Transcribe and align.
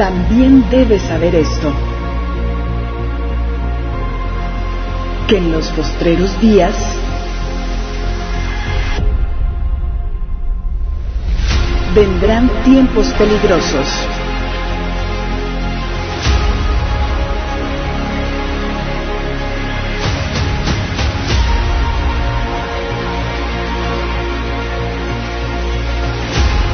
también 0.00 0.64
debes 0.70 1.02
saber 1.02 1.34
esto, 1.34 1.70
que 5.28 5.36
en 5.36 5.52
los 5.52 5.66
postreros 5.72 6.40
días 6.40 6.74
vendrán 11.94 12.48
tiempos 12.64 13.08
peligrosos. 13.08 13.86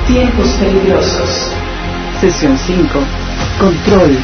Tiempos 0.07 0.47
peligrosos. 0.61 1.57
Sesión 2.21 2.57
5. 2.57 2.89
Control. 3.61 4.17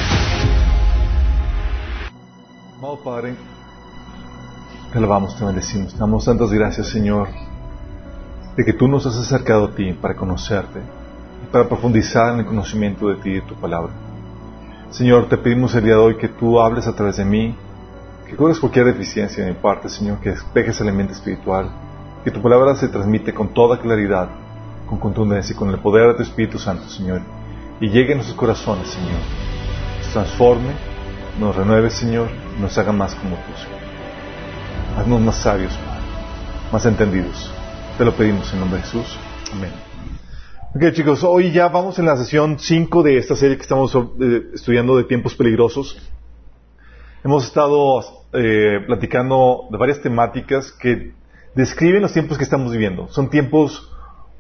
Amado 2.78 2.96
Padre, 3.05 3.34
te 4.91 4.96
alabamos, 4.98 5.37
te 5.37 5.45
bendecimos. 5.45 5.92
Te 5.92 5.98
damos 5.98 6.24
tantas 6.24 6.50
gracias, 6.50 6.88
Señor, 6.88 7.28
de 8.56 8.64
que 8.64 8.73
tú 8.73 8.88
nos 8.88 9.05
has 9.05 9.16
acercado 9.16 9.66
a 9.66 9.70
ti 9.73 9.92
para 9.92 10.16
conocerte 10.16 10.80
y 11.45 11.52
para 11.52 11.69
profundizar 11.69 12.33
en 12.33 12.41
el 12.41 12.47
conocimiento 12.47 13.09
de 13.09 13.16
ti 13.16 13.28
y 13.28 13.34
de 13.34 13.42
tu 13.42 13.56
palabra. 13.56 13.92
Señor, 14.91 15.28
te 15.28 15.36
pedimos 15.36 15.74
el 15.74 15.84
día 15.84 15.92
de 15.92 16.00
hoy 16.00 16.16
que 16.16 16.28
tú 16.28 16.59
hables 16.59 16.86
a 16.86 16.97
través 16.97 17.19
de 17.19 17.27
mí, 17.27 17.55
que 18.27 18.34
cubres 18.36 18.59
cualquier 18.59 18.86
deficiencia 18.86 19.45
de 19.45 19.50
mi 19.52 19.59
parte, 19.59 19.91
Señor, 19.91 20.19
que 20.19 20.30
despejes 20.30 20.80
el 20.80 20.88
elemento 20.88 21.12
espiritual, 21.12 21.69
que 22.24 22.30
tu 22.30 22.41
palabra 22.41 22.74
se 22.74 22.88
transmite 22.88 23.34
con 23.34 23.48
toda 23.52 23.78
claridad, 23.78 24.30
con 24.88 24.98
contundencia 24.98 25.53
y 25.53 25.56
con 25.56 25.69
el 25.69 25.78
poder 25.78 26.09
de 26.09 26.14
tu 26.14 26.22
Espíritu 26.22 26.59
Santo, 26.59 26.88
Señor, 26.88 27.20
y 27.83 27.91
llegue 27.91 28.12
a 28.12 28.14
nuestros 28.14 28.38
corazones, 28.38 28.88
Señor, 28.91 29.19
nos 29.98 30.12
transforme, 30.12 30.70
nos 31.41 31.56
renueve, 31.56 31.91
Señor, 31.91 32.28
nos 32.61 32.78
haga 32.78 32.92
más 32.92 33.12
como 33.16 33.34
tú, 33.34 33.52
Señor. 33.56 33.80
Haznos 34.97 35.20
más 35.20 35.36
sabios, 35.38 35.72
Padre, 35.75 36.03
más 36.70 36.86
entendidos. 36.86 37.53
Te 37.98 38.05
lo 38.05 38.14
pedimos 38.14 38.53
en 38.53 38.60
nombre 38.60 38.78
de 38.78 38.84
Jesús. 38.84 39.19
Amén. 39.53 39.72
Ok, 40.77 40.94
chicos, 40.94 41.25
hoy 41.25 41.50
ya 41.50 41.69
vamos 41.69 41.98
en 41.98 42.06
la 42.06 42.16
sesión 42.16 42.56
5 42.56 43.03
de 43.03 43.19
esta 43.19 43.34
serie 43.34 43.56
que 43.56 43.62
estamos 43.62 43.92
eh, 43.97 44.42
estudiando 44.55 44.97
de 44.97 45.03
tiempos 45.03 45.34
peligrosos. 45.34 46.00
Hemos 47.25 47.44
estado 47.47 48.00
eh, 48.33 48.78
platicando 48.86 49.64
de 49.72 49.77
varias 49.77 50.00
temáticas 50.00 50.70
que 50.70 51.14
describen 51.56 52.03
los 52.03 52.12
tiempos 52.12 52.38
que 52.38 52.44
estamos 52.44 52.70
viviendo. 52.70 53.08
Son 53.08 53.28
tiempos 53.28 53.91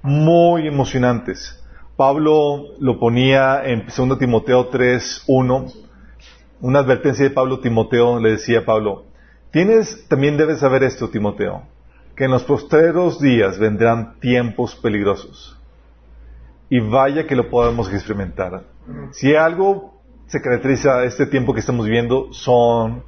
muy 0.00 0.68
emocionantes. 0.68 1.58
Pablo 2.02 2.74
lo 2.80 2.98
ponía 2.98 3.62
en 3.64 3.86
2 3.86 4.18
Timoteo 4.18 4.66
3, 4.66 5.22
1. 5.28 5.66
Una 6.62 6.80
advertencia 6.80 7.24
de 7.24 7.30
Pablo 7.30 7.60
Timoteo 7.60 8.18
le 8.18 8.32
decía 8.32 8.58
a 8.58 8.64
Pablo, 8.64 9.04
tienes, 9.52 10.08
también 10.08 10.36
debes 10.36 10.58
saber 10.58 10.82
esto, 10.82 11.10
Timoteo, 11.10 11.62
que 12.16 12.24
en 12.24 12.32
los 12.32 12.42
postreros 12.42 13.20
días 13.20 13.56
vendrán 13.56 14.18
tiempos 14.18 14.74
peligrosos. 14.74 15.56
Y 16.68 16.80
vaya 16.80 17.24
que 17.24 17.36
lo 17.36 17.48
podemos 17.48 17.88
experimentar. 17.92 18.64
Si 19.12 19.36
algo 19.36 20.02
se 20.26 20.42
caracteriza 20.42 21.04
este 21.04 21.26
tiempo 21.26 21.54
que 21.54 21.60
estamos 21.60 21.86
viviendo, 21.86 22.32
son, 22.32 23.04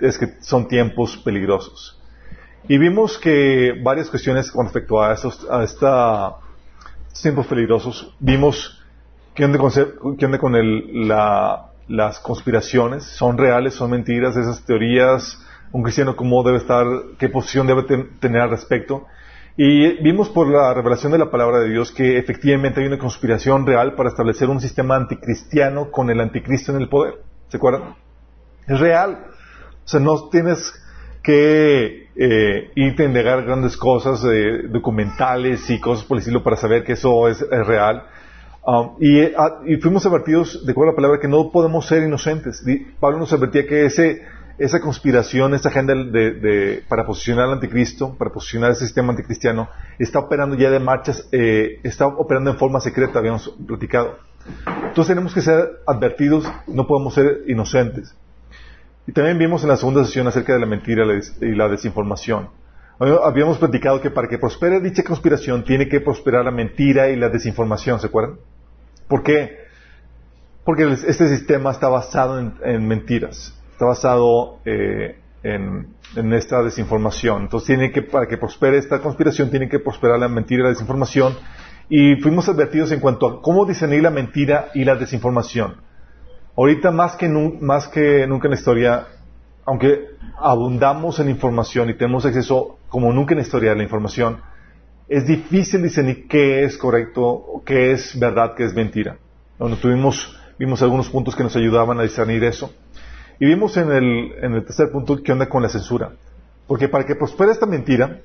es 0.00 0.18
que 0.18 0.34
son 0.42 0.68
tiempos 0.68 1.16
peligrosos. 1.16 1.98
Y 2.68 2.76
vimos 2.76 3.16
que 3.16 3.72
varias 3.82 4.10
cuestiones 4.10 4.50
con 4.50 4.66
respecto 4.66 5.00
a 5.00 5.14
esta, 5.14 6.40
tiempos 7.22 7.46
peligrosos, 7.46 8.14
vimos 8.18 8.82
qué 9.34 9.44
onda 9.44 9.58
con, 9.58 10.16
qué 10.16 10.26
onda 10.26 10.38
con 10.38 10.54
el, 10.54 11.08
la, 11.08 11.70
las 11.88 12.18
conspiraciones, 12.20 13.04
son 13.04 13.38
reales, 13.38 13.74
son 13.74 13.90
mentiras, 13.90 14.36
esas 14.36 14.64
teorías, 14.64 15.38
un 15.72 15.82
cristiano 15.82 16.16
cómo 16.16 16.42
debe 16.42 16.58
estar, 16.58 16.86
qué 17.18 17.28
posición 17.28 17.66
debe 17.66 17.82
tener 18.20 18.40
al 18.40 18.50
respecto. 18.50 19.06
Y 19.58 20.02
vimos 20.02 20.28
por 20.28 20.48
la 20.48 20.74
revelación 20.74 21.12
de 21.12 21.18
la 21.18 21.30
palabra 21.30 21.60
de 21.60 21.70
Dios 21.70 21.90
que 21.90 22.18
efectivamente 22.18 22.80
hay 22.80 22.86
una 22.86 22.98
conspiración 22.98 23.66
real 23.66 23.94
para 23.94 24.10
establecer 24.10 24.50
un 24.50 24.60
sistema 24.60 24.96
anticristiano 24.96 25.90
con 25.90 26.10
el 26.10 26.20
anticristo 26.20 26.72
en 26.72 26.82
el 26.82 26.88
poder. 26.88 27.14
¿Se 27.48 27.56
acuerdan? 27.56 27.94
Es 28.66 28.78
real. 28.78 29.28
O 29.84 29.88
sea, 29.88 30.00
no 30.00 30.28
tienes 30.28 30.74
que 31.26 32.08
eh, 32.14 32.70
a 32.76 33.02
indagar 33.02 33.44
grandes 33.44 33.76
cosas, 33.76 34.24
eh, 34.24 34.68
documentales 34.68 35.68
y 35.70 35.80
cosas 35.80 36.04
por 36.04 36.16
el 36.16 36.20
estilo 36.20 36.44
para 36.44 36.54
saber 36.54 36.84
que 36.84 36.92
eso 36.92 37.26
es, 37.26 37.40
real. 37.50 38.04
Um, 38.64 38.96
y, 39.00 39.22
ah, 39.36 39.60
y, 39.66 39.76
fuimos 39.76 40.06
advertidos, 40.06 40.64
de 40.64 40.70
acuerdo 40.70 40.90
a 40.90 40.92
la 40.92 40.96
palabra, 40.96 41.18
que 41.20 41.26
no 41.26 41.50
podemos 41.50 41.84
ser 41.86 42.04
inocentes. 42.04 42.64
Pablo 43.00 43.18
nos 43.18 43.32
advertía 43.32 43.66
que 43.66 43.86
ese 43.86 44.22
esa 44.58 44.80
conspiración, 44.80 45.52
esa 45.52 45.68
agenda 45.68 45.94
de, 45.94 46.30
de, 46.30 46.84
para 46.88 47.04
posicionar 47.04 47.46
al 47.46 47.54
anticristo, 47.54 48.16
para 48.16 48.32
posicionar 48.32 48.70
ese 48.70 48.86
sistema 48.86 49.10
anticristiano, 49.10 49.68
está 49.98 50.20
operando 50.20 50.56
ya 50.56 50.70
de 50.70 50.78
marchas, 50.78 51.28
eh, 51.32 51.80
está 51.82 52.06
operando 52.06 52.50
en 52.50 52.56
forma 52.56 52.80
secreta, 52.80 53.18
habíamos 53.18 53.50
platicado. 53.66 54.16
Entonces 54.66 55.08
tenemos 55.08 55.34
que 55.34 55.42
ser 55.42 55.82
advertidos, 55.86 56.50
no 56.68 56.86
podemos 56.86 57.12
ser 57.14 57.42
inocentes. 57.48 58.14
Y 59.06 59.12
también 59.12 59.38
vimos 59.38 59.62
en 59.62 59.68
la 59.68 59.76
segunda 59.76 60.04
sesión 60.04 60.26
acerca 60.26 60.54
de 60.54 60.60
la 60.60 60.66
mentira 60.66 61.04
y 61.40 61.54
la 61.54 61.68
desinformación. 61.68 62.48
Habíamos 62.98 63.58
platicado 63.58 64.00
que 64.00 64.10
para 64.10 64.26
que 64.26 64.38
prospere 64.38 64.80
dicha 64.80 65.04
conspiración 65.04 65.64
tiene 65.64 65.88
que 65.88 66.00
prosperar 66.00 66.44
la 66.44 66.50
mentira 66.50 67.10
y 67.10 67.16
la 67.16 67.28
desinformación, 67.28 68.00
¿se 68.00 68.06
acuerdan? 68.06 68.38
¿Por 69.06 69.22
qué? 69.22 69.58
Porque 70.64 70.90
este 71.06 71.28
sistema 71.28 71.70
está 71.70 71.88
basado 71.88 72.40
en, 72.40 72.54
en 72.64 72.88
mentiras 72.88 73.56
está 73.76 73.84
basado 73.84 74.58
eh, 74.64 75.18
en, 75.42 76.32
esta 76.32 76.62
desinformación. 76.62 77.42
Entonces, 77.42 77.66
tiene 77.66 77.92
que, 77.92 78.00
para 78.00 78.26
que 78.26 78.38
prospere 78.38 78.78
esta 78.78 79.00
conspiración, 79.00 79.50
tiene 79.50 79.68
que 79.68 79.78
prosperar 79.78 80.18
la 80.18 80.28
mentira 80.28 80.60
y 80.60 80.62
la 80.62 80.68
desinformación. 80.70 81.36
Y 81.90 82.16
fuimos 82.16 82.48
advertidos 82.48 82.90
en 82.92 83.00
cuanto 83.00 83.26
a 83.26 83.42
cómo 83.42 83.66
discernir 83.66 84.02
la 84.02 84.10
mentira 84.10 84.70
y 84.74 84.84
la 84.84 84.94
desinformación. 84.94 85.76
Ahorita, 86.56 86.90
más 86.90 87.16
que, 87.16 87.28
más 87.28 87.88
que 87.88 88.26
nunca 88.26 88.46
en 88.46 88.52
la 88.52 88.58
historia, 88.58 89.06
aunque 89.66 90.06
abundamos 90.38 91.18
en 91.20 91.28
información 91.28 91.90
y 91.90 91.94
tenemos 91.94 92.24
acceso 92.24 92.78
como 92.88 93.12
nunca 93.12 93.34
en 93.34 93.38
la 93.38 93.44
historia 93.44 93.72
a 93.72 93.74
la 93.74 93.82
información, 93.82 94.40
es 95.08 95.26
difícil 95.26 95.82
discernir 95.82 96.26
qué 96.28 96.64
es 96.64 96.78
correcto, 96.78 97.62
qué 97.64 97.92
es 97.92 98.18
verdad, 98.18 98.54
qué 98.56 98.64
es 98.64 98.74
mentira. 98.74 99.18
Bueno, 99.58 99.76
tuvimos, 99.76 100.34
vimos 100.58 100.82
algunos 100.82 101.10
puntos 101.10 101.36
que 101.36 101.42
nos 101.42 101.54
ayudaban 101.56 102.00
a 102.00 102.02
discernir 102.02 102.42
eso. 102.44 102.72
Y 103.38 103.46
vimos 103.46 103.76
en 103.76 103.92
el, 103.92 104.32
en 104.42 104.54
el 104.54 104.64
tercer 104.64 104.90
punto 104.90 105.22
qué 105.22 105.32
onda 105.32 105.48
con 105.48 105.62
la 105.62 105.68
censura. 105.68 106.12
Porque 106.66 106.88
para 106.88 107.04
que 107.04 107.14
prospere 107.14 107.52
esta 107.52 107.66
mentira, 107.66 108.20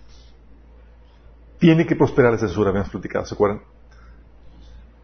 tiene 1.59 1.85
que 1.85 1.95
prosperar 1.95 2.31
la 2.31 2.39
censura, 2.39 2.69
habíamos 2.69 2.89
platicado, 2.89 3.25
¿se 3.25 3.35
acuerdan? 3.35 3.61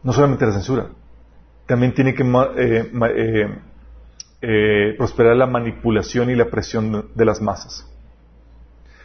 No 0.02 0.14
solamente 0.14 0.46
la 0.46 0.54
censura, 0.54 0.88
también 1.68 1.94
tiene 1.94 2.16
que 2.16 2.24
eh, 2.24 2.92
eh, 3.16 3.60
eh, 4.42 4.96
prosperar 4.98 5.36
la 5.36 5.46
manipulación 5.46 6.30
y 6.32 6.36
la 6.36 6.46
presión 6.46 7.10
de 7.14 7.26
las 7.26 7.42
masas. 7.42 7.86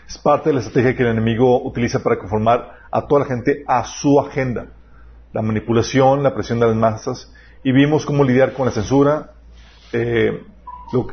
Es 0.08 0.16
parte 0.18 0.50
de 0.50 0.54
la 0.54 0.60
estrategia 0.60 0.96
que 0.96 1.02
el 1.02 1.08
enemigo 1.08 1.62
utiliza 1.62 2.02
para 2.02 2.18
conformar 2.18 2.72
a 2.90 3.06
toda 3.06 3.22
la 3.22 3.26
gente 3.26 3.64
a 3.66 3.84
su 3.84 4.20
agenda. 4.20 4.66
La 5.32 5.42
manipulación, 5.42 6.22
la 6.22 6.34
presión 6.34 6.60
de 6.60 6.66
las 6.66 6.76
masas. 6.76 7.32
Y 7.64 7.72
vimos 7.72 8.04
cómo 8.04 8.24
lidiar 8.24 8.52
con 8.52 8.66
la 8.66 8.72
censura, 8.72 9.32
eh, 9.92 10.42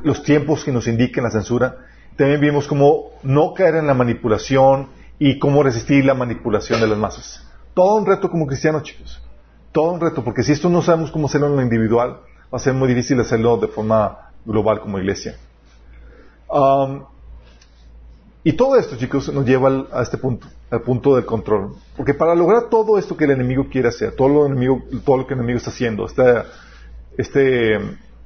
los 0.03 0.23
tiempos 0.23 0.63
que 0.63 0.71
nos 0.71 0.88
indiquen 0.88 1.23
la 1.23 1.31
censura. 1.31 1.77
También 2.17 2.41
vimos 2.41 2.67
cómo 2.67 3.11
no 3.23 3.53
caer 3.53 3.75
en 3.75 3.88
la 3.88 3.93
manipulación 3.93 4.89
y 5.18 5.39
cómo 5.39 5.63
resistir 5.63 6.03
la 6.03 6.13
manipulación 6.13 6.81
de 6.81 6.88
las 6.88 6.97
masas. 6.97 7.47
Todo 7.74 7.95
un 7.95 8.06
reto 8.06 8.29
como 8.29 8.45
cristianos, 8.45 8.83
chicos. 8.83 9.21
Todo 9.71 9.92
un 9.92 10.01
reto, 10.01 10.24
porque 10.24 10.44
si 10.44 10.51
esto 10.51 10.69
no 10.69 10.81
sabemos 10.81 11.12
cómo 11.12 11.27
hacerlo 11.27 11.48
en 11.48 11.56
lo 11.56 11.62
individual, 11.62 12.21
va 12.51 12.57
a 12.57 12.60
ser 12.60 12.74
muy 12.74 12.88
difícil 12.88 13.19
hacerlo 13.19 13.57
de 13.57 13.68
forma 13.68 14.31
global 14.45 14.80
como 14.81 14.98
iglesia. 14.98 15.38
Um, 16.50 17.04
y 18.44 18.54
todo 18.54 18.77
esto, 18.77 18.95
chicos, 18.98 19.31
nos 19.31 19.45
lleva 19.45 19.86
a 19.92 20.01
este 20.01 20.18
punto, 20.18 20.48
al 20.71 20.81
punto 20.81 21.16
del 21.16 21.25
control. 21.25 21.75
Porque 21.95 22.13
para 22.13 22.33
lograr 22.33 22.69
todo 22.69 22.98
esto 22.98 23.16
que 23.16 23.25
el 23.25 23.31
enemigo 23.31 23.68
quiere 23.69 23.89
hacer, 23.89 24.16
todo 24.16 24.30
lo, 24.30 24.45
enemigo, 24.45 24.81
todo 25.06 25.18
lo 25.18 25.27
que 25.27 25.33
el 25.33 25.42
enemigo 25.42 25.57
está 25.57 25.69
haciendo, 25.69 26.06
este, 26.06 26.24
este 27.18 27.80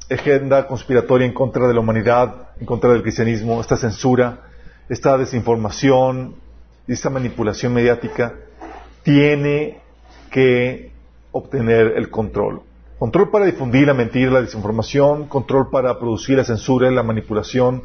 agenda 0.10 0.68
conspiratoria 0.68 1.25
en 1.25 1.34
contra 1.34 1.68
de 1.68 1.74
la 1.74 1.80
humanidad, 1.80 2.50
en 2.60 2.66
contra 2.66 2.92
del 2.92 3.01
cristianismo, 3.01 3.60
esta 3.60 3.75
censura, 3.75 4.44
esta 4.88 5.18
desinformación, 5.18 6.36
esta 6.88 7.10
manipulación 7.10 7.74
mediática, 7.74 8.36
tiene 9.04 9.81
que 10.30 10.93
obtener 11.33 11.94
el 11.97 12.09
control. 12.09 12.62
Control 12.97 13.30
para 13.30 13.45
difundir 13.45 13.85
la 13.88 13.94
mentira, 13.94 14.31
la 14.31 14.41
desinformación, 14.41 15.27
control 15.27 15.69
para 15.69 16.00
producir 16.00 16.38
la 16.38 16.45
censura 16.45 16.89
la 16.89 17.03
manipulación. 17.03 17.83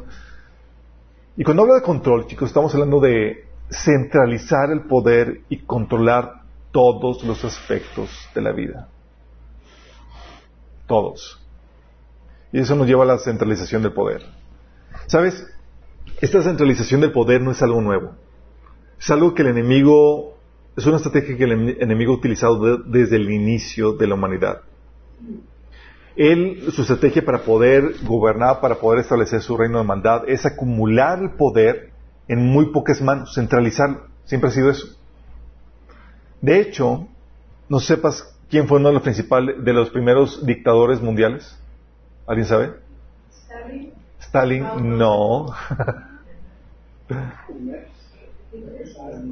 Y 1.35 1.43
cuando 1.43 1.63
hablo 1.63 1.75
de 1.75 1.81
control, 1.81 2.25
chicos, 2.27 2.47
estamos 2.47 2.73
hablando 2.73 3.01
de 3.01 3.45
centralizar 3.69 4.71
el 4.71 4.83
poder 4.87 5.41
y 5.49 5.57
controlar 5.57 6.43
todos 6.71 7.25
los 7.25 7.43
aspectos 7.43 8.09
de 8.33 8.41
la 8.41 8.53
vida 8.53 8.87
todos. 10.89 11.39
Y 12.51 12.59
eso 12.59 12.75
nos 12.75 12.87
lleva 12.87 13.03
a 13.03 13.07
la 13.07 13.19
centralización 13.19 13.83
del 13.83 13.93
poder. 13.93 14.25
¿Sabes? 15.05 15.47
Esta 16.19 16.41
centralización 16.41 16.99
del 16.99 17.13
poder 17.13 17.41
no 17.41 17.51
es 17.51 17.61
algo 17.61 17.79
nuevo. 17.79 18.15
Es 18.99 19.09
algo 19.11 19.33
que 19.33 19.43
el 19.43 19.49
enemigo, 19.49 20.38
es 20.79 20.85
una 20.85 20.97
estrategia 20.97 21.35
que 21.35 21.43
el 21.43 21.81
enemigo 21.81 22.13
ha 22.13 22.17
utilizado 22.17 22.77
desde 22.77 23.17
el 23.17 23.29
inicio 23.29 23.93
de 23.93 24.07
la 24.07 24.15
humanidad. 24.15 24.61
Él, 26.15 26.71
su 26.71 26.81
estrategia 26.81 27.23
para 27.23 27.39
poder 27.39 27.95
gobernar, 28.03 28.61
para 28.61 28.75
poder 28.75 29.01
establecer 29.01 29.41
su 29.41 29.57
reino 29.57 29.77
de 29.77 29.83
maldad, 29.83 30.23
es 30.27 30.45
acumular 30.45 31.19
el 31.19 31.31
poder 31.31 31.91
en 32.29 32.45
muy 32.45 32.67
pocas 32.71 33.01
manos, 33.01 33.33
centralizarlo. 33.35 34.07
Siempre 34.23 34.49
ha 34.49 34.53
sido 34.53 34.69
eso. 34.69 34.87
De 36.41 36.61
hecho, 36.61 37.07
no 37.67 37.79
sepas 37.79 38.33
quién 38.49 38.67
fue 38.67 38.79
uno 38.79 38.89
de 38.89 38.93
los 38.93 39.03
principales, 39.03 39.63
de 39.63 39.73
los 39.73 39.89
primeros 39.89 40.45
dictadores 40.45 41.01
mundiales. 41.01 41.57
¿Alguien 42.25 42.47
sabe? 42.47 42.73
Stalin. 43.31 43.91
Stalin, 44.19 44.97
no. 44.97 45.47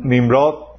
Nimrod. 0.03 0.76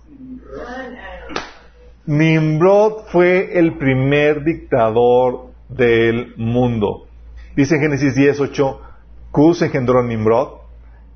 Nimrod 2.07 3.05
fue 3.09 3.59
el 3.59 3.77
primer 3.77 4.43
dictador 4.43 5.49
del 5.69 6.35
mundo. 6.37 7.07
Dice 7.55 7.75
en 7.75 7.83
Génesis 7.83 8.15
10:8, 8.15 8.79
Cus 9.31 9.61
engendró 9.63 10.01
a 10.01 10.03
Nimrod, 10.03 10.61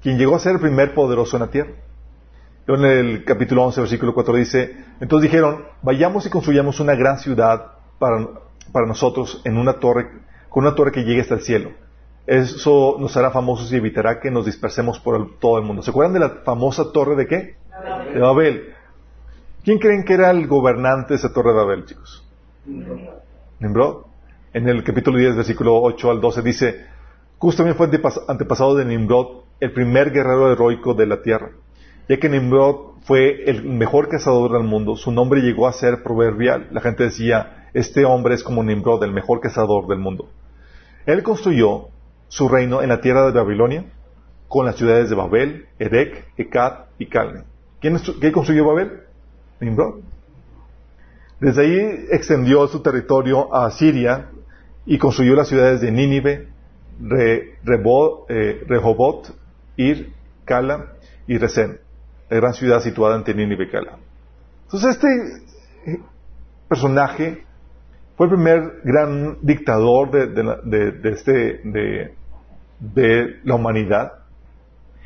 quien 0.03 0.19
llegó 0.19 0.37
a 0.37 0.39
ser 0.39 0.53
el 0.53 0.61
primer 0.61 0.93
poderoso 0.93 1.37
en 1.37 1.41
la 1.41 1.51
tierra. 1.51 1.71
En 2.69 2.85
el 2.85 3.25
capítulo 3.25 3.65
11, 3.65 3.81
versículo 3.81 4.15
4 4.15 4.35
dice, 4.35 4.77
entonces 5.01 5.31
dijeron, 5.31 5.65
vayamos 5.83 6.27
y 6.27 6.31
construyamos 6.31 6.79
una 6.79 6.95
gran 6.95 7.19
ciudad 7.19 7.73
para, 7.99 8.29
para 8.71 8.87
nosotros 8.87 9.41
en 9.45 9.59
una 9.59 9.81
torre, 9.81 10.11
con 10.49 10.65
una 10.65 10.75
torre 10.75 10.93
que 10.93 11.05
llegue 11.05 11.23
hasta 11.23 11.35
el 11.35 11.41
cielo. 11.41 11.71
Eso 12.27 12.97
nos 13.01 13.17
hará 13.17 13.31
famosos 13.31 13.73
y 13.73 13.77
evitará 13.77 14.21
que 14.21 14.31
nos 14.31 14.47
dispersemos 14.47 15.01
por 15.01 15.39
todo 15.39 15.59
el 15.59 15.65
mundo. 15.65 15.83
¿Se 15.83 15.91
acuerdan 15.91 16.13
de 16.13 16.21
la 16.21 16.29
famosa 16.45 16.93
torre 16.93 17.17
de 17.17 17.27
qué? 17.27 17.57
De 18.15 18.21
Babel. 18.21 18.72
¿Quién 19.65 19.79
creen 19.79 20.05
que 20.05 20.15
era 20.15 20.31
el 20.33 20.49
gobernante 20.49 21.15
de 21.15 21.19
esa 21.19 21.33
torre 21.33 21.51
de 21.53 21.57
Babel, 21.57 21.85
chicos? 21.85 22.27
Nimrod. 23.61 24.07
En 24.53 24.69
el 24.69 24.83
capítulo 24.83 25.19
10, 25.19 25.37
versículo 25.37 25.81
8 25.81 26.11
al 26.11 26.21
12 26.21 26.43
dice, 26.43 26.87
Cus 27.39 27.57
también 27.57 27.77
fue 27.77 27.89
antepasado 28.29 28.75
de 28.75 28.85
Nimrod, 28.85 29.45
el 29.61 29.73
primer 29.73 30.11
guerrero 30.11 30.51
heroico 30.51 30.95
de 30.95 31.07
la 31.07 31.23
tierra. 31.23 31.51
Ya 32.09 32.17
que 32.19 32.29
Nimrod 32.29 32.99
fue 33.03 33.45
el 33.49 33.63
mejor 33.63 34.09
cazador 34.09 34.53
del 34.53 34.65
mundo, 34.65 34.97
su 34.97 35.13
nombre 35.13 35.41
llegó 35.41 35.69
a 35.69 35.73
ser 35.73 36.03
proverbial. 36.03 36.67
La 36.73 36.81
gente 36.81 37.05
decía, 37.05 37.69
este 37.73 38.05
hombre 38.05 38.35
es 38.35 38.43
como 38.43 38.65
Nimrod, 38.65 39.05
el 39.05 39.13
mejor 39.13 39.41
cazador 39.41 39.87
del 39.87 39.99
mundo. 39.99 40.29
Él 41.07 41.23
construyó 41.23 41.89
su 42.27 42.49
reino 42.49 42.83
en 42.83 42.89
la 42.89 43.01
tierra 43.01 43.27
de 43.27 43.33
Babilonia, 43.39 43.85
con 44.49 44.67
las 44.67 44.75
ciudades 44.75 45.09
de 45.09 45.15
Babel, 45.15 45.67
Erech, 45.79 46.27
Ekad 46.37 46.87
y 46.99 47.07
Calne. 47.07 47.45
¿Quién, 47.81 47.99
construyó 48.33 48.67
Babel? 48.67 49.03
Nimrod. 49.63 50.01
Desde 51.41 51.63
ahí 51.63 52.07
extendió 52.11 52.67
su 52.69 52.83
territorio 52.83 53.55
a 53.55 53.71
Siria 53.71 54.29
y 54.87 54.99
construyó 54.99 55.35
las 55.35 55.49
ciudades 55.49 55.81
de 55.81 55.91
Nínive, 55.91 56.49
Re, 57.01 57.59
eh, 58.29 58.65
Rehobot, 58.67 59.35
Ir, 59.77 60.13
Cala 60.45 60.93
y 61.27 61.39
Resen 61.39 61.81
la 62.33 62.39
gran 62.39 62.55
ciudad 62.55 62.81
situada 62.81 63.17
entre 63.17 63.35
Nínive 63.35 63.65
y 63.65 63.69
Cala. 63.69 63.99
Entonces 64.65 64.97
este 64.97 65.09
personaje 66.67 67.45
fue 68.17 68.27
el 68.27 68.33
primer 68.33 68.81
gran 68.85 69.37
dictador 69.43 70.11
de, 70.11 71.11
este, 71.11 71.61
de, 72.81 73.41
la 73.45 73.55
humanidad. 73.55 74.13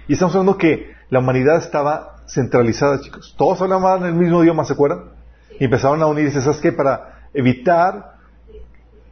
Y 0.07 0.13
estamos 0.13 0.37
hablando 0.37 0.57
que 0.57 0.93
la 1.11 1.19
humanidad 1.19 1.57
estaba 1.57 2.16
centralizada, 2.27 3.01
chicos. 3.01 3.35
Todos 3.37 3.61
hablaban 3.63 4.05
el 4.05 4.15
mismo 4.15 4.43
idioma, 4.43 4.65
¿se 4.65 4.73
acuerdan? 4.73 5.11
Y 5.59 5.65
empezaron 5.65 6.03
a 6.03 6.07
unirse. 6.07 6.41
¿Sabes 6.41 6.61
qué? 6.61 6.73
Para 6.73 7.29
evitar 7.33 8.17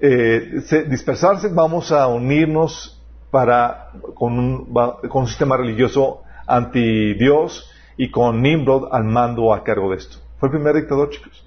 eh, 0.00 0.62
dispersarse, 0.88 1.48
vamos 1.48 1.92
a 1.92 2.06
unirnos 2.08 3.00
para, 3.30 3.90
con, 4.14 4.38
un, 4.38 4.74
con 5.08 5.22
un 5.22 5.26
sistema 5.26 5.56
religioso 5.56 6.22
anti 6.46 7.14
Dios 7.14 7.70
y 7.96 8.10
con 8.10 8.42
Nimrod 8.42 8.88
al 8.92 9.04
mando 9.04 9.52
a 9.52 9.62
cargo 9.64 9.90
de 9.90 9.96
esto. 9.96 10.18
Fue 10.38 10.48
el 10.48 10.52
primer 10.52 10.74
dictador, 10.74 11.10
chicos. 11.10 11.44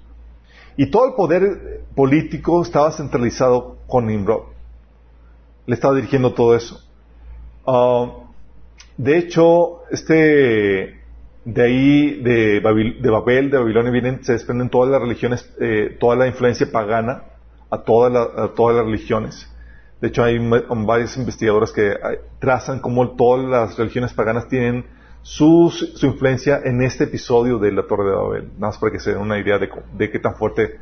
Y 0.76 0.90
todo 0.90 1.06
el 1.06 1.14
poder 1.14 1.84
político 1.94 2.62
estaba 2.62 2.90
centralizado 2.92 3.78
con 3.86 4.06
Nimrod. 4.06 4.42
Le 5.66 5.74
estaba 5.74 5.94
dirigiendo 5.94 6.32
todo 6.34 6.54
eso. 6.54 6.80
Ah, 7.66 8.06
de 8.96 9.18
hecho, 9.18 9.82
este, 9.90 10.97
de 11.50 11.62
ahí, 11.62 12.22
de, 12.22 12.60
de 12.60 13.10
Babel, 13.10 13.50
de 13.50 13.56
Babilonia, 13.56 13.90
vienen, 13.90 14.22
se 14.22 14.32
desprenden 14.32 14.68
todas 14.68 14.90
las 14.90 15.00
religiones, 15.00 15.50
eh, 15.58 15.96
toda 15.98 16.14
la 16.14 16.26
influencia 16.26 16.70
pagana 16.70 17.22
a, 17.70 17.78
todas 17.84 18.12
las 18.12 18.84
religiones. 18.84 19.50
De 19.98 20.08
hecho, 20.08 20.22
hay 20.22 20.38
varios 20.38 21.16
investigadores 21.16 21.72
que 21.72 21.96
trazan 22.38 22.80
cómo 22.80 23.16
todas 23.16 23.48
las 23.48 23.78
religiones 23.78 24.12
paganas 24.12 24.46
tienen 24.48 24.84
su, 25.22 25.72
influencia 26.02 26.60
en 26.62 26.82
este 26.82 27.04
episodio 27.04 27.58
de 27.58 27.72
la 27.72 27.86
Torre 27.86 28.10
de 28.10 28.16
Babel. 28.16 28.44
Nada 28.44 28.66
más 28.66 28.78
para 28.78 28.92
que 28.92 29.00
se 29.00 29.12
den 29.12 29.20
una 29.20 29.38
idea 29.38 29.58
de, 29.58 30.10
qué 30.10 30.18
tan 30.18 30.34
fuerte 30.34 30.78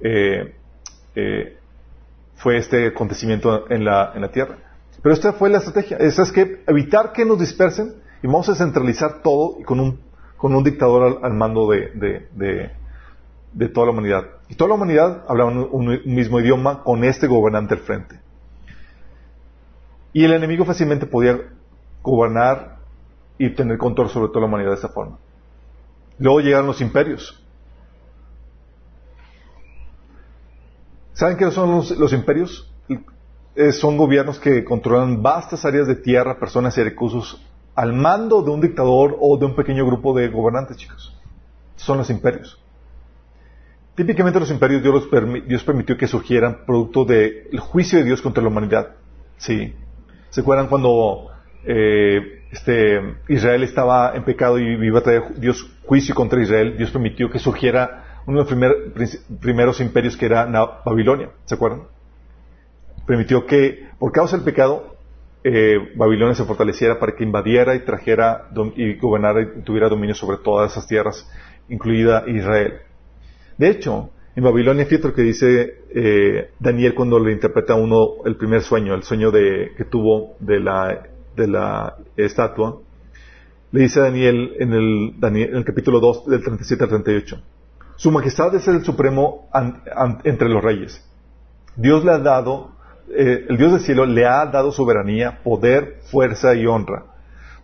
eh, 0.00 0.52
eh, 1.14 1.56
fue 2.34 2.56
este 2.56 2.88
acontecimiento 2.88 3.70
en 3.70 3.84
la, 3.84 4.12
en 4.16 4.22
la 4.22 4.32
tierra. 4.32 4.56
Pero 5.00 5.14
esta 5.14 5.32
fue 5.32 5.48
la 5.48 5.58
estrategia. 5.58 5.96
Esa 5.98 6.22
es 6.22 6.32
que 6.32 6.64
evitar 6.66 7.12
que 7.12 7.24
nos 7.24 7.38
dispersen 7.38 7.94
y 8.20 8.26
vamos 8.26 8.48
a 8.48 8.56
centralizar 8.56 9.22
todo 9.22 9.58
con 9.64 9.78
un, 9.78 10.07
con 10.38 10.54
un 10.54 10.64
dictador 10.64 11.18
al, 11.22 11.34
mando 11.34 11.68
de, 11.68 12.70
toda 13.74 13.86
la 13.86 13.92
humanidad. 13.92 14.24
Y 14.48 14.54
toda 14.54 14.68
la 14.68 14.76
humanidad 14.76 15.24
hablaba 15.28 15.50
un, 15.50 16.00
mismo 16.06 16.40
idioma 16.40 16.82
con 16.84 17.04
este 17.04 17.26
gobernante 17.26 17.74
al 17.74 17.80
frente. 17.80 18.20
Y 20.12 20.24
el 20.24 20.32
enemigo 20.32 20.64
fácilmente 20.64 21.06
podía 21.06 21.38
gobernar 22.02 22.78
y 23.36 23.50
tener 23.50 23.76
control 23.78 24.08
sobre 24.08 24.28
toda 24.28 24.42
la 24.42 24.46
humanidad 24.46 24.70
de 24.70 24.76
esta 24.76 24.88
forma. 24.88 25.18
Luego 26.18 26.40
llegaron 26.40 26.68
los 26.68 26.80
imperios. 26.80 27.44
¿Saben 31.12 31.36
qué 31.36 31.50
son 31.50 31.84
los, 31.98 32.12
imperios? 32.12 32.72
Son 33.72 33.96
gobiernos 33.96 34.38
que 34.38 34.64
controlan 34.64 35.20
vastas 35.20 35.64
áreas 35.64 35.88
de 35.88 35.96
tierra, 35.96 36.38
personas 36.38 36.78
y 36.78 36.82
recursos 36.84 37.44
al 37.78 37.92
mando 37.92 38.42
de 38.42 38.50
un 38.50 38.60
dictador 38.60 39.16
o 39.20 39.38
de 39.38 39.46
un 39.46 39.54
pequeño 39.54 39.86
grupo 39.86 40.12
de 40.12 40.26
gobernantes, 40.26 40.76
chicos. 40.76 41.16
Son 41.76 41.96
los 41.96 42.10
imperios. 42.10 42.60
Típicamente 43.94 44.40
los 44.40 44.50
imperios 44.50 44.82
Dios, 44.82 45.62
permitió 45.62 45.96
que 45.96 46.08
surgieran 46.08 46.64
producto 46.66 47.04
del 47.04 47.60
juicio 47.60 48.00
de 48.00 48.04
Dios 48.04 48.20
contra 48.20 48.42
la 48.42 48.48
humanidad. 48.48 48.96
Sí. 49.36 49.76
¿Se 50.30 50.40
acuerdan 50.40 50.66
cuando 50.66 51.30
eh, 51.64 52.42
este, 52.50 53.14
Israel 53.28 53.62
estaba 53.62 54.12
en 54.16 54.24
pecado 54.24 54.58
y 54.58 54.64
iba 54.84 54.98
a 54.98 55.02
traer 55.02 55.38
Dios 55.38 55.64
juicio 55.86 56.16
contra 56.16 56.42
Israel, 56.42 56.76
Dios 56.76 56.90
permitió 56.90 57.30
que 57.30 57.38
surgiera 57.38 58.22
uno 58.26 58.42
de 58.42 58.50
los 58.50 59.18
primeros 59.40 59.80
imperios 59.80 60.16
que 60.16 60.26
era 60.26 60.46
Babilonia, 60.84 61.30
¿se 61.44 61.54
acuerdan? 61.54 61.82
Permitió 63.06 63.46
que, 63.46 63.86
por 64.00 64.10
causa 64.10 64.36
del 64.36 64.44
pecado, 64.44 64.97
eh, 65.50 65.92
Babilonia 65.96 66.34
se 66.34 66.44
fortaleciera 66.44 66.98
para 66.98 67.14
que 67.14 67.24
invadiera 67.24 67.74
y 67.74 67.84
trajera 67.84 68.48
y 68.76 68.94
gobernara 68.98 69.42
y 69.42 69.62
tuviera 69.62 69.88
dominio 69.88 70.14
sobre 70.14 70.38
todas 70.38 70.72
esas 70.72 70.86
tierras, 70.86 71.28
incluida 71.68 72.24
Israel. 72.26 72.74
De 73.56 73.70
hecho, 73.70 74.10
en 74.36 74.44
Babilonia, 74.44 74.86
fíjate 74.86 75.08
lo 75.08 75.14
que 75.14 75.22
dice 75.22 75.82
eh, 75.94 76.50
Daniel 76.58 76.94
cuando 76.94 77.18
le 77.18 77.32
interpreta 77.32 77.72
a 77.72 77.76
uno 77.76 78.24
el 78.24 78.36
primer 78.36 78.62
sueño, 78.62 78.94
el 78.94 79.02
sueño 79.02 79.32
que 79.32 79.84
tuvo 79.90 80.36
de 80.40 80.60
la 80.60 81.02
de 81.38 81.46
la 81.46 81.96
estatua, 82.16 82.80
le 83.70 83.80
dice 83.80 84.00
a 84.00 84.04
Daniel 84.04 84.54
en 84.58 84.72
el, 84.72 85.14
en 85.22 85.56
el 85.56 85.64
capítulo 85.64 86.00
2 86.00 86.26
del 86.26 86.42
37 86.42 86.84
al 86.84 86.90
38. 86.90 87.42
Su 87.96 88.10
majestad 88.10 88.54
es 88.54 88.68
el 88.68 88.84
supremo 88.84 89.48
entre 90.24 90.48
los 90.48 90.62
reyes. 90.62 91.04
Dios 91.76 92.04
le 92.04 92.12
ha 92.12 92.18
dado, 92.18 92.72
eh, 93.10 93.46
el 93.48 93.56
Dios 93.56 93.72
del 93.72 93.80
cielo 93.80 94.06
le 94.06 94.26
ha 94.26 94.46
dado 94.46 94.72
soberanía, 94.72 95.42
poder, 95.42 96.00
fuerza 96.10 96.54
y 96.54 96.66
honra. 96.66 97.04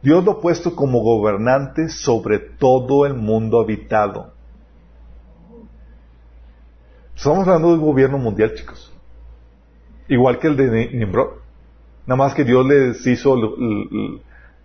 Dios 0.02 0.24
lo 0.24 0.32
ha 0.32 0.40
puesto 0.40 0.76
como 0.76 1.00
gobernante 1.00 1.88
sobre 1.88 2.38
todo 2.38 3.06
el 3.06 3.14
mundo 3.14 3.60
habitado. 3.60 4.32
Estamos 7.16 7.46
hablando 7.46 7.68
de 7.68 7.74
un 7.74 7.86
gobierno 7.86 8.18
mundial, 8.18 8.54
chicos. 8.54 8.92
Igual 10.08 10.38
que 10.38 10.48
el 10.48 10.56
de 10.56 10.90
Nimrod. 10.92 11.38
Nada 12.06 12.16
más 12.16 12.34
que 12.34 12.44
Dios 12.44 12.66
les 12.66 13.06
hizo 13.06 13.34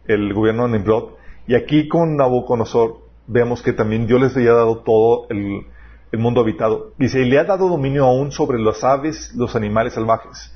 el, 0.07 0.33
gobierno 0.33 0.67
de 0.67 0.77
Nimrod. 0.77 1.11
Y 1.47 1.55
aquí 1.55 1.87
con 1.87 2.17
Nabucodonosor 2.17 2.97
vemos 3.27 3.61
que 3.61 3.71
también 3.71 4.07
Dios 4.07 4.19
les 4.19 4.35
había 4.35 4.53
dado 4.53 4.79
todo 4.79 5.27
el, 5.29 5.67
el 6.11 6.19
mundo 6.19 6.41
habitado. 6.41 6.91
Dice, 6.97 7.21
y 7.21 7.29
le 7.29 7.39
ha 7.39 7.45
dado 7.45 7.69
dominio 7.69 8.05
aún 8.05 8.31
sobre 8.31 8.59
las 8.59 8.83
aves, 8.83 9.33
los 9.35 9.55
animales 9.55 9.93
salvajes. 9.93 10.53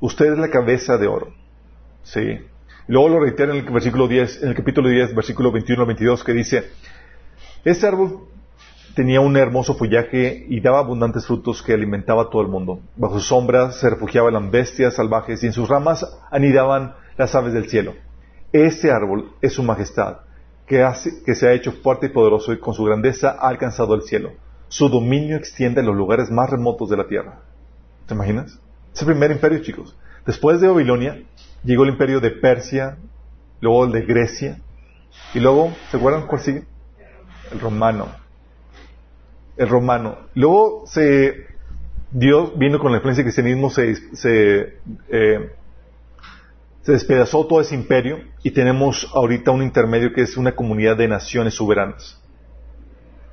Usted 0.00 0.32
es 0.32 0.38
la 0.38 0.50
cabeza 0.50 0.98
de 0.98 1.06
oro. 1.06 1.32
Sí. 2.02 2.38
Luego 2.88 3.08
lo 3.08 3.20
reitera 3.20 3.52
en 3.52 3.66
el 3.66 3.72
versículo 3.72 4.06
10, 4.06 4.42
en 4.42 4.48
el 4.50 4.54
capítulo 4.54 4.88
10, 4.88 5.14
versículo 5.14 5.50
21 5.50 5.82
al 5.82 5.86
22, 5.86 6.22
que 6.22 6.32
dice, 6.32 6.70
este 7.64 7.86
árbol 7.86 8.28
tenía 8.94 9.20
un 9.20 9.36
hermoso 9.36 9.74
follaje 9.74 10.46
y 10.48 10.60
daba 10.60 10.78
abundantes 10.78 11.26
frutos 11.26 11.62
que 11.62 11.72
alimentaba 11.72 12.22
a 12.22 12.30
todo 12.30 12.42
el 12.42 12.48
mundo. 12.48 12.80
Bajo 12.96 13.14
sus 13.14 13.28
sombras 13.28 13.80
se 13.80 13.90
refugiaban 13.90 14.34
las 14.34 14.50
bestias 14.50 14.94
salvajes 14.94 15.42
y 15.42 15.46
en 15.46 15.52
sus 15.52 15.68
ramas 15.68 16.06
anidaban 16.30 16.94
las 17.16 17.34
aves 17.34 17.52
del 17.52 17.68
cielo. 17.68 17.94
Este 18.52 18.90
árbol 18.90 19.32
es 19.42 19.52
su 19.52 19.62
majestad, 19.62 20.18
que, 20.66 20.86
que 21.24 21.34
se 21.34 21.48
ha 21.48 21.52
hecho 21.52 21.72
fuerte 21.72 22.06
y 22.06 22.10
poderoso 22.10 22.52
y 22.52 22.60
con 22.60 22.74
su 22.74 22.84
grandeza 22.84 23.36
ha 23.38 23.48
alcanzado 23.48 23.94
el 23.94 24.02
cielo. 24.02 24.32
Su 24.68 24.88
dominio 24.88 25.36
extiende 25.36 25.80
a 25.80 25.84
los 25.84 25.96
lugares 25.96 26.30
más 26.30 26.48
remotos 26.48 26.88
de 26.88 26.96
la 26.96 27.08
tierra. 27.08 27.40
¿Te 28.06 28.14
imaginas? 28.14 28.60
Es 28.96 29.02
el 29.02 29.08
primer 29.08 29.30
imperio, 29.30 29.58
chicos. 29.58 29.94
Después 30.24 30.58
de 30.58 30.68
Babilonia, 30.68 31.22
llegó 31.62 31.82
el 31.84 31.90
imperio 31.90 32.18
de 32.18 32.30
Persia, 32.30 32.96
luego 33.60 33.84
el 33.84 33.92
de 33.92 34.00
Grecia, 34.06 34.58
y 35.34 35.40
luego, 35.40 35.70
¿se 35.90 35.98
acuerdan 35.98 36.26
cuál 36.26 36.40
sigue? 36.40 36.64
El 37.52 37.60
romano. 37.60 38.08
El 39.58 39.68
romano. 39.68 40.16
Luego 40.32 40.84
se, 40.86 41.44
Dios 42.10 42.58
vino 42.58 42.78
con 42.78 42.90
la 42.90 42.96
influencia 42.96 43.22
del 43.22 43.30
cristianismo, 43.30 43.68
se, 43.68 43.96
se, 44.16 44.78
eh, 45.10 45.52
se 46.80 46.92
despedazó 46.92 47.46
todo 47.46 47.60
ese 47.60 47.74
imperio 47.74 48.20
y 48.42 48.52
tenemos 48.52 49.10
ahorita 49.12 49.50
un 49.50 49.62
intermedio 49.62 50.14
que 50.14 50.22
es 50.22 50.38
una 50.38 50.52
comunidad 50.52 50.96
de 50.96 51.06
naciones 51.06 51.52
soberanas, 51.52 52.18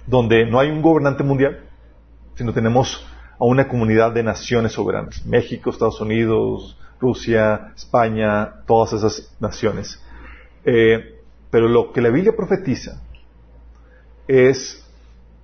donde 0.08 0.46
no 0.46 0.60
hay 0.60 0.70
un 0.70 0.82
gobernante 0.82 1.24
mundial, 1.24 1.62
sino 2.36 2.51
tenemos 2.51 3.08
a 3.39 3.45
una 3.45 3.67
comunidad 3.67 4.11
de 4.11 4.23
naciones 4.23 4.73
soberanas. 4.73 5.25
México, 5.25 5.69
Estados 5.69 5.99
Unidos, 6.01 6.77
Rusia, 6.99 7.73
España, 7.75 8.63
todas 8.65 8.93
esas 8.93 9.35
naciones. 9.39 10.01
Eh, 10.65 11.19
pero 11.49 11.67
lo 11.67 11.91
que 11.91 12.01
la 12.01 12.09
Biblia 12.09 12.35
profetiza 12.35 13.01
es 14.27 14.83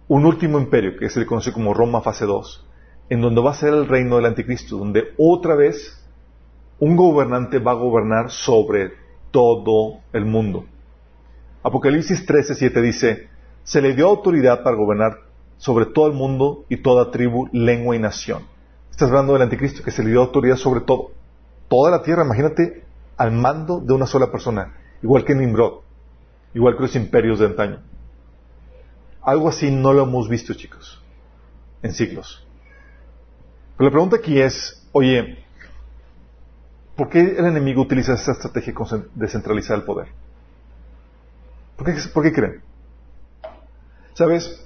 un 0.07 0.25
último 0.25 0.57
imperio, 0.59 0.97
que 0.97 1.09
se 1.09 1.19
le 1.19 1.25
conoce 1.25 1.51
como 1.51 1.73
Roma 1.73 2.01
fase 2.01 2.25
2, 2.25 2.65
en 3.09 3.21
donde 3.21 3.41
va 3.41 3.51
a 3.51 3.55
ser 3.55 3.73
el 3.73 3.87
reino 3.87 4.15
del 4.15 4.25
anticristo, 4.25 4.77
donde 4.77 5.13
otra 5.17 5.55
vez 5.55 6.03
un 6.79 6.95
gobernante 6.95 7.59
va 7.59 7.71
a 7.71 7.75
gobernar 7.75 8.31
sobre 8.31 8.93
todo 9.31 9.99
el 10.13 10.25
mundo. 10.25 10.65
Apocalipsis 11.61 12.25
13:7 12.25 12.81
dice, 12.81 13.27
se 13.63 13.81
le 13.81 13.93
dio 13.93 14.07
autoridad 14.07 14.63
para 14.63 14.75
gobernar 14.75 15.28
sobre 15.59 15.85
todo 15.85 16.07
el 16.07 16.13
mundo 16.13 16.65
y 16.69 16.77
toda 16.77 17.11
tribu, 17.11 17.47
lengua 17.51 17.95
y 17.95 17.99
nación. 17.99 18.43
Estás 18.89 19.09
hablando 19.09 19.33
del 19.33 19.43
anticristo, 19.43 19.83
que 19.83 19.91
se 19.91 20.03
le 20.03 20.09
dio 20.09 20.21
autoridad 20.21 20.55
sobre 20.55 20.81
todo. 20.81 21.11
Toda 21.67 21.91
la 21.91 22.01
tierra, 22.01 22.23
imagínate, 22.25 22.85
al 23.17 23.33
mando 23.33 23.79
de 23.79 23.93
una 23.93 24.07
sola 24.07 24.31
persona, 24.31 24.73
igual 25.03 25.25
que 25.25 25.35
Nimrod, 25.35 25.81
igual 26.53 26.75
que 26.75 26.83
los 26.83 26.95
imperios 26.95 27.39
de 27.39 27.45
antaño. 27.45 27.81
Algo 29.21 29.49
así 29.49 29.69
no 29.69 29.91
lo 29.91 30.03
hemos 30.03 30.29
visto, 30.29 30.53
chicos, 30.53 31.03
en 31.83 31.93
siglos. 31.93 32.47
Pero 33.77 33.89
la 33.89 33.91
pregunta 33.91 34.15
aquí 34.15 34.39
es, 34.39 34.87
oye, 34.93 35.43
¿por 36.95 37.09
qué 37.09 37.19
el 37.19 37.45
enemigo 37.45 37.81
utiliza 37.81 38.13
esta 38.13 38.31
estrategia 38.31 38.73
de 39.13 39.27
centralizar 39.27 39.77
el 39.77 39.83
poder? 39.83 40.07
¿Por 41.75 41.85
qué, 41.85 42.01
¿Por 42.13 42.23
qué 42.23 42.31
creen? 42.31 42.61
¿Sabes? 44.13 44.65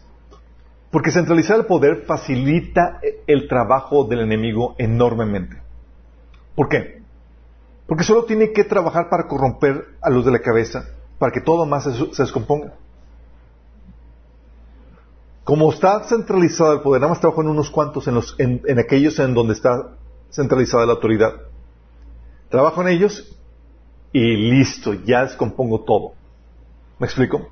Porque 0.94 1.10
centralizar 1.10 1.58
el 1.58 1.66
poder 1.66 2.04
facilita 2.06 3.02
el 3.26 3.48
trabajo 3.48 4.04
del 4.04 4.20
enemigo 4.20 4.76
enormemente. 4.78 5.60
¿Por 6.56 6.70
qué? 6.70 7.02
Porque 7.88 8.04
solo 8.04 8.26
tiene 8.26 8.52
que 8.52 8.64
trabajar 8.64 9.10
para 9.10 9.28
corromper 9.28 9.86
a 10.04 10.12
los 10.12 10.24
de 10.24 10.30
la 10.30 10.38
cabeza, 10.38 10.86
para 11.18 11.32
que 11.32 11.42
todo 11.42 11.66
más 11.66 11.86
se, 11.86 12.22
descomponga. 12.22 12.76
Como 15.44 15.74
está 15.74 16.04
centralizado 16.04 16.74
el 16.74 16.82
poder, 16.82 17.02
nada 17.02 17.14
más 17.14 17.22
trabaja 17.22 17.42
en 17.42 17.48
unos 17.48 17.72
cuantos, 17.72 18.08
en, 18.08 18.14
los, 18.14 18.40
en, 18.40 18.62
en 18.68 18.78
aquellos 18.78 19.18
en 19.18 19.34
donde 19.34 19.54
está 19.54 19.96
centralizada 20.30 20.86
la 20.86 20.94
autoridad. 20.94 21.34
Trabajo 22.50 22.84
en 22.84 22.90
ellos 22.90 23.36
y 24.12 24.22
listo, 24.22 24.94
ya 24.94 25.24
descompongo 25.24 25.82
todo. 25.82 26.12
¿Me 27.00 27.08
explico? 27.08 27.50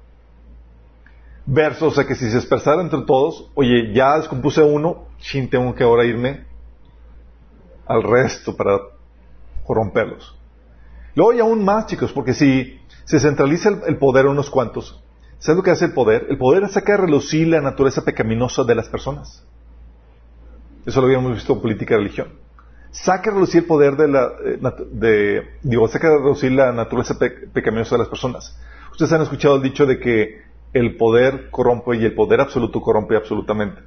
Verso, 1.45 1.87
o 1.87 1.91
sea 1.91 2.05
que 2.05 2.15
si 2.15 2.29
se 2.29 2.37
dispersara 2.37 2.81
entre 2.81 3.01
todos, 3.01 3.49
oye, 3.55 3.93
ya 3.93 4.17
descompuse 4.17 4.61
uno, 4.61 5.07
chin, 5.17 5.49
tengo 5.49 5.73
que 5.73 5.83
ahora 5.83 6.05
irme 6.05 6.45
al 7.87 8.03
resto 8.03 8.55
para 8.55 8.79
corromperlos. 9.65 10.37
Luego 11.15 11.31
hay 11.31 11.39
aún 11.39 11.65
más, 11.65 11.87
chicos, 11.87 12.11
porque 12.11 12.33
si 12.33 12.79
se 13.05 13.19
centraliza 13.19 13.69
el, 13.87 13.97
poder 13.97 14.25
en 14.25 14.31
unos 14.31 14.49
cuantos, 14.49 15.01
¿sabes 15.39 15.57
lo 15.57 15.63
que 15.63 15.71
hace 15.71 15.85
el 15.85 15.93
poder? 15.93 16.27
El 16.29 16.37
poder 16.37 16.67
saca 16.69 16.93
a 16.93 16.97
relucir 16.97 17.47
la 17.47 17.59
naturaleza 17.59 18.05
pecaminosa 18.05 18.63
de 18.63 18.75
las 18.75 18.87
personas. 18.87 19.43
Eso 20.85 21.01
lo 21.01 21.07
habíamos 21.07 21.33
visto 21.33 21.53
en 21.53 21.61
política 21.61 21.95
y 21.95 21.97
religión. 21.97 22.29
Saca 22.91 23.29
a 23.29 23.33
relucir 23.33 23.61
el 23.61 23.67
poder 23.67 23.95
de 23.95 24.07
la, 24.07 24.31
eh, 24.45 24.59
de, 24.91 25.43
digo, 25.63 25.87
saca 25.87 26.07
a 26.07 26.17
relucir 26.17 26.51
la 26.51 26.71
naturaleza 26.71 27.17
pecaminosa 27.53 27.95
de 27.95 27.99
las 27.99 28.09
personas. 28.09 28.57
Ustedes 28.91 29.11
han 29.11 29.21
escuchado 29.21 29.55
el 29.55 29.63
dicho 29.63 29.85
de 29.85 29.99
que 29.99 30.50
el 30.73 30.95
poder 30.97 31.49
corrompe 31.49 31.97
y 31.97 32.05
el 32.05 32.13
poder 32.13 32.41
absoluto 32.41 32.81
corrompe 32.81 33.15
absolutamente. 33.15 33.81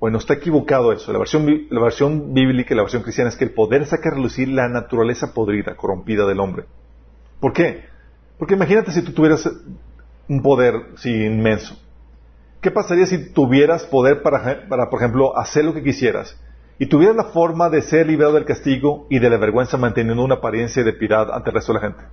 Bueno, 0.00 0.18
está 0.18 0.34
equivocado 0.34 0.92
eso. 0.92 1.12
La 1.12 1.18
versión, 1.18 1.66
la 1.70 1.80
versión 1.80 2.32
bíblica 2.32 2.72
y 2.72 2.76
la 2.76 2.82
versión 2.82 3.02
cristiana 3.02 3.30
es 3.30 3.36
que 3.36 3.44
el 3.44 3.52
poder 3.52 3.84
saca 3.86 4.10
a 4.10 4.14
relucir 4.14 4.48
la 4.48 4.68
naturaleza 4.68 5.34
podrida, 5.34 5.74
corrompida 5.74 6.24
del 6.26 6.38
hombre. 6.38 6.66
¿Por 7.40 7.52
qué? 7.52 7.84
Porque 8.38 8.54
imagínate 8.54 8.92
si 8.92 9.02
tú 9.02 9.12
tuvieras 9.12 9.48
un 10.28 10.42
poder 10.42 10.74
inmenso. 11.04 11.76
¿Qué 12.60 12.70
pasaría 12.70 13.06
si 13.06 13.32
tuvieras 13.32 13.84
poder 13.84 14.22
para, 14.22 14.68
para, 14.68 14.88
por 14.90 15.00
ejemplo, 15.00 15.36
hacer 15.36 15.64
lo 15.64 15.74
que 15.74 15.82
quisieras 15.82 16.38
y 16.78 16.86
tuvieras 16.86 17.16
la 17.16 17.24
forma 17.24 17.68
de 17.68 17.82
ser 17.82 18.06
liberado 18.06 18.34
del 18.34 18.44
castigo 18.44 19.06
y 19.10 19.18
de 19.18 19.30
la 19.30 19.36
vergüenza 19.36 19.76
manteniendo 19.76 20.22
una 20.22 20.36
apariencia 20.36 20.84
de 20.84 20.92
piedad 20.92 21.32
ante 21.32 21.50
el 21.50 21.54
resto 21.54 21.72
de 21.72 21.80
la 21.80 21.86
gente? 21.86 22.04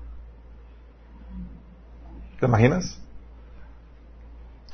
¿Te 2.39 2.45
imaginas? 2.47 3.04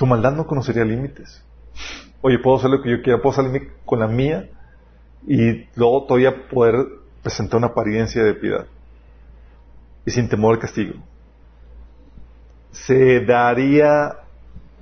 Tu 0.01 0.07
maldad 0.07 0.31
no 0.31 0.47
conocería 0.47 0.83
límites. 0.83 1.43
Oye, 2.21 2.39
puedo 2.39 2.57
hacer 2.57 2.71
lo 2.71 2.81
que 2.81 2.89
yo 2.89 3.03
quiera, 3.03 3.21
puedo 3.21 3.35
salirme 3.35 3.69
con 3.85 3.99
la 3.99 4.07
mía 4.07 4.49
y 5.27 5.67
luego 5.75 6.05
todavía 6.07 6.47
poder 6.49 6.87
presentar 7.21 7.59
una 7.59 7.67
apariencia 7.67 8.23
de 8.23 8.33
piedad 8.33 8.65
y 10.03 10.09
sin 10.09 10.27
temor 10.27 10.55
al 10.55 10.59
castigo. 10.59 10.95
Se 12.71 13.23
daría, 13.23 14.15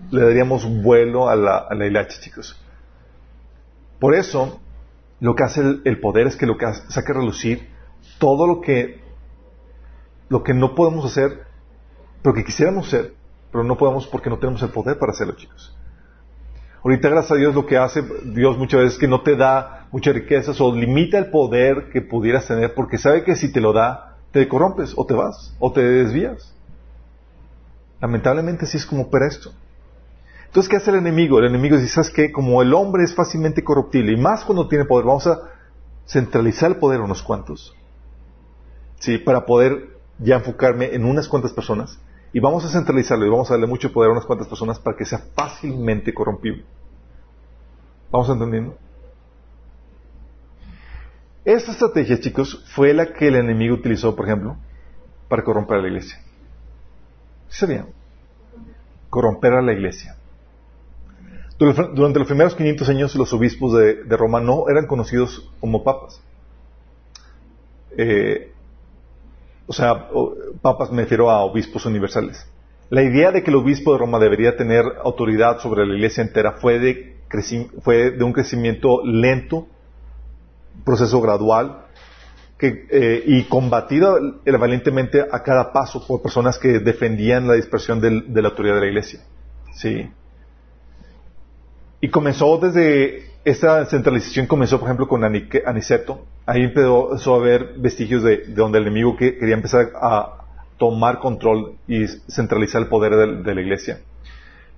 le 0.10 0.22
daríamos 0.22 0.64
vuelo 0.82 1.28
a 1.28 1.36
la, 1.36 1.68
a 1.68 2.08
chicos. 2.08 2.58
Por 4.00 4.16
eso, 4.16 4.62
lo 5.20 5.36
que 5.36 5.44
hace 5.44 5.82
el, 5.84 6.00
poder 6.00 6.28
es 6.28 6.38
que 6.38 6.46
lo 6.46 6.58
que 6.58 6.66
hace, 6.66 6.98
a 6.98 7.04
relucir 7.14 7.68
todo 8.20 8.48
lo 8.48 8.62
que, 8.62 9.02
lo 10.30 10.44
que 10.44 10.54
no 10.54 10.76
podemos 10.76 11.04
hacer, 11.04 11.44
pero 12.24 12.34
que 12.34 12.46
quisiéramos 12.46 12.88
hacer, 12.88 13.19
pero 13.52 13.64
no 13.64 13.78
podemos 13.78 14.08
porque 14.08 14.30
no 14.30 14.38
tenemos 14.38 14.62
el 14.62 14.70
poder 14.70 14.98
para 14.98 15.12
hacerlo, 15.12 15.36
chicos. 15.36 15.76
Ahorita, 16.84 17.10
gracias 17.10 17.32
a 17.34 17.36
Dios, 17.36 17.56
lo 17.56 17.66
que 17.66 17.78
hace 17.78 18.04
Dios 18.24 18.58
muchas 18.58 18.80
veces 18.80 18.94
es 18.94 19.00
que 19.00 19.08
no 19.08 19.22
te 19.22 19.36
da 19.36 19.88
muchas 19.92 20.14
riquezas 20.14 20.62
o 20.62 20.74
limita 20.74 21.18
el 21.18 21.30
poder 21.30 21.90
que 21.92 22.02
pudieras 22.02 22.48
tener 22.48 22.74
porque 22.74 22.98
sabe 22.98 23.24
que 23.24 23.36
si 23.36 23.52
te 23.52 23.60
lo 23.60 23.74
da, 23.74 24.18
te 24.32 24.48
corrompes 24.48 24.94
o 24.96 25.06
te 25.06 25.14
vas 25.14 25.56
o 25.60 25.72
te 25.74 25.82
desvías. 25.82 26.54
Lamentablemente 28.00 28.66
así 28.66 28.78
es 28.78 28.86
como 28.86 29.04
opera 29.04 29.28
esto. 29.28 29.52
Entonces, 30.46 30.70
¿qué 30.70 30.78
hace 30.78 30.92
el 30.92 30.98
enemigo? 30.98 31.40
El 31.40 31.46
enemigo 31.46 31.76
dice, 31.76 31.90
¿sabes 31.90 32.12
qué? 32.12 32.32
Como 32.32 32.62
el 32.62 32.74
hombre 32.74 33.04
es 33.04 33.14
fácilmente 33.14 33.64
corruptible 33.64 34.14
y 34.14 34.18
más 34.18 34.46
cuando 34.46 34.68
tiene 34.68 34.86
poder, 34.86 35.06
vamos 35.06 35.28
a 35.28 35.42
centralizar 36.08 36.72
el 36.72 36.78
poder 36.78 37.02
unos 37.02 37.22
cuantos. 37.22 37.76
Sí, 39.00 39.18
para 39.18 39.46
poder 39.46 39.98
ya 40.18 40.38
enfocarme 40.38 40.96
en 40.96 41.06
unas 41.06 41.28
cuantas 41.28 41.52
personas 41.54 42.00
y 42.32 42.40
vamos 42.40 42.64
a 42.66 42.70
centralizarlo 42.70 43.26
y 43.26 43.30
vamos 43.30 43.50
a 43.50 43.54
darle 43.54 43.68
mucho 43.68 43.92
poder 43.92 44.10
a 44.10 44.14
unas 44.14 44.26
cuantas 44.26 44.48
personas 44.48 44.80
para 44.80 44.96
que 44.96 45.06
sea 45.06 45.20
fácilmente 45.36 46.14
corrompible. 46.14 46.64
¿Vamos 48.12 48.30
entendiendo? 48.30 48.78
Esta 51.46 51.72
estrategia, 51.72 52.20
chicos, 52.20 52.64
fue 52.76 52.94
la 52.94 53.14
que 53.14 53.28
el 53.28 53.36
enemigo 53.36 53.76
utilizó, 53.76 54.16
por 54.16 54.26
ejemplo, 54.26 54.58
para 55.28 55.44
corromper 55.44 55.78
a 55.78 55.82
la 55.82 55.88
iglesia. 55.88 56.20
¿Sí 57.50 57.60
sabían? 57.60 57.88
Corromper 59.10 59.54
a 59.54 59.62
la 59.62 59.74
iglesia. 59.74 60.16
Durante 61.58 62.20
los 62.20 62.28
primeros 62.28 62.56
500 62.56 62.90
años, 62.90 63.16
los 63.16 63.34
obispos 63.34 63.74
de, 63.74 64.04
Roma 64.16 64.40
no 64.40 64.70
eran 64.70 64.88
conocidos 64.88 65.52
como 65.60 65.84
papas. 65.84 66.22
Eh, 67.98 68.54
o 69.70 69.74
sea, 69.74 70.08
papas 70.64 70.92
me 70.92 71.04
refiero 71.04 71.30
a 71.30 71.44
obispos 71.44 71.86
universales. 71.86 72.44
La 72.90 73.04
idea 73.04 73.32
de 73.32 73.44
que 73.44 73.52
el 73.52 73.56
obispo 73.56 73.94
de 73.94 74.00
Roma 74.00 74.18
debería 74.18 74.58
tener 74.58 74.84
autoridad 75.04 75.60
sobre 75.60 75.86
la 75.86 75.94
iglesia 75.94 76.24
entera 76.24 76.54
fue 76.54 76.80
de 76.80 77.20
fue 77.84 78.10
de 78.10 78.24
un 78.24 78.34
crecimiento 78.34 79.06
lento, 79.06 79.68
proceso 80.84 81.22
gradual, 81.22 81.86
que, 82.58 82.88
eh, 82.90 83.24
y 83.28 83.44
combatida 83.44 84.16
valientemente 84.60 85.22
a 85.22 85.44
cada 85.44 85.72
paso 85.72 86.06
por 86.08 86.24
personas 86.24 86.58
que 86.58 86.80
defendían 86.80 87.48
la 87.48 87.54
dispersión 87.54 88.02
de 88.02 88.42
la 88.42 88.50
autoridad 88.50 88.74
de 88.74 88.82
la 88.82 88.88
iglesia. 88.88 89.20
Sí. 89.76 90.10
Y 92.02 92.10
comenzó 92.10 92.58
desde, 92.58 93.29
esta 93.46 93.86
centralización 93.86 94.48
comenzó, 94.48 94.80
por 94.80 94.88
ejemplo, 94.88 95.08
con 95.08 95.24
Aniceto. 95.24 96.26
Ahí 96.46 96.64
empezó 96.64 97.34
a 97.34 97.38
haber 97.38 97.74
vestigios 97.78 98.24
de, 98.24 98.46
donde 98.48 98.80
el 98.80 98.88
enemigo 98.88 99.16
quería 99.16 99.56
empezar 99.56 99.92
a 99.96 100.40
tomar 100.78 101.20
control 101.20 101.76
y 101.88 102.08
centralizar 102.08 102.82
el 102.82 102.88
poder 102.88 103.44
de, 103.44 103.56
la 103.56 103.62
iglesia. 103.62 104.00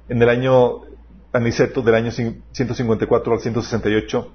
En 0.09 0.21
el 0.21 0.29
año 0.29 0.81
Aniceto, 1.33 1.81
del 1.81 1.95
año 1.95 2.11
154 2.11 3.33
al 3.33 3.39
168, 3.39 4.31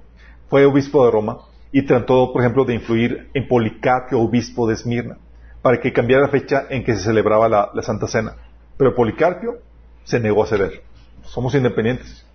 fue 0.49 0.65
obispo 0.65 1.05
de 1.05 1.11
Roma 1.11 1.39
y 1.71 1.83
trató, 1.83 2.31
por 2.31 2.41
ejemplo, 2.41 2.65
de 2.65 2.73
influir 2.73 3.29
en 3.33 3.47
Policarpio, 3.47 4.19
obispo 4.19 4.67
de 4.67 4.73
Esmirna, 4.73 5.17
para 5.61 5.79
que 5.79 5.93
cambiara 5.93 6.23
la 6.23 6.29
fecha 6.29 6.65
en 6.69 6.83
que 6.83 6.95
se 6.95 7.03
celebraba 7.03 7.49
la, 7.49 7.69
la 7.73 7.81
Santa 7.81 8.07
Cena. 8.07 8.35
Pero 8.77 8.95
Policarpio 8.95 9.57
se 10.03 10.19
negó 10.19 10.43
a 10.43 10.47
ceder. 10.47 10.81
Somos 11.25 11.53
independientes. 11.53 12.25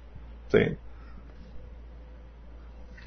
¿sí? 0.50 0.58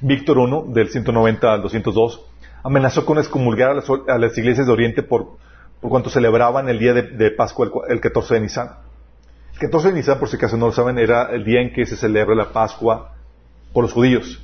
Víctor 0.00 0.38
I, 0.38 0.72
del 0.72 0.88
190 0.88 1.52
al 1.52 1.62
202, 1.62 2.26
amenazó 2.62 3.04
con 3.06 3.18
excomulgar 3.18 3.70
a 3.70 4.18
las, 4.18 4.38
iglesias 4.38 4.66
de 4.66 4.72
Oriente 4.72 5.02
por, 5.02 5.36
por 5.80 5.90
cuanto 5.90 6.10
celebraban 6.10 6.68
el 6.68 6.78
día 6.78 6.92
de, 6.92 7.30
Pascua, 7.30 7.70
el, 7.88 8.00
14 8.00 8.34
de 8.34 8.40
Nisan. 8.40 8.70
El 9.54 9.58
14 9.58 9.88
de 9.88 9.94
Nisan, 9.94 10.18
por 10.18 10.28
si 10.28 10.36
acaso 10.36 10.56
no 10.56 10.66
lo 10.66 10.72
saben, 10.72 10.98
era 10.98 11.30
el 11.30 11.44
día 11.44 11.60
en 11.60 11.72
que 11.72 11.86
se 11.86 11.96
celebra 11.96 12.34
la 12.34 12.52
Pascua 12.52 13.14
por 13.72 13.84
los 13.84 13.92
judíos. 13.92 14.42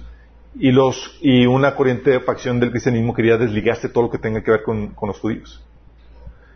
Y, 0.55 0.71
los, 0.71 1.19
y 1.21 1.47
una 1.47 1.75
corriente 1.75 2.21
facción 2.21 2.61
del 2.61 2.71
cristianismo 2.71 3.15
quería 3.15 3.39
desligarse 3.39 3.89
todo 3.89 4.05
lo 4.05 4.11
que 4.11 4.19
tenga 4.19 4.43
que 4.43 4.51
ver 4.51 4.63
con, 4.63 4.89
con 4.89 5.09
los 5.09 5.19
judíos. 5.19 5.65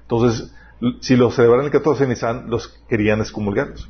Entonces, 0.02 0.54
si 1.00 1.16
lo 1.16 1.30
celebraran 1.30 1.66
el 1.66 1.72
14 1.72 2.04
de 2.04 2.08
Nisan, 2.10 2.50
los 2.50 2.68
querían 2.88 3.20
excomulgarlos. 3.20 3.88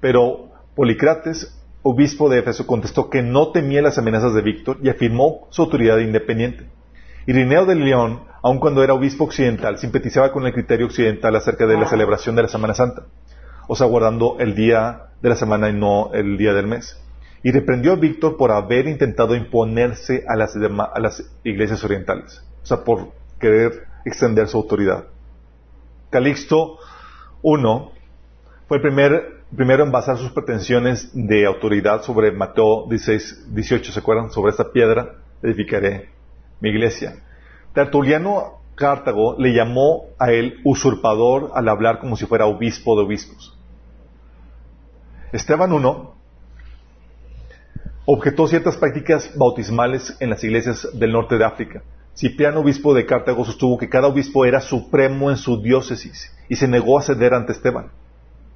Pero 0.00 0.50
Policrates, 0.74 1.57
obispo 1.82 2.28
de 2.28 2.40
Éfeso, 2.40 2.66
contestó 2.66 3.10
que 3.10 3.22
no 3.22 3.52
temía 3.52 3.82
las 3.82 3.98
amenazas 3.98 4.34
de 4.34 4.42
Víctor 4.42 4.78
y 4.82 4.88
afirmó 4.88 5.46
su 5.50 5.62
autoridad 5.62 5.98
independiente. 5.98 6.66
Irineo 7.26 7.66
de 7.66 7.74
León, 7.74 8.24
aun 8.42 8.58
cuando 8.58 8.82
era 8.82 8.94
obispo 8.94 9.24
occidental, 9.24 9.78
simpatizaba 9.78 10.32
con 10.32 10.46
el 10.46 10.52
criterio 10.52 10.86
occidental 10.86 11.36
acerca 11.36 11.66
de 11.66 11.78
la 11.78 11.86
celebración 11.86 12.36
de 12.36 12.42
la 12.42 12.48
Semana 12.48 12.74
Santa, 12.74 13.02
o 13.68 13.76
sea, 13.76 13.86
guardando 13.86 14.36
el 14.40 14.54
día 14.54 15.08
de 15.20 15.28
la 15.28 15.36
semana 15.36 15.68
y 15.68 15.74
no 15.74 16.10
el 16.14 16.38
día 16.38 16.54
del 16.54 16.66
mes. 16.66 16.98
Y 17.42 17.52
reprendió 17.52 17.92
a 17.92 17.96
Víctor 17.96 18.36
por 18.36 18.50
haber 18.50 18.88
intentado 18.88 19.36
imponerse 19.36 20.24
a 20.26 20.36
las, 20.36 20.56
a 20.56 21.00
las 21.00 21.30
iglesias 21.44 21.84
orientales, 21.84 22.42
o 22.62 22.66
sea, 22.66 22.84
por 22.84 23.12
querer 23.38 23.86
extender 24.04 24.48
su 24.48 24.56
autoridad. 24.56 25.04
Calixto 26.10 26.78
I 27.42 27.56
fue 28.66 28.78
el 28.78 28.82
primer, 28.82 29.37
primero 29.56 29.84
en 29.84 29.90
basar 29.90 30.18
sus 30.18 30.30
pretensiones 30.30 31.10
de 31.12 31.46
autoridad 31.46 32.02
sobre 32.02 32.32
Mateo 32.32 32.86
16, 32.88 33.54
18, 33.54 33.92
¿se 33.92 34.00
acuerdan? 34.00 34.30
Sobre 34.30 34.50
esta 34.50 34.70
piedra 34.70 35.16
edificaré 35.42 36.10
mi 36.60 36.70
iglesia. 36.70 37.16
Tertuliano 37.74 38.60
Cartago 38.74 39.36
le 39.38 39.52
llamó 39.54 40.06
a 40.18 40.30
él 40.32 40.60
usurpador 40.64 41.50
al 41.54 41.68
hablar 41.68 41.98
como 41.98 42.16
si 42.16 42.26
fuera 42.26 42.46
obispo 42.46 42.96
de 42.96 43.02
obispos. 43.02 43.56
Esteban 45.32 45.72
I 45.72 46.08
objetó 48.06 48.46
ciertas 48.46 48.76
prácticas 48.76 49.36
bautismales 49.36 50.16
en 50.20 50.30
las 50.30 50.42
iglesias 50.42 50.88
del 50.94 51.12
norte 51.12 51.36
de 51.36 51.44
África 51.44 51.82
Cipriano, 52.18 52.60
obispo 52.60 52.94
de 52.94 53.06
Cartago, 53.06 53.44
sostuvo 53.44 53.78
que 53.78 53.88
cada 53.88 54.08
obispo 54.08 54.44
era 54.44 54.60
supremo 54.60 55.30
en 55.30 55.36
su 55.36 55.62
diócesis 55.62 56.34
y 56.48 56.56
se 56.56 56.66
negó 56.66 56.98
a 56.98 57.02
ceder 57.02 57.32
ante 57.32 57.52
Esteban. 57.52 57.92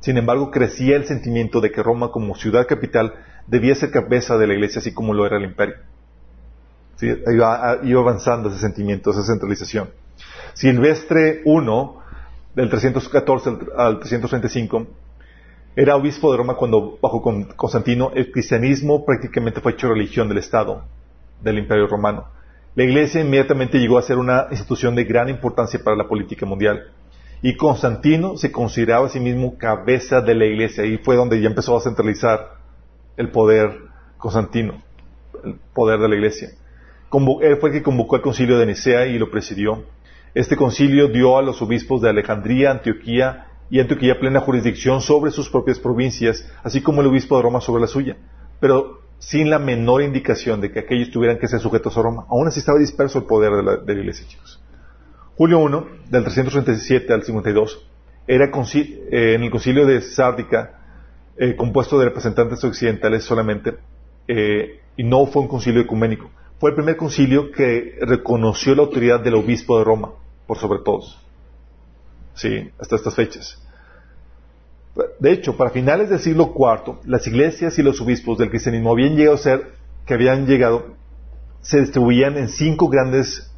Sin 0.03 0.19
embargo, 0.19 0.51
crecía 0.51 0.97
el 0.97 1.07
sentimiento 1.07 1.61
de 1.61 1.71
que 1.71 1.81
Roma 1.81 2.11
como 2.11 2.35
ciudad 2.35 2.67
capital 2.67 3.15
debía 3.47 3.75
ser 3.77 3.93
cabeza 3.93 4.37
de 4.37 4.49
la 4.49 4.55
iglesia 4.55 4.81
así 4.81 4.93
como 4.93 5.15
lo 5.15 5.25
era 5.25 5.37
el 5.37 5.45
imperio. 5.45 5.77
iba, 7.01 7.71
avanzando 8.01 8.49
ese 8.49 8.59
sentimiento, 8.59 9.13
esa 9.13 9.23
centralización. 9.23 9.91
Silvestre 10.55 11.43
I, 11.47 11.61
del 12.57 12.69
314 12.69 13.51
al 13.77 14.01
335, 14.01 14.89
era 15.77 15.95
obispo 15.95 16.33
de 16.33 16.39
Roma 16.39 16.55
cuando, 16.55 16.99
bajo 17.01 17.23
Constantino, 17.55 18.11
el 18.15 18.33
cristianismo 18.33 19.07
prácticamente 19.07 19.61
fue 19.61 19.73
hecho 19.73 19.89
religión 19.89 20.29
del 20.29 20.39
Estado, 20.39 20.83
del 21.41 21.59
imperio 21.59 21.87
romano. 21.87 22.27
La 22.75 22.83
Iglesia 22.83 23.21
inmediatamente 23.21 23.79
llegó 23.79 23.99
a 23.99 24.03
ser 24.03 24.19
una 24.19 24.49
institución 24.51 24.97
de 24.97 25.05
gran 25.05 25.29
importancia 25.29 25.81
para 25.83 25.97
la 25.97 26.09
política 26.09 26.45
mundial. 26.45 26.91
Y 27.43 27.57
Constantino 27.57 28.37
se 28.37 28.53
consideraba 28.53 29.07
a 29.07 29.09
sí 29.09 29.19
mismo 29.19 29.59
cabeza 29.59 30.21
de 30.21 30.35
la 30.35 30.47
Iglesia. 30.47 30.85
Ahí 30.85 30.99
fue 30.99 31.17
donde 31.17 31.41
ya 31.41 31.49
empezó 31.49 31.77
a 31.77 31.81
centralizar 31.81 32.59
el 33.17 33.31
poder 33.31 33.79
Constantino, 34.17 34.81
el 35.45 35.57
poder 35.75 35.99
de 35.99 36.09
la 36.09 36.15
Iglesia. 36.15 36.51
Él 37.43 37.57
fue 37.59 37.71
el 37.71 37.75
que 37.75 37.83
convocó 37.83 38.17
el 38.17 38.23
concilio 38.23 38.59
de 38.59 38.67
Nicea 38.67 39.07
y 39.07 39.19
lo 39.19 39.31
presidió. 39.31 39.85
Este 40.35 40.57
concilio 40.57 41.09
dio 41.09 41.37
a 41.37 41.43
los 41.43 41.61
obispos 41.61 42.01
de 42.01 42.09
Alejandría, 42.09 42.71
Antioquía 42.71 43.49
y 43.69 43.81
Antioquía 43.81 44.19
plena 44.19 44.41
jurisdicción 44.41 45.03
sobre 45.03 45.31
sus 45.31 45.51
propias 45.51 45.79
provincias, 45.79 46.49
así 46.63 46.81
como 46.81 47.03
el 47.03 47.09
obispo 47.09 47.37
de 47.37 47.43
Roma 47.43 47.61
sobre 47.61 47.83
la 47.83 47.87
suya. 47.87 48.17
Pero 48.61 49.03
sin 49.19 49.51
la 49.51 49.59
menor 49.59 50.03
indicación 50.03 50.61
de 50.61 50.73
que 50.73 50.81
aquellos 50.81 51.11
tuvieran 51.11 51.39
que 51.39 51.49
ser 51.49 51.61
sujetos 51.61 51.97
a 51.97 52.03
Roma. 52.03 52.25
Aún 52.29 52.49
así 52.49 52.61
estaba 52.61 52.79
disperso 52.79 53.19
el 53.19 53.25
poder 53.25 53.53
de 53.53 53.63
la, 53.63 54.01
iglesia, 54.01 54.27
chicos. 54.27 54.61
Julio 55.37 55.67
I, 55.67 56.11
del 56.11 56.25
337 56.25 57.13
al 57.13 57.23
52, 57.23 57.87
era 58.27 58.47
eh, 58.47 59.35
en 59.35 59.43
el 59.43 59.51
concilio 59.51 59.87
de 59.87 60.01
Sárdica, 60.03 60.79
eh, 61.37 61.57
compuesto 61.57 61.99
de 61.99 62.07
representantes 62.07 62.63
occidentales 62.65 63.25
solamente, 63.25 63.75
eh, 64.29 64.81
y 64.97 65.05
no 65.05 65.27
fue 65.27 65.43
un 65.43 65.49
concilio 65.49 65.81
ecuménico. 65.81 66.31
Fue 66.59 66.71
el 66.71 66.77
primer 66.77 66.97
concilio 66.97 67.51
que 67.51 67.99
reconoció 68.03 68.75
la 68.75 68.83
autoridad 68.83 69.21
del 69.21 69.35
obispo 69.35 69.79
de 69.79 69.85
Roma, 69.85 70.13
por 70.47 70.59
sobre 70.59 70.81
todos. 70.81 71.19
Sí, 72.35 72.71
hasta 72.79 72.97
estas 72.97 73.15
fechas. 73.15 73.61
De 75.19 75.33
hecho, 75.33 75.57
para 75.57 75.71
finales 75.71 76.11
del 76.11 76.21
siglo 76.21 76.55
IV, 76.55 76.99
las 77.07 77.27
iglesias 77.27 77.79
y 77.79 77.83
los 77.83 78.01
obispos 78.01 78.39
del 78.39 78.51
cristianismo 78.51 78.93
habían 78.93 79.17
llegado 79.17 79.37
a 79.37 79.39
ser, 79.39 79.73
que 80.05 80.15
habían 80.15 80.47
llegado, 80.47 80.95
se 81.63 81.81
distribuían 81.81 82.37
en 82.37 82.49
cinco 82.49 82.89
grandes 82.89 83.51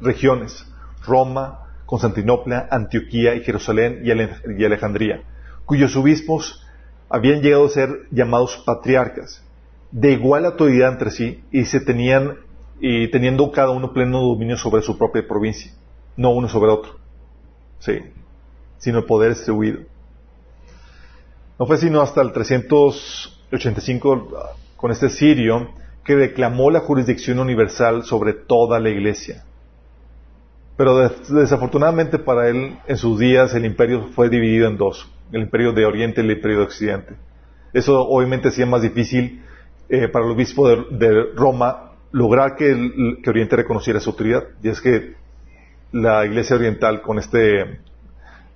regiones, 0.00 0.66
Roma, 1.04 1.66
Constantinopla, 1.86 2.68
Antioquía 2.70 3.34
y 3.34 3.42
Jerusalén 3.42 4.02
y 4.04 4.64
Alejandría, 4.64 5.22
cuyos 5.64 5.96
obispos 5.96 6.64
habían 7.08 7.42
llegado 7.42 7.66
a 7.66 7.70
ser 7.70 8.06
llamados 8.10 8.62
patriarcas, 8.64 9.44
de 9.90 10.12
igual 10.12 10.44
autoridad 10.44 10.92
entre 10.92 11.10
sí 11.10 11.42
y 11.50 11.64
se 11.64 11.80
tenían 11.80 12.36
y 12.80 13.10
teniendo 13.10 13.50
cada 13.50 13.70
uno 13.70 13.92
pleno 13.92 14.20
dominio 14.20 14.56
sobre 14.56 14.82
su 14.82 14.96
propia 14.96 15.26
provincia, 15.26 15.72
no 16.16 16.30
uno 16.30 16.48
sobre 16.48 16.70
otro, 16.70 16.92
sí, 17.80 17.98
sino 18.78 18.98
el 18.98 19.04
poder 19.04 19.34
distribuido. 19.34 19.80
No 21.58 21.66
fue 21.66 21.76
sino 21.76 22.00
hasta 22.00 22.22
el 22.22 22.32
385 22.32 24.54
con 24.76 24.90
este 24.90 25.10
sirio 25.10 25.68
que 26.04 26.16
declamó 26.16 26.70
la 26.70 26.80
jurisdicción 26.80 27.38
universal 27.38 28.04
sobre 28.04 28.32
toda 28.32 28.80
la 28.80 28.88
iglesia. 28.88 29.44
Pero 30.80 31.10
desafortunadamente 31.28 32.18
para 32.18 32.48
él, 32.48 32.78
en 32.86 32.96
sus 32.96 33.18
días, 33.18 33.52
el 33.52 33.66
imperio 33.66 34.08
fue 34.14 34.30
dividido 34.30 34.66
en 34.66 34.78
dos, 34.78 35.12
el 35.30 35.42
imperio 35.42 35.74
de 35.74 35.84
Oriente 35.84 36.22
y 36.22 36.24
el 36.24 36.30
imperio 36.30 36.56
de 36.56 36.64
Occidente. 36.64 37.16
Eso 37.74 38.00
obviamente 38.00 38.48
hacía 38.48 38.64
más 38.64 38.80
difícil 38.80 39.42
eh, 39.90 40.08
para 40.08 40.24
el 40.24 40.30
obispo 40.30 40.66
de, 40.70 41.34
Roma 41.36 41.92
lograr 42.12 42.56
que, 42.56 43.18
que, 43.22 43.28
Oriente 43.28 43.56
reconociera 43.56 44.00
su 44.00 44.08
autoridad. 44.08 44.44
Y 44.62 44.70
es 44.70 44.80
que 44.80 45.16
la 45.92 46.24
iglesia 46.24 46.56
oriental 46.56 47.02
con 47.02 47.18
este 47.18 47.80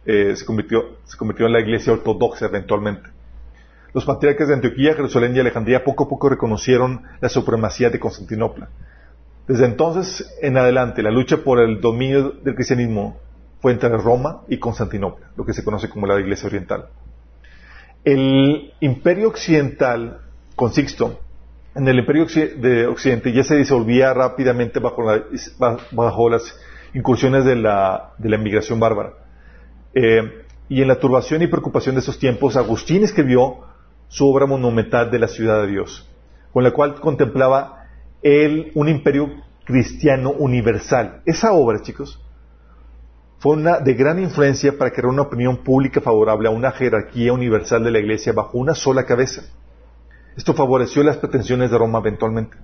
eh, 0.06 0.34
se, 0.34 0.46
convirtió, 0.46 0.96
se 1.04 1.18
convirtió 1.18 1.44
en 1.44 1.52
la 1.52 1.60
iglesia 1.60 1.92
ortodoxa 1.92 2.46
eventualmente. 2.46 3.10
Los 3.92 4.06
patriarcas 4.06 4.48
de 4.48 4.54
Antioquía, 4.54 4.94
Jerusalén 4.94 5.36
y 5.36 5.40
Alejandría 5.40 5.84
poco 5.84 6.04
a 6.04 6.08
poco 6.08 6.30
reconocieron 6.30 7.02
la 7.20 7.28
supremacía 7.28 7.90
de 7.90 8.00
Constantinopla. 8.00 8.70
Desde 9.46 9.66
entonces 9.66 10.36
en 10.40 10.56
adelante, 10.56 11.02
la 11.02 11.10
lucha 11.10 11.38
por 11.38 11.60
el 11.60 11.80
dominio 11.80 12.30
del 12.30 12.54
cristianismo 12.54 13.18
fue 13.60 13.72
entre 13.72 13.90
Roma 13.90 14.42
y 14.48 14.58
Constantinopla, 14.58 15.30
lo 15.36 15.44
que 15.44 15.52
se 15.52 15.64
conoce 15.64 15.88
como 15.88 16.06
la 16.06 16.18
Iglesia 16.18 16.46
Oriental. 16.48 16.86
El 18.04 18.72
imperio 18.80 19.28
occidental, 19.28 20.20
con 20.56 20.72
Sixto, 20.72 21.20
en 21.74 21.88
el 21.88 21.98
imperio 21.98 22.26
de 22.56 22.86
Occidente 22.86 23.32
ya 23.32 23.42
se 23.42 23.56
disolvía 23.56 24.14
rápidamente 24.14 24.80
bajo, 24.80 26.30
las 26.30 26.58
incursiones 26.94 27.44
de 27.44 27.56
la, 27.56 28.12
de 28.18 28.28
la 28.28 28.36
inmigración 28.36 28.78
bárbara. 28.78 29.14
Eh, 29.94 30.44
y 30.68 30.82
en 30.82 30.88
la 30.88 30.98
turbación 31.00 31.42
y 31.42 31.46
preocupación 31.46 31.94
de 31.94 32.00
esos 32.00 32.18
tiempos, 32.18 32.56
Agustín 32.56 33.02
escribió 33.02 33.60
su 34.08 34.28
obra 34.28 34.46
monumental 34.46 35.10
de 35.10 35.18
la 35.18 35.28
ciudad 35.28 35.62
de 35.62 35.68
Dios, 35.68 36.08
con 36.52 36.64
la 36.64 36.70
cual 36.70 36.94
contemplaba 36.94 37.83
él 38.24 38.72
un 38.74 38.88
imperio 38.88 39.30
cristiano 39.64 40.30
universal. 40.30 41.22
Esa 41.24 41.52
obra, 41.52 41.82
chicos, 41.82 42.20
fue 43.38 43.52
una 43.52 43.78
de 43.78 43.92
gran 43.92 44.18
influencia 44.18 44.76
para 44.76 44.90
crear 44.90 45.06
una 45.06 45.22
opinión 45.22 45.58
pública 45.58 46.00
favorable 46.00 46.48
a 46.48 46.50
una 46.50 46.72
jerarquía 46.72 47.32
universal 47.32 47.84
de 47.84 47.90
la 47.90 47.98
Iglesia 47.98 48.32
bajo 48.32 48.58
una 48.58 48.74
sola 48.74 49.04
cabeza. 49.04 49.42
Esto 50.36 50.54
favoreció 50.54 51.02
las 51.02 51.18
pretensiones 51.18 51.70
de 51.70 51.78
Roma 51.78 51.98
eventualmente. 51.98 52.56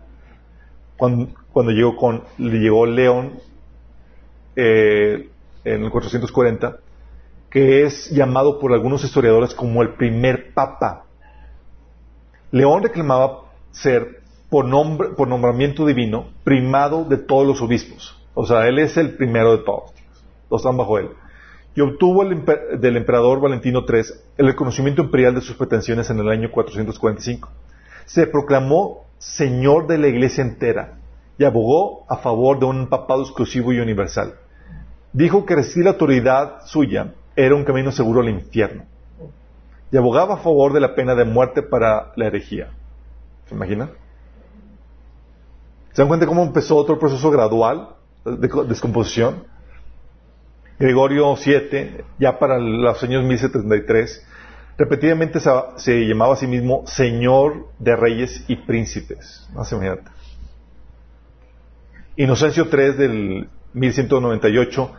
Cuando, 0.97 1.71
llegó, 1.71 1.97
con, 1.97 2.25
llegó 2.39 2.87
León 2.87 3.41
eh, 4.57 5.31
en 5.65 5.85
el 5.85 5.91
440, 5.91 6.79
que 7.51 7.83
es 7.85 8.11
llamado 8.11 8.59
por 8.59 8.73
algunos 8.73 9.05
historiadores 9.05 9.55
como 9.55 9.83
el 9.83 9.95
primer 9.95 10.55
papa. 10.55 11.05
León 12.51 12.83
reclamaba 12.83 13.51
ser, 13.71 14.20
por, 14.51 14.67
nombramiento 14.67 15.87
divino, 15.87 16.27
primado 16.43 17.05
de 17.05 17.17
todos 17.17 17.47
los 17.47 17.63
obispos. 17.63 18.21
O 18.35 18.45
sea, 18.45 18.67
él 18.67 18.79
es 18.79 18.97
el 18.97 19.17
primero 19.17 19.57
de 19.57 19.65
todos. 19.65 19.93
Los 20.51 20.61
están 20.61 20.77
bajo 20.77 20.99
él. 20.99 21.11
Y 21.77 21.81
obtuvo 21.81 22.25
del 22.25 22.97
emperador 22.97 23.41
Valentino 23.41 23.85
III 23.89 24.03
el 24.39 24.47
reconocimiento 24.47 25.03
imperial 25.03 25.37
de 25.37 25.41
sus 25.41 25.57
pretensiones 25.57 26.11
en 26.11 26.19
el 26.19 26.29
año 26.29 26.51
445. 26.51 27.49
Se 28.07 28.27
proclamó 28.27 29.05
señor 29.19 29.87
de 29.87 29.99
la 29.99 30.09
iglesia 30.09 30.43
entera 30.43 30.99
y 31.39 31.45
abogó 31.45 32.05
a 32.09 32.17
favor 32.17 32.59
de 32.59 32.67
un 32.67 32.89
papado 32.89 33.23
exclusivo 33.23 33.73
y 33.73 33.79
universal. 33.79 34.35
Dijo 35.13 35.47
que 35.47 35.55
recibir 35.55 35.85
la 35.85 35.93
autoridad 35.93 36.67
suya 36.67 37.15
era 37.37 37.55
un 37.55 37.65
camino 37.65 37.93
seguro 37.93 38.21
al 38.21 38.29
infierno. 38.29 38.85
Y 39.93 39.97
abogaba 39.97 40.35
a 40.35 40.39
favor 40.39 40.73
de 40.73 40.81
la 40.81 40.95
pena 40.95 41.15
de 41.15 41.25
muerte 41.25 41.63
para 41.63 42.13
la 42.17 42.27
herejía. 42.27 42.71
¿Se 43.47 43.55
imaginan? 43.55 43.91
¿Se 45.93 46.03
dan 46.03 46.09
cuenta 46.09 46.27
cómo 46.27 46.43
empezó 46.43 46.77
otro 46.77 46.99
proceso 46.99 47.31
gradual 47.31 47.97
de 48.25 48.49
descomposición? 48.69 49.45
Gregorio 50.79 51.35
VII, 51.35 52.05
ya 52.19 52.39
para 52.39 52.59
los 52.59 53.03
años 53.03 53.25
1073, 53.25 54.27
repetidamente 54.79 55.41
se, 55.41 56.07
llamaba 56.07 56.35
a 56.35 56.37
sí 56.37 56.47
mismo 56.47 56.85
Señor 56.87 57.69
de 57.79 57.97
Reyes 57.97 58.45
y 58.49 58.57
Príncipes. 58.57 59.47
No 59.55 59.63
imagínate. 59.71 60.11
Inocencio 62.17 62.67
III 62.73 62.93
del 62.93 63.49
1198 63.75 64.93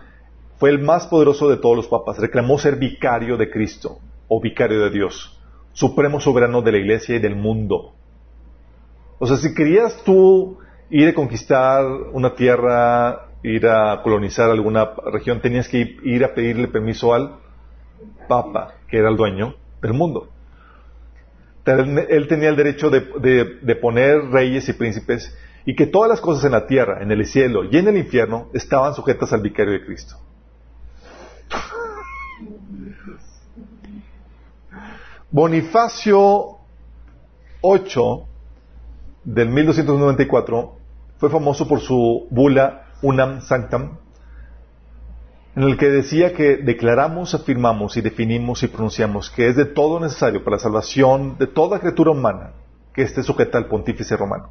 fue 0.58 0.70
el 0.70 0.80
más 0.80 1.08
poderoso 1.08 1.50
de 1.50 1.58
todos 1.58 1.76
los 1.76 1.88
papas. 1.88 2.20
Reclamó 2.20 2.60
ser 2.60 2.76
vicario 2.76 3.38
de 3.38 3.50
Cristo 3.50 4.00
o 4.28 4.40
vicario 4.40 4.82
de 4.84 4.92
Dios, 4.92 5.40
supremo 5.74 6.20
soberano 6.20 6.62
de 6.62 6.74
la 6.74 6.78
iglesia 6.78 7.16
y 7.16 7.20
del 7.20 7.36
mundo. 7.36 7.96
O 9.18 9.26
sea, 9.26 9.38
si 9.38 9.54
querías 9.56 10.04
tú 10.04 10.60
ir 10.92 11.08
a 11.08 11.14
conquistar 11.14 11.86
una 12.12 12.36
tierra, 12.36 13.28
ir 13.44 13.66
a 13.66 14.02
colonizar 14.04 14.52
alguna 14.52 14.92
región, 15.12 15.42
tenías 15.42 15.68
que 15.68 15.98
ir 16.04 16.24
a 16.24 16.34
pedirle 16.34 16.68
permiso 16.68 17.14
al 17.14 17.38
papa, 18.28 18.76
que 18.88 18.98
era 18.98 19.10
el 19.10 19.16
dueño 19.16 19.56
del 19.82 19.94
mundo. 19.94 20.28
Él 21.66 22.28
tenía 22.28 22.50
el 22.50 22.56
derecho 22.56 22.90
de, 22.90 23.76
poner 23.82 24.26
reyes 24.32 24.68
y 24.68 24.74
príncipes 24.74 25.36
y 25.66 25.76
que 25.76 25.88
todas 25.88 26.10
las 26.10 26.20
cosas 26.20 26.44
en 26.44 26.52
la 26.52 26.68
tierra, 26.68 27.02
en 27.02 27.12
el 27.12 27.26
cielo 27.26 27.64
y 27.64 27.78
en 27.78 27.88
el 27.88 27.98
infierno 27.98 28.50
estaban 28.54 28.94
sujetas 28.94 29.32
al 29.32 29.42
vicario 29.42 29.74
de 29.74 29.86
Cristo. 29.86 30.16
Bonifacio 35.30 36.58
8 37.62 38.28
del 39.24 39.50
1294 39.50 40.81
fue 41.22 41.30
famoso 41.30 41.68
por 41.68 41.82
su 41.82 42.26
bula 42.32 42.88
Unam 43.04 43.42
Sanctam, 43.42 44.00
en 45.56 45.64
el 45.64 45.78
que 45.78 45.92
decía 45.92 46.34
que 46.34 46.58
declaramos, 46.58 47.36
afirmamos 47.36 47.96
y 47.96 48.02
definimos 48.02 48.64
y 48.64 48.68
pronunciamos 48.68 49.30
que 49.30 49.48
es 49.48 49.56
de 49.56 49.66
todo 49.66 50.00
necesario 50.00 50.44
para 50.44 50.56
la 50.56 50.64
salvación 50.64 51.38
de 51.38 51.46
toda 51.46 51.80
criatura 51.80 52.10
humana 52.10 52.54
que 52.92 53.04
esté 53.04 53.22
sujeta 53.22 53.60
al 53.60 53.68
pontífice 53.68 54.18
romano. 54.18 54.50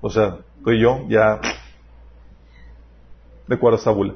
O 0.00 0.08
sea, 0.08 0.36
tú 0.62 0.72
yo 0.72 1.00
ya 1.08 1.40
de 3.48 3.56
acuerdo 3.56 3.76
esta 3.76 3.90
bula. 3.90 4.14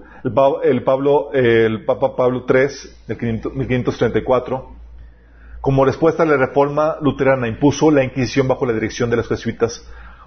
El, 0.63 0.85
Pablo, 0.85 1.33
el 1.33 1.85
Papa 1.85 2.15
Pablo 2.15 2.47
III, 2.49 2.69
del 3.09 3.43
1534, 3.53 4.69
como 5.61 5.85
respuesta 5.85 6.23
a 6.23 6.27
la 6.27 6.37
reforma 6.37 6.99
luterana, 7.01 7.49
impuso 7.49 7.91
la 7.91 8.05
Inquisición 8.05 8.47
bajo 8.47 8.67
la 8.67 8.73
dirección 8.73 9.11
de 9.11 9.17
los 9.17 9.27
jesuitas, 9.27 9.85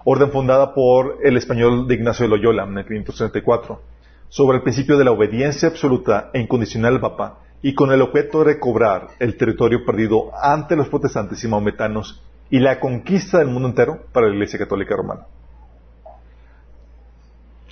orden 0.10 0.32
fundada 0.32 0.74
por 0.74 1.18
el 1.22 1.36
español 1.36 1.86
de 1.86 1.96
Ignacio 1.96 2.24
de 2.24 2.30
Loyola 2.30 2.64
en 2.64 2.78
el 2.78 2.86
534, 2.86 3.82
sobre 4.30 4.56
el 4.56 4.64
principio 4.64 4.98
de 4.98 5.04
la 5.04 5.12
obediencia 5.12 5.68
absoluta 5.68 6.30
e 6.34 6.40
incondicional 6.40 6.94
al 6.94 7.02
Papa 7.02 7.40
y 7.62 7.74
con 7.74 7.92
el 7.92 8.02
objeto 8.02 8.40
de 8.40 8.54
recobrar 8.54 9.10
el 9.20 9.36
territorio 9.36 9.86
perdido 9.86 10.32
ante 10.42 10.78
los 10.78 10.88
protestantes 10.88 11.44
y 11.44 11.50
maometanos 11.50 12.24
y 12.50 12.60
la 12.60 12.80
conquista 12.80 13.40
del 13.40 13.50
mundo 13.50 13.68
entero 13.68 14.06
para 14.14 14.28
la 14.28 14.34
Iglesia 14.36 14.58
Católica 14.58 14.96
Romana. 14.96 15.26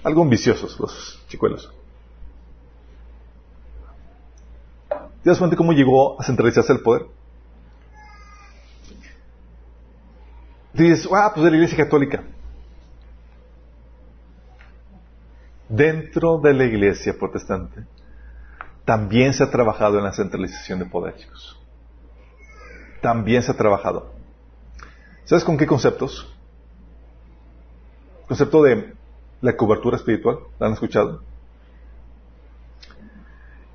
Algo 0.04 0.24
ambiciosos 0.24 0.78
los 0.78 1.24
chicuelos. 1.30 1.71
¿Te 5.24 5.30
das 5.30 5.39
cuenta 5.39 5.56
cómo 5.56 5.71
llegó 5.71 6.19
a 6.19 6.26
centralizarse 6.26 6.74
el 6.74 6.82
poder? 6.82 7.06
Dices, 10.76 11.08
ah, 11.10 11.32
pues 11.34 11.46
de 11.46 11.52
la 11.52 11.58
Iglesia 11.58 11.78
Católica. 11.78 12.22
Dentro 15.70 16.38
de 16.40 16.54
la 16.54 16.66
Iglesia 16.66 17.16
protestante 17.18 17.86
también 18.84 19.34
se 19.34 19.44
ha 19.44 19.50
trabajado 19.50 19.98
en 19.98 20.04
la 20.04 20.12
centralización 20.12 20.80
de 20.80 20.86
poder, 20.86 21.16
chicos. 21.16 21.58
También 23.02 23.42
se 23.42 23.52
ha 23.52 23.58
trabajado. 23.58 24.12
¿Sabes 25.24 25.46
con 25.46 25.58
qué 25.58 25.66
conceptos? 25.66 26.32
Concepto 28.28 28.62
de 28.64 28.94
la 29.42 29.56
cobertura 29.56 29.96
espiritual. 29.96 30.40
¿La 30.60 30.68
han 30.68 30.74
escuchado? 30.74 31.24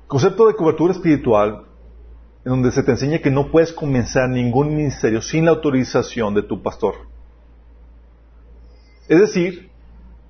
Concepto 0.07 0.47
de 0.47 0.55
cobertura 0.55 0.93
espiritual 0.93 1.65
en 2.43 2.49
donde 2.51 2.71
se 2.71 2.83
te 2.83 2.91
enseña 2.91 3.19
que 3.19 3.29
no 3.29 3.51
puedes 3.51 3.71
comenzar 3.71 4.29
ningún 4.29 4.75
ministerio 4.75 5.21
sin 5.21 5.45
la 5.45 5.51
autorización 5.51 6.33
de 6.33 6.43
tu 6.43 6.61
pastor. 6.61 6.95
Es 9.07 9.19
decir, 9.19 9.69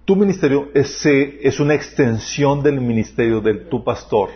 tu 0.06 0.16
ministerio 0.16 0.70
es, 0.74 1.06
es 1.06 1.60
una 1.60 1.74
extensión 1.74 2.64
del 2.64 2.82
ministerio 2.82 3.40
de 3.40 3.54
tu 3.54 3.84
pastor. 3.84 4.30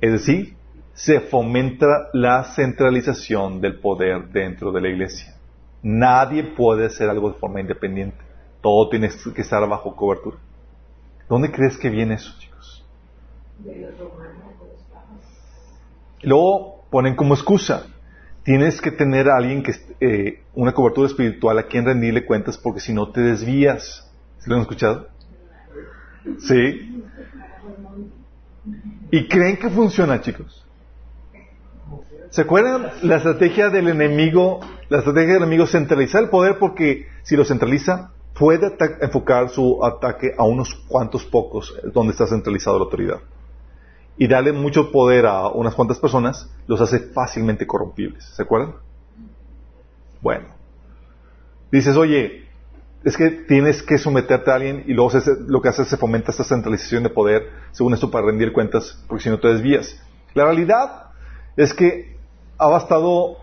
Es 0.00 0.12
decir, 0.12 0.54
se 0.92 1.20
fomenta 1.20 1.86
la 2.12 2.44
centralización 2.44 3.60
del 3.60 3.80
poder 3.80 4.28
dentro 4.28 4.70
de 4.70 4.80
la 4.80 4.88
iglesia. 4.88 5.34
Nadie 5.82 6.44
puede 6.44 6.86
hacer 6.86 7.08
algo 7.10 7.30
de 7.30 7.38
forma 7.38 7.60
independiente. 7.60 8.18
Todo 8.60 8.88
tiene 8.88 9.10
que 9.34 9.42
estar 9.42 9.68
bajo 9.68 9.94
cobertura. 9.96 10.36
¿Dónde 11.28 11.50
crees 11.50 11.76
que 11.76 11.90
viene 11.90 12.14
eso, 12.14 12.32
chicos? 12.38 12.86
Luego 16.24 16.84
ponen 16.90 17.16
como 17.16 17.34
excusa, 17.34 17.86
tienes 18.44 18.80
que 18.80 18.90
tener 18.90 19.28
a 19.28 19.36
alguien 19.36 19.62
que 19.62 19.74
eh, 20.00 20.42
una 20.54 20.72
cobertura 20.72 21.08
espiritual 21.08 21.58
a 21.58 21.64
quien 21.64 21.84
rendirle 21.84 22.24
cuentas 22.24 22.58
porque 22.58 22.80
si 22.80 22.92
no 22.92 23.10
te 23.10 23.20
desvías. 23.20 24.10
¿Se 24.38 24.50
lo 24.50 24.56
han 24.56 24.62
escuchado? 24.62 25.08
Sí. 26.38 27.02
¿Y 29.10 29.28
creen 29.28 29.56
que 29.56 29.70
funciona, 29.70 30.20
chicos? 30.20 30.64
¿Se 32.30 32.42
acuerdan 32.42 32.90
la 33.02 33.16
estrategia 33.16 33.70
del 33.70 33.88
enemigo? 33.88 34.60
La 34.88 34.98
estrategia 34.98 35.34
del 35.34 35.42
enemigo 35.42 35.66
centralizar 35.66 36.22
el 36.22 36.30
poder 36.30 36.58
porque 36.58 37.06
si 37.22 37.36
lo 37.36 37.44
centraliza, 37.44 38.10
puede 38.34 38.76
enfocar 39.00 39.48
su 39.48 39.84
ataque 39.84 40.32
a 40.36 40.44
unos 40.44 40.74
cuantos 40.88 41.24
pocos 41.24 41.74
donde 41.92 42.12
está 42.12 42.26
centralizada 42.26 42.76
la 42.76 42.84
autoridad. 42.84 43.20
Y 44.16 44.28
darle 44.28 44.52
mucho 44.52 44.92
poder 44.92 45.26
a 45.26 45.48
unas 45.48 45.74
cuantas 45.74 45.98
personas 45.98 46.48
los 46.66 46.80
hace 46.80 47.00
fácilmente 47.00 47.66
corrompibles. 47.66 48.24
¿Se 48.24 48.42
acuerdan? 48.42 48.74
Bueno. 50.20 50.46
Dices, 51.72 51.96
oye, 51.96 52.44
es 53.04 53.16
que 53.16 53.30
tienes 53.30 53.82
que 53.82 53.98
someterte 53.98 54.50
a 54.50 54.54
alguien 54.54 54.84
y 54.86 54.94
luego 54.94 55.10
lo 55.46 55.60
que 55.60 55.68
hace 55.68 55.84
se 55.84 55.96
fomenta 55.96 56.30
esta 56.30 56.44
centralización 56.44 57.02
de 57.02 57.10
poder, 57.10 57.50
según 57.72 57.92
esto, 57.92 58.10
para 58.10 58.26
rendir 58.26 58.52
cuentas, 58.52 59.02
porque 59.06 59.24
si 59.24 59.30
no 59.30 59.38
te 59.38 59.48
desvías. 59.48 60.00
La 60.32 60.44
realidad 60.44 61.10
es 61.56 61.74
que 61.74 62.16
ha 62.56 62.68
bastado 62.68 63.38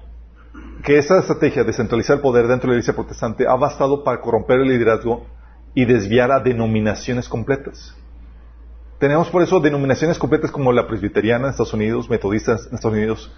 que 0.83 0.97
esa 0.97 1.19
estrategia 1.19 1.63
de 1.63 1.73
centralizar 1.73 2.17
el 2.17 2.21
poder 2.21 2.47
dentro 2.47 2.69
de 2.69 2.75
la 2.75 2.79
iglesia 2.79 2.95
protestante 2.95 3.47
ha 3.47 3.55
bastado 3.55 4.03
para 4.03 4.19
corromper 4.19 4.59
el 4.59 4.69
liderazgo 4.69 5.25
y 5.75 5.85
desviar 5.85 6.31
a 6.31 6.39
denominaciones 6.39 7.29
completas. 7.29 7.95
Tenemos 9.01 9.29
por 9.29 9.41
eso 9.41 9.59
denominaciones 9.59 10.19
completas 10.19 10.51
como 10.51 10.71
la 10.71 10.85
presbiteriana 10.85 11.45
en 11.45 11.49
Estados 11.49 11.73
Unidos, 11.73 12.07
metodistas 12.07 12.67
en 12.67 12.75
Estados 12.75 12.95
Unidos, 12.95 13.31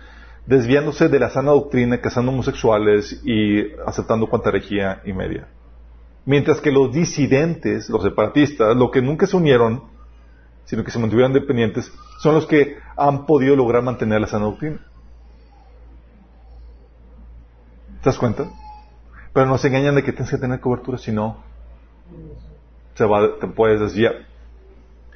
desviándose 0.45 1.07
de 1.07 1.17
la 1.19 1.29
sana 1.29 1.51
doctrina, 1.51 2.01
casando 2.01 2.33
homosexuales 2.33 3.21
y 3.23 3.71
aceptando 3.87 4.27
cuanta 4.27 4.49
herejía 4.49 5.01
y 5.05 5.13
media. 5.13 5.47
Mientras 6.25 6.59
que 6.59 6.69
los 6.69 6.91
disidentes, 6.91 7.89
los 7.89 8.03
separatistas, 8.03 8.75
los 8.75 8.91
que 8.91 9.01
nunca 9.01 9.25
se 9.25 9.37
unieron, 9.37 9.85
sino 10.65 10.83
que 10.83 10.91
se 10.91 10.99
mantuvieron 10.99 11.31
dependientes, 11.31 11.89
son 12.19 12.35
los 12.35 12.45
que 12.45 12.75
han 12.97 13.25
podido 13.25 13.55
lograr 13.55 13.83
mantener 13.83 14.19
la 14.19 14.27
sana 14.27 14.43
doctrina. 14.43 14.85
¿Te 18.01 18.09
das 18.09 18.17
cuenta? 18.17 18.49
Pero 19.31 19.45
nos 19.45 19.63
engañan 19.63 19.95
de 19.95 20.03
que 20.03 20.11
tienes 20.11 20.29
que 20.29 20.37
tener 20.37 20.59
cobertura, 20.59 20.97
si 20.97 21.13
no, 21.13 21.37
se 22.95 23.05
va, 23.05 23.39
te 23.39 23.47
puedes 23.47 23.79
desviar. 23.79 24.32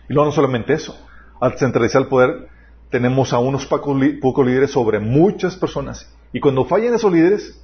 Y 0.10 0.14
no 0.14 0.32
solamente 0.32 0.74
eso, 0.74 0.98
al 1.40 1.58
centralizar 1.58 2.04
el 2.04 2.08
poder, 2.08 2.50
tenemos 2.90 3.34
a 3.34 3.40
unos 3.40 3.66
pocos 3.66 4.46
líderes 4.46 4.72
sobre 4.72 5.00
muchas 5.00 5.56
personas. 5.56 6.12
Y 6.32 6.40
cuando 6.40 6.66
fallan 6.66 6.94
esos 6.94 7.12
líderes, 7.12 7.62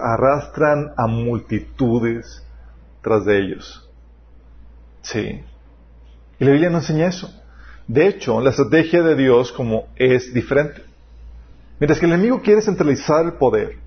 arrastran 0.00 0.92
a 0.96 1.06
multitudes 1.06 2.44
tras 3.02 3.24
de 3.24 3.38
ellos. 3.38 3.88
Sí. 5.02 5.42
Y 6.38 6.44
la 6.44 6.50
Biblia 6.52 6.70
no 6.70 6.78
enseña 6.78 7.08
eso. 7.08 7.32
De 7.86 8.06
hecho, 8.06 8.40
la 8.40 8.50
estrategia 8.50 9.02
de 9.02 9.16
Dios 9.16 9.52
como 9.52 9.88
es 9.96 10.32
diferente. 10.32 10.82
Mientras 11.80 11.98
que 11.98 12.06
el 12.06 12.12
enemigo 12.12 12.42
quiere 12.42 12.60
centralizar 12.60 13.24
el 13.24 13.34
poder, 13.34 13.78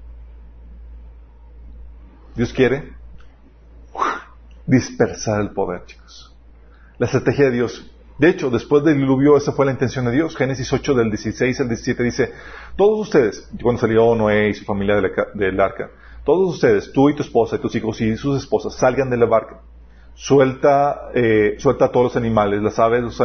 Dios 2.35 2.53
quiere 2.53 2.93
dispersar 4.65 5.41
el 5.41 5.51
poder, 5.51 5.85
chicos. 5.85 6.30
La 7.01 7.07
estrategia 7.07 7.45
de 7.45 7.51
Dios. 7.53 7.91
De 8.19 8.29
hecho, 8.29 8.51
después 8.51 8.83
del 8.83 8.99
diluvio, 8.99 9.35
esa 9.35 9.53
fue 9.53 9.65
la 9.65 9.71
intención 9.71 10.05
de 10.05 10.11
Dios. 10.11 10.35
Génesis 10.35 10.71
8 10.71 10.93
del 10.93 11.09
16 11.09 11.61
al 11.61 11.67
17 11.67 12.03
dice, 12.03 12.31
todos 12.75 12.99
ustedes, 12.99 13.49
cuando 13.59 13.81
salió 13.81 14.13
Noé 14.13 14.49
y 14.49 14.53
su 14.53 14.65
familia 14.65 15.01
del 15.33 15.59
arca, 15.59 15.89
todos 16.23 16.53
ustedes, 16.53 16.91
tú 16.93 17.09
y 17.09 17.15
tu 17.15 17.23
esposa 17.23 17.55
y 17.55 17.59
tus 17.59 17.73
hijos 17.73 17.99
y 18.01 18.15
sus 18.17 18.37
esposas, 18.37 18.75
salgan 18.75 19.09
de 19.09 19.17
la 19.17 19.25
barca. 19.25 19.61
Suelta, 20.13 21.09
eh, 21.15 21.55
suelta 21.57 21.85
a 21.85 21.91
todos 21.91 22.03
los 22.03 22.17
animales, 22.17 22.61
las 22.61 22.77
aves, 22.77 23.01
los, 23.01 23.19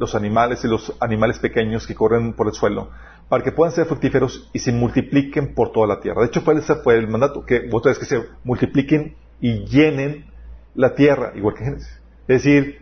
los 0.00 0.14
animales 0.16 0.64
y 0.64 0.66
los 0.66 0.92
animales 0.98 1.38
pequeños 1.38 1.86
que 1.86 1.94
corren 1.94 2.32
por 2.32 2.48
el 2.48 2.54
suelo, 2.54 2.90
para 3.28 3.44
que 3.44 3.52
puedan 3.52 3.72
ser 3.72 3.86
fructíferos 3.86 4.50
y 4.52 4.58
se 4.58 4.72
multipliquen 4.72 5.54
por 5.54 5.70
toda 5.70 5.86
la 5.86 6.00
tierra. 6.00 6.22
De 6.22 6.26
hecho, 6.26 6.42
ese 6.50 6.74
fue 6.74 6.96
el 6.96 7.06
mandato, 7.06 7.46
que 7.46 7.68
ustedes 7.70 8.00
que 8.00 8.04
se 8.04 8.20
multipliquen 8.42 9.14
y 9.40 9.64
llenen 9.66 10.26
la 10.74 10.96
tierra, 10.96 11.30
igual 11.36 11.54
que 11.54 11.66
Génesis. 11.66 12.00
Es 12.26 12.42
decir, 12.42 12.81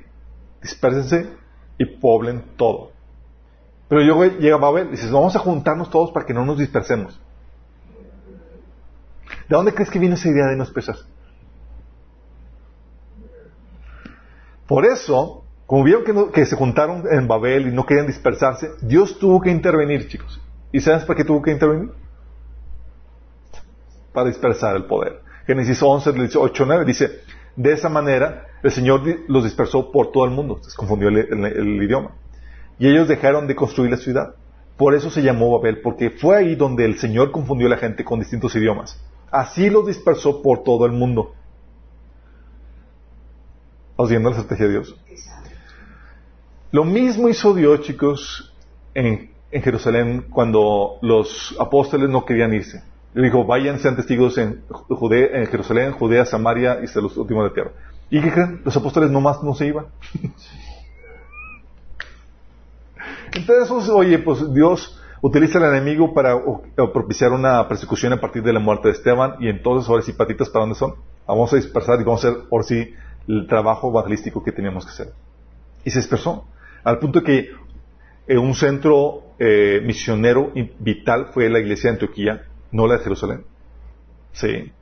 dispersense 0.60 1.30
y 1.78 1.84
poblen 1.84 2.42
todo. 2.56 2.92
Pero 3.88 4.02
yo 4.02 4.24
llega 4.38 4.56
Babel 4.56 4.88
y 4.88 4.90
dices, 4.92 5.10
vamos 5.10 5.34
a 5.34 5.40
juntarnos 5.40 5.90
todos 5.90 6.12
para 6.12 6.24
que 6.24 6.34
no 6.34 6.44
nos 6.44 6.58
dispersemos. 6.58 7.20
¿De 9.48 9.56
dónde 9.56 9.74
crees 9.74 9.90
que 9.90 9.98
viene 9.98 10.14
esa 10.14 10.28
idea 10.28 10.46
de 10.46 10.56
no 10.56 10.64
dispersarse? 10.64 11.04
Por 14.68 14.86
eso, 14.86 15.42
como 15.66 15.82
vieron 15.82 16.04
que, 16.04 16.30
que, 16.32 16.46
se 16.46 16.54
juntaron 16.54 17.02
en 17.10 17.26
Babel 17.26 17.66
y 17.66 17.72
no 17.72 17.84
querían 17.84 18.06
dispersarse, 18.06 18.70
Dios 18.80 19.18
tuvo 19.18 19.40
que 19.40 19.50
intervenir, 19.50 20.06
chicos. 20.06 20.40
¿Y 20.70 20.80
sabes 20.80 21.04
para 21.04 21.16
qué 21.16 21.24
tuvo 21.24 21.42
que 21.42 21.50
intervenir? 21.50 21.90
Para 24.12 24.28
dispersar 24.28 24.76
el 24.76 24.84
poder. 24.84 25.20
Génesis 25.48 25.82
11, 25.82 26.12
8, 26.36 26.64
9 26.64 26.84
dice, 26.84 27.22
de 27.56 27.72
esa 27.72 27.88
manera 27.88 28.46
el 28.62 28.70
Señor 28.70 29.02
los 29.28 29.44
dispersó 29.44 29.90
por 29.90 30.12
todo 30.12 30.24
el 30.24 30.30
mundo. 30.30 30.60
Se 30.62 30.76
confundió 30.76 31.08
el, 31.08 31.82
idioma. 31.82 32.12
Y 32.78 32.88
ellos 32.88 33.08
dejaron 33.08 33.46
de 33.46 33.54
construir 33.54 33.90
la 33.90 33.96
ciudad. 33.96 34.34
Por 34.76 34.94
eso 34.94 35.10
se 35.10 35.22
llamó 35.22 35.58
Babel, 35.58 35.80
porque 35.82 36.10
fue 36.10 36.36
ahí 36.36 36.54
donde 36.54 36.84
el 36.84 36.98
Señor 36.98 37.30
confundió 37.30 37.66
a 37.66 37.70
la 37.70 37.76
gente 37.76 38.04
con 38.04 38.18
distintos 38.18 38.54
idiomas. 38.56 39.02
Así 39.30 39.68
los 39.68 39.86
dispersó 39.86 40.42
por 40.42 40.62
todo 40.62 40.86
el 40.86 40.92
mundo. 40.92 41.34
¿Estás 43.98 44.22
la 44.22 44.30
estrategia 44.30 44.66
de 44.66 44.72
Dios? 44.72 44.96
Lo 46.72 46.84
mismo 46.84 47.28
hizo 47.28 47.52
Dios, 47.52 47.82
chicos, 47.82 48.54
en 48.94 49.30
Jerusalén 49.50 50.26
cuando 50.30 50.98
los 51.02 51.54
apóstoles 51.60 52.08
no 52.08 52.24
querían 52.24 52.54
irse. 52.54 52.82
Le 53.14 53.24
dijo, 53.24 53.44
vayan, 53.44 53.78
sean 53.80 53.96
testigos 53.96 54.38
en, 54.38 54.62
Judea, 54.68 55.40
en 55.40 55.46
Jerusalén, 55.46 55.92
Judea, 55.92 56.24
Samaria 56.24 56.78
y 56.80 56.84
hasta 56.84 57.00
los 57.00 57.16
últimos 57.16 57.44
de 57.44 57.50
tierra. 57.50 57.72
¿Y 58.08 58.20
qué 58.20 58.32
creen? 58.32 58.60
Los 58.64 58.76
apóstoles 58.76 59.10
nomás 59.10 59.42
no 59.42 59.54
se 59.54 59.66
iban. 59.66 59.86
Entonces, 63.32 63.88
oye, 63.88 64.18
pues 64.18 64.52
Dios 64.52 65.00
utiliza 65.22 65.58
al 65.58 65.76
enemigo 65.76 66.12
para 66.14 66.36
propiciar 66.92 67.32
una 67.32 67.66
persecución 67.68 68.12
a 68.12 68.20
partir 68.20 68.42
de 68.42 68.52
la 68.52 68.60
muerte 68.60 68.88
de 68.88 68.94
Esteban 68.94 69.34
y 69.38 69.48
entonces 69.48 69.88
ahora 69.88 70.02
sí 70.02 70.12
patitas 70.12 70.48
para 70.48 70.64
dónde 70.64 70.78
son. 70.78 70.94
Vamos 71.26 71.52
a 71.52 71.56
dispersar 71.56 72.00
y 72.00 72.04
vamos 72.04 72.24
a 72.24 72.28
hacer 72.28 72.48
por 72.48 72.64
sí 72.64 72.92
el 73.28 73.46
trabajo 73.46 73.90
evangelístico 73.90 74.42
que 74.42 74.50
teníamos 74.50 74.84
que 74.84 74.90
hacer. 74.90 75.12
Y 75.84 75.90
se 75.90 75.98
dispersó. 76.00 76.46
Al 76.82 76.98
punto 76.98 77.22
que 77.22 77.50
eh, 78.26 78.38
un 78.38 78.54
centro 78.54 79.34
eh, 79.38 79.80
misionero 79.84 80.52
vital 80.78 81.28
fue 81.32 81.48
la 81.48 81.60
iglesia 81.60 81.90
de 81.90 81.96
Antioquía 81.96 82.46
no 82.72 82.86
la 82.86 82.98
de 82.98 83.04
Jerusalén. 83.04 83.44
Sí. 84.32 84.72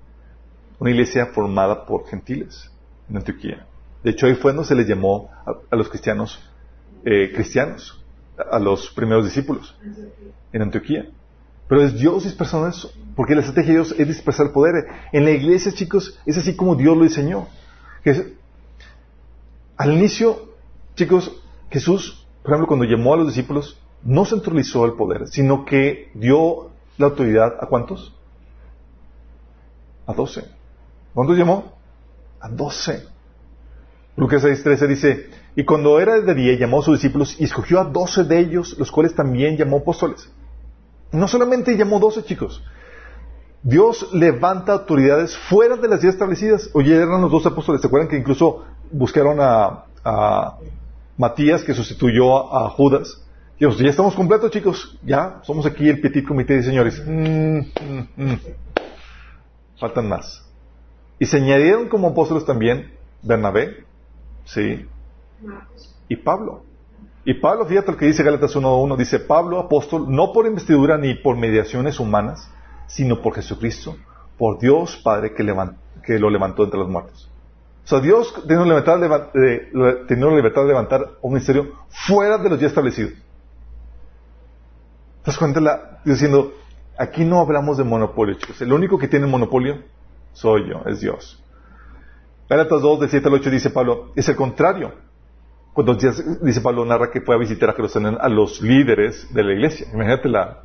Una 0.78 0.90
iglesia 0.90 1.26
formada 1.26 1.86
por 1.86 2.06
gentiles 2.06 2.70
en 3.08 3.16
Antioquía. 3.16 3.66
De 4.02 4.10
hecho, 4.10 4.26
ahí 4.26 4.34
fue 4.34 4.52
donde 4.52 4.68
se 4.68 4.74
les 4.74 4.86
llamó 4.86 5.30
a, 5.70 5.76
los 5.76 5.88
cristianos 5.88 6.40
eh, 7.04 7.32
cristianos, 7.34 8.04
a, 8.50 8.58
los 8.58 8.90
primeros 8.90 9.24
discípulos 9.24 9.76
en 10.52 10.62
Antioquía. 10.62 11.08
Pero 11.68 11.82
es 11.82 11.98
Dios 11.98 12.24
dispersando 12.24 12.68
eso, 12.68 12.92
porque 13.14 13.34
la 13.34 13.40
estrategia 13.40 13.72
de 13.72 13.80
Dios 13.80 13.94
es 13.98 14.08
dispersar 14.08 14.46
el 14.46 14.52
poder. 14.52 14.86
En 15.12 15.24
la 15.24 15.32
iglesia, 15.32 15.72
chicos, 15.72 16.18
es 16.24 16.38
así 16.38 16.56
como 16.56 16.76
Dios 16.76 16.96
lo 16.96 17.04
diseñó. 17.04 17.48
al 19.76 19.92
inicio, 19.92 20.54
chicos, 20.94 21.42
Jesús, 21.70 22.26
por 22.42 22.52
ejemplo, 22.52 22.68
cuando 22.68 22.86
llamó 22.86 23.14
a 23.14 23.18
los 23.18 23.26
discípulos, 23.28 23.78
no 24.02 24.24
centralizó 24.24 24.86
el 24.86 24.92
poder, 24.92 25.28
sino 25.28 25.64
que 25.64 26.10
dio 26.14 26.70
la 26.98 27.06
autoridad 27.06 27.56
a 27.60 27.66
cuántos? 27.66 28.14
A 30.06 30.12
doce. 30.12 30.44
¿Cuántos 31.14 31.38
llamó? 31.38 31.72
A 32.40 32.48
doce. 32.48 33.06
Lucas 34.16 34.44
6.13 34.44 34.86
dice, 34.88 35.30
y 35.54 35.64
cuando 35.64 36.00
era 36.00 36.20
de 36.20 36.34
día 36.34 36.58
llamó 36.58 36.80
a 36.80 36.82
sus 36.82 36.98
discípulos 36.98 37.40
y 37.40 37.44
escogió 37.44 37.80
a 37.80 37.84
doce 37.84 38.24
de 38.24 38.38
ellos, 38.40 38.76
los 38.78 38.90
cuales 38.90 39.14
también 39.14 39.56
llamó 39.56 39.78
apóstoles. 39.78 40.28
No 41.12 41.28
solamente 41.28 41.76
llamó 41.76 42.00
doce 42.00 42.24
chicos, 42.24 42.62
Dios 43.62 44.12
levanta 44.12 44.72
autoridades 44.72 45.36
fuera 45.36 45.76
de 45.76 45.88
las 45.88 46.02
ya 46.02 46.10
establecidas. 46.10 46.70
Oye, 46.74 46.96
eran 46.96 47.22
los 47.22 47.30
dos 47.30 47.46
apóstoles. 47.46 47.80
¿Se 47.80 47.86
acuerdan 47.86 48.08
que 48.08 48.16
incluso 48.16 48.64
buscaron 48.90 49.38
a, 49.40 49.84
a 50.04 50.58
Matías, 51.16 51.64
que 51.64 51.74
sustituyó 51.74 52.54
a 52.54 52.70
Judas? 52.70 53.20
Dios, 53.58 53.76
ya 53.78 53.88
estamos 53.88 54.14
completos, 54.14 54.50
chicos. 54.50 54.98
Ya 55.04 55.40
somos 55.42 55.66
aquí 55.66 55.88
el 55.88 56.00
petit 56.00 56.26
comité 56.26 56.54
de 56.54 56.62
señores. 56.62 57.02
Mm, 57.04 57.58
mm, 57.58 58.08
mm. 58.16 58.40
Faltan 59.80 60.08
más. 60.08 60.44
Y 61.18 61.26
se 61.26 61.38
añadieron 61.38 61.88
como 61.88 62.08
apóstoles 62.08 62.44
también 62.44 62.92
Bernabé, 63.22 63.84
sí, 64.44 64.86
y 66.08 66.16
Pablo. 66.16 66.62
Y 67.24 67.34
Pablo, 67.34 67.66
fíjate 67.66 67.92
lo 67.92 67.98
que 67.98 68.06
dice 68.06 68.22
Gálatas 68.22 68.54
1.1, 68.56 68.96
dice 68.96 69.18
Pablo, 69.18 69.58
apóstol, 69.58 70.06
no 70.08 70.32
por 70.32 70.46
investidura 70.46 70.96
ni 70.96 71.14
por 71.14 71.36
mediaciones 71.36 71.98
humanas, 71.98 72.50
sino 72.86 73.20
por 73.20 73.34
Jesucristo, 73.34 73.96
por 74.38 74.58
Dios 74.58 74.96
Padre 75.02 75.34
que, 75.34 75.42
lo 76.18 76.30
levantó 76.30 76.64
entre 76.64 76.78
los 76.78 76.88
muertos. 76.88 77.28
O 77.84 77.88
sea, 77.88 78.00
Dios 78.00 78.32
tiene 78.46 78.62
la 78.62 78.68
libertad 78.68 78.98
de, 78.98 79.68
la 79.72 80.36
libertad 80.36 80.62
de 80.62 80.68
levantar 80.68 81.06
un 81.20 81.32
ministerio 81.32 81.72
fuera 81.88 82.38
de 82.38 82.48
los 82.48 82.60
ya 82.60 82.68
establecidos. 82.68 83.12
¿Te 85.28 85.32
das 85.32 85.38
cuenta? 85.40 85.60
La, 85.60 86.00
diciendo, 86.06 86.54
aquí 86.96 87.22
no 87.22 87.40
hablamos 87.40 87.76
de 87.76 87.84
monopolio, 87.84 88.34
chicos. 88.36 88.62
El 88.62 88.72
único 88.72 88.98
que 88.98 89.08
tiene 89.08 89.26
monopolio 89.26 89.82
soy 90.32 90.70
yo, 90.70 90.80
es 90.86 91.00
Dios. 91.00 91.44
Gálatas 92.48 92.80
2, 92.80 93.00
de 93.00 93.08
7 93.08 93.28
al 93.28 93.34
8 93.34 93.50
dice 93.50 93.68
Pablo, 93.68 94.10
es 94.16 94.26
el 94.26 94.36
contrario. 94.36 94.90
Cuando 95.74 95.96
dice 95.96 96.62
Pablo, 96.62 96.86
narra 96.86 97.10
que 97.10 97.20
fue 97.20 97.34
a 97.34 97.38
visitar 97.38 97.68
a 97.68 97.74
Jerusalén 97.74 98.16
a 98.18 98.26
los 98.30 98.62
líderes 98.62 99.28
de 99.34 99.44
la 99.44 99.52
iglesia. 99.52 99.86
Imagínate 99.92 100.30
la... 100.30 100.62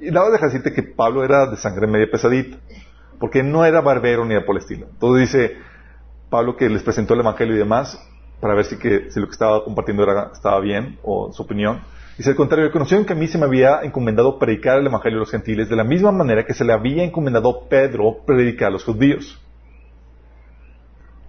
Y 0.00 0.10
la 0.10 0.30
de 0.30 0.38
decirte 0.38 0.72
que 0.72 0.84
Pablo 0.84 1.22
era 1.22 1.46
de 1.46 1.58
sangre 1.58 1.86
media 1.86 2.10
pesadita, 2.10 2.56
porque 3.20 3.42
no 3.42 3.66
era 3.66 3.82
barbero 3.82 4.24
ni 4.24 4.32
de 4.32 4.40
por 4.40 4.58
Entonces 4.58 5.30
dice 5.30 5.56
Pablo 6.30 6.56
que 6.56 6.70
les 6.70 6.82
presentó 6.82 7.12
el 7.12 7.20
evangelio 7.20 7.54
y 7.54 7.58
demás, 7.58 8.02
para 8.40 8.54
ver 8.54 8.64
si, 8.64 8.78
que, 8.78 9.10
si 9.10 9.20
lo 9.20 9.26
que 9.26 9.32
estaba 9.32 9.62
compartiendo 9.62 10.04
era, 10.04 10.30
estaba 10.32 10.58
bien, 10.58 10.98
o 11.02 11.30
su 11.34 11.42
opinión. 11.42 11.82
Dice 12.16 12.30
al 12.30 12.36
contrario, 12.36 12.66
reconocieron 12.66 13.06
que 13.06 13.14
a 13.14 13.16
mí 13.16 13.26
se 13.26 13.38
me 13.38 13.46
había 13.46 13.80
encomendado 13.82 14.38
predicar 14.38 14.78
el 14.78 14.86
Evangelio 14.86 15.18
a 15.18 15.20
los 15.20 15.30
gentiles 15.30 15.68
de 15.68 15.76
la 15.76 15.84
misma 15.84 16.12
manera 16.12 16.44
que 16.44 16.54
se 16.54 16.64
le 16.64 16.72
había 16.72 17.04
encomendado 17.04 17.68
Pedro 17.68 18.18
predicar 18.26 18.68
a 18.68 18.72
los 18.72 18.84
judíos. 18.84 19.40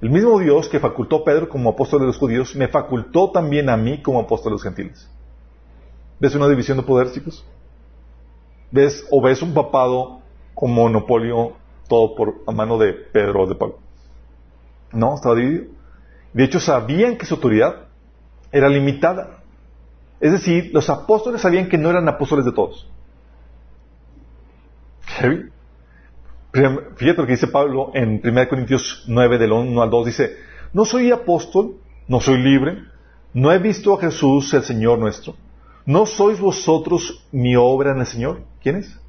El 0.01 0.09
mismo 0.09 0.37
Dios 0.39 0.67
que 0.67 0.79
facultó 0.79 1.17
a 1.17 1.23
Pedro 1.23 1.47
como 1.47 1.69
apóstol 1.69 2.01
de 2.01 2.07
los 2.07 2.17
judíos, 2.17 2.55
me 2.55 2.67
facultó 2.67 3.31
también 3.31 3.69
a 3.69 3.77
mí 3.77 4.01
como 4.01 4.19
apóstol 4.19 4.51
de 4.51 4.55
los 4.55 4.63
gentiles. 4.63 5.09
¿Ves 6.19 6.35
una 6.35 6.49
división 6.49 6.77
de 6.77 6.83
poder, 6.83 7.11
chicos? 7.11 7.45
ves 8.73 9.05
o 9.11 9.21
ves 9.21 9.41
un 9.43 9.53
papado 9.53 10.21
con 10.55 10.71
monopolio 10.71 11.53
todo 11.87 12.15
por 12.15 12.41
a 12.47 12.51
mano 12.51 12.79
de 12.79 12.93
Pedro 12.93 13.43
o 13.43 13.47
de 13.47 13.53
Pablo. 13.53 13.77
No, 14.91 15.13
estaba 15.13 15.35
dividido. 15.35 15.65
De 16.33 16.43
hecho, 16.43 16.59
sabían 16.59 17.17
que 17.17 17.25
su 17.27 17.35
autoridad 17.35 17.87
era 18.51 18.67
limitada. 18.69 19.42
Es 20.19 20.31
decir, 20.31 20.71
los 20.73 20.89
apóstoles 20.89 21.41
sabían 21.41 21.69
que 21.69 21.77
no 21.77 21.89
eran 21.89 22.07
apóstoles 22.07 22.45
de 22.45 22.53
todos. 22.53 22.89
Fíjate 26.95 27.21
lo 27.21 27.25
que 27.25 27.33
dice 27.33 27.47
Pablo 27.47 27.91
en 27.93 28.21
1 28.23 28.49
Corintios 28.49 29.05
9, 29.07 29.37
del 29.37 29.51
1 29.51 29.81
al 29.81 29.89
2. 29.89 30.05
Dice, 30.05 30.37
no 30.71 30.85
soy 30.85 31.11
apóstol, 31.11 31.75
no 32.07 32.19
soy 32.19 32.37
libre, 32.37 32.83
no 33.33 33.51
he 33.51 33.59
visto 33.59 33.93
a 33.93 33.99
Jesús 33.99 34.53
el 34.53 34.63
Señor 34.63 34.99
nuestro. 34.99 35.35
¿No 35.85 36.05
sois 36.05 36.39
vosotros 36.39 37.25
mi 37.31 37.55
obra 37.55 37.91
en 37.91 37.99
el 37.99 38.05
Señor? 38.05 38.41
¿Quién 38.61 38.77
es? 38.77 38.99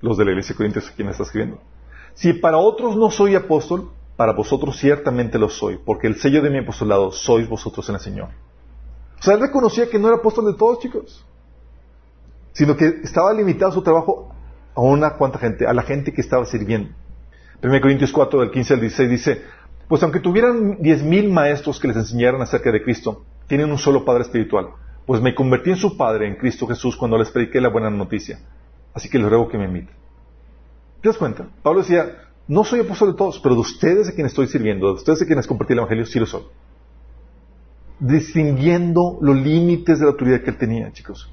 Los 0.00 0.16
de 0.18 0.24
la 0.24 0.30
iglesia 0.32 0.52
de 0.52 0.56
Corintios, 0.58 0.92
¿quién 0.94 1.08
está 1.08 1.22
escribiendo? 1.24 1.60
Si 2.14 2.32
para 2.34 2.58
otros 2.58 2.94
no 2.96 3.10
soy 3.10 3.34
apóstol, 3.34 3.90
para 4.16 4.32
vosotros 4.32 4.76
ciertamente 4.76 5.38
lo 5.38 5.48
soy, 5.48 5.78
porque 5.84 6.06
el 6.06 6.16
sello 6.16 6.42
de 6.42 6.50
mi 6.50 6.58
apostolado 6.58 7.10
sois 7.10 7.48
vosotros 7.48 7.88
en 7.88 7.94
el 7.96 8.00
Señor. 8.00 8.28
O 9.18 9.22
sea, 9.22 9.34
él 9.34 9.40
reconocía 9.40 9.88
que 9.88 9.98
no 9.98 10.08
era 10.08 10.18
apóstol 10.18 10.46
de 10.46 10.54
todos, 10.54 10.80
chicos, 10.80 11.24
sino 12.52 12.76
que 12.76 13.00
estaba 13.02 13.32
limitado 13.32 13.72
su 13.72 13.82
trabajo 13.82 14.34
a 14.74 14.80
una 14.80 15.14
cuanta 15.14 15.38
gente, 15.38 15.66
a 15.66 15.72
la 15.72 15.82
gente 15.82 16.12
que 16.12 16.20
estaba 16.20 16.44
sirviendo. 16.44 16.90
1 17.62 17.80
Corintios 17.80 18.12
4, 18.12 18.40
del 18.40 18.50
15 18.50 18.74
al 18.74 18.80
16 18.80 19.10
dice, 19.10 19.42
pues 19.88 20.02
aunque 20.02 20.20
tuvieran 20.20 20.78
diez 20.80 21.02
mil 21.02 21.30
maestros 21.30 21.78
que 21.78 21.88
les 21.88 21.96
enseñaran 21.96 22.42
acerca 22.42 22.70
de 22.70 22.82
Cristo, 22.82 23.24
tienen 23.46 23.70
un 23.70 23.78
solo 23.78 24.04
Padre 24.04 24.22
espiritual, 24.22 24.68
pues 25.06 25.20
me 25.20 25.34
convertí 25.34 25.70
en 25.70 25.76
su 25.76 25.96
Padre, 25.96 26.26
en 26.26 26.36
Cristo 26.36 26.66
Jesús, 26.66 26.96
cuando 26.96 27.18
les 27.18 27.30
prediqué 27.30 27.60
la 27.60 27.68
buena 27.68 27.90
noticia. 27.90 28.38
Así 28.92 29.08
que 29.08 29.18
les 29.18 29.28
ruego 29.28 29.48
que 29.48 29.58
me 29.58 29.64
imiten. 29.64 29.94
¿Te 31.00 31.08
das 31.08 31.18
cuenta? 31.18 31.46
Pablo 31.62 31.80
decía, 31.80 32.24
no 32.46 32.64
soy 32.64 32.80
apóstol 32.80 33.12
de 33.12 33.18
todos, 33.18 33.40
pero 33.40 33.54
de 33.54 33.60
ustedes 33.60 34.08
a 34.08 34.12
quienes 34.12 34.32
estoy 34.32 34.46
sirviendo, 34.46 34.86
de 34.86 34.94
ustedes 34.94 35.22
a 35.22 35.26
quienes 35.26 35.46
compartí 35.46 35.72
el 35.72 35.80
Evangelio, 35.80 36.06
sí 36.06 36.18
lo 36.18 36.26
soy. 36.26 36.42
Distinguiendo 37.98 39.18
los 39.20 39.36
límites 39.36 39.98
de 39.98 40.04
la 40.04 40.12
autoridad 40.12 40.42
que 40.42 40.50
él 40.50 40.58
tenía, 40.58 40.92
chicos. 40.92 41.32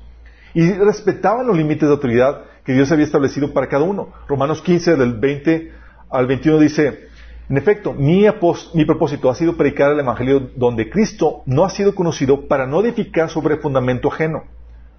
Y 0.54 0.72
respetaban 0.74 1.48
los 1.48 1.58
límites 1.58 1.88
de 1.88 1.94
autoridad 1.94 2.44
que 2.64 2.74
Dios 2.74 2.92
había 2.92 3.06
establecido 3.06 3.54
para 3.54 3.68
cada 3.68 3.84
uno. 3.84 4.10
Romanos 4.28 4.62
15, 4.62 4.96
del 4.96 5.14
20 5.14 5.72
al 6.10 6.28
21 6.28 6.60
dice, 6.60 7.08
en 7.50 7.58
efecto, 7.58 7.94
mi, 7.94 8.26
mi, 8.74 8.86
propósito 8.86 9.30
ha 9.30 9.36
sido 9.36 9.58
predicar 9.58 9.92
el 9.92 10.00
Evangelio 10.00 10.52
donde 10.56 10.90
Cristo 10.90 11.42
no 11.46 11.66
ha 11.66 11.70
sido 11.70 11.96
conocido 11.96 12.48
para 12.48 12.68
no 12.68 12.82
edificar 12.82 13.30
sobre 13.30 13.58
fundamento 13.58 14.10
ajeno. 14.10 14.44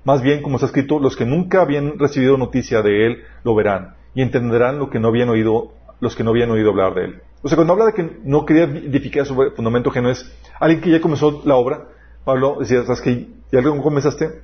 Más 0.05 0.20
bien, 0.20 0.42
como 0.42 0.57
está 0.57 0.66
escrito, 0.66 0.98
los 0.98 1.16
que 1.16 1.25
nunca 1.25 1.62
habían 1.62 1.98
recibido 1.98 2.37
noticia 2.37 2.83
de 2.83 3.07
Él 3.07 3.22
lo 3.44 3.55
verán 3.55 3.94
y 4.14 4.22
entenderán 4.22 4.79
lo 4.79 4.90
que 4.90 4.98
no 5.01 5.09
habían 5.09 5.29
oído 5.29 5.72
los 6.03 6.16
que 6.16 6.25
no 6.25 6.31
habían 6.31 6.51
oído 6.51 6.70
hablar 6.70 6.94
de 6.94 7.05
él. 7.05 7.22
O 7.43 7.49
sea, 7.49 7.57
cuando 7.57 7.73
habla 7.73 7.87
de 7.87 7.95
que 7.95 8.21
no 8.25 8.45
quería 8.47 8.65
edificar 8.65 9.27
sobre 9.27 9.51
fundamento 9.51 9.91
ajeno 9.91 10.11
es 10.11 10.31
alguien 10.61 10.81
que 10.81 10.91
ya 10.91 11.01
comenzó 11.01 11.43
la 11.45 11.57
obra. 11.57 11.89
Pablo 12.25 12.59
decía, 12.61 12.85
¿sabes 12.85 13.01
que 13.01 13.29
¿Ya 13.53 13.59
algo 13.59 13.83
comenzaste? 13.83 14.41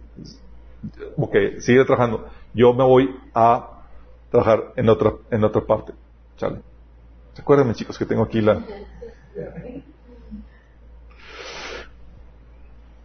Ok, 1.17 1.35
sigue 1.61 1.85
trabajando. 1.87 2.29
Yo 2.53 2.75
me 2.75 2.85
voy 2.85 3.09
a 3.35 3.85
trabajar 4.31 4.75
en 4.77 4.89
otra, 4.91 5.15
en 5.31 5.43
otra 5.43 5.63
parte. 5.63 5.95
¿Sale? 6.37 6.61
Acuérdenme, 7.39 7.73
chicos, 7.73 7.99
que 7.99 8.05
tengo 8.05 8.23
aquí 8.23 8.43
la... 8.43 8.63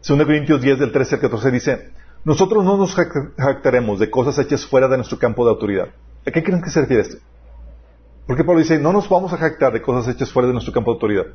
2 0.06 0.26
Corintios 0.26 0.62
10 0.62 0.80
del 0.80 0.92
13 0.92 1.16
al 1.16 1.22
14 1.22 1.52
dice, 1.52 1.92
nosotros 2.26 2.66
no 2.66 2.76
nos 2.76 2.94
jactaremos 2.94 4.00
de 4.00 4.12
cosas 4.12 4.38
hechas 4.38 4.66
fuera 4.66 4.90
de 4.90 4.98
nuestro 4.98 5.18
campo 5.18 5.46
de 5.46 5.52
autoridad. 5.52 5.88
¿A 6.28 6.32
qué 6.32 6.44
creen 6.44 6.62
que 6.62 6.70
se 6.70 6.82
refiere 6.82 7.04
esto? 7.04 7.18
Porque 8.26 8.44
Pablo 8.44 8.62
dice, 8.62 8.80
no 8.80 8.94
nos 8.94 9.10
vamos 9.10 9.34
a 9.34 9.38
jactar 9.38 9.74
de 9.74 9.82
cosas 9.82 10.14
hechas 10.14 10.32
fuera 10.32 10.48
de 10.48 10.54
nuestro 10.54 10.74
campo 10.74 10.92
de 10.92 10.96
autoridad. 10.96 11.26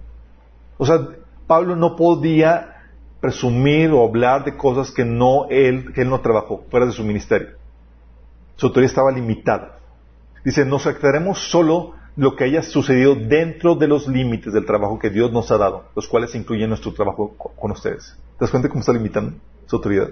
O 0.78 0.86
sea, 0.86 1.06
Pablo 1.46 1.76
no 1.76 1.96
podía 1.96 2.78
presumir 3.20 3.90
o 3.90 4.04
hablar 4.04 4.44
de 4.44 4.56
cosas 4.56 4.90
que 4.92 5.04
no 5.04 5.46
él, 5.50 5.92
que 5.92 6.02
él 6.02 6.08
no 6.08 6.20
trabajó, 6.20 6.64
fuera 6.70 6.86
de 6.86 6.92
su 6.92 7.04
ministerio. 7.04 7.48
Su 8.56 8.66
autoridad 8.66 8.90
estaba 8.90 9.12
limitada. 9.12 9.78
Dice, 10.44 10.64
nos 10.64 10.84
jactaremos 10.84 11.50
solo 11.50 11.94
lo 12.16 12.34
que 12.34 12.44
haya 12.44 12.62
sucedido 12.62 13.14
dentro 13.14 13.74
de 13.74 13.86
los 13.86 14.08
límites 14.08 14.52
del 14.52 14.66
trabajo 14.66 14.98
que 14.98 15.10
Dios 15.10 15.30
nos 15.32 15.50
ha 15.50 15.58
dado, 15.58 15.84
los 15.94 16.08
cuales 16.08 16.34
incluyen 16.34 16.68
nuestro 16.68 16.92
trabajo 16.92 17.34
con 17.36 17.70
ustedes. 17.70 18.16
¿Te 18.38 18.44
das 18.44 18.50
cuenta 18.50 18.68
cómo 18.68 18.80
está 18.80 18.92
limitando 18.92 19.36
su 19.66 19.76
autoridad? 19.76 20.08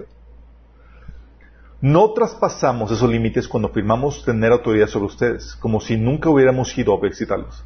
No 1.79 2.13
traspasamos 2.13 2.91
esos 2.91 3.07
límites 3.07 3.47
cuando 3.47 3.69
afirmamos 3.69 4.25
tener 4.25 4.51
autoridad 4.51 4.87
sobre 4.87 5.05
ustedes, 5.05 5.55
como 5.57 5.79
si 5.79 5.95
nunca 5.95 6.27
hubiéramos 6.27 6.75
ido 6.75 6.91
a 6.91 6.99
visitarlos. 6.99 7.63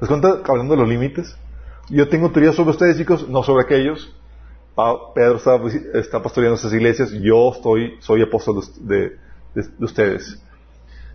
¿Les 0.00 0.08
cuenta 0.08 0.42
hablando 0.46 0.74
de 0.74 0.80
los 0.80 0.88
límites? 0.88 1.34
Yo 1.88 2.06
tengo 2.08 2.26
autoridad 2.26 2.52
sobre 2.52 2.72
ustedes, 2.72 2.98
chicos, 2.98 3.26
no 3.26 3.42
sobre 3.42 3.64
aquellos. 3.64 4.14
Pedro 5.14 5.36
está, 5.94 6.22
pastoreando 6.22 6.56
esas 6.56 6.74
iglesias, 6.74 7.10
yo 7.12 7.52
soy 8.00 8.22
apóstol 8.22 8.62
de, 8.80 9.16
ustedes. 9.78 10.42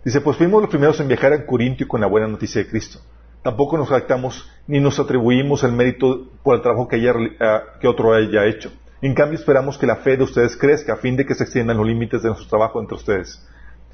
Dice, 0.04 0.20
pues 0.20 0.36
fuimos 0.36 0.62
los 0.62 0.70
primeros 0.70 0.98
en 0.98 1.06
viajar 1.06 1.32
a 1.32 1.46
Corintio 1.46 1.86
con 1.86 2.00
la 2.00 2.08
buena 2.08 2.26
noticia 2.26 2.64
de 2.64 2.68
Cristo. 2.68 2.98
Tampoco 3.42 3.78
nos 3.78 3.88
jactamos 3.88 4.50
ni 4.66 4.80
nos 4.80 4.98
atribuimos 4.98 5.62
el 5.62 5.72
mérito 5.72 6.26
por 6.42 6.56
el 6.56 6.62
trabajo 6.62 6.88
que, 6.88 6.96
eh, 6.96 7.60
que 7.80 7.86
otro 7.86 8.12
haya 8.12 8.46
hecho 8.46 8.72
en 9.08 9.14
cambio, 9.14 9.38
esperamos 9.38 9.78
que 9.78 9.86
la 9.86 9.96
fe 9.96 10.16
de 10.16 10.24
ustedes 10.24 10.56
crezca 10.56 10.94
a 10.94 10.96
fin 10.96 11.16
de 11.16 11.24
que 11.24 11.34
se 11.34 11.44
extiendan 11.44 11.76
los 11.76 11.86
límites 11.86 12.22
de 12.22 12.28
nuestro 12.28 12.48
trabajo 12.48 12.80
entre 12.80 12.96
ustedes. 12.96 13.42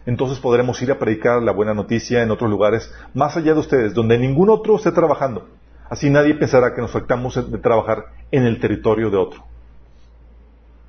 Entonces 0.04 0.38
podremos 0.38 0.80
ir 0.82 0.90
a 0.90 0.98
predicar 0.98 1.42
la 1.42 1.52
buena 1.52 1.74
noticia 1.74 2.22
en 2.22 2.30
otros 2.30 2.50
lugares 2.50 2.92
más 3.14 3.36
allá 3.36 3.54
de 3.54 3.60
ustedes, 3.60 3.94
donde 3.94 4.18
ningún 4.18 4.50
otro 4.50 4.76
esté 4.76 4.92
trabajando. 4.92 5.48
Así 5.88 6.10
nadie 6.10 6.34
pensará 6.34 6.74
que 6.74 6.80
nos 6.80 6.90
faltamos 6.90 7.50
de 7.50 7.58
trabajar 7.58 8.06
en 8.30 8.44
el 8.44 8.60
territorio 8.60 9.10
de 9.10 9.16
otro. 9.16 9.44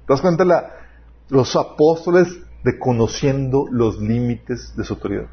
¿Te 0.07 0.13
das 0.13 0.21
cuenta 0.21 0.45
los 1.29 1.55
apóstoles 1.55 2.27
de 2.63 2.79
conociendo 2.79 3.65
los 3.69 3.99
límites 3.99 4.75
de 4.75 4.83
su 4.83 4.93
autoridad? 4.93 5.27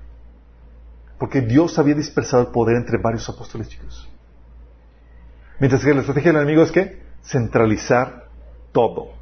Porque 1.18 1.40
Dios 1.40 1.78
había 1.78 1.94
dispersado 1.94 2.42
el 2.42 2.48
poder 2.48 2.76
entre 2.76 2.98
varios 2.98 3.28
apóstoles, 3.28 3.68
chicos. 3.68 4.10
Mientras 5.60 5.82
que 5.82 5.94
la 5.94 6.00
estrategia 6.00 6.32
del 6.32 6.42
enemigo 6.42 6.62
es 6.62 6.72
que 6.72 7.02
centralizar 7.22 8.23
todo. 8.74 9.12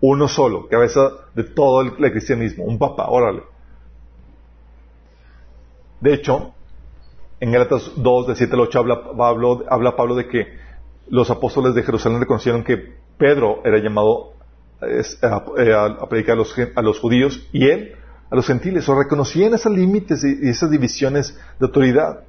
Uno 0.00 0.28
solo, 0.28 0.68
cabeza 0.68 1.10
de 1.34 1.44
todo 1.44 1.82
el, 1.82 1.92
cristianismo, 1.96 2.64
un 2.64 2.78
papá, 2.78 3.08
órale. 3.10 3.42
De 6.00 6.14
hecho, 6.14 6.54
en 7.40 7.52
Gálatas 7.52 7.92
2, 7.96 8.28
de 8.28 8.36
7 8.36 8.54
al 8.54 8.60
8, 8.60 8.78
habla 8.78 9.02
Pablo, 9.14 9.64
habla 9.68 9.96
Pablo 9.96 10.14
de 10.14 10.26
que 10.26 10.46
los 11.08 11.30
apóstoles 11.30 11.74
de 11.74 11.82
Jerusalén 11.82 12.20
reconocieron 12.20 12.64
que 12.64 12.94
Pedro 13.18 13.60
era 13.64 13.78
llamado 13.78 14.32
a, 14.80 16.06
predicar 16.08 16.38
a 16.76 16.82
los, 16.82 16.98
judíos 16.98 17.46
y 17.52 17.68
él 17.68 17.96
a 18.30 18.36
los 18.36 18.46
gentiles. 18.46 18.88
O 18.88 18.98
reconocían 18.98 19.52
esos 19.52 19.72
límites 19.72 20.24
y 20.24 20.48
esas 20.48 20.70
divisiones 20.70 21.38
de 21.58 21.66
autoridad. 21.66 22.24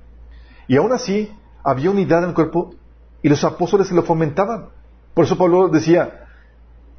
Y 0.67 0.75
aún 0.75 0.91
así, 0.91 1.31
había 1.63 1.91
unidad 1.91 2.23
en 2.23 2.29
el 2.29 2.35
cuerpo 2.35 2.73
y 3.21 3.29
los 3.29 3.43
apóstoles 3.45 3.87
se 3.87 3.95
lo 3.95 4.03
fomentaban. 4.03 4.69
Por 5.13 5.25
eso 5.25 5.37
Pablo 5.37 5.69
decía, 5.69 6.27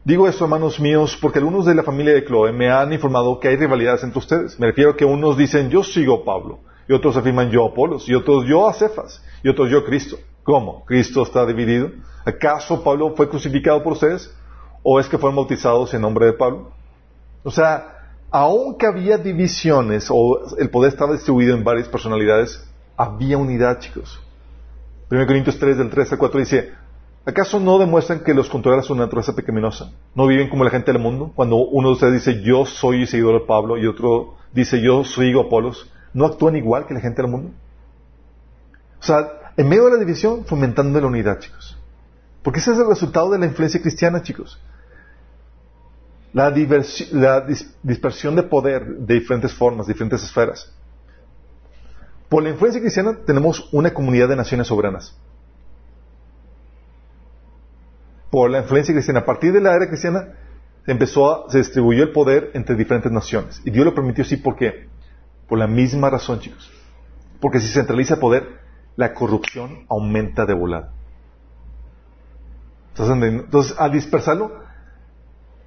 Digo 0.04 0.26
esto, 0.26 0.44
hermanos 0.44 0.80
míos, 0.80 1.16
porque 1.20 1.38
algunos 1.38 1.64
de 1.64 1.76
la 1.76 1.84
familia 1.84 2.12
de 2.12 2.24
Chloe 2.24 2.52
me 2.52 2.68
han 2.68 2.92
informado 2.92 3.38
que 3.38 3.46
hay 3.46 3.56
rivalidades 3.56 4.02
entre 4.02 4.18
ustedes. 4.18 4.58
Me 4.58 4.66
refiero 4.66 4.90
a 4.90 4.96
que 4.96 5.04
unos 5.04 5.36
dicen 5.36 5.70
yo 5.70 5.84
sigo 5.84 6.22
a 6.22 6.24
Pablo, 6.24 6.58
y 6.88 6.92
otros 6.92 7.16
afirman 7.16 7.50
yo 7.50 7.64
a 7.64 7.68
Apolos, 7.68 8.08
y 8.08 8.14
otros 8.14 8.44
yo 8.44 8.68
a 8.68 8.72
Cefas, 8.74 9.22
y 9.44 9.48
otros 9.48 9.70
yo 9.70 9.78
a 9.78 9.84
Cristo. 9.84 10.16
¿Cómo? 10.42 10.84
¿Cristo 10.86 11.22
está 11.22 11.46
dividido? 11.46 11.92
¿Acaso 12.24 12.82
Pablo 12.82 13.14
fue 13.14 13.28
crucificado 13.28 13.80
por 13.84 13.92
ustedes? 13.92 14.34
¿O 14.82 14.98
es 14.98 15.08
que 15.08 15.18
fueron 15.18 15.36
bautizados 15.36 15.94
en 15.94 16.02
nombre 16.02 16.26
de 16.26 16.32
Pablo? 16.32 16.72
O 17.44 17.52
sea, 17.52 18.16
aunque 18.28 18.86
había 18.86 19.18
divisiones, 19.18 20.08
o 20.10 20.56
el 20.58 20.68
poder 20.68 20.92
estaba 20.92 21.12
distribuido 21.12 21.54
en 21.54 21.62
varias 21.62 21.86
personalidades, 21.86 22.68
había 22.96 23.38
unidad, 23.38 23.78
chicos. 23.78 24.20
1 25.12 25.26
Corintios 25.28 25.58
3, 25.60 25.78
del 25.78 25.90
3 25.90 26.12
al 26.12 26.18
4 26.18 26.40
dice, 26.40 26.72
¿Acaso 27.24 27.60
no 27.60 27.78
demuestran 27.78 28.24
que 28.24 28.34
los 28.34 28.48
controla 28.48 28.82
su 28.82 28.94
naturaleza 28.96 29.34
pecaminosa? 29.34 29.92
¿No 30.14 30.26
viven 30.26 30.48
como 30.48 30.64
la 30.64 30.70
gente 30.70 30.92
del 30.92 31.00
mundo? 31.00 31.30
Cuando 31.36 31.56
uno 31.56 31.88
de 31.88 31.94
ustedes 31.94 32.14
dice 32.14 32.42
yo 32.42 32.66
soy 32.66 33.06
seguidor 33.06 33.40
de 33.40 33.46
Pablo 33.46 33.78
y 33.78 33.86
otro 33.86 34.34
dice 34.52 34.80
yo 34.80 35.02
a 35.02 35.40
Apolos, 35.40 35.88
¿no 36.12 36.26
actúan 36.26 36.56
igual 36.56 36.86
que 36.86 36.94
la 36.94 37.00
gente 37.00 37.22
del 37.22 37.30
mundo? 37.30 37.50
O 39.00 39.04
sea, 39.04 39.28
en 39.56 39.68
medio 39.68 39.84
de 39.84 39.92
la 39.92 39.98
división, 39.98 40.44
fomentando 40.44 41.00
la 41.00 41.06
unidad, 41.06 41.38
chicos. 41.38 41.78
Porque 42.42 42.58
ese 42.58 42.72
es 42.72 42.78
el 42.78 42.88
resultado 42.88 43.30
de 43.30 43.38
la 43.38 43.46
influencia 43.46 43.80
cristiana, 43.80 44.22
chicos. 44.22 44.60
La, 46.32 46.50
la 46.50 47.46
dispersión 47.82 48.34
de 48.34 48.42
poder 48.42 48.84
de 48.84 49.14
diferentes 49.14 49.52
formas, 49.52 49.86
diferentes 49.86 50.24
esferas. 50.24 50.72
Por 52.28 52.42
la 52.42 52.50
influencia 52.50 52.80
cristiana 52.80 53.18
tenemos 53.24 53.68
una 53.72 53.92
comunidad 53.92 54.28
de 54.28 54.36
naciones 54.36 54.66
soberanas. 54.66 55.14
Por 58.32 58.50
la 58.50 58.60
influencia 58.60 58.94
cristiana. 58.94 59.20
A 59.20 59.24
partir 59.26 59.52
de 59.52 59.60
la 59.60 59.76
era 59.76 59.88
cristiana, 59.88 60.28
se 60.86 60.90
empezó 60.90 61.30
a, 61.30 61.50
se 61.50 61.58
distribuyó 61.58 62.02
el 62.02 62.12
poder 62.12 62.50
entre 62.54 62.74
diferentes 62.74 63.12
naciones. 63.12 63.60
Y 63.62 63.70
Dios 63.70 63.84
lo 63.84 63.94
permitió 63.94 64.24
así 64.24 64.38
porque, 64.38 64.88
por 65.46 65.58
la 65.58 65.66
misma 65.66 66.08
razón, 66.08 66.40
chicos. 66.40 66.72
Porque 67.42 67.60
si 67.60 67.68
se 67.68 67.74
centraliza 67.74 68.14
el 68.14 68.20
poder, 68.20 68.58
la 68.96 69.12
corrupción 69.12 69.84
aumenta 69.90 70.46
de 70.46 70.54
volada. 70.54 70.94
Entonces, 72.96 73.76
al 73.78 73.92
dispersarlo, 73.92 74.62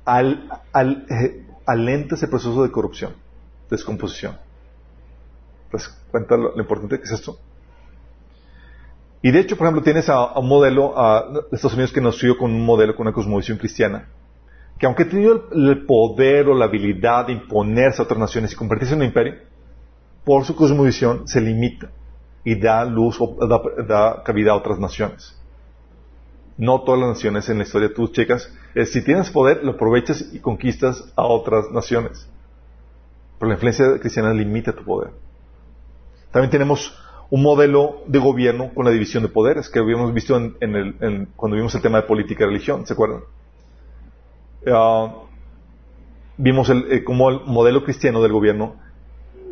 al, 0.03 0.49
al, 0.73 1.05
eh, 1.11 1.45
alenta 1.67 2.15
ese 2.15 2.27
proceso 2.27 2.63
de 2.63 2.71
corrupción, 2.71 3.13
descomposición. 3.69 4.39
Pues 5.69 5.87
cuenta 6.09 6.35
lo, 6.35 6.57
importante 6.57 6.97
que 6.97 7.03
es 7.03 7.11
esto. 7.11 7.37
Y 9.25 9.31
de 9.31 9.39
hecho, 9.39 9.57
por 9.57 9.65
ejemplo, 9.65 9.81
tienes 9.81 10.07
a, 10.07 10.37
un 10.37 10.47
modelo 10.47 10.93
a, 10.95 11.25
Estados 11.51 11.73
Unidos 11.73 11.91
que 11.91 11.99
nació 11.99 12.37
con 12.37 12.51
un 12.51 12.63
modelo, 12.63 12.95
con 12.95 13.07
una 13.07 13.11
cosmovisión 13.11 13.57
cristiana, 13.57 14.07
que 14.77 14.85
aunque 14.85 15.01
ha 15.01 15.09
tenido 15.09 15.49
el, 15.51 15.83
poder 15.87 16.47
o 16.47 16.53
la 16.53 16.65
habilidad 16.65 17.25
de 17.25 17.33
imponerse 17.33 18.03
a 18.03 18.05
otras 18.05 18.19
naciones 18.19 18.53
y 18.53 18.55
convertirse 18.55 18.93
en 18.93 18.99
un 18.99 19.07
imperio, 19.07 19.33
por 20.23 20.45
su 20.45 20.55
cosmovisión 20.55 21.27
se 21.27 21.41
limita 21.41 21.89
y 22.43 22.53
da 22.53 22.85
luz 22.85 23.17
o 23.19 23.35
da, 23.47 24.21
cabida 24.23 24.51
a 24.51 24.57
otras 24.57 24.77
naciones. 24.77 25.35
No 26.55 26.81
todas 26.81 26.99
las 26.99 27.09
naciones 27.09 27.49
en 27.49 27.57
la 27.57 27.63
historia 27.63 27.91
tú 27.95 28.09
checas, 28.09 28.53
si 28.85 29.03
tienes 29.03 29.31
poder, 29.31 29.63
lo 29.63 29.71
aprovechas 29.71 30.23
y 30.33 30.39
conquistas 30.39 31.03
a 31.15 31.23
otras 31.23 31.71
naciones. 31.71 32.29
Pero 33.39 33.49
la 33.49 33.55
influencia 33.55 33.97
cristiana 33.99 34.31
limita 34.35 34.71
tu 34.71 34.83
poder. 34.83 35.09
También 36.31 36.51
tenemos 36.51 36.95
un 37.29 37.41
modelo 37.41 38.03
de 38.07 38.19
gobierno 38.19 38.71
con 38.73 38.85
la 38.85 38.91
división 38.91 39.23
de 39.23 39.29
poderes 39.29 39.69
que 39.69 39.79
habíamos 39.79 40.13
visto 40.13 40.35
en, 40.37 40.75
el, 40.75 41.27
cuando 41.35 41.55
vimos 41.55 41.73
el 41.75 41.81
tema 41.81 42.01
de 42.01 42.07
política 42.07 42.43
y 42.43 42.47
religión, 42.47 42.85
¿se 42.85 42.93
acuerdan? 42.93 43.21
Ah, 44.67 45.13
vimos 46.37 46.69
el, 46.69 46.91
eh, 46.91 47.03
como 47.03 47.29
el 47.29 47.41
modelo 47.45 47.83
cristiano 47.83 48.21
del 48.21 48.31
gobierno 48.31 48.75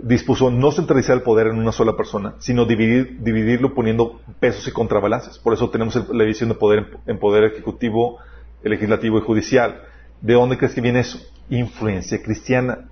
dispuso 0.03 0.51
no 0.51 0.71
centralizar 0.71 1.15
el 1.15 1.23
poder 1.23 1.47
en 1.47 1.57
una 1.57 1.71
sola 1.71 1.95
persona, 1.95 2.35
sino 2.39 2.65
dividir, 2.65 3.19
dividirlo 3.21 3.73
poniendo 3.73 4.19
pesos 4.39 4.67
y 4.67 4.71
contrabalances. 4.71 5.39
Por 5.39 5.53
eso 5.53 5.69
tenemos 5.69 5.95
la 6.09 6.23
división 6.23 6.49
de 6.49 6.55
poder 6.55 6.97
en, 7.07 7.19
poder 7.19 7.45
ejecutivo, 7.45 8.19
legislativo 8.63 9.17
y 9.17 9.21
judicial. 9.21 9.81
¿De 10.21 10.33
dónde 10.33 10.57
crees 10.57 10.75
que 10.75 10.81
viene 10.81 10.99
eso? 10.99 11.19
Influencia 11.49 12.21
cristiana. 12.21 12.89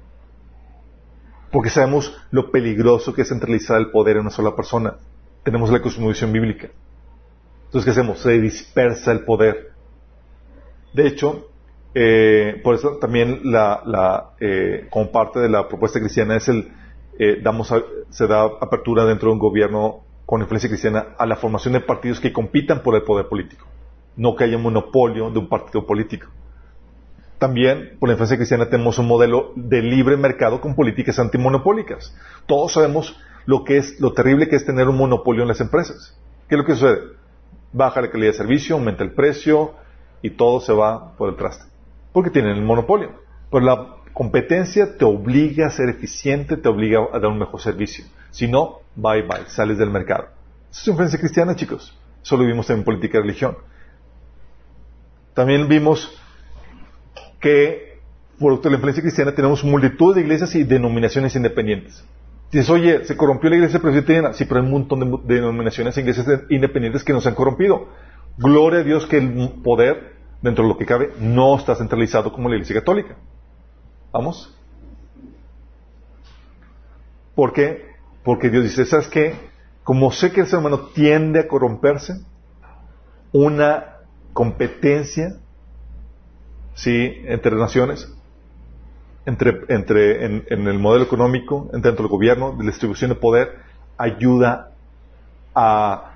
Porque 1.52 1.70
sabemos 1.70 2.16
lo 2.32 2.52
peligroso 2.52 3.14
que 3.14 3.24
es 3.24 3.30
centralizar 3.30 3.80
el 3.80 3.92
poder 3.92 4.16
en 4.16 4.22
una 4.22 4.32
sola 4.32 4.56
persona. 4.56 4.96
Tenemos 5.44 5.70
la 5.72 5.82
cosmovisión 5.82 6.32
bíblica. 6.32 6.70
Entonces, 7.66 7.86
¿qué 7.86 7.92
hacemos? 7.92 8.20
Se 8.20 8.40
dispersa 8.40 9.12
el 9.12 9.26
poder. 9.26 9.72
De 10.94 11.08
hecho, 11.08 11.50
eh, 11.94 12.60
por 12.64 12.76
eso 12.76 12.98
también 12.98 13.42
la, 13.44 14.34
eh, 14.40 14.88
como 14.90 15.12
parte 15.12 15.40
de 15.40 15.50
la 15.50 15.68
propuesta 15.68 16.00
cristiana 16.00 16.38
es 16.38 16.48
el, 16.48 16.72
eh, 17.20 17.40
damos 17.42 17.74
se 18.10 18.28
da 18.28 18.44
apertura 18.44 19.06
dentro 19.06 19.30
de 19.30 19.34
un 19.34 19.40
gobierno 19.40 20.04
con 20.26 20.42
influencia 20.42 20.70
cristiana 20.70 21.08
a 21.18 21.26
la 21.26 21.36
formación 21.36 21.74
de 21.74 21.82
partidos 21.82 22.20
que 22.20 22.32
compitan 22.32 22.82
por 22.82 22.96
el 22.96 23.04
poder 23.04 23.28
político, 23.28 23.66
no 24.16 24.36
que 24.36 24.46
haya 24.46 24.58
monopolio 24.58 25.30
de 25.30 25.40
un 25.40 25.50
partido 25.50 25.86
político. 25.86 26.28
También, 27.42 27.98
por 28.00 28.08
la 28.08 28.14
influencia 28.14 28.38
cristiana, 28.38 28.70
tenemos 28.70 29.00
un 29.00 29.08
modelo 29.08 29.52
de 29.56 29.82
libre 29.82 30.16
mercado 30.16 30.62
con 30.62 30.76
políticas 30.76 31.18
antimonopólicas. 31.18 32.16
Todos 32.46 32.74
sabemos 32.74 33.20
lo 33.48 33.64
que 33.64 33.78
es, 33.78 34.00
lo 34.00 34.14
terrible 34.14 34.48
que 34.48 34.58
es 34.58 34.64
tener 34.64 34.88
un 34.88 34.96
monopolio 34.96 35.42
en 35.42 35.48
las 35.48 35.60
empresas. 35.60 36.16
¿Qué 36.48 36.54
es 36.54 36.60
lo 36.60 36.66
que 36.68 36.76
sucede? 36.76 37.00
Baja 37.74 38.00
la 38.00 38.12
calidad 38.12 38.34
de 38.34 38.38
servicio, 38.38 38.76
aumenta 38.76 39.04
el 39.04 39.14
precio 39.14 39.74
y 40.22 40.30
todo 40.30 40.62
se 40.62 40.72
va 40.72 41.18
por 41.18 41.30
el 41.30 41.36
traste 41.36 41.66
porque 42.12 42.30
tienen 42.30 42.58
el 42.58 42.62
monopolio. 42.62 43.10
Pero 43.50 43.66
la 43.66 43.88
competencia 44.14 44.96
te 44.96 45.04
obliga 45.04 45.66
a 45.66 45.72
ser 45.72 45.90
eficiente, 45.90 46.58
te 46.58 46.70
obliga 46.70 47.00
a 47.12 47.18
dar 47.18 47.32
un 47.32 47.40
mejor 47.40 47.60
servicio. 47.60 48.06
Si 48.30 48.48
no, 48.48 48.82
bye 48.96 49.24
bye, 49.24 49.48
sales 49.48 49.80
del 49.80 49.90
mercado. 49.90 50.28
Eso 50.70 50.82
es 50.82 50.88
influencia 50.90 51.20
cristiana, 51.20 51.56
chicos. 51.56 51.98
Solo 52.22 52.46
vimos 52.46 52.70
en 52.70 52.84
política 52.84 53.18
y 53.18 53.22
religión. 53.22 53.58
También 55.34 55.68
vimos 55.68 56.21
que, 57.42 58.00
por 58.40 58.66
la 58.66 58.74
influencia 58.74 59.04
cristiana, 59.04 59.34
tenemos 59.34 59.64
multitud 59.64 60.16
de 60.16 60.22
iglesias 60.22 60.56
y 60.56 60.64
denominaciones 60.64 61.36
independientes. 61.36 62.06
Dices, 62.52 62.70
oye, 62.70 63.06
se 63.06 63.18
corrompió 63.18 63.50
la 63.50 63.58
iglesia 63.58 63.80
presbiteriana. 63.80 64.34
Sí, 64.34 64.46
pero 64.46 64.60
hay 64.60 64.66
un 64.66 64.72
montón 64.72 65.00
de 65.26 65.36
denominaciones 65.36 65.98
e 65.98 66.02
iglesias 66.02 66.28
independientes 66.50 67.04
que 67.04 67.14
nos 67.14 67.26
han 67.26 67.36
corrompido. 67.36 67.88
Gloria 68.38 68.80
a 68.80 68.84
Dios 68.84 69.08
que 69.08 69.18
el 69.18 69.54
poder 69.64 70.12
dentro 70.42 70.64
de 70.64 70.70
lo 70.70 70.78
que 70.78 70.86
cabe, 70.86 71.14
no 71.20 71.56
está 71.56 71.76
centralizado 71.76 72.34
como 72.34 72.50
la 72.50 72.56
Iglesia 72.56 72.76
Católica. 72.76 73.16
¿Vamos? 74.12 74.58
¿Por 77.36 77.54
qué? 77.54 77.86
Porque 78.24 78.50
Dios 78.50 78.64
dice, 78.64 78.86
¿sabes 78.86 79.08
qué? 79.08 79.36
Como 79.84 80.12
sé 80.12 80.32
que 80.32 80.42
el 80.42 80.48
ser 80.48 80.60
humano 80.60 80.90
tiende 80.94 81.40
a 81.40 81.48
corromperse, 81.48 82.22
una 83.32 83.98
competencia, 84.34 85.38
¿sí? 86.76 87.22
Entre 87.26 87.56
naciones, 87.56 88.12
entre, 89.26 89.66
entre, 89.70 90.26
en, 90.26 90.68
el 90.68 90.80
modelo 90.80 91.06
económico, 91.06 91.70
dentro 91.72 91.92
del 91.92 92.08
gobierno, 92.08 92.54
de 92.54 92.64
la 92.64 92.72
distribución 92.72 93.10
de 93.10 93.16
poder, 93.16 93.56
ayuda 93.98 94.72
a, 95.54 96.16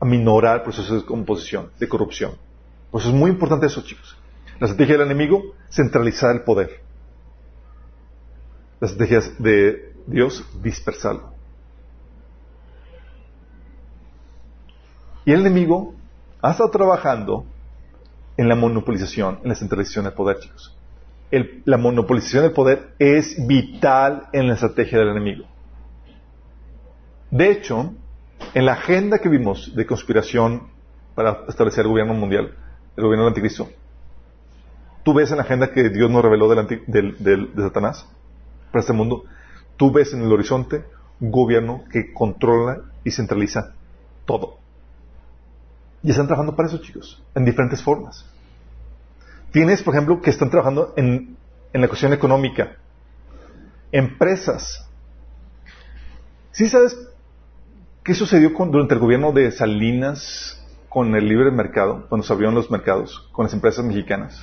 a 0.00 0.04
minorar 0.04 0.62
procesos 0.62 1.02
de 1.02 1.06
composición, 1.06 1.70
de 1.78 1.88
corrupción. 1.88 2.32
Pues 2.90 3.04
es 3.06 3.12
muy 3.12 3.30
importante 3.30 3.66
eso, 3.66 3.82
chicos. 3.82 4.16
La 4.58 4.66
estrategia 4.66 4.96
del 4.96 5.06
enemigo, 5.06 5.54
centralizar 5.70 6.34
el 6.34 6.42
poder. 6.42 6.80
La 8.80 8.88
estrategia 8.88 9.20
de 9.38 9.94
Dios, 10.06 10.44
dispersarlo. 10.62 11.36
Y 15.26 15.32
el 15.32 15.40
enemigo 15.40 15.94
ha 16.40 16.52
estado 16.52 16.70
trabajando 16.70 17.44
en 18.36 18.48
la 18.48 18.54
monopolización, 18.54 19.40
en 19.42 19.48
la 19.48 19.54
centralización 19.54 20.04
del 20.04 20.14
poder, 20.14 20.38
chicos. 20.40 20.76
la 21.64 21.76
monopolización 21.76 22.44
del 22.44 22.52
poder 22.52 22.94
es 22.98 23.36
vital 23.46 24.28
en 24.32 24.48
la 24.48 24.54
estrategia 24.54 24.98
del 24.98 25.08
enemigo. 25.08 25.46
De 27.30 27.50
hecho, 27.50 27.94
en 28.54 28.64
la 28.66 28.72
agenda 28.72 29.18
que 29.18 29.28
vimos 29.28 29.74
de 29.74 29.86
conspiración 29.86 30.68
para 31.14 31.44
establecer 31.48 31.82
el 31.84 31.90
gobierno 31.90 32.14
mundial, 32.14 32.54
el 32.96 33.04
gobierno 33.04 33.24
del 33.24 33.30
anticristo. 33.30 33.68
Tú 35.02 35.14
ves 35.14 35.30
en 35.30 35.38
la 35.38 35.44
agenda 35.44 35.72
que 35.72 35.88
Dios 35.88 36.10
nos 36.10 36.22
reveló 36.22 36.48
del, 36.48 37.16
de 37.18 37.62
Satanás 37.62 38.06
para 38.70 38.80
este 38.80 38.92
mundo. 38.92 39.24
Tú 39.76 39.90
ves 39.92 40.12
en 40.12 40.22
el 40.22 40.32
horizonte 40.32 40.84
un 41.20 41.30
gobierno 41.30 41.84
que 41.90 42.12
controla 42.12 42.82
y 43.04 43.10
centraliza 43.10 43.74
todo. 44.24 44.58
Y 46.06 46.10
están 46.10 46.28
trabajando 46.28 46.54
para 46.54 46.68
eso, 46.68 46.78
chicos, 46.78 47.20
en 47.34 47.44
diferentes 47.44 47.82
formas. 47.82 48.24
Tienes, 49.50 49.82
por 49.82 49.92
ejemplo, 49.92 50.20
que 50.20 50.30
están 50.30 50.50
trabajando 50.50 50.94
en, 50.96 51.36
en 51.72 51.80
la 51.80 51.88
cuestión 51.88 52.12
económica. 52.12 52.76
Empresas. 53.90 54.88
¿Sí 56.52 56.68
sabes 56.68 56.96
qué 58.04 58.14
sucedió 58.14 58.50
durante 58.50 58.94
el 58.94 59.00
gobierno 59.00 59.32
de 59.32 59.50
Salinas 59.50 60.64
con 60.88 61.12
el 61.16 61.28
libre 61.28 61.50
mercado, 61.50 62.06
cuando 62.08 62.24
se 62.24 62.32
abrieron 62.32 62.54
los 62.54 62.70
mercados, 62.70 63.28
con 63.32 63.46
las 63.46 63.52
empresas 63.52 63.84
mexicanas? 63.84 64.40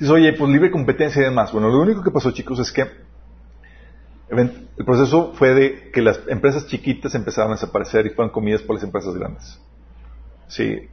Dices, 0.00 0.10
oye, 0.10 0.32
pues 0.32 0.50
libre 0.50 0.72
competencia 0.72 1.22
y 1.22 1.26
demás. 1.26 1.52
Bueno, 1.52 1.68
lo 1.68 1.80
único 1.80 2.02
que 2.02 2.10
pasó, 2.10 2.32
chicos, 2.32 2.58
es 2.58 2.72
que 2.72 3.05
el 4.28 4.84
proceso 4.84 5.32
fue 5.34 5.54
de 5.54 5.90
que 5.92 6.02
las 6.02 6.20
empresas 6.28 6.66
chiquitas 6.66 7.14
empezaron 7.14 7.52
a 7.52 7.54
desaparecer 7.54 8.06
y 8.06 8.10
fueron 8.10 8.32
comidas 8.32 8.62
por 8.62 8.74
las 8.76 8.84
empresas 8.84 9.14
grandes. 9.14 9.60
Sí. 10.48 10.88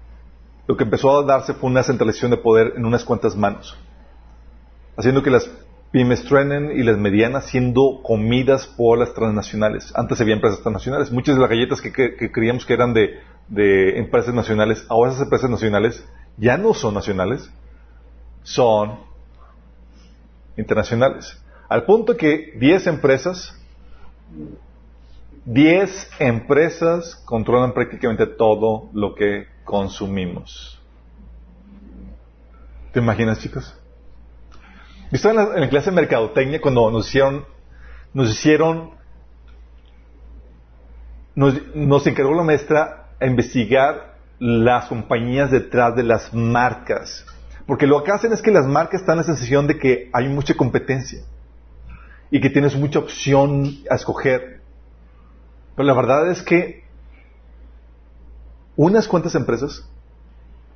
Lo 0.68 0.78
que 0.78 0.84
empezó 0.84 1.20
a 1.20 1.26
darse 1.26 1.54
fue 1.54 1.70
una 1.70 1.84
centralización 1.84 2.32
de 2.32 2.38
poder 2.38 2.74
en 2.78 2.86
unas 2.86 3.04
cuantas 3.04 3.36
manos, 3.36 3.76
haciendo 4.96 5.22
que 5.22 5.30
las 5.30 5.50
pymes 5.92 6.24
truenen 6.24 6.72
y 6.72 6.84
las 6.84 6.98
medianas 6.98 7.46
siendo 7.46 8.02
comidas 8.02 8.66
por 8.66 8.98
las 8.98 9.14
transnacionales. 9.14 9.94
Antes 9.96 10.20
había 10.22 10.34
empresas 10.34 10.62
transnacionales. 10.62 11.12
Muchas 11.12 11.36
de 11.36 11.42
las 11.42 11.50
galletas 11.50 11.82
que, 11.82 11.92
creíamos 12.32 12.66
que 12.66 12.74
eran 12.74 12.94
de, 12.94 13.20
empresas 13.98 14.34
nacionales, 14.34 14.86
ahora 14.90 15.12
esas 15.12 15.24
empresas 15.24 15.50
nacionales 15.50 16.04
ya 16.38 16.58
no 16.58 16.74
son 16.74 16.96
nacionales, 16.96 17.52
son 18.42 19.00
internacionales. 20.58 21.43
Al 21.74 21.86
punto 21.86 22.16
que 22.16 22.54
10 22.60 22.86
empresas, 22.86 23.60
10 25.46 26.10
empresas 26.20 27.16
controlan 27.26 27.74
prácticamente 27.74 28.28
todo 28.28 28.92
lo 28.94 29.16
que 29.16 29.48
consumimos. 29.64 30.80
¿Te 32.92 33.00
imaginas, 33.00 33.40
chicos? 33.40 33.76
¿Viste 35.12 35.28
en 35.28 35.36
la, 35.36 35.68
clase 35.68 35.90
de 35.90 35.96
mercadotecnia 35.96 36.62
cuando 36.62 36.92
nos 36.92 37.08
hicieron, 37.08 37.44
nos 38.14 38.30
hicieron, 38.30 38.92
nos, 41.34 42.06
encargó 42.06 42.36
la 42.36 42.44
maestra 42.44 43.08
a 43.20 43.26
investigar 43.26 44.20
las 44.38 44.90
compañías 44.90 45.50
detrás 45.50 45.96
de 45.96 46.04
las 46.04 46.36
marcas. 46.36 47.26
Porque 47.66 47.88
lo 47.88 48.04
que 48.04 48.12
hacen 48.12 48.32
es 48.32 48.44
que 48.44 48.52
las 48.52 48.68
marcas 48.68 49.02
están 49.02 49.14
en 49.14 49.22
la 49.22 49.24
sensación 49.24 49.66
de 49.66 49.80
que 49.80 50.12
hay 50.14 50.30
mucha 50.30 50.54
competencia 50.54 51.24
y 52.34 52.42
que 52.42 52.50
tienes 52.50 52.76
mucha 52.76 52.98
opción 52.98 53.78
a 53.92 53.94
escoger. 53.94 54.60
Pero 55.76 55.86
la 55.86 55.94
verdad 55.94 56.32
es 56.32 56.42
que 56.42 56.84
unas 58.76 59.08
cuantas 59.08 59.36
empresas 59.36 59.88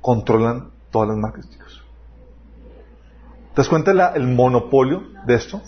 controlan 0.00 0.70
todas 0.92 1.08
las 1.08 1.16
marcas, 1.16 1.50
chicos. 1.50 1.82
¿Te 3.56 3.56
das 3.56 3.68
cuenta 3.68 3.90
el 4.14 4.28
monopolio 4.28 5.02
de 5.26 5.34
esto? 5.34 5.60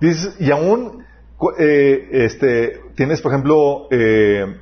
Dices, 0.00 0.36
y 0.38 0.52
aún 0.52 1.04
eh, 1.58 2.08
este, 2.12 2.80
tienes, 2.94 3.20
por 3.22 3.32
ejemplo, 3.32 3.88
eh, 3.90 4.60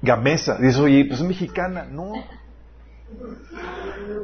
Gamesa. 0.00 0.58
Dices, 0.58 0.78
oye, 0.78 1.06
pues 1.06 1.18
es 1.18 1.26
mexicana. 1.26 1.88
No. 1.90 2.12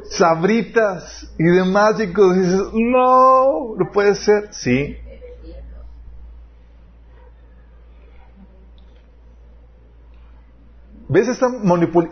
Sabritas 0.09 1.33
y 1.37 1.43
demás, 1.43 1.97
chicos. 1.97 2.35
Dices, 2.35 2.61
no, 2.73 3.75
no 3.75 3.91
puede 3.91 4.15
ser. 4.15 4.53
Sí. 4.53 4.97
¿Ves 11.07 11.27
esta, 11.27 11.47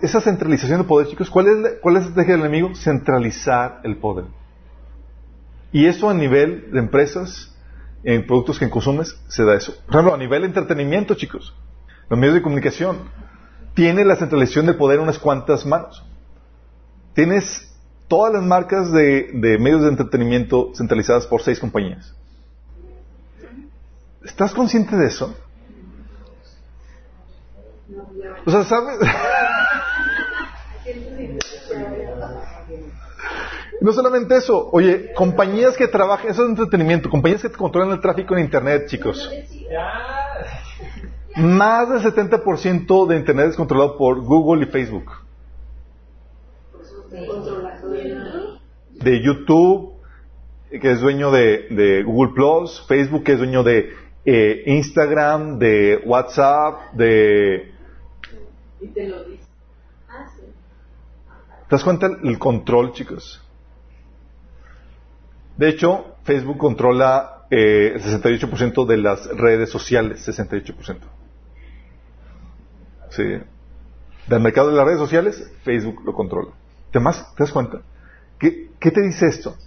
esa 0.01 0.21
centralización 0.21 0.79
de 0.79 0.83
poder, 0.87 1.07
chicos? 1.07 1.29
¿Cuál 1.29 1.47
es, 1.47 1.79
¿Cuál 1.81 1.95
es 1.95 2.03
la 2.03 2.09
estrategia 2.09 2.35
del 2.35 2.45
enemigo? 2.45 2.75
Centralizar 2.75 3.81
el 3.83 3.97
poder. 3.97 4.25
Y 5.71 5.87
eso 5.87 6.09
a 6.09 6.13
nivel 6.13 6.71
de 6.71 6.79
empresas, 6.79 7.55
en 8.03 8.27
productos 8.27 8.59
que 8.59 8.69
consumes, 8.69 9.19
se 9.27 9.43
da 9.43 9.55
eso. 9.55 9.73
Por 9.87 9.95
ejemplo, 9.95 10.13
a 10.13 10.17
nivel 10.17 10.41
de 10.41 10.47
entretenimiento, 10.49 11.15
chicos, 11.15 11.55
los 12.07 12.19
medios 12.19 12.35
de 12.35 12.43
comunicación, 12.43 12.99
tiene 13.73 14.05
la 14.05 14.15
centralización 14.15 14.67
del 14.67 14.75
poder 14.75 14.97
en 14.97 15.03
unas 15.03 15.17
cuantas 15.17 15.65
manos. 15.65 16.05
Tienes 17.13 17.71
todas 18.07 18.33
las 18.33 18.43
marcas 18.43 18.91
de, 18.91 19.29
medios 19.59 19.83
de 19.83 19.89
entretenimiento 19.89 20.71
centralizadas 20.75 21.27
por 21.27 21.41
seis 21.41 21.59
compañías. 21.59 22.13
¿Estás 24.23 24.53
consciente 24.53 24.95
de 24.95 25.07
eso? 25.07 25.35
O 28.45 28.51
sea, 28.51 28.63
¿sabes? 28.63 28.97
No 33.81 33.91
solamente 33.91 34.37
eso, 34.37 34.69
oye, 34.71 35.11
compañías 35.13 35.75
que 35.75 35.89
trabajan, 35.89 36.29
eso 36.31 36.43
es 36.43 36.49
entretenimiento, 36.51 37.09
compañías 37.09 37.41
que 37.41 37.49
controlan 37.49 37.91
el 37.91 37.99
tráfico 37.99 38.33
en 38.33 38.45
Internet, 38.45 38.85
chicos. 38.87 39.29
Más 41.35 41.89
del 41.89 41.99
70% 42.13 43.07
de 43.07 43.17
Internet 43.17 43.47
es 43.49 43.55
controlado 43.57 43.97
por 43.97 44.21
Google 44.21 44.63
y 44.63 44.69
Facebook. 44.69 45.22
De 48.91 49.21
YouTube, 49.21 49.93
que 50.71 50.91
es 50.91 50.99
dueño 50.99 51.29
de, 51.29 52.03
Google 52.03 52.33
Plus, 52.33 52.83
Facebook, 52.87 53.23
que 53.23 53.33
es 53.33 53.37
dueño 53.37 53.61
de 53.61 53.93
eh, 54.25 54.63
Instagram, 54.65 55.59
de 55.59 56.01
WhatsApp, 56.05 56.93
de... 56.93 57.71
te 58.93 59.07
lo 59.07 59.23
dice. 59.25 59.43
¿Te 61.69 61.75
das 61.75 61.83
cuenta 61.83 62.07
el 62.23 62.39
control, 62.39 62.93
chicos? 62.93 63.41
De 65.57 65.69
hecho, 65.69 66.15
Facebook 66.23 66.57
controla 66.57 67.45
eh, 67.51 67.93
el 67.95 68.01
68% 68.01 68.87
de 68.87 68.97
las 68.97 69.27
redes 69.27 69.69
sociales, 69.69 70.27
68%. 70.27 70.97
Sí. 73.11 73.23
Del 74.27 74.39
mercado 74.39 74.71
de 74.71 74.77
las 74.77 74.85
redes 74.85 74.99
sociales, 74.99 75.51
Facebook 75.63 76.01
lo 76.03 76.13
controla. 76.13 76.62
¿Te, 76.93 76.99
¿te 76.99 77.43
das 77.43 77.51
cuenta? 77.51 77.81
¿Qué, 78.39 78.69
¿Qué 78.79 78.91
te 78.91 79.01
dice 79.01 79.27
esto? 79.27 79.57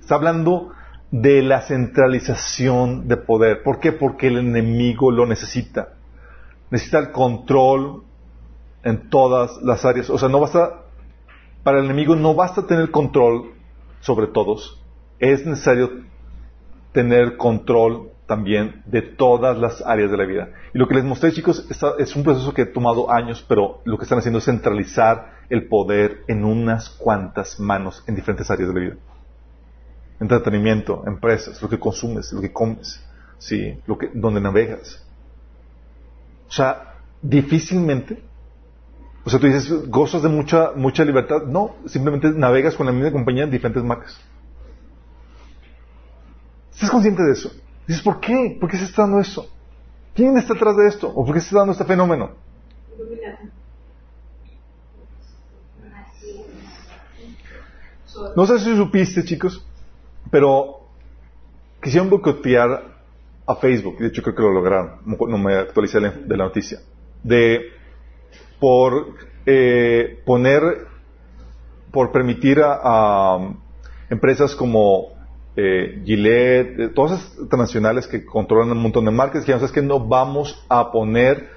Está 0.00 0.16
hablando 0.16 0.72
de 1.12 1.42
la 1.42 1.60
centralización 1.60 3.06
de 3.06 3.16
poder. 3.16 3.62
¿Por 3.62 3.78
qué? 3.78 3.92
Porque 3.92 4.28
el 4.28 4.38
enemigo 4.38 5.12
lo 5.12 5.26
necesita. 5.26 5.90
Necesita 6.70 6.98
el 6.98 7.12
control 7.12 8.02
en 8.82 9.10
todas 9.10 9.58
las 9.62 9.84
áreas. 9.84 10.08
O 10.08 10.18
sea, 10.18 10.28
no 10.28 10.40
basta, 10.40 10.84
para 11.62 11.78
el 11.78 11.84
enemigo 11.84 12.16
no 12.16 12.34
basta 12.34 12.66
tener 12.66 12.90
control 12.90 13.52
sobre 14.00 14.28
todos, 14.28 14.80
es 15.18 15.44
necesario 15.44 15.90
tener 16.92 17.36
control 17.36 18.10
también 18.30 18.84
de 18.86 19.02
todas 19.02 19.58
las 19.58 19.82
áreas 19.84 20.08
de 20.08 20.16
la 20.16 20.24
vida. 20.24 20.50
Y 20.72 20.78
lo 20.78 20.86
que 20.86 20.94
les 20.94 21.02
mostré, 21.02 21.32
chicos, 21.32 21.66
es 21.98 22.14
un 22.14 22.22
proceso 22.22 22.54
que 22.54 22.62
ha 22.62 22.72
tomado 22.72 23.10
años, 23.10 23.44
pero 23.48 23.80
lo 23.84 23.98
que 23.98 24.04
están 24.04 24.20
haciendo 24.20 24.38
es 24.38 24.44
centralizar 24.44 25.32
el 25.48 25.66
poder 25.66 26.22
en 26.28 26.44
unas 26.44 26.90
cuantas 26.90 27.58
manos 27.58 28.04
en 28.06 28.14
diferentes 28.14 28.48
áreas 28.48 28.68
de 28.68 28.74
la 28.74 28.80
vida. 28.80 28.96
Entretenimiento, 30.20 31.02
empresas, 31.08 31.60
lo 31.60 31.68
que 31.68 31.80
consumes, 31.80 32.32
lo 32.32 32.40
que 32.40 32.52
comes, 32.52 33.04
sí, 33.38 33.80
lo 33.88 33.98
que, 33.98 34.12
donde 34.14 34.40
navegas. 34.40 35.04
O 36.48 36.52
sea, 36.52 36.98
difícilmente, 37.20 38.22
o 39.24 39.28
sea, 39.28 39.40
tú 39.40 39.48
dices, 39.48 39.90
gozas 39.90 40.22
de 40.22 40.28
mucha, 40.28 40.70
mucha 40.76 41.04
libertad. 41.04 41.42
No, 41.48 41.74
simplemente 41.86 42.30
navegas 42.30 42.76
con 42.76 42.86
la 42.86 42.92
misma 42.92 43.10
compañía 43.10 43.42
en 43.42 43.50
diferentes 43.50 43.82
marcas. 43.82 44.16
¿Estás 46.70 46.90
consciente 46.90 47.24
de 47.24 47.32
eso? 47.32 47.50
Dices, 47.90 48.04
¿por 48.04 48.20
qué? 48.20 48.56
¿Por 48.60 48.70
qué 48.70 48.76
se 48.76 48.84
está 48.84 49.02
dando 49.02 49.18
eso? 49.18 49.50
¿Quién 50.14 50.38
está 50.38 50.54
atrás 50.54 50.76
de 50.76 50.86
esto? 50.86 51.08
¿O 51.08 51.26
por 51.26 51.34
qué 51.34 51.40
se 51.40 51.46
está 51.46 51.58
dando 51.58 51.72
este 51.72 51.84
fenómeno? 51.84 52.30
No 58.36 58.46
sé 58.46 58.60
si 58.60 58.76
supiste, 58.76 59.24
chicos, 59.24 59.66
pero 60.30 60.82
quisieron 61.82 62.08
boicotear 62.08 62.94
a 63.44 63.56
Facebook. 63.56 63.98
De 63.98 64.06
hecho, 64.06 64.22
creo 64.22 64.36
que 64.36 64.42
lo 64.42 64.52
lograron. 64.52 65.00
No 65.04 65.38
me 65.38 65.56
actualicé 65.56 65.98
de 65.98 66.36
la 66.36 66.44
noticia. 66.44 66.78
De 67.24 67.72
por 68.60 69.16
eh, 69.46 70.22
poner, 70.24 70.62
por 71.90 72.12
permitir 72.12 72.60
a 72.62 73.52
empresas 74.10 74.54
como 74.54 75.18
eh, 75.56 76.02
Gillette, 76.04 76.80
eh, 76.80 76.88
todas 76.88 77.20
esas 77.20 77.38
internacionales 77.38 78.06
que 78.06 78.24
controlan 78.24 78.70
un 78.70 78.82
montón 78.82 79.04
de 79.04 79.10
marcas, 79.10 79.44
que 79.44 79.52
es 79.52 79.72
que 79.72 79.82
no 79.82 80.00
vamos 80.00 80.64
a 80.68 80.90
poner 80.92 81.48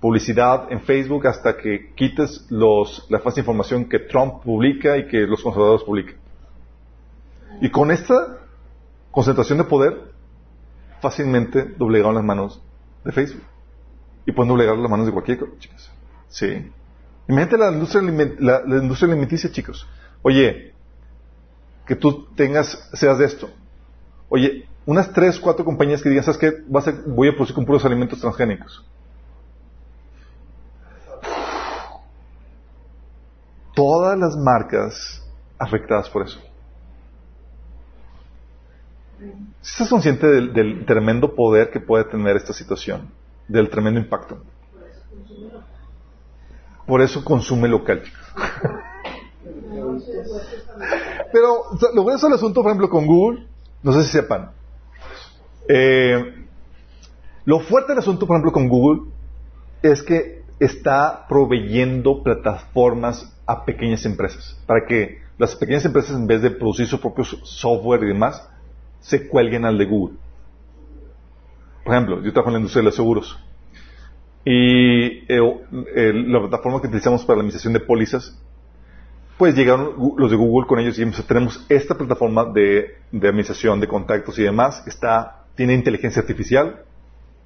publicidad 0.00 0.70
en 0.70 0.80
Facebook 0.80 1.26
hasta 1.26 1.56
que 1.56 1.94
quites 1.94 2.46
los, 2.50 3.06
la 3.08 3.20
falsa 3.20 3.40
información 3.40 3.88
que 3.88 4.00
Trump 4.00 4.42
publica 4.42 4.98
y 4.98 5.06
que 5.06 5.20
los 5.20 5.42
conservadores 5.42 5.84
publican. 5.84 6.16
Y 7.60 7.70
con 7.70 7.90
esta 7.90 8.38
concentración 9.12 9.58
de 9.58 9.64
poder, 9.64 10.12
fácilmente 11.00 11.64
doblegaron 11.78 12.16
las 12.16 12.24
manos 12.24 12.60
de 13.04 13.12
Facebook. 13.12 13.42
Y 14.26 14.32
pueden 14.32 14.48
doblegar 14.48 14.76
las 14.76 14.90
manos 14.90 15.06
de 15.06 15.12
cualquier 15.12 15.38
cosa, 15.38 15.52
chicos. 15.58 15.90
Sí. 16.28 16.70
Imagínate 17.28 17.58
la 17.58 17.72
industria, 17.72 18.02
la, 18.40 18.62
la 18.66 18.82
industria 18.82 19.12
alimenticia, 19.12 19.50
chicos. 19.50 19.86
Oye, 20.22 20.72
que 21.92 21.96
tú 21.96 22.24
tengas, 22.34 22.88
seas 22.94 23.18
de 23.18 23.26
esto. 23.26 23.50
Oye, 24.30 24.66
unas 24.86 25.12
tres, 25.12 25.38
cuatro 25.38 25.62
compañías 25.62 26.00
que 26.00 26.08
digan, 26.08 26.24
¿sabes 26.24 26.38
qué? 26.38 26.50
voy 27.06 27.28
a 27.28 27.32
producir 27.32 27.54
con 27.54 27.66
puros 27.66 27.84
alimentos 27.84 28.18
transgénicos. 28.18 28.82
Todas 33.74 34.18
las 34.18 34.34
marcas 34.38 35.22
afectadas 35.58 36.08
por 36.08 36.22
eso. 36.22 36.40
¿Estás 39.62 39.90
consciente 39.90 40.26
del, 40.26 40.54
del, 40.54 40.86
tremendo 40.86 41.34
poder 41.34 41.70
que 41.70 41.80
puede 41.80 42.04
tener 42.04 42.36
esta 42.36 42.54
situación? 42.54 43.10
Del 43.48 43.68
tremendo 43.68 44.00
impacto. 44.00 44.42
Por 46.86 47.02
eso 47.02 47.22
consume 47.22 47.68
local, 47.68 48.02
Pero 51.32 51.64
lo 51.94 52.02
bueno 52.02 52.18
es 52.18 52.24
el 52.24 52.32
asunto, 52.32 52.62
por 52.62 52.70
ejemplo, 52.70 52.88
con 52.88 53.06
Google, 53.06 53.46
no 53.82 53.92
sé 53.92 54.04
si 54.04 54.10
sepan. 54.10 54.52
Eh, 55.68 56.46
lo 57.44 57.60
fuerte 57.60 57.92
del 57.92 57.98
asunto, 57.98 58.26
por 58.26 58.36
ejemplo, 58.36 58.52
con 58.52 58.68
Google 58.68 59.10
es 59.82 60.02
que 60.02 60.42
está 60.60 61.26
proveyendo 61.28 62.22
plataformas 62.22 63.34
a 63.46 63.64
pequeñas 63.64 64.04
empresas 64.04 64.56
para 64.66 64.86
que 64.86 65.22
las 65.38 65.56
pequeñas 65.56 65.84
empresas, 65.84 66.14
en 66.14 66.26
vez 66.26 66.42
de 66.42 66.50
producir 66.50 66.86
su 66.86 67.00
propio 67.00 67.24
software 67.24 68.04
y 68.04 68.08
demás, 68.08 68.48
se 69.00 69.26
cuelguen 69.26 69.64
al 69.64 69.78
de 69.78 69.86
Google. 69.86 70.16
Por 71.84 71.94
ejemplo, 71.94 72.22
yo 72.22 72.32
trabajo 72.32 72.50
en 72.50 72.54
la 72.54 72.58
industria 72.60 72.82
de 72.82 72.84
los 72.84 72.94
seguros. 72.94 73.38
Y 74.44 75.24
eh, 75.32 76.12
la 76.12 76.40
plataforma 76.40 76.80
que 76.80 76.86
utilizamos 76.88 77.24
para 77.24 77.36
la 77.36 77.40
administración 77.40 77.72
de 77.72 77.80
pólizas 77.80 78.38
pues 79.42 79.56
llegaron 79.56 79.96
los 80.18 80.30
de 80.30 80.36
Google 80.36 80.68
con 80.68 80.78
ellos 80.78 80.96
y 81.00 81.22
tenemos 81.24 81.66
esta 81.68 81.96
plataforma 81.96 82.44
de, 82.44 82.98
administración 83.12 83.80
de 83.80 83.88
contactos 83.88 84.38
y 84.38 84.44
demás, 84.44 84.84
está, 84.86 85.46
tiene 85.56 85.74
inteligencia 85.74 86.22
artificial, 86.22 86.84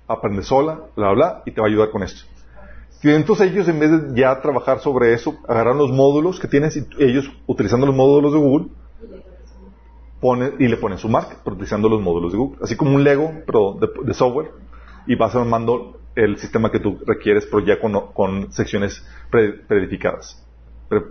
aprende 0.07 0.43
sola, 0.43 0.79
bla, 0.95 1.13
bla, 1.13 1.43
y 1.47 1.53
te 1.53 1.61
va 1.63 1.69
a 1.69 1.71
ayudar 1.71 1.89
con 1.89 2.03
esto. 2.03 2.27
Y 3.03 3.09
entonces 3.13 3.51
ellos, 3.51 3.67
en 3.69 3.81
vez 3.81 3.91
de 3.91 4.21
ya 4.21 4.39
trabajar 4.43 4.81
sobre 4.81 5.15
eso, 5.15 5.39
agarran 5.49 5.79
los 5.79 5.91
módulos 5.91 6.39
que 6.39 6.49
tienen, 6.49 6.71
y 6.99 7.03
ellos, 7.03 7.33
utilizando 7.47 7.87
los 7.87 7.97
módulos 7.97 8.35
de 8.35 8.41
Google, 8.41 8.67
ponen, 10.21 10.57
y 10.59 10.69
le 10.69 10.77
ponen 10.77 10.99
su 10.99 11.09
marca, 11.09 11.39
utilizando 11.47 11.89
los 11.89 12.03
módulos 12.03 12.31
de 12.33 12.37
Google. 12.37 12.59
Así 12.63 12.77
como 12.77 12.95
un 12.95 13.05
Lego, 13.05 13.33
de, 14.05 14.13
software, 14.13 14.51
y 15.07 15.15
vas 15.15 15.35
armando 15.35 15.99
el 16.15 16.37
sistema 16.37 16.71
que 16.71 16.79
tú 16.79 16.99
requieres, 17.07 17.47
pero 17.47 17.65
ya 17.65 17.81
con, 17.81 18.53
secciones 18.53 19.03
preedificadas, 19.31 20.46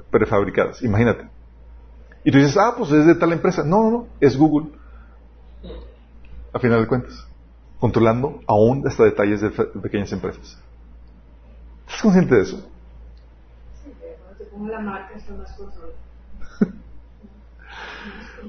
prefabricadas. 0.10 0.82
Imagínate. 0.82 1.28
Y 2.24 2.32
tú 2.32 2.38
dices, 2.38 2.58
ah, 2.58 2.74
pues 2.78 2.92
es 2.92 3.06
de 3.06 3.16
tal 3.16 3.32
empresa. 3.34 3.64
No, 3.64 3.84
no, 3.84 3.92
no, 3.92 4.08
es 4.20 4.36
Google. 4.38 4.70
A 6.54 6.60
final 6.60 6.82
de 6.82 6.88
cuentas. 6.88 7.28
Controlando 7.80 8.42
aún 8.48 8.88
hasta 8.88 9.04
detalles 9.04 9.42
de 9.42 9.50
pequeñas 9.50 10.12
empresas. 10.12 10.58
¿Estás 11.86 12.02
consciente 12.02 12.36
de 12.36 12.42
eso? 12.42 12.58
Sí, 13.84 13.92
cuando 14.24 14.38
te 14.38 14.46
pongo 14.46 14.68
la 14.68 14.80
marca 14.80 15.16
está 15.16 15.34
más 15.34 15.52
control. 15.54 15.94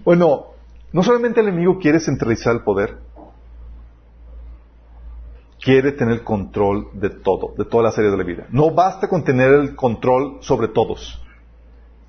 bueno, 0.05 0.47
no 0.93 1.03
solamente 1.03 1.41
el 1.41 1.49
enemigo 1.49 1.79
quiere 1.79 2.01
centralizar 2.01 2.55
el 2.55 2.63
poder, 2.63 2.97
quiere 5.67 5.91
tener 5.91 6.23
control 6.23 6.91
de 6.93 7.11
todo, 7.11 7.53
de 7.59 7.65
todas 7.65 7.87
las 7.87 7.99
áreas 7.99 8.13
de 8.13 8.19
la 8.19 8.23
vida. 8.23 8.47
No 8.51 8.71
basta 8.71 9.09
con 9.09 9.25
tener 9.25 9.53
el 9.53 9.75
control 9.75 10.39
sobre 10.41 10.69
todos. 10.69 11.21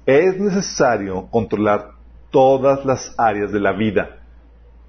Es 0.05 0.39
necesario 0.39 1.25
controlar 1.31 1.93
todas 2.29 2.85
las 2.85 3.15
áreas 3.17 3.51
de 3.51 3.59
la 3.59 3.71
vida, 3.71 4.19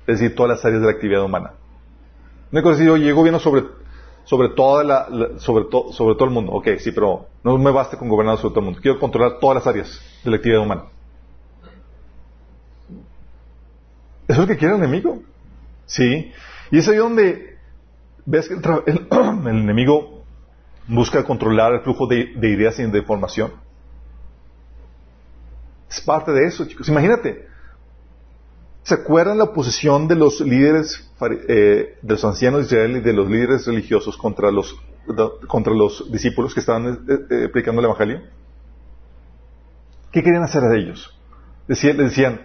es 0.07 0.21
decir, 0.21 0.37
todas 0.37 0.51
las 0.59 0.64
áreas 0.66 0.83
de 0.83 0.87
la 0.87 0.93
actividad 0.93 1.25
humana. 1.25 1.55
No 2.51 2.61
he 2.61 2.62
conocido, 2.62 2.93
oye, 2.93 3.11
gobierno 3.11 3.39
sobre 3.39 3.64
sobre 4.25 4.51
toda 4.51 4.85
la, 4.85 5.09
sobre, 5.39 5.64
sobre 5.71 6.14
todo 6.16 6.25
el 6.27 6.31
mundo. 6.31 6.53
Ok, 6.53 6.69
sí, 6.79 6.93
pero 6.93 7.27
no 7.43 7.57
me 7.57 7.71
basta 7.71 7.97
con 7.97 8.11
gobernar 8.11 8.37
sobre 8.37 8.51
todo 8.51 8.61
el 8.61 8.64
mundo. 8.66 8.81
Quiero 8.83 9.01
controlar 9.01 9.39
todas 9.41 9.55
las 9.55 9.66
áreas 9.66 9.99
de 10.23 10.31
la 10.31 10.37
actividad 10.37 10.61
humana. 10.61 10.85
Eso 14.29 14.33
es 14.35 14.39
lo 14.39 14.47
que 14.47 14.59
quiere 14.59 14.75
el 14.75 14.83
enemigo. 14.83 15.23
Sí. 15.87 16.31
Y 16.71 16.77
es 16.77 16.87
ahí 16.87 16.99
donde 16.99 17.58
ves 18.31 18.49
que 18.49 18.55
el, 18.87 19.07
enemigo 19.47 20.24
busca 20.87 21.24
controlar 21.24 21.74
el 21.74 21.81
flujo 21.81 22.07
de, 22.07 22.35
de 22.37 22.49
ideas 22.51 22.79
y 22.79 22.85
de 22.85 22.99
información. 22.99 23.53
Es 25.91 26.01
parte 26.01 26.33
de 26.33 26.47
eso, 26.47 26.66
chicos. 26.66 26.89
Imagínate, 26.89 27.49
¿Se 28.89 28.95
acuerdan 28.95 29.37
la 29.37 29.45
oposición 29.45 30.09
de 30.09 30.14
los 30.14 30.41
líderes, 30.41 31.11
eh, 31.47 31.99
de 32.01 32.09
los 32.14 32.24
ancianos 32.24 32.61
de 32.61 32.66
Israel 32.68 32.97
y 32.97 33.01
de 33.01 33.12
los 33.12 33.29
líderes 33.29 33.66
religiosos 33.66 34.16
contra 34.16 34.51
los, 34.51 34.74
contra 35.47 35.74
los 35.74 36.11
discípulos 36.11 36.55
que 36.55 36.61
estaban 36.61 36.87
eh, 36.87 36.95
eh, 37.07 37.49
predicando 37.53 37.83
el 37.83 37.85
Evangelio? 37.85 38.22
¿Qué 40.11 40.22
querían 40.22 40.43
hacer 40.43 40.62
de 40.62 40.79
ellos? 40.79 41.14
Decían, 41.66 41.99
decían 41.99 42.41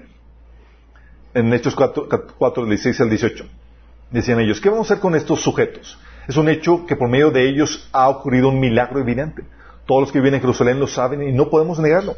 en 1.34 1.54
Hechos 1.54 1.76
4, 1.76 2.10
4, 2.38 2.66
16 2.66 3.00
al 3.00 3.10
18, 3.10 3.46
decían 4.14 4.40
ellos, 4.40 4.62
¿qué 4.62 4.70
vamos 4.70 4.90
a 4.90 4.94
hacer 4.94 5.02
con 5.02 5.16
estos 5.16 5.42
sujetos? 5.42 5.98
Es 6.28 6.38
un 6.38 6.48
hecho 6.48 6.86
que 6.86 6.96
por 6.96 7.10
medio 7.10 7.32
de 7.32 7.48
ellos 7.48 7.90
ha 7.92 8.08
ocurrido 8.10 8.50
un 8.50 8.60
milagro 8.60 9.00
evidente. 9.00 9.44
Todos 9.86 10.02
los 10.02 10.12
que 10.12 10.20
viven 10.20 10.36
en 10.36 10.42
Jerusalén 10.42 10.80
lo 10.80 10.88
saben 10.88 11.22
y 11.24 11.34
no 11.34 11.50
podemos 11.50 11.80
negarlo. 11.80 12.16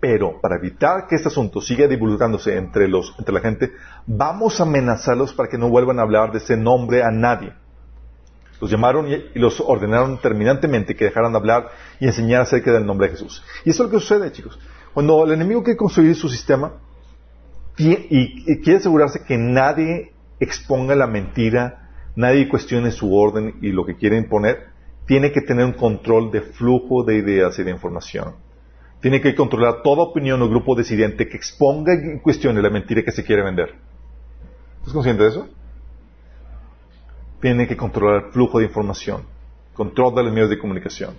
Pero 0.00 0.40
para 0.40 0.56
evitar 0.56 1.06
que 1.06 1.16
este 1.16 1.28
asunto 1.28 1.60
siga 1.60 1.86
divulgándose 1.86 2.56
entre, 2.56 2.88
los, 2.88 3.14
entre 3.18 3.34
la 3.34 3.40
gente, 3.40 3.72
vamos 4.06 4.58
a 4.58 4.64
amenazarlos 4.64 5.32
para 5.32 5.48
que 5.48 5.58
no 5.58 5.68
vuelvan 5.68 5.98
a 5.98 6.02
hablar 6.02 6.32
de 6.32 6.38
ese 6.38 6.56
nombre 6.56 7.02
a 7.02 7.10
nadie. 7.10 7.52
Los 8.60 8.70
llamaron 8.70 9.08
y, 9.08 9.38
los 9.38 9.60
ordenaron 9.60 10.18
terminantemente 10.18 10.94
que 10.94 11.04
dejaran 11.04 11.32
de 11.32 11.38
hablar 11.38 11.68
y 12.00 12.06
enseñar 12.06 12.42
acerca 12.42 12.72
del 12.72 12.86
nombre 12.86 13.08
de 13.08 13.14
Jesús. 13.14 13.44
Y 13.64 13.70
eso 13.70 13.84
es 13.84 13.90
lo 13.90 13.98
que 13.98 14.00
sucede, 14.00 14.32
chicos. 14.32 14.58
Cuando 14.94 15.24
el 15.24 15.32
enemigo 15.32 15.62
quiere 15.62 15.76
construir 15.76 16.14
su 16.14 16.28
sistema 16.28 16.74
y, 17.76 18.60
quiere 18.62 18.78
asegurarse 18.78 19.24
que 19.24 19.36
nadie 19.36 20.11
exponga 20.42 20.94
la 20.94 21.06
mentira, 21.06 21.90
nadie 22.16 22.48
cuestione 22.48 22.90
su 22.90 23.14
orden 23.14 23.56
y 23.62 23.70
lo 23.70 23.86
que 23.86 23.96
quiere 23.96 24.16
imponer, 24.16 24.68
tiene 25.06 25.32
que 25.32 25.40
tener 25.40 25.64
un 25.64 25.72
control 25.72 26.30
de 26.30 26.42
flujo 26.42 27.04
de 27.04 27.16
ideas 27.16 27.58
y 27.58 27.62
de 27.62 27.70
información. 27.70 28.34
Tiene 29.00 29.20
que 29.20 29.34
controlar 29.34 29.82
toda 29.82 30.02
opinión 30.02 30.40
o 30.42 30.48
grupo 30.48 30.76
disidente 30.76 31.28
que 31.28 31.36
exponga 31.36 31.92
y 31.94 32.20
cuestione 32.20 32.62
la 32.62 32.70
mentira 32.70 33.02
que 33.02 33.10
se 33.10 33.24
quiere 33.24 33.42
vender. 33.42 33.74
¿Estás 34.78 34.92
consciente 34.92 35.24
de 35.24 35.28
eso? 35.28 35.48
Tiene 37.40 37.66
que 37.66 37.76
controlar 37.76 38.26
el 38.26 38.32
flujo 38.32 38.58
de 38.58 38.66
información, 38.66 39.22
control 39.74 40.14
de 40.14 40.22
los 40.22 40.32
medios 40.32 40.50
de 40.50 40.58
comunicación. 40.58 41.14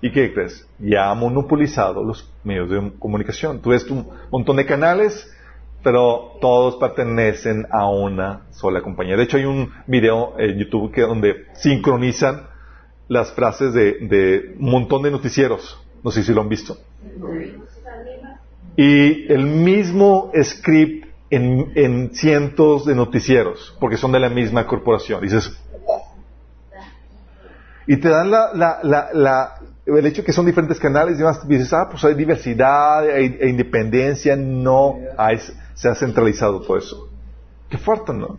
¿Y 0.00 0.10
qué 0.10 0.32
crees? 0.34 0.66
Ya 0.80 1.10
ha 1.10 1.14
monopolizado 1.14 2.02
los 2.02 2.28
medios 2.42 2.68
de 2.68 2.92
comunicación. 2.98 3.60
Tú 3.60 3.70
ves 3.70 3.88
un 3.88 4.08
montón 4.32 4.56
de 4.56 4.66
canales, 4.66 5.32
pero 5.82 6.38
todos 6.40 6.76
pertenecen 6.76 7.66
a 7.70 7.88
una 7.88 8.46
sola 8.50 8.82
compañía. 8.82 9.16
De 9.16 9.24
hecho, 9.24 9.36
hay 9.36 9.44
un 9.44 9.72
video 9.86 10.34
en 10.38 10.58
YouTube 10.58 10.92
que, 10.92 11.02
donde 11.02 11.46
sincronizan 11.54 12.46
las 13.08 13.32
frases 13.32 13.74
de, 13.74 13.98
de 14.00 14.54
un 14.58 14.70
montón 14.70 15.02
de 15.02 15.10
noticieros 15.10 15.82
no 16.02 16.10
sé 16.10 16.22
si 16.22 16.32
lo 16.32 16.40
han 16.40 16.48
visto. 16.48 16.76
Y 18.76 19.32
el 19.32 19.44
mismo 19.44 20.32
script 20.42 21.06
en, 21.30 22.10
cientos 22.14 22.84
de 22.84 22.94
noticieros, 22.94 23.76
porque 23.80 23.96
son 23.96 24.12
de 24.12 24.20
la 24.20 24.28
misma 24.28 24.66
corporación. 24.66 25.22
Dices, 25.22 25.52
y 27.86 27.96
te 27.96 28.08
dan 28.08 28.30
la, 28.30 28.50
la, 28.54 29.08
la, 29.12 29.54
el 29.86 30.06
hecho 30.06 30.24
que 30.24 30.32
son 30.32 30.46
diferentes 30.46 30.78
canales 30.78 31.14
y 31.14 31.18
demás, 31.18 31.46
dices, 31.46 31.72
ah, 31.72 31.88
pues 31.90 32.04
hay 32.04 32.14
diversidad 32.14 33.08
e 33.08 33.48
independencia, 33.48 34.36
no, 34.36 34.98
hay, 35.16 35.38
se 35.74 35.88
ha 35.88 35.94
centralizado 35.94 36.60
todo 36.60 36.76
eso. 36.76 37.08
Qué 37.68 37.78
falta, 37.78 38.12
¿no? 38.12 38.38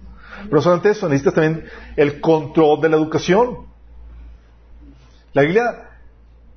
Pero 0.49 0.61
solamente 0.61 0.89
eso, 0.89 1.07
necesitas 1.07 1.33
también 1.33 1.65
el 1.95 2.21
control 2.21 2.81
de 2.81 2.89
la 2.89 2.97
educación. 2.97 3.67
La 5.33 5.41
Biblia 5.43 5.89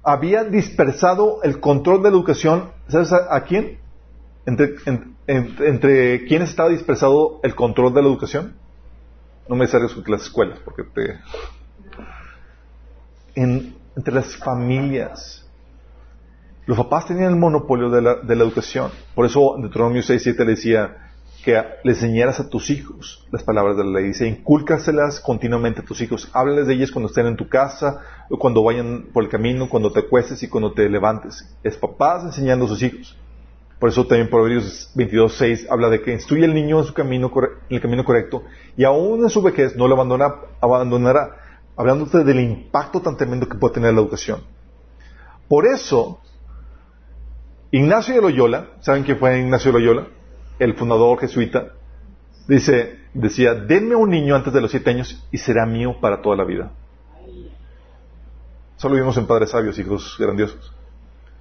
había 0.03 0.45
dispersado 0.45 1.43
el 1.43 1.61
control 1.61 2.03
de 2.03 2.11
la 2.11 2.17
educación, 2.17 2.71
¿sabes 2.89 3.13
a, 3.13 3.41
quién? 3.45 3.79
Entre, 4.45 4.77
entre 5.27 6.25
quiénes 6.27 6.51
estaba 6.51 6.69
dispersado 6.69 7.41
el 7.43 7.55
control 7.55 7.93
de 7.93 8.03
la 8.03 8.09
educación? 8.09 8.55
No 9.49 9.57
me 9.57 9.67
salgas 9.67 9.93
con 9.93 10.05
las 10.09 10.23
escuelas, 10.23 10.59
porque 10.65 10.83
te... 10.85 11.21
entre 13.35 14.15
las 14.15 14.37
familias. 14.37 15.46
Los 16.67 16.77
papás 16.77 17.07
tenían 17.07 17.31
el 17.31 17.37
monopolio 17.37 17.91
de 17.91 18.03
la, 18.03 18.45
educación. 18.45 18.91
Por 19.15 19.25
eso 19.25 19.57
Deuteronomio 19.59 20.03
6, 20.03 20.23
7 20.23 20.45
le 20.45 20.51
decía, 20.51 20.97
que 21.45 21.63
le 21.85 21.93
enseñaras 21.93 22.41
a 22.41 22.49
tus 22.49 22.71
hijos 22.71 23.25
las 23.31 23.45
palabras 23.45 23.77
de 23.77 23.85
la 23.85 24.01
ley. 24.01 24.09
Dice, 24.09 24.27
incúlcaselas 24.27 25.21
continuamente 25.21 25.81
a 25.81 25.85
tus 25.85 26.01
hijos. 26.01 26.29
Háblales 26.33 26.67
de 26.67 26.75
ellas 26.75 26.91
cuando 26.91 27.09
estén 27.09 27.27
en 27.27 27.37
tu 27.37 27.49
casa, 27.49 28.01
cuando 28.41 28.65
vayan 28.65 29.07
por 29.13 29.23
el 29.23 29.31
camino, 29.31 29.69
cuando 29.69 29.93
te 29.93 30.01
acuestes 30.01 30.43
y 30.43 30.49
cuando 30.49 30.73
te 30.73 30.89
levantes. 30.89 31.57
Es 31.63 31.77
papás 31.77 32.25
enseñando 32.25 32.65
a 32.65 32.69
sus 32.69 32.83
hijos. 32.83 33.17
Por 33.79 33.91
eso 33.91 34.05
también 34.07 34.29
Proverbios 34.29 34.91
22.6 34.97 35.67
habla 35.71 35.89
de 35.89 36.03
que 36.03 36.13
instruye 36.13 36.47
al 36.47 36.55
niño 36.55 36.81
en 36.81 36.85
su 36.85 36.95
camino, 36.95 37.31
en 37.69 37.77
el 37.77 37.81
camino 37.81 38.05
correcto 38.05 38.43
y 38.77 38.85
aún 38.85 39.23
en 39.23 39.29
su 39.29 39.43
vejez 39.43 39.77
no 39.77 39.87
lo 39.87 39.95
abandonará, 40.61 41.37
hablándote 41.77 42.25
del 42.25 42.41
impacto 42.41 43.03
tan 43.03 43.17
tremendo 43.17 43.49
que 43.49 43.59
puede 43.59 43.75
tener 43.75 43.93
la 43.93 44.01
educación. 44.01 44.41
Por 45.47 45.67
eso, 45.67 46.21
Ignacio 47.71 48.15
de 48.15 48.23
Loyola, 48.23 48.69
¿saben 48.81 49.03
quién 49.03 49.19
fue 49.19 49.39
Ignacio 49.39 49.73
de 49.73 49.79
Loyola? 49.79 50.07
el 50.59 50.75
fundador 50.75 51.19
jesuita, 51.19 51.73
dice, 52.49 52.99
decía, 53.13 53.55
denme 53.55 53.95
un 53.95 54.11
niño 54.11 54.35
antes 54.35 54.53
de 54.53 54.61
los 54.61 54.71
siete 54.71 54.91
años 54.91 55.23
y 55.31 55.39
será 55.39 55.67
mío 55.67 55.97
para 56.01 56.23
toda 56.23 56.37
la 56.37 56.45
vida. 56.45 56.71
Solo 58.77 58.97
vimos 58.97 59.17
en 59.17 59.27
Padres 59.27 59.51
Sabios, 59.51 59.79
hijos 59.79 60.17
grandiosos. 60.19 60.73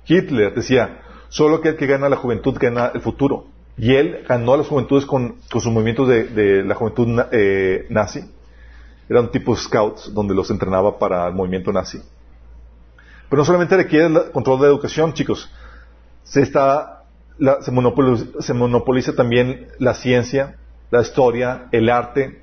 Hitler 0.06 0.54
decía, 0.54 1.02
solo 1.30 1.58
aquel 1.58 1.76
que 1.76 1.88
gana 1.88 2.10
la 2.10 2.16
juventud 2.16 2.56
gana 2.60 2.92
el 2.94 3.02
futuro. 3.02 3.48
Y 3.78 3.94
él 3.94 4.24
ganó 4.28 4.54
a 4.54 4.58
las 4.58 4.68
juventudes 4.68 5.06
con, 5.06 5.36
sus 5.50 5.66
movimientos 5.66 6.08
de, 6.08 6.64
la 6.64 6.76
juventud 6.76 7.22
eh, 7.32 7.88
nazi. 7.90 8.22
Era 9.10 9.20
un 9.20 9.32
tipo 9.32 9.56
scouts 9.56 10.14
donde 10.14 10.34
los 10.34 10.50
entrenaba 10.50 10.98
para 10.98 11.28
el 11.28 11.34
movimiento 11.34 11.74
nazi. 11.74 12.02
Pero 13.30 13.42
no 13.42 13.46
solamente 13.46 13.76
requiere 13.76 14.06
el 14.06 14.32
control 14.32 14.60
de 14.60 14.68
la 14.68 14.70
educación, 14.70 15.14
chicos. 15.14 15.52
Se 16.26 16.42
está 16.42 16.96
se, 17.60 18.54
monopoliza, 18.54 19.14
también 19.14 19.68
la 19.80 19.94
ciencia, 19.94 20.56
la 20.92 21.02
historia, 21.02 21.68
el 21.72 21.90
arte. 21.90 22.42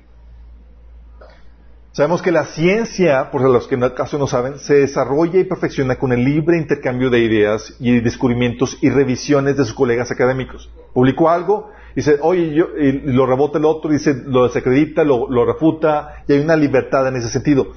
Sabemos 1.91 2.23
que 2.23 2.31
la 2.31 2.45
ciencia, 2.45 3.29
por 3.29 3.41
los 3.41 3.67
que 3.67 3.75
en 3.75 3.87
caso 3.89 4.17
no 4.17 4.25
saben, 4.25 4.57
se 4.57 4.75
desarrolla 4.75 5.39
y 5.39 5.43
perfecciona 5.43 5.97
con 5.97 6.11
el 6.11 6.23
libre 6.23 6.57
intercambio 6.57 7.11
de 7.11 7.19
ideas 7.19 7.75
y 7.79 7.99
descubrimientos 7.99 8.79
y 8.81 8.89
revisiones 8.89 9.57
de 9.57 9.65
sus 9.65 9.75
colegas 9.75 10.09
académicos. 10.09 10.71
Publicó 10.93 11.29
algo, 11.29 11.69
dice, 11.95 12.17
oye, 12.21 12.53
yo, 12.53 12.69
y 12.79 12.93
lo 13.13 13.27
rebota 13.27 13.59
el 13.59 13.65
otro, 13.65 13.91
dice, 13.91 14.15
lo 14.25 14.45
desacredita, 14.45 15.03
lo, 15.03 15.45
refuta, 15.45 16.23
y 16.27 16.33
hay 16.33 16.39
una 16.39 16.55
libertad 16.55 17.07
en 17.07 17.17
ese 17.17 17.29
sentido. 17.29 17.73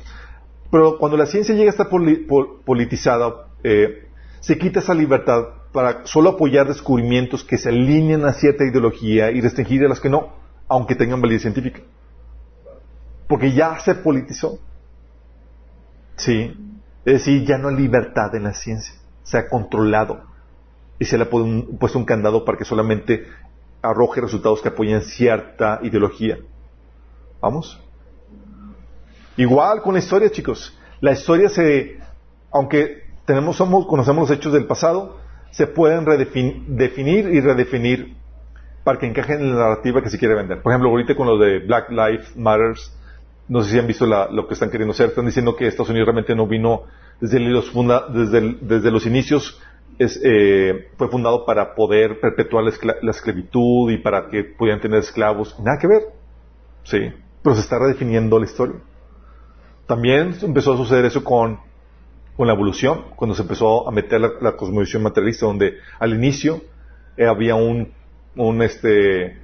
Pero 0.71 0.97
cuando 0.97 1.19
la 1.19 1.27
ciencia 1.27 1.55
llega 1.55 1.71
a 1.71 1.73
estar 1.73 1.89
politizada, 2.65 3.49
eh, 3.63 4.09
se 4.41 4.57
quita 4.57 4.81
esa 4.81 4.95
libertad 4.95 5.45
para 5.77 6.07
solo 6.07 6.31
apoyar 6.31 6.67
descubrimientos 6.67 7.45
que 7.45 7.59
se 7.59 7.69
alinean 7.69 8.25
a 8.25 8.33
cierta 8.33 8.65
ideología 8.65 9.31
y 9.31 9.43
restringir 9.43 9.85
a 9.85 9.91
las 9.91 10.01
que 10.01 10.09
no, 10.09 10.33
aunque 10.69 10.95
tengan 10.95 11.21
validez 11.21 11.43
científica. 11.43 11.81
Porque 13.29 13.53
ya 13.53 13.79
se 13.81 13.95
politizó. 13.95 14.59
Sí. 16.17 16.57
Es 17.05 17.13
decir, 17.13 17.45
ya 17.45 17.59
no 17.59 17.69
hay 17.69 17.77
libertad 17.77 18.35
en 18.35 18.45
la 18.45 18.55
ciencia. 18.55 18.95
Se 19.23 19.37
ha 19.37 19.51
controlado. 19.51 20.23
Y 20.99 21.05
se 21.05 21.19
le 21.19 21.25
ha 21.25 21.29
puesto 21.29 21.99
un 21.99 22.07
candado 22.07 22.47
para 22.47 22.57
que 22.57 22.65
solamente 22.65 23.27
arroje 23.83 24.23
resultados 24.23 24.63
que 24.63 24.69
apoyen 24.69 25.03
cierta 25.03 25.81
ideología. 25.83 26.39
¿Vamos? 27.43 27.79
Igual 29.37 29.83
con 29.83 29.93
la 29.93 29.99
historia, 29.99 30.31
chicos. 30.31 30.75
La 31.03 31.13
historia 31.13 31.51
se, 31.51 31.99
aunque 32.51 33.03
tenemos, 33.27 33.57
somos, 33.57 33.87
conocemos 33.87 34.31
los 34.31 34.39
hechos 34.39 34.55
del 34.55 34.65
pasado, 34.65 35.26
se 35.51 35.67
pueden 35.67 36.05
definir 36.69 37.29
y 37.33 37.41
redefinir 37.41 38.15
para 38.85 38.99
que 38.99 39.07
encajen 39.07 39.41
en 39.41 39.51
la 39.51 39.69
narrativa 39.69 40.03
que 40.03 40.11
se 40.11 40.19
quiere 40.19 40.35
vender. 40.35 40.63
Por 40.63 40.73
ejemplo, 40.73 40.91
ahorita 40.91 41.17
con 41.17 41.27
lo 41.27 41.39
de 41.39 41.61
Black 41.61 41.91
Lives 41.91 42.37
Matters, 42.37 42.97
no 43.49 43.63
sé 43.63 43.73
si 43.73 43.79
han 43.79 43.87
visto 43.87 44.07
lo 44.07 44.47
que 44.47 44.55
están 44.55 44.71
queriendo 44.71 44.93
hacer, 44.93 45.09
están 45.09 45.27
diciendo 45.27 45.57
que 45.57 45.67
Estados 45.67 45.91
Unidos 45.91 46.07
realmente 46.07 46.35
no 46.35 46.47
vino 46.47 46.83
desde 47.21 47.41
los, 47.41 47.73
desde, 48.13 48.57
desde 48.61 48.91
los 48.91 49.07
inicios, 49.07 49.61
eh, 49.99 50.89
fue 50.99 51.09
fundado 51.09 51.47
para 51.47 51.75
poder 51.75 52.21
perpetuar 52.21 52.65
la, 52.65 53.11
esclavitud 53.11 53.91
y 53.91 53.99
para 53.99 54.29
que 54.29 54.45
pudieran 54.45 54.81
tener 54.81 54.99
esclavos. 54.99 55.59
Nada 55.59 55.79
que 55.81 55.87
ver. 55.87 56.03
Sí. 56.85 56.99
Pero 57.43 57.55
se 57.55 57.63
está 57.63 57.79
redefiniendo 57.79 58.39
la 58.39 58.45
historia. 58.45 58.77
También 59.87 60.35
empezó 60.43 60.75
a 60.75 60.77
suceder 60.77 61.07
eso 61.07 61.25
con, 61.25 61.59
con 62.37 62.47
la 62.47 62.53
evolución, 62.53 63.07
cuando 63.17 63.35
se 63.35 63.43
empezó 63.43 63.89
a 63.89 63.91
meter 63.91 64.21
la, 64.21 64.57
cosmovisión 64.57 65.03
materialista, 65.03 65.47
donde 65.47 65.79
al 65.99 66.15
inicio 66.15 66.61
eh, 67.17 67.27
había 67.27 67.55
un, 67.55 67.93
este, 68.63 69.39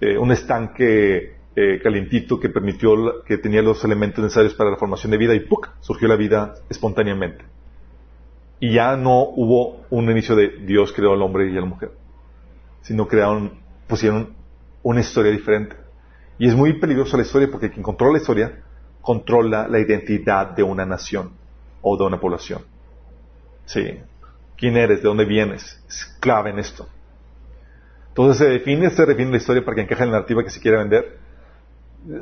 eh, 0.00 0.18
un 0.18 0.30
estanque 0.30 1.36
eh, 1.56 1.80
calientito 1.82 2.38
que 2.38 2.50
permitió, 2.50 3.24
que 3.24 3.38
tenía 3.38 3.62
los 3.62 3.82
elementos 3.82 4.22
necesarios 4.22 4.54
para 4.54 4.70
la 4.70 4.76
formación 4.76 5.10
de 5.10 5.16
vida 5.16 5.34
y 5.34 5.40
¡puc! 5.40 5.70
surgió 5.80 6.06
la 6.06 6.16
vida 6.16 6.56
espontáneamente. 6.68 7.44
Y 8.60 8.74
ya 8.74 8.96
no 8.96 9.22
hubo 9.22 9.86
un 9.88 10.10
inicio 10.10 10.36
de 10.36 10.48
Dios 10.66 10.92
creó 10.92 11.14
al 11.14 11.22
hombre 11.22 11.50
y 11.50 11.56
a 11.56 11.60
la 11.60 11.66
mujer, 11.66 11.92
sino 12.82 13.08
crearon, 13.08 13.52
pusieron 13.86 14.34
una 14.82 15.00
historia 15.00 15.32
diferente. 15.32 15.76
Y 16.38 16.46
es 16.46 16.54
muy 16.54 16.74
peligrosa 16.74 17.16
la 17.16 17.22
historia 17.22 17.48
porque 17.50 17.70
quien 17.70 17.82
controla 17.82 18.12
la 18.12 18.18
historia 18.18 18.62
controla 19.00 19.66
la 19.66 19.78
identidad 19.78 20.50
de 20.50 20.62
una 20.62 20.84
nación 20.84 21.45
o 21.88 21.96
de 21.96 22.04
una 22.04 22.18
población. 22.18 22.62
Sí. 23.64 24.00
¿Quién 24.56 24.76
eres? 24.76 25.02
¿De 25.02 25.08
dónde 25.08 25.24
vienes? 25.24 25.80
Es 25.86 26.04
clave 26.18 26.50
en 26.50 26.58
esto. 26.58 26.88
Entonces 28.08 28.38
se 28.38 28.46
define, 28.46 28.90
se 28.90 29.06
define 29.06 29.30
la 29.30 29.36
historia 29.36 29.64
para 29.64 29.76
que 29.76 29.82
encaje 29.82 30.02
en 30.02 30.10
la 30.10 30.16
narrativa 30.16 30.42
que 30.42 30.50
se 30.50 30.60
quiere 30.60 30.78
vender. 30.78 31.18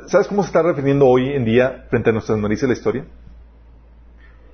¿Sabes 0.05 0.27
cómo 0.27 0.43
se 0.43 0.47
está 0.47 0.61
definiendo 0.61 1.07
hoy 1.07 1.29
en 1.29 1.45
día 1.45 1.87
frente 1.89 2.11
a 2.11 2.13
nuestras 2.13 2.37
narices 2.37 2.69
la 2.69 2.73
historia? 2.73 3.05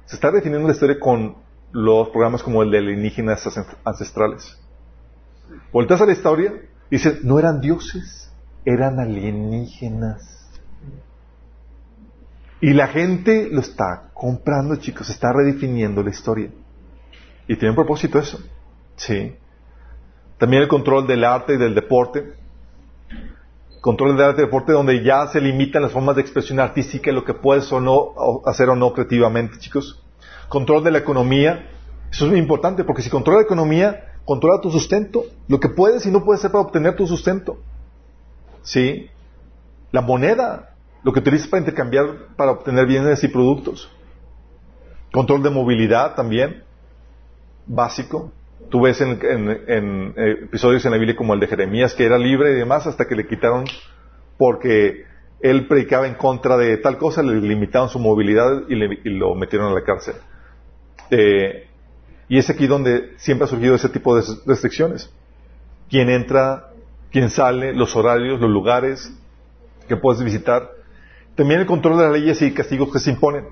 Se 0.05 0.15
está 0.15 0.31
definiendo 0.31 0.65
la 0.65 0.73
historia 0.73 0.97
con 0.97 1.35
los 1.73 2.07
programas 2.09 2.41
como 2.41 2.63
el 2.63 2.71
de 2.71 2.77
alienígenas 2.77 3.45
ancestrales. 3.83 4.57
Volteas 5.73 5.99
a 5.99 6.05
la 6.05 6.13
historia 6.13 6.53
y 6.89 6.95
dices, 6.95 7.21
no 7.25 7.37
eran 7.37 7.59
dioses, 7.59 8.31
eran 8.63 8.97
alienígenas. 8.97 10.47
Y 12.61 12.73
la 12.73 12.87
gente 12.87 13.49
lo 13.51 13.59
está 13.59 14.11
comprando, 14.13 14.75
chicos, 14.75 15.09
está 15.09 15.33
redefiniendo 15.33 16.03
la 16.03 16.11
historia. 16.11 16.51
Y 17.47 17.55
tiene 17.55 17.71
un 17.71 17.75
propósito 17.75 18.19
eso. 18.19 18.39
Sí. 18.95 19.35
También 20.37 20.61
el 20.61 20.67
control 20.67 21.07
del 21.07 21.23
arte 21.23 21.55
y 21.55 21.57
del 21.57 21.73
deporte. 21.73 22.35
Control 23.81 24.15
del 24.15 24.27
arte 24.27 24.43
y 24.43 24.45
deporte 24.45 24.73
donde 24.73 25.03
ya 25.03 25.25
se 25.27 25.41
limitan 25.41 25.81
las 25.81 25.91
formas 25.91 26.15
de 26.15 26.21
expresión 26.21 26.59
artística, 26.59 27.11
lo 27.11 27.25
que 27.25 27.33
puedes 27.33 27.71
o 27.71 27.81
no 27.81 28.13
hacer 28.45 28.69
o 28.69 28.75
no 28.75 28.93
creativamente, 28.93 29.57
chicos. 29.57 29.99
Control 30.47 30.83
de 30.83 30.91
la 30.91 30.99
economía. 30.99 31.67
Eso 32.11 32.25
es 32.25 32.31
muy 32.31 32.39
importante 32.39 32.83
porque 32.83 33.01
si 33.01 33.09
controla 33.09 33.39
la 33.39 33.45
economía, 33.45 34.13
controla 34.23 34.61
tu 34.61 34.69
sustento. 34.69 35.23
Lo 35.47 35.59
que 35.59 35.69
puedes 35.69 36.05
y 36.05 36.11
no 36.11 36.23
puedes 36.23 36.41
hacer 36.41 36.51
para 36.51 36.63
obtener 36.63 36.95
tu 36.95 37.07
sustento. 37.07 37.57
Sí. 38.61 39.09
La 39.91 40.01
moneda 40.01 40.70
lo 41.03 41.13
que 41.13 41.19
utilizas 41.19 41.47
para 41.47 41.61
intercambiar, 41.61 42.27
para 42.35 42.51
obtener 42.51 42.85
bienes 42.85 43.23
y 43.23 43.27
productos. 43.27 43.91
Control 45.11 45.43
de 45.43 45.49
movilidad 45.49 46.15
también, 46.15 46.63
básico. 47.65 48.31
Tú 48.69 48.81
ves 48.81 49.01
en, 49.01 49.19
en, 49.21 50.13
eh, 50.15 50.37
episodios 50.43 50.85
en 50.85 50.91
la 50.91 50.97
Biblia 50.97 51.15
como 51.15 51.33
el 51.33 51.39
de 51.39 51.47
Jeremías, 51.47 51.93
que 51.95 52.05
era 52.05 52.17
libre 52.17 52.51
y 52.51 52.55
demás, 52.55 52.87
hasta 52.87 53.05
que 53.05 53.15
le 53.15 53.27
quitaron, 53.27 53.65
porque 54.37 55.05
él 55.41 55.67
predicaba 55.67 56.07
en 56.07 56.15
contra 56.15 56.55
de 56.55 56.77
tal 56.77 56.97
cosa, 56.97 57.23
le 57.23 57.41
limitaron 57.41 57.89
su 57.89 57.99
movilidad 57.99 58.63
y, 58.69 58.75
lo 59.09 59.35
metieron 59.35 59.71
a 59.71 59.73
la 59.73 59.83
cárcel. 59.83 60.15
Eh, 61.09 61.67
y 62.29 62.37
es 62.37 62.49
aquí 62.49 62.67
donde 62.67 63.13
siempre 63.17 63.45
ha 63.45 63.47
surgido 63.47 63.75
ese 63.75 63.89
tipo 63.89 64.15
de 64.15 64.23
restricciones. 64.45 65.11
Quién 65.89 66.09
entra, 66.09 66.69
quién 67.11 67.29
sale, 67.29 67.73
los 67.73 67.95
horarios, 67.95 68.39
los 68.39 68.49
lugares 68.49 69.13
que 69.87 69.97
puedes 69.97 70.23
visitar. 70.23 70.69
También 71.35 71.61
el 71.61 71.65
control 71.65 71.97
de 71.97 72.03
las 72.03 72.13
leyes 72.13 72.41
y 72.41 72.53
castigos 72.53 72.91
que 72.91 72.99
se 72.99 73.11
imponen. 73.11 73.47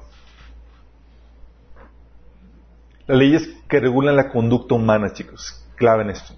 Las 3.08 3.18
leyes 3.18 3.50
que 3.68 3.80
regulan 3.80 4.16
la 4.16 4.30
conducta 4.30 4.76
humana, 4.76 5.14
chicos, 5.14 5.66
clave 5.76 6.04
en 6.04 6.12
esto. 6.12 6.34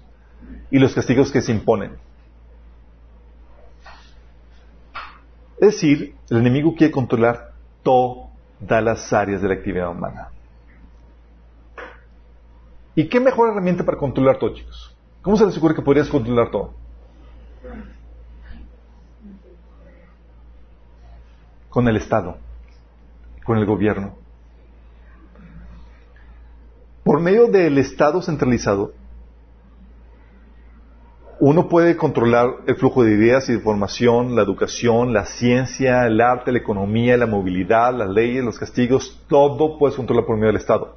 Y 0.70 0.78
los 0.78 0.94
castigos 0.94 1.30
que 1.30 1.42
se 1.42 1.52
imponen. 1.52 1.96
Es 5.60 5.74
decir, 5.74 6.16
el 6.28 6.38
enemigo 6.38 6.74
quiere 6.74 6.90
controlar 6.90 7.52
todas 7.82 8.82
las 8.82 9.12
áreas 9.12 9.42
de 9.42 9.48
la 9.48 9.54
actividad 9.54 9.90
humana. 9.90 10.28
¿Y 12.94 13.08
qué 13.08 13.20
mejor 13.20 13.50
herramienta 13.50 13.84
para 13.84 13.96
controlar 13.96 14.38
todo, 14.38 14.54
chicos? 14.54 14.94
¿Cómo 15.22 15.36
se 15.36 15.46
les 15.46 15.56
ocurre 15.56 15.74
que 15.74 15.82
podrías 15.82 16.08
controlar 16.08 16.50
todo? 16.50 16.74
Con 21.72 21.88
el 21.88 21.96
Estado, 21.96 22.36
con 23.44 23.56
el 23.56 23.64
gobierno. 23.64 24.14
Por 27.02 27.18
medio 27.18 27.46
del 27.46 27.78
Estado 27.78 28.20
centralizado, 28.20 28.92
uno 31.40 31.70
puede 31.70 31.96
controlar 31.96 32.56
el 32.66 32.76
flujo 32.76 33.02
de 33.02 33.14
ideas 33.14 33.48
y 33.48 33.52
de 33.52 33.58
información, 33.58 34.36
la 34.36 34.42
educación, 34.42 35.14
la 35.14 35.24
ciencia, 35.24 36.06
el 36.06 36.20
arte, 36.20 36.52
la 36.52 36.58
economía, 36.58 37.16
la 37.16 37.26
movilidad, 37.26 37.94
las 37.94 38.10
leyes, 38.10 38.44
los 38.44 38.58
castigos, 38.58 39.24
todo 39.26 39.78
puede 39.78 39.96
controlar 39.96 40.26
por 40.26 40.36
medio 40.36 40.48
del 40.48 40.60
Estado. 40.60 40.96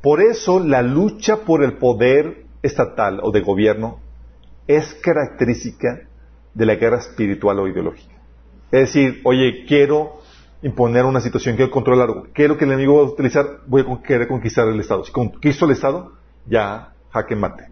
Por 0.00 0.22
eso 0.22 0.60
la 0.60 0.82
lucha 0.82 1.38
por 1.44 1.64
el 1.64 1.78
poder 1.78 2.46
estatal 2.62 3.18
o 3.24 3.32
de 3.32 3.40
gobierno 3.40 3.98
es 4.68 4.94
característica 4.94 6.08
de 6.54 6.64
la 6.64 6.76
guerra 6.76 6.98
espiritual 6.98 7.58
o 7.58 7.66
ideológica. 7.66 8.21
Es 8.72 8.80
decir, 8.80 9.20
oye, 9.24 9.66
quiero 9.68 10.22
imponer 10.62 11.04
una 11.04 11.20
situación, 11.20 11.56
quiero 11.56 11.70
controlar 11.70 12.08
algo. 12.08 12.26
¿Qué 12.32 12.44
es 12.44 12.48
lo 12.48 12.56
que 12.56 12.64
el 12.64 12.72
enemigo 12.72 12.96
va 12.96 13.02
a 13.02 13.12
utilizar? 13.12 13.60
Voy 13.66 13.82
a 13.82 14.02
querer 14.02 14.26
conquistar 14.26 14.66
el 14.66 14.80
Estado. 14.80 15.04
Si 15.04 15.12
conquisto 15.12 15.66
el 15.66 15.72
Estado, 15.72 16.12
ya 16.46 16.94
jaque 17.10 17.36
mate. 17.36 17.68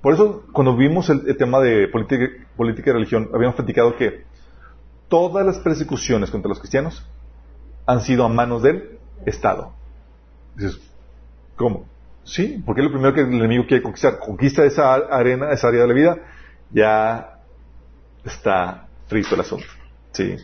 Por 0.00 0.14
eso, 0.14 0.44
cuando 0.52 0.76
vimos 0.76 1.10
el, 1.10 1.36
tema 1.36 1.58
de 1.60 1.88
política, 1.88 2.26
política, 2.56 2.90
y 2.90 2.92
religión, 2.92 3.30
habíamos 3.34 3.56
platicado 3.56 3.96
que 3.96 4.24
todas 5.08 5.44
las 5.44 5.58
persecuciones 5.58 6.30
contra 6.30 6.48
los 6.48 6.60
cristianos 6.60 7.04
han 7.86 8.00
sido 8.02 8.24
a 8.24 8.28
manos 8.28 8.62
del 8.62 8.98
Estado. 9.26 9.72
Dices, 10.54 10.78
¿cómo? 11.56 11.86
Sí, 12.22 12.62
porque 12.64 12.82
lo 12.82 12.92
primero 12.92 13.12
que 13.12 13.22
el 13.22 13.32
enemigo 13.32 13.66
quiere 13.66 13.82
conquistar. 13.82 14.20
Conquista 14.20 14.64
esa 14.64 14.94
arena, 14.94 15.50
esa 15.50 15.68
área 15.68 15.80
de 15.82 15.88
la 15.88 15.94
vida, 15.94 16.18
ya 16.70 17.40
está 18.24 18.83
frito 19.06 19.34
el 19.34 19.40
asunto. 19.40 19.66
Sí. 20.12 20.36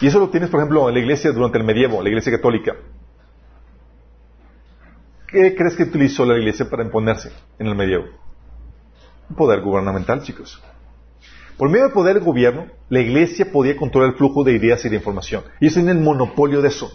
Y 0.00 0.06
eso 0.06 0.18
lo 0.20 0.30
tienes, 0.30 0.50
por 0.50 0.60
ejemplo, 0.60 0.88
en 0.88 0.94
la 0.94 1.00
iglesia 1.00 1.32
durante 1.32 1.58
el 1.58 1.64
medievo, 1.64 2.02
la 2.02 2.08
iglesia 2.08 2.32
católica. 2.32 2.76
¿Qué 5.26 5.54
crees 5.54 5.76
que 5.76 5.82
utilizó 5.82 6.24
la 6.24 6.38
iglesia 6.38 6.70
para 6.70 6.84
imponerse 6.84 7.30
en 7.58 7.66
el 7.66 7.74
medievo? 7.74 8.04
Un 9.28 9.36
poder 9.36 9.60
gubernamental, 9.60 10.22
chicos. 10.22 10.62
Por 11.58 11.68
medio 11.68 11.84
del 11.84 11.92
poder 11.92 12.14
del 12.14 12.24
gobierno, 12.24 12.66
la 12.88 13.00
iglesia 13.00 13.50
podía 13.50 13.76
controlar 13.76 14.10
el 14.10 14.16
flujo 14.16 14.44
de 14.44 14.52
ideas 14.52 14.84
y 14.84 14.88
de 14.88 14.96
información. 14.96 15.42
Y 15.60 15.66
eso 15.66 15.74
tiene 15.74 15.90
el 15.90 15.98
monopolio 15.98 16.62
de 16.62 16.68
eso. 16.68 16.90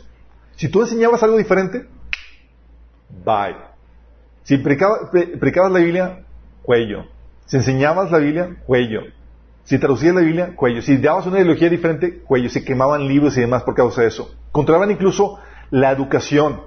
Si 0.55 0.69
tú 0.69 0.81
enseñabas 0.81 1.21
algo 1.21 1.37
diferente, 1.37 1.87
bye. 3.25 3.55
Si 4.43 4.57
predicabas 4.57 5.71
la 5.71 5.79
Biblia, 5.79 6.25
cuello. 6.63 7.05
Si 7.45 7.57
enseñabas 7.57 8.09
la 8.09 8.19
Biblia, 8.19 8.55
cuello. 8.65 9.01
Si 9.65 9.79
traducías 9.79 10.13
la 10.13 10.21
Biblia, 10.21 10.55
cuello. 10.55 10.81
Si 10.81 10.97
dabas 10.97 11.25
una 11.25 11.37
ideología 11.37 11.69
diferente, 11.69 12.19
cuello. 12.19 12.49
Se 12.49 12.65
quemaban 12.65 13.07
libros 13.07 13.37
y 13.37 13.41
demás 13.41 13.63
por 13.63 13.75
causa 13.75 14.01
de 14.01 14.09
eso. 14.09 14.35
Controlaban 14.51 14.91
incluso 14.91 15.39
la 15.71 15.91
educación. 15.91 16.61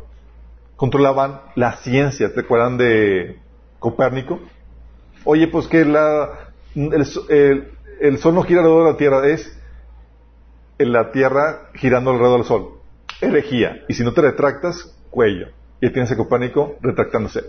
Controlaban 0.76 1.40
la 1.55 1.76
ciencia. 1.76 2.32
¿Te 2.32 2.40
acuerdan 2.40 2.78
de 2.78 3.38
Copérnico? 3.78 4.40
Oye, 5.24 5.49
pues 5.49 5.66
que 5.66 5.84
la, 5.84 6.53
el, 6.74 8.18
sol 8.18 8.34
no 8.34 8.42
gira 8.42 8.61
alrededor 8.61 8.86
de 8.86 8.92
la 8.92 8.97
Tierra, 8.97 9.26
es 9.28 9.59
la 10.78 11.11
Tierra 11.12 11.70
girando 11.74 12.11
alrededor 12.11 12.38
del 12.38 12.47
sol. 12.47 12.80
Herejía. 13.20 13.84
Y 13.88 13.94
si 13.94 14.05
no 14.05 14.12
te 14.12 14.22
retractas, 14.22 14.94
cuello. 15.11 15.49
Y 15.80 15.90
tienes 15.90 16.11
a 16.12 16.16
Copérnico 16.16 16.76
retractándose. 16.80 17.42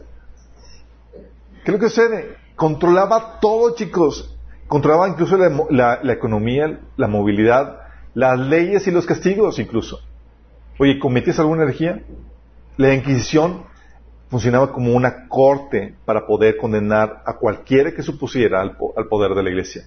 ¿Qué 1.64 1.72
es 1.72 1.74
lo 1.74 1.80
que 1.80 1.90
sucede? 1.90 2.36
Controlaba 2.56 3.40
todo, 3.40 3.76
chicos. 3.76 4.37
Controlaba 4.68 5.08
incluso 5.08 5.38
la, 5.38 6.02
economía, 6.12 6.80
la 6.98 7.08
movilidad, 7.08 7.82
las 8.14 8.38
leyes 8.38 8.86
y 8.88 8.92
los 8.92 9.06
castigos 9.06 9.60
incluso. 9.60 10.02
Oye, 10.78 11.00
¿cometías 11.00 11.40
alguna 11.40 11.64
herejía? 11.64 12.04
La 12.76 12.94
Inquisición 12.94 13.64
funcionaba 14.30 14.74
como 14.74 14.94
una 14.94 15.28
corte 15.30 15.96
para 16.06 16.28
poder 16.28 16.58
condenar 16.58 17.24
a 17.26 17.38
cualquiera 17.38 17.94
que 17.94 18.04
supusiera 18.04 18.62
al, 18.62 18.76
poder 18.76 19.34
de 19.34 19.44
la 19.44 19.50
iglesia. 19.50 19.84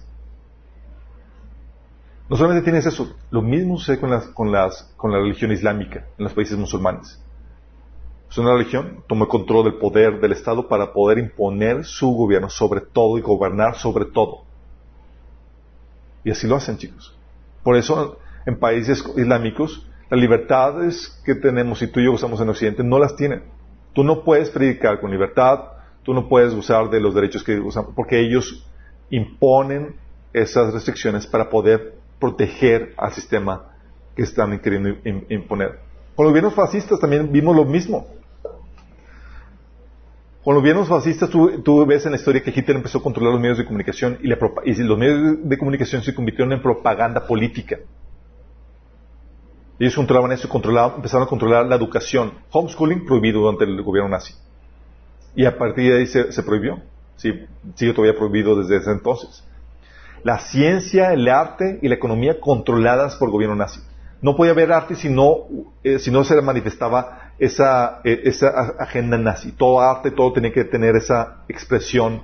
No 2.27 2.35
solamente 2.37 2.63
tienes 2.63 2.85
eso, 2.85 3.15
lo 3.29 3.41
mismo 3.41 3.77
sucede 3.77 3.99
con, 3.99 4.09
las, 4.09 4.27
con, 4.29 4.51
las, 4.51 4.91
con 4.97 5.11
la 5.11 5.19
religión 5.19 5.51
islámica 5.51 6.05
en 6.17 6.23
los 6.23 6.33
países 6.33 6.57
musulmanes. 6.57 7.21
Es 8.31 8.37
una 8.37 8.53
religión, 8.53 9.03
toma 9.07 9.27
control 9.27 9.65
del 9.65 9.75
poder 9.75 10.21
del 10.21 10.31
Estado 10.31 10.67
para 10.67 10.93
poder 10.93 11.19
imponer 11.19 11.85
su 11.85 12.11
gobierno 12.13 12.49
sobre 12.49 12.81
todo 12.81 13.17
y 13.17 13.21
gobernar 13.21 13.75
sobre 13.75 14.05
todo. 14.05 14.45
Y 16.23 16.31
así 16.31 16.47
lo 16.47 16.55
hacen, 16.55 16.77
chicos. 16.77 17.15
Por 17.63 17.75
eso, 17.75 18.19
en 18.45 18.57
países 18.59 19.03
islámicos, 19.17 19.87
las 20.09 20.19
libertades 20.19 21.21
que 21.25 21.35
tenemos 21.35 21.81
y 21.81 21.87
tú 21.87 21.99
y 21.99 22.05
yo 22.05 22.11
gozamos 22.11 22.41
en 22.41 22.49
Occidente 22.49 22.83
no 22.83 22.99
las 22.99 23.15
tienen. 23.15 23.43
Tú 23.93 24.03
no 24.03 24.23
puedes 24.23 24.49
predicar 24.49 24.99
con 24.99 25.11
libertad, 25.11 25.59
tú 26.03 26.13
no 26.13 26.27
puedes 26.27 26.53
usar 26.53 26.89
de 26.89 26.99
los 26.99 27.13
derechos 27.13 27.43
que 27.43 27.59
usan, 27.59 27.93
porque 27.95 28.19
ellos 28.19 28.65
imponen 29.09 29.95
esas 30.33 30.73
restricciones 30.73 31.27
para 31.27 31.49
poder 31.49 31.95
proteger 32.19 32.93
al 32.97 33.11
sistema 33.11 33.71
que 34.15 34.23
están 34.23 34.59
queriendo 34.59 34.89
imponer. 35.29 35.79
Con 36.15 36.25
los 36.25 36.31
gobiernos 36.31 36.53
fascistas 36.53 36.99
también 36.99 37.31
vimos 37.31 37.55
lo 37.55 37.65
mismo. 37.65 38.07
Con 40.43 40.55
los 40.55 40.63
gobiernos 40.63 40.87
fascistas 40.87 41.29
tú, 41.29 41.85
ves 41.85 42.05
en 42.05 42.13
la 42.13 42.17
historia 42.17 42.41
que 42.41 42.49
Hitler 42.49 42.77
empezó 42.77 42.97
a 42.97 43.03
controlar 43.03 43.33
los 43.33 43.41
medios 43.41 43.59
de 43.59 43.65
comunicación 43.65 44.17
y, 44.23 44.27
los 44.27 44.97
medios 44.97 45.37
de 45.47 45.57
comunicación 45.57 46.01
se 46.01 46.15
convirtieron 46.15 46.51
en 46.51 46.61
propaganda 46.63 47.27
política. 47.27 47.77
Ellos 49.77 49.95
controlaban 49.95 50.31
eso, 50.31 50.49
controlaban, 50.49 50.95
empezaron 50.95 51.27
a 51.27 51.29
controlar 51.29 51.67
la 51.67 51.75
educación. 51.75 52.33
Homeschooling 52.51 53.05
prohibido 53.05 53.41
durante 53.41 53.65
el 53.65 53.83
gobierno 53.83 54.09
nazi. 54.09 54.33
Y 55.35 55.45
a 55.45 55.57
partir 55.57 55.91
de 55.91 55.99
ahí 55.99 56.07
se, 56.07 56.43
prohibió. 56.43 56.79
Sí, 57.17 57.33
sigue 57.75 57.93
todavía 57.93 58.17
prohibido 58.17 58.55
desde 58.55 58.77
ese 58.77 58.91
entonces. 58.91 59.43
La 60.23 60.39
ciencia, 60.39 61.13
el 61.13 61.27
arte 61.27 61.79
y 61.83 61.87
la 61.87 61.95
economía 61.95 62.39
controladas 62.39 63.15
por 63.15 63.27
el 63.27 63.31
gobierno 63.31 63.55
nazi. 63.55 63.79
No 64.21 64.35
podía 64.35 64.51
haber 64.51 64.71
arte 64.71 64.95
si 64.95 65.09
no, 65.09 65.47
eh, 65.83 65.99
si 65.99 66.11
no 66.11 66.23
se 66.23 66.39
manifestaba 66.41 67.20
esa, 67.41 68.01
eh, 68.03 68.21
esa 68.25 68.49
agenda 68.77 69.17
nazi. 69.17 69.51
Todo 69.51 69.81
arte, 69.81 70.11
todo 70.11 70.31
tenía 70.31 70.53
que 70.53 70.63
tener 70.63 70.95
esa 70.95 71.43
expresión 71.49 72.21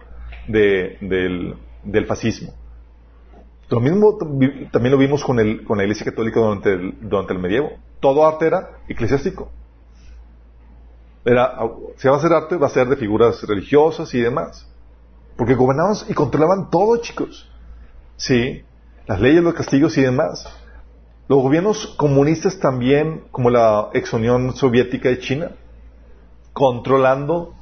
del, 0.47 1.57
del, 1.83 2.05
fascismo. 2.05 2.53
Lo 3.69 3.79
mismo 3.79 4.15
también 4.71 4.91
lo 4.91 4.97
vimos 4.97 5.23
con, 5.23 5.39
el, 5.39 5.63
con 5.63 5.79
la 5.79 5.85
Iglesia 5.85 6.05
Católica 6.05 6.39
durante 6.39 6.71
el, 6.71 7.09
durante 7.09 7.33
el 7.33 7.39
medievo. 7.39 7.71
Todo 7.99 8.27
arte 8.27 8.45
era 8.45 8.77
eclesiástico. 8.87 9.51
Era, 11.25 11.57
si 11.97 12.07
va 12.07 12.13
a 12.13 12.17
hacer 12.19 12.31
arte, 12.31 12.55
va 12.55 12.67
a 12.67 12.69
ser 12.69 12.87
de 12.87 12.95
figuras 12.95 13.41
religiosas 13.41 14.13
y 14.13 14.21
demás. 14.21 14.71
Porque 15.35 15.55
gobernaban 15.55 15.95
y 16.07 16.13
controlaban 16.13 16.69
todo, 16.69 16.95
chicos. 16.97 17.49
Sí, 18.17 18.63
las 19.07 19.19
leyes, 19.19 19.43
los 19.43 19.55
castigos 19.55 19.97
y 19.97 20.03
demás. 20.03 20.47
Los 21.27 21.41
gobiernos 21.41 21.87
comunistas 21.97 22.59
también, 22.59 23.23
como 23.31 23.49
la 23.49 23.89
ex 23.93 24.13
Unión 24.13 24.55
Soviética 24.55 25.09
de 25.09 25.19
China, 25.19 25.51
controlando 26.53 27.53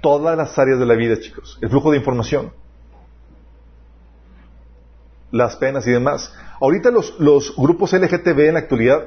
todas 0.00 0.36
las 0.36 0.58
áreas 0.58 0.78
de 0.78 0.86
la 0.86 0.94
vida, 0.94 1.20
chicos. 1.20 1.58
El 1.60 1.68
flujo 1.68 1.90
de 1.90 1.98
información, 1.98 2.52
las 5.30 5.56
penas 5.56 5.86
y 5.86 5.90
demás. 5.90 6.34
Ahorita 6.60 6.90
los, 6.90 7.54
grupos 7.56 7.92
LGTB 7.92 8.40
en 8.40 8.54
la 8.54 8.60
actualidad 8.60 9.06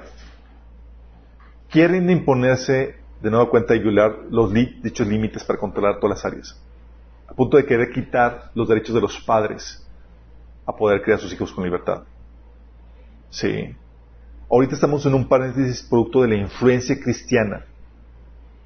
quieren 1.69 2.09
imponerse 2.09 2.95
de 3.21 3.31
nueva 3.31 3.49
cuenta 3.49 3.75
y 3.75 3.79
violar 3.79 4.15
los 4.29 4.53
dichos 4.53 5.07
límites 5.07 5.43
para 5.43 5.59
controlar 5.59 5.99
todas 5.99 6.17
las 6.17 6.25
áreas. 6.25 6.61
A 7.27 7.33
punto 7.33 7.57
de 7.57 7.65
querer 7.65 7.91
quitar 7.91 8.51
los 8.53 8.67
derechos 8.67 8.93
de 8.93 9.01
los 9.01 9.19
padres 9.21 9.85
a 10.65 10.75
poder 10.75 11.01
criar 11.01 11.17
a 11.17 11.21
sus 11.21 11.33
hijos 11.33 11.51
con 11.51 11.63
libertad. 11.63 12.03
Sí. 13.29 13.75
Ahorita 14.53 14.75
estamos 14.75 15.03
en 15.07 15.15
un 15.15 15.27
paréntesis 15.27 15.81
producto 15.81 16.21
de 16.21 16.27
la 16.27 16.35
influencia 16.35 16.99
cristiana. 16.99 17.65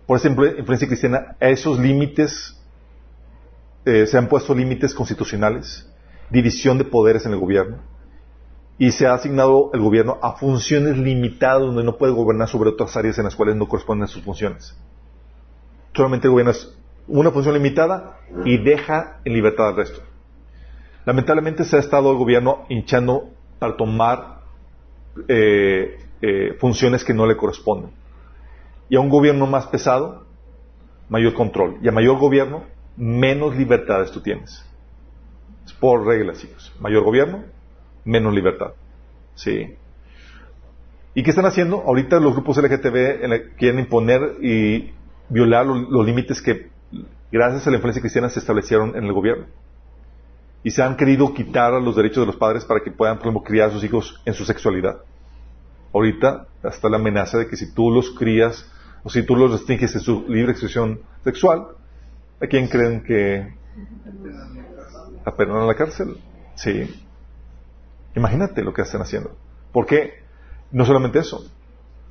Por 0.06 0.18
esa 0.18 0.28
influencia 0.28 0.86
cristiana, 0.86 1.38
a 1.40 1.48
esos 1.48 1.80
límites 1.80 2.62
eh, 3.86 4.06
se 4.06 4.18
han 4.18 4.28
puesto 4.28 4.54
límites 4.54 4.94
constitucionales, 4.94 5.90
división 6.30 6.78
de 6.78 6.84
poderes 6.84 7.26
en 7.26 7.32
el 7.32 7.40
gobierno, 7.40 7.78
y 8.78 8.92
se 8.92 9.08
ha 9.08 9.14
asignado 9.14 9.72
el 9.74 9.80
gobierno 9.80 10.20
a 10.22 10.34
funciones 10.34 10.98
limitadas 10.98 11.62
donde 11.62 11.86
no 11.86 11.98
puede 11.98 12.12
gobernar 12.12 12.50
sobre 12.50 12.72
otras 12.72 12.98
áreas 12.98 13.18
en 13.18 13.24
las 13.24 13.38
cuales 13.38 13.56
no 13.56 13.70
corresponden 13.70 14.04
a 14.04 14.08
sus 14.08 14.24
funciones. 14.24 14.78
Solamente 15.96 16.28
el 16.28 16.32
gobierno 16.32 16.52
es 16.52 16.78
una 17.08 17.32
función 17.32 17.54
limitada 17.54 18.20
y 18.44 18.58
deja 18.58 19.22
en 19.24 19.32
libertad 19.32 19.70
al 19.70 19.78
resto. 19.78 20.02
Lamentablemente 21.06 21.64
se 21.64 21.78
ha 21.78 21.80
estado 21.80 22.12
el 22.12 22.18
gobierno 22.18 22.66
hinchando 22.68 23.30
para 23.58 23.78
tomar 23.78 24.37
eh, 25.28 26.00
eh, 26.22 26.56
funciones 26.60 27.04
que 27.04 27.14
no 27.14 27.26
le 27.26 27.38
corresponden. 27.38 27.92
Y 28.90 28.96
a 28.96 29.00
un 29.00 29.10
gobierno 29.10 29.46
más 29.48 29.68
pesado, 29.68 30.26
mayor 31.10 31.34
control. 31.34 31.78
Y 31.82 31.88
a 31.88 31.92
mayor 31.92 32.18
gobierno, 32.18 32.64
menos 32.96 33.56
libertades 33.56 34.12
tú 34.12 34.22
tienes. 34.22 34.66
Es 35.66 35.74
por 35.74 36.06
reglas, 36.06 36.40
chicos. 36.40 36.74
Mayor 36.80 37.04
gobierno, 37.04 37.44
menos 38.06 38.34
libertad. 38.34 38.74
Sí. 39.36 39.76
¿Y 41.14 41.24
qué 41.24 41.30
están 41.30 41.46
haciendo? 41.46 41.82
Ahorita 41.82 42.20
los 42.20 42.34
grupos 42.34 42.58
LGTB 42.58 43.58
quieren 43.58 43.80
imponer 43.80 44.38
y 44.42 44.92
violar 45.30 45.66
los 45.66 46.06
límites 46.06 46.42
que, 46.42 46.70
gracias 47.32 47.68
a 47.68 47.72
la 47.72 47.78
influencia 47.78 48.02
cristiana, 48.02 48.30
se 48.30 48.40
establecieron 48.40 48.96
en 48.96 49.04
el 49.04 49.14
gobierno 49.14 49.46
y 50.68 50.72
se 50.72 50.84
han 50.84 50.98
querido 50.98 51.34
quitar 51.34 51.72
los 51.82 51.96
derechos 51.96 52.24
de 52.24 52.26
los 52.26 52.36
padres 52.36 52.66
para 52.66 52.82
que 52.82 52.92
puedan, 52.92 53.16
por 53.20 53.28
ejemplo, 53.28 53.42
criar 53.42 53.70
a 53.70 53.72
sus 53.72 53.86
hijos 53.86 54.22
en 54.26 54.34
su 54.34 54.44
sexualidad. 54.44 54.98
Ahorita 55.94 56.46
está 56.62 56.90
la 56.90 56.98
amenaza 56.98 57.38
de 57.38 57.48
que 57.48 57.56
si 57.56 57.74
tú 57.74 57.90
los 57.90 58.10
crías 58.12 58.70
o 59.02 59.10
si 59.10 59.24
tú 59.24 59.38
los 59.38 59.50
restringes 59.50 59.96
en 59.96 60.02
su 60.02 60.26
libre 60.28 60.52
expresión 60.52 61.00
sexual, 61.24 61.68
¿a 62.42 62.48
quién 62.48 62.68
creen 62.68 63.02
que 63.02 63.56
apenan 65.24 65.56
a 65.56 65.66
la 65.66 65.76
cárcel? 65.76 66.18
Sí. 66.56 67.02
Imagínate 68.18 68.62
lo 68.62 68.74
que 68.74 68.82
están 68.82 69.02
haciendo. 69.02 69.38
¿Por 69.72 69.86
qué? 69.86 70.16
No 70.74 70.84
solamente 70.84 71.20
eso. 71.20 71.50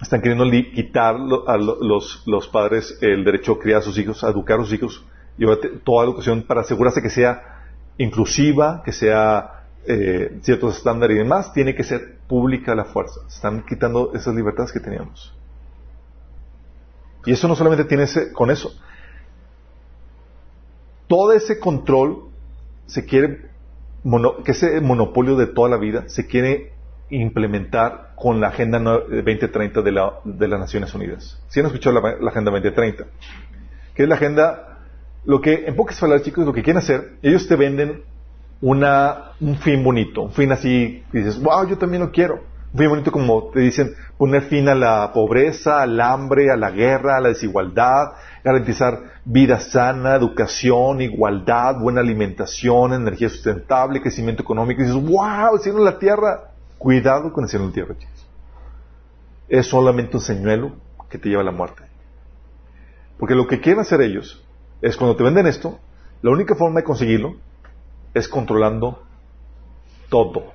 Están 0.01 0.23
queriendo 0.23 0.51
quitar 0.73 1.17
a 1.47 1.59
los, 1.59 2.23
los 2.25 2.49
padres 2.49 2.97
el 3.03 3.23
derecho 3.23 3.53
a 3.53 3.59
criar 3.59 3.81
a 3.81 3.83
sus 3.83 3.99
hijos, 3.99 4.25
a 4.25 4.31
educar 4.31 4.61
a 4.61 4.63
sus 4.63 4.73
hijos, 4.73 5.05
y 5.37 5.45
toda 5.85 6.07
educación 6.07 6.45
para 6.45 6.63
asegurarse 6.63 7.03
que 7.03 7.11
sea 7.11 7.56
inclusiva, 7.99 8.83
que 8.85 8.93
sea 8.93 9.65
eh, 9.87 10.39
ciertos 10.43 10.77
estándares 10.77 11.17
y 11.17 11.19
demás, 11.19 11.53
tiene 11.53 11.75
que 11.75 11.85
ser 11.85 12.17
pública 12.27 12.75
la 12.75 12.85
fuerza. 12.85 13.21
Están 13.29 13.65
quitando 13.65 14.13
esas 14.15 14.35
libertades 14.35 14.73
que 14.73 14.81
teníamos. 14.81 15.33
Y 17.25 17.33
eso 17.33 17.49
no 17.49 17.57
solamente 17.57 17.85
tiene 17.85 18.05
ese, 18.05 18.33
con 18.33 18.51
eso. 18.51 18.73
Todo 21.09 21.33
ese 21.33 21.59
control 21.59 22.29
se 22.87 23.05
quiere, 23.05 23.49
que 24.45 24.53
ese 24.53 24.81
monopolio 24.81 25.37
de 25.37 25.47
toda 25.47 25.69
la 25.69 25.77
vida 25.77 26.09
se 26.09 26.27
quiere 26.27 26.73
implementar 27.11 28.13
con 28.17 28.41
la 28.41 28.49
Agenda 28.49 28.79
2030 28.79 29.83
de, 29.83 29.93
la, 29.93 30.15
de 30.25 30.49
las 30.49 30.59
Naciones 30.59 30.95
Unidas. 30.95 31.41
Si 31.49 31.61
han 31.61 31.67
escuchado 31.67 32.01
la, 32.01 32.17
la 32.21 32.31
Agenda 32.31 32.51
2030? 32.51 33.05
Que 33.95 34.03
es 34.03 34.09
la 34.09 34.17
agenda 34.17 34.76
lo 35.27 35.41
que, 35.41 35.65
en 35.67 35.75
pocas 35.75 35.99
palabras, 35.99 36.25
chicos, 36.25 36.47
lo 36.47 36.53
que 36.53 36.63
quieren 36.63 36.79
hacer, 36.79 37.19
ellos 37.21 37.47
te 37.49 37.57
venden 37.57 38.03
una, 38.61 39.33
un 39.41 39.57
fin 39.59 39.83
bonito, 39.83 40.23
un 40.23 40.33
fin 40.33 40.53
así, 40.53 41.03
dices, 41.13 41.41
wow, 41.43 41.67
yo 41.69 41.77
también 41.77 42.03
lo 42.03 42.11
quiero. 42.11 42.41
Muy 42.73 42.87
bonito 42.87 43.11
como 43.11 43.49
te 43.51 43.61
dicen, 43.61 43.95
poner 44.19 44.43
fin 44.43 44.69
a 44.69 44.75
la 44.75 45.11
pobreza, 45.13 45.83
al 45.83 46.01
hambre, 46.01 46.51
a 46.51 46.57
la 46.57 46.71
guerra, 46.71 47.17
a 47.17 47.21
la 47.21 47.29
desigualdad, 47.29 48.13
garantizar 48.45 49.01
vida 49.25 49.59
sana, 49.61 50.15
educación, 50.15 51.01
igualdad, 51.01 51.77
buena 51.81 52.01
alimentación, 52.01 52.93
energía 52.93 53.29
sustentable, 53.29 54.03
crecimiento 54.03 54.43
económico. 54.43 54.83
Y 54.83 54.85
dices, 54.85 55.03
wow, 55.03 55.55
el 55.55 55.61
cielo 55.61 55.79
en 55.79 55.85
la 55.85 55.99
tierra. 55.99 56.51
Cuidado 56.77 57.33
con 57.33 57.45
el 57.45 57.51
cielo 57.51 57.65
en 57.65 57.71
la 57.71 57.75
tierra, 57.75 57.95
chicos. 57.99 58.29
Es 59.49 59.67
solamente 59.67 60.19
un 60.19 60.23
señuelo 60.23 60.73
que 61.09 61.19
te 61.19 61.31
lleva 61.31 61.41
a 61.41 61.47
la 61.47 61.53
muerte. 61.53 61.83
Porque 63.19 63.35
lo 63.35 63.47
que 63.47 63.61
quieren 63.61 63.81
hacer 63.81 64.03
ellos 64.03 64.46
es 64.83 64.97
cuando 64.97 65.17
te 65.17 65.23
venden 65.23 65.47
esto, 65.47 65.79
la 66.23 66.31
única 66.31 66.55
forma 66.55 66.81
de 66.81 66.85
conseguirlo 66.85 67.37
es 68.15 68.29
controlando 68.29 69.03
todo. 70.09 70.53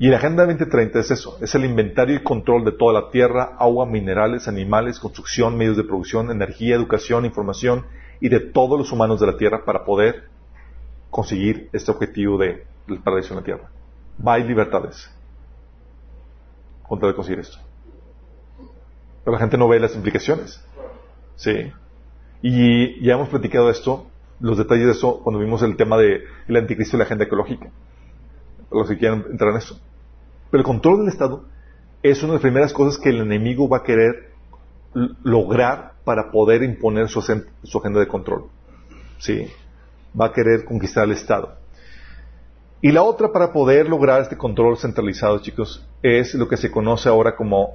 Y 0.00 0.08
la 0.08 0.18
Agenda 0.18 0.46
2030 0.46 1.00
es 1.00 1.10
eso, 1.10 1.38
es 1.40 1.54
el 1.56 1.64
inventario 1.64 2.14
y 2.14 2.22
control 2.22 2.64
de 2.64 2.72
toda 2.72 2.92
la 2.92 3.10
tierra, 3.10 3.56
agua, 3.58 3.84
minerales, 3.84 4.46
animales, 4.46 5.00
construcción, 5.00 5.56
medios 5.56 5.76
de 5.76 5.82
producción, 5.82 6.30
energía, 6.30 6.76
educación, 6.76 7.24
información 7.24 7.84
y 8.20 8.28
de 8.28 8.38
todos 8.38 8.78
los 8.78 8.92
humanos 8.92 9.18
de 9.18 9.26
la 9.26 9.36
tierra 9.36 9.64
para 9.64 9.84
poder 9.84 10.28
conseguir 11.10 11.68
este 11.72 11.90
objetivo 11.90 12.38
de, 12.38 12.64
del 12.86 13.00
paraíso 13.00 13.34
en 13.34 13.40
la 13.40 13.44
tierra. 13.44 13.70
Va 14.24 14.34
hay 14.34 14.44
libertades 14.44 15.10
contra 16.84 17.08
de 17.08 17.14
conseguir 17.14 17.40
esto. 17.40 17.58
Pero 19.24 19.32
la 19.32 19.38
gente 19.40 19.58
no 19.58 19.68
ve 19.68 19.80
las 19.80 19.94
implicaciones. 19.94 20.64
Sí. 21.36 21.72
Y 22.42 23.04
ya 23.04 23.14
hemos 23.14 23.28
platicado 23.28 23.70
esto, 23.70 24.06
los 24.40 24.58
detalles 24.58 24.86
de 24.86 24.92
eso, 24.92 25.20
cuando 25.22 25.40
vimos 25.40 25.62
el 25.62 25.76
tema 25.76 25.96
del 25.96 26.24
anticristo 26.56 26.96
y 26.96 26.98
la 26.98 27.04
agenda 27.04 27.24
ecológica. 27.24 27.70
Los 28.70 28.88
que 28.88 28.98
quieran 28.98 29.24
entrar 29.30 29.50
en 29.50 29.58
eso. 29.58 29.80
Pero 30.50 30.60
el 30.60 30.64
control 30.64 31.00
del 31.00 31.08
Estado 31.08 31.44
es 32.02 32.22
una 32.22 32.32
de 32.32 32.36
las 32.36 32.42
primeras 32.42 32.72
cosas 32.72 33.00
que 33.00 33.10
el 33.10 33.20
enemigo 33.20 33.68
va 33.68 33.78
a 33.78 33.82
querer 33.82 34.32
lograr 35.22 35.94
para 36.04 36.30
poder 36.30 36.62
imponer 36.62 37.08
su, 37.08 37.20
agenda 37.20 38.00
de 38.00 38.08
control. 38.08 38.44
¿Sí? 39.18 39.46
Va 40.18 40.26
a 40.26 40.32
querer 40.32 40.64
conquistar 40.64 41.04
el 41.04 41.12
Estado. 41.12 41.56
Y 42.80 42.92
la 42.92 43.02
otra 43.02 43.32
para 43.32 43.52
poder 43.52 43.88
lograr 43.88 44.22
este 44.22 44.36
control 44.36 44.78
centralizado, 44.78 45.40
chicos, 45.40 45.84
es 46.02 46.34
lo 46.34 46.48
que 46.48 46.56
se 46.56 46.70
conoce 46.70 47.08
ahora 47.08 47.34
como... 47.34 47.74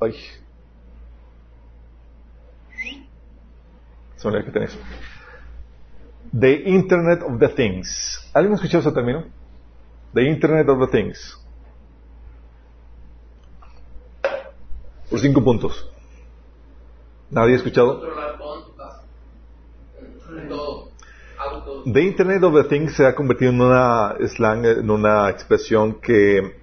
Ay. 0.00 0.14
Son 4.16 4.32
que 4.32 4.50
tenéis. 4.50 4.76
The 6.38 6.68
Internet 6.68 7.22
of 7.22 7.38
the 7.38 7.48
Things. 7.48 8.30
¿Alguien 8.34 8.52
ha 8.52 8.56
escuchado 8.56 8.80
ese 8.80 8.92
término? 8.92 9.24
The 10.14 10.22
Internet 10.22 10.68
of 10.68 10.80
the 10.80 10.86
Things. 10.88 11.38
Por 15.10 15.20
cinco 15.20 15.44
puntos. 15.44 15.90
¿Nadie 17.30 17.54
ha 17.54 17.56
escuchado? 17.56 18.02
The 21.84 22.02
Internet 22.02 22.42
of 22.42 22.54
the 22.54 22.64
Things 22.64 22.96
se 22.96 23.06
ha 23.06 23.14
convertido 23.14 23.52
en 23.52 23.60
una 23.60 24.16
slang, 24.26 24.64
en 24.64 24.90
una 24.90 25.30
expresión 25.30 26.00
que 26.00 26.56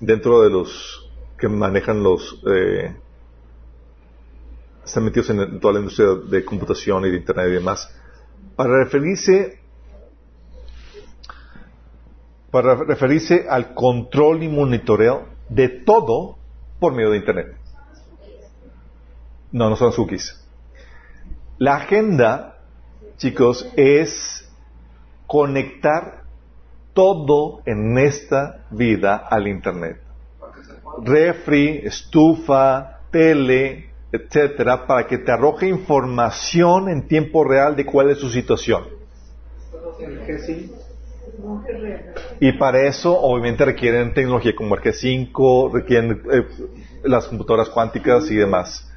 dentro 0.00 0.42
de 0.42 0.50
los 0.50 1.10
que 1.38 1.48
manejan 1.48 2.02
los 2.02 2.42
eh, 2.46 2.94
están 4.84 5.04
metidos 5.04 5.30
en 5.30 5.60
toda 5.60 5.74
la 5.74 5.80
industria 5.80 6.08
de 6.28 6.44
computación 6.44 7.04
y 7.06 7.10
de 7.10 7.16
Internet 7.18 7.46
y 7.48 7.52
demás, 7.52 7.88
para 8.56 8.84
referirse 8.84 9.60
para 12.50 12.74
referirse 12.74 13.46
al 13.48 13.74
control 13.74 14.42
y 14.42 14.48
monitoreo 14.48 15.26
de 15.48 15.68
todo 15.68 16.36
por 16.80 16.92
medio 16.92 17.10
de 17.10 17.18
Internet. 17.18 17.56
No, 19.52 19.70
no 19.70 19.76
son 19.76 19.92
cookies. 19.92 20.36
La 21.58 21.76
agenda, 21.76 22.58
chicos, 23.18 23.68
es 23.76 24.48
conectar 25.26 26.24
todo 26.92 27.62
en 27.66 27.98
esta 27.98 28.66
vida 28.70 29.16
al 29.16 29.46
Internet. 29.46 30.00
Refri, 31.02 31.82
estufa, 31.84 33.00
tele, 33.10 33.89
etcétera, 34.12 34.86
para 34.86 35.06
que 35.06 35.18
te 35.18 35.32
arroje 35.32 35.68
información 35.68 36.88
en 36.88 37.06
tiempo 37.06 37.44
real 37.44 37.76
de 37.76 37.86
cuál 37.86 38.10
es 38.10 38.18
su 38.18 38.28
situación. 38.28 38.84
Y 42.40 42.52
para 42.52 42.86
eso, 42.86 43.18
obviamente, 43.18 43.64
requieren 43.64 44.14
tecnología 44.14 44.54
como 44.54 44.74
el 44.74 44.80
G5, 44.80 45.72
requieren 45.72 46.22
eh, 46.32 46.46
las 47.04 47.26
computadoras 47.26 47.68
cuánticas 47.68 48.30
y 48.30 48.36
demás. 48.36 48.90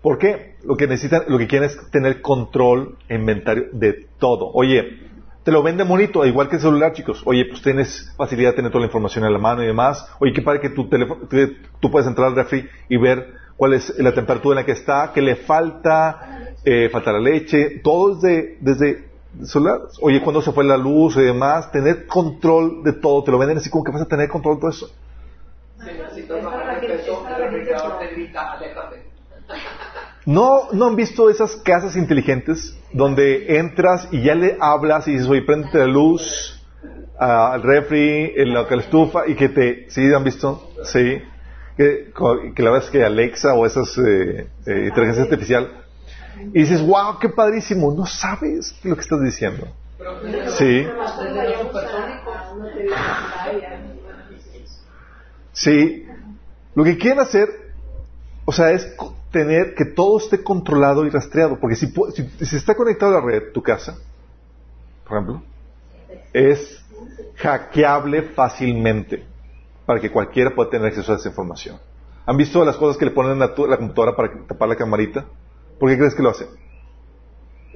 ¿Por 0.00 0.18
qué? 0.18 0.56
Lo 0.64 0.76
que 0.76 0.86
necesitan, 0.86 1.24
lo 1.28 1.38
que 1.38 1.46
quieren 1.46 1.68
es 1.68 1.90
tener 1.90 2.20
control, 2.20 2.98
inventario 3.08 3.68
de 3.72 4.06
todo. 4.18 4.50
Oye, 4.52 5.00
te 5.44 5.52
lo 5.52 5.62
vende 5.62 5.84
bonito, 5.84 6.24
igual 6.24 6.48
que 6.48 6.56
el 6.56 6.62
celular, 6.62 6.92
chicos. 6.92 7.22
Oye, 7.26 7.44
pues 7.46 7.62
tienes 7.62 8.12
facilidad 8.16 8.50
de 8.50 8.56
tener 8.56 8.70
toda 8.70 8.80
la 8.80 8.86
información 8.86 9.24
en 9.24 9.32
la 9.32 9.38
mano 9.38 9.62
y 9.62 9.66
demás. 9.66 10.06
Oye, 10.20 10.32
qué 10.32 10.42
padre 10.42 10.60
que 10.60 10.70
tu 10.70 10.88
teléfono, 10.88 11.28
tú 11.80 11.90
puedes 11.90 12.08
entrar 12.08 12.28
al 12.28 12.36
refri 12.36 12.66
y 12.88 12.96
ver 12.96 13.34
cuál 13.56 13.74
es 13.74 13.98
la 13.98 14.12
temperatura 14.12 14.54
en 14.54 14.62
la 14.62 14.66
que 14.66 14.72
está, 14.72 15.10
qué 15.14 15.20
le 15.20 15.36
falta, 15.36 16.54
eh, 16.64 16.88
falta 16.90 17.12
la 17.12 17.20
leche, 17.20 17.80
todo 17.82 18.16
desde, 18.16 18.58
desde 18.60 19.08
celular. 19.44 19.82
Oye, 20.00 20.20
cuando 20.22 20.42
se 20.42 20.52
fue 20.52 20.64
la 20.64 20.76
luz 20.76 21.16
y 21.16 21.22
demás, 21.22 21.70
tener 21.72 22.06
control 22.06 22.82
de 22.82 22.92
todo, 22.94 23.22
te 23.24 23.30
lo 23.30 23.38
venden 23.38 23.58
así 23.58 23.70
como 23.70 23.84
que 23.84 23.92
vas 23.92 24.02
a 24.02 24.06
tener 24.06 24.28
control 24.28 24.56
de 24.56 24.60
todo 24.60 24.70
eso. 24.70 24.90
¿No, 30.26 30.72
¿No 30.72 30.86
han 30.86 30.96
visto 30.96 31.28
esas 31.28 31.56
casas 31.56 31.96
inteligentes 31.96 32.76
donde 32.92 33.58
entras 33.58 34.08
y 34.10 34.22
ya 34.22 34.34
le 34.34 34.56
hablas 34.58 35.06
y 35.06 35.12
dices, 35.12 35.28
oye, 35.28 35.42
prende 35.42 35.68
la 35.74 35.86
luz 35.86 36.62
al 37.18 37.62
refri, 37.62 38.32
en 38.34 38.54
la, 38.54 38.62
la 38.62 38.76
estufa 38.76 39.26
y 39.26 39.34
que 39.34 39.48
te... 39.50 39.90
¿Sí 39.90 40.02
han 40.12 40.24
visto? 40.24 40.70
Sí. 40.84 41.20
Que, 41.76 42.12
que 42.54 42.62
la 42.62 42.70
verdad 42.70 42.86
es 42.86 42.90
que 42.90 43.04
Alexa 43.04 43.54
o 43.54 43.66
esas 43.66 43.98
eh, 43.98 44.46
eh, 44.64 44.84
inteligencia 44.86 45.24
artificial 45.24 45.84
y 46.52 46.60
dices, 46.60 46.84
wow, 46.84 47.18
qué 47.20 47.28
padrísimo. 47.28 47.92
No 47.92 48.06
sabes 48.06 48.74
lo 48.82 48.94
que 48.94 49.00
estás 49.00 49.20
diciendo. 49.22 49.68
Sí. 50.56 50.86
Sí. 55.52 56.06
Lo 56.74 56.84
que 56.84 56.98
quieren 56.98 57.20
hacer, 57.20 57.48
o 58.44 58.52
sea, 58.52 58.70
es 58.70 58.94
tener 59.30 59.74
que 59.74 59.84
todo 59.84 60.18
esté 60.18 60.42
controlado 60.42 61.06
y 61.06 61.10
rastreado. 61.10 61.58
Porque 61.58 61.76
si, 61.76 61.92
si, 62.40 62.56
está 62.56 62.74
conectado 62.74 63.16
a 63.16 63.20
la 63.20 63.26
red, 63.26 63.52
tu 63.52 63.62
casa, 63.62 63.96
por 65.06 65.18
ejemplo, 65.18 65.42
es 66.32 66.80
hackeable 67.36 68.22
fácilmente 68.22 69.33
para 69.86 70.00
que 70.00 70.10
cualquiera 70.10 70.54
pueda 70.54 70.70
tener 70.70 70.86
acceso 70.88 71.12
a 71.12 71.16
esa 71.16 71.28
información. 71.28 71.78
¿Han 72.26 72.36
visto 72.36 72.64
las 72.64 72.76
cosas 72.76 72.96
que 72.96 73.04
le 73.04 73.10
ponen 73.10 73.42
a 73.42 73.46
la 73.46 73.76
computadora 73.76 74.16
para 74.16 74.46
tapar 74.46 74.68
la 74.68 74.76
camarita? 74.76 75.26
¿Por 75.78 75.90
qué 75.90 75.98
crees 75.98 76.14
que 76.14 76.22
lo 76.22 76.30
hacen? 76.30 76.48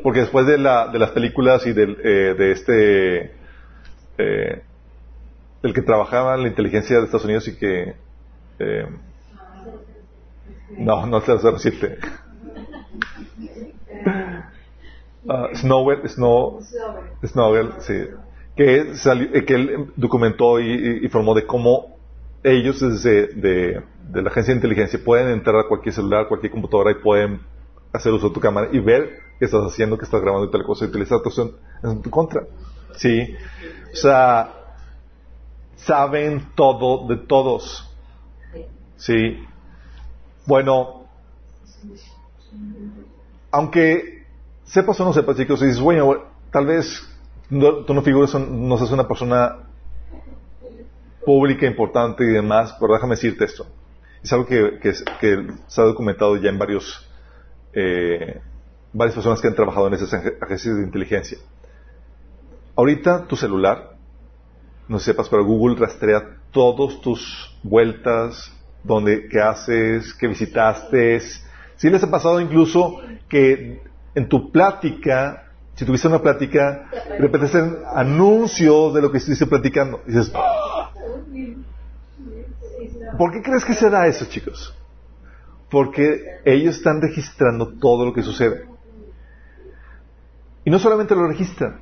Porque 0.02 0.20
después 0.20 0.46
de, 0.46 0.58
la, 0.58 0.88
de 0.88 0.98
las 0.98 1.10
películas 1.10 1.66
y 1.66 1.72
del, 1.72 1.98
eh, 2.02 2.34
de 2.38 2.52
este, 2.52 3.32
eh, 4.16 4.62
el 5.62 5.74
que 5.74 5.82
trabajaba 5.82 6.34
en 6.36 6.42
la 6.42 6.48
inteligencia 6.48 6.98
de 6.98 7.04
Estados 7.04 7.24
Unidos 7.24 7.48
y 7.48 7.56
que, 7.56 7.94
eh, 8.60 8.86
no, 10.78 11.06
no 11.06 11.20
te 11.20 11.32
lo 11.32 11.52
decirte. 11.52 11.98
Uh, 15.24 15.54
Snowell, 15.54 16.08
Snow, 16.08 16.60
Snowell, 17.22 17.72
sí, 17.80 17.92
que, 18.56 18.80
eh, 18.80 19.44
que 19.44 19.54
él 19.54 19.92
documentó 19.94 20.58
y, 20.58 21.04
informó 21.04 21.34
de 21.34 21.44
cómo 21.44 21.97
ellos 22.42 22.80
desde 22.80 23.28
de, 23.34 23.82
de, 24.10 24.22
la 24.22 24.30
agencia 24.30 24.54
de 24.54 24.58
inteligencia 24.58 25.00
pueden 25.04 25.28
entrar 25.28 25.56
a 25.56 25.68
cualquier 25.68 25.94
celular, 25.94 26.28
cualquier 26.28 26.52
computadora 26.52 26.92
y 26.92 26.94
pueden 26.94 27.40
hacer 27.92 28.12
uso 28.12 28.28
de 28.28 28.34
tu 28.34 28.40
cámara 28.40 28.68
y 28.72 28.78
ver 28.78 29.20
qué 29.38 29.44
estás 29.44 29.64
haciendo, 29.64 29.98
qué 29.98 30.04
estás 30.04 30.20
grabando 30.20 30.46
y 30.46 30.50
tal 30.50 30.64
cosa 30.64 30.84
y 30.84 30.88
utilizar 30.88 31.20
tu 31.20 31.30
en 31.82 32.02
tu 32.02 32.10
contra. 32.10 32.42
¿Sí? 32.96 33.34
O 33.92 33.96
sea, 33.96 34.54
saben 35.76 36.50
todo 36.54 37.06
de 37.08 37.16
todos. 37.16 37.88
¿Sí? 38.96 39.38
Bueno, 40.46 41.04
aunque 43.50 44.26
sepas 44.64 45.00
o 45.00 45.04
no 45.04 45.12
sepas, 45.12 45.36
chicos, 45.36 45.62
y 45.62 45.66
dices, 45.66 45.80
bueno, 45.80 46.24
tal 46.50 46.66
vez 46.66 47.06
tú 47.48 47.94
no 47.94 48.02
figuras, 48.02 48.34
no 48.34 48.76
seas 48.76 48.90
una 48.90 49.06
persona 49.06 49.67
pública, 51.28 51.66
importante 51.66 52.24
y 52.24 52.28
demás, 52.28 52.74
pero 52.80 52.94
déjame 52.94 53.16
decirte 53.16 53.44
esto. 53.44 53.66
Es 54.22 54.32
algo 54.32 54.46
que, 54.46 54.78
que, 54.80 54.94
que 55.20 55.46
se 55.66 55.80
ha 55.82 55.84
documentado 55.84 56.38
ya 56.38 56.48
en 56.48 56.58
varios 56.58 57.06
eh, 57.74 58.40
varias 58.94 59.14
personas 59.14 59.38
que 59.42 59.48
han 59.48 59.54
trabajado 59.54 59.88
en 59.88 59.92
esas 59.92 60.10
agencias 60.14 60.76
de 60.78 60.84
inteligencia. 60.84 61.36
Ahorita 62.74 63.26
tu 63.26 63.36
celular, 63.36 63.96
no 64.88 64.98
sepas, 64.98 65.28
pero 65.28 65.44
Google 65.44 65.76
rastrea 65.78 66.38
todas 66.50 66.98
tus 67.02 67.54
vueltas, 67.62 68.50
donde, 68.82 69.28
qué 69.28 69.42
haces, 69.42 70.14
qué 70.14 70.28
visitaste. 70.28 71.20
Si 71.76 71.90
les 71.90 72.02
ha 72.02 72.10
pasado 72.10 72.40
incluso 72.40 73.02
que 73.28 73.82
en 74.14 74.28
tu 74.30 74.50
plática, 74.50 75.44
si 75.74 75.84
tuviste 75.84 76.08
una 76.08 76.22
plática, 76.22 76.88
de 77.10 77.18
repente 77.18 77.48
hacen 77.48 77.76
anuncios 77.94 78.94
de 78.94 79.02
lo 79.02 79.12
que 79.12 79.18
estuviste 79.18 79.44
platicando. 79.44 80.00
Y 80.06 80.12
dices. 80.12 80.32
¿Por 83.18 83.32
qué 83.32 83.42
crees 83.42 83.64
que 83.64 83.74
se 83.74 83.90
da 83.90 84.06
eso, 84.06 84.26
chicos? 84.26 84.74
Porque 85.70 86.40
ellos 86.44 86.76
están 86.76 87.02
registrando 87.02 87.74
todo 87.78 88.06
lo 88.06 88.14
que 88.14 88.22
sucede. 88.22 88.66
Y 90.64 90.70
no 90.70 90.78
solamente 90.78 91.14
lo 91.14 91.26
registran, 91.26 91.80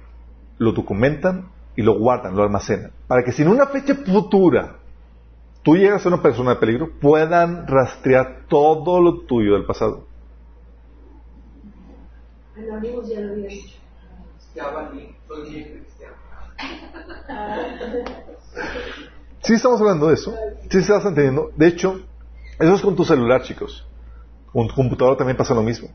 lo 0.58 0.72
documentan 0.72 1.50
y 1.76 1.82
lo 1.82 1.98
guardan, 1.98 2.34
lo 2.34 2.42
almacenan. 2.42 2.90
Para 3.06 3.22
que 3.22 3.32
si 3.32 3.42
en 3.42 3.48
una 3.48 3.66
fecha 3.66 3.94
futura 3.94 4.78
tú 5.62 5.76
llegas 5.76 6.04
a 6.04 6.08
una 6.08 6.22
persona 6.22 6.54
de 6.54 6.56
peligro, 6.56 6.90
puedan 7.00 7.66
rastrear 7.66 8.46
todo 8.48 9.00
lo 9.00 9.20
tuyo 9.20 9.54
del 9.54 9.66
pasado. 9.66 10.06
Anónimos 12.56 13.08
ya 13.08 13.20
lo 13.20 13.32
había 13.32 13.48
dicho. 13.48 13.76
Sí 19.42 19.54
estamos 19.54 19.80
hablando 19.80 20.08
de 20.08 20.14
eso. 20.14 20.34
Sí 20.70 20.78
estás 20.78 21.04
entendiendo. 21.04 21.52
De 21.56 21.68
hecho, 21.68 22.00
eso 22.58 22.74
es 22.74 22.80
con 22.80 22.96
tu 22.96 23.04
celular, 23.04 23.42
chicos. 23.42 23.86
Con 24.52 24.68
tu 24.68 24.74
computadora 24.74 25.16
también 25.16 25.36
pasa 25.36 25.54
lo 25.54 25.62
mismo. 25.62 25.88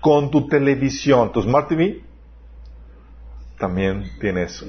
Con 0.00 0.30
tu 0.30 0.46
televisión, 0.46 1.32
tu 1.32 1.42
Smart 1.42 1.68
TV, 1.68 2.02
también 3.58 4.10
tiene 4.20 4.42
eso. 4.42 4.66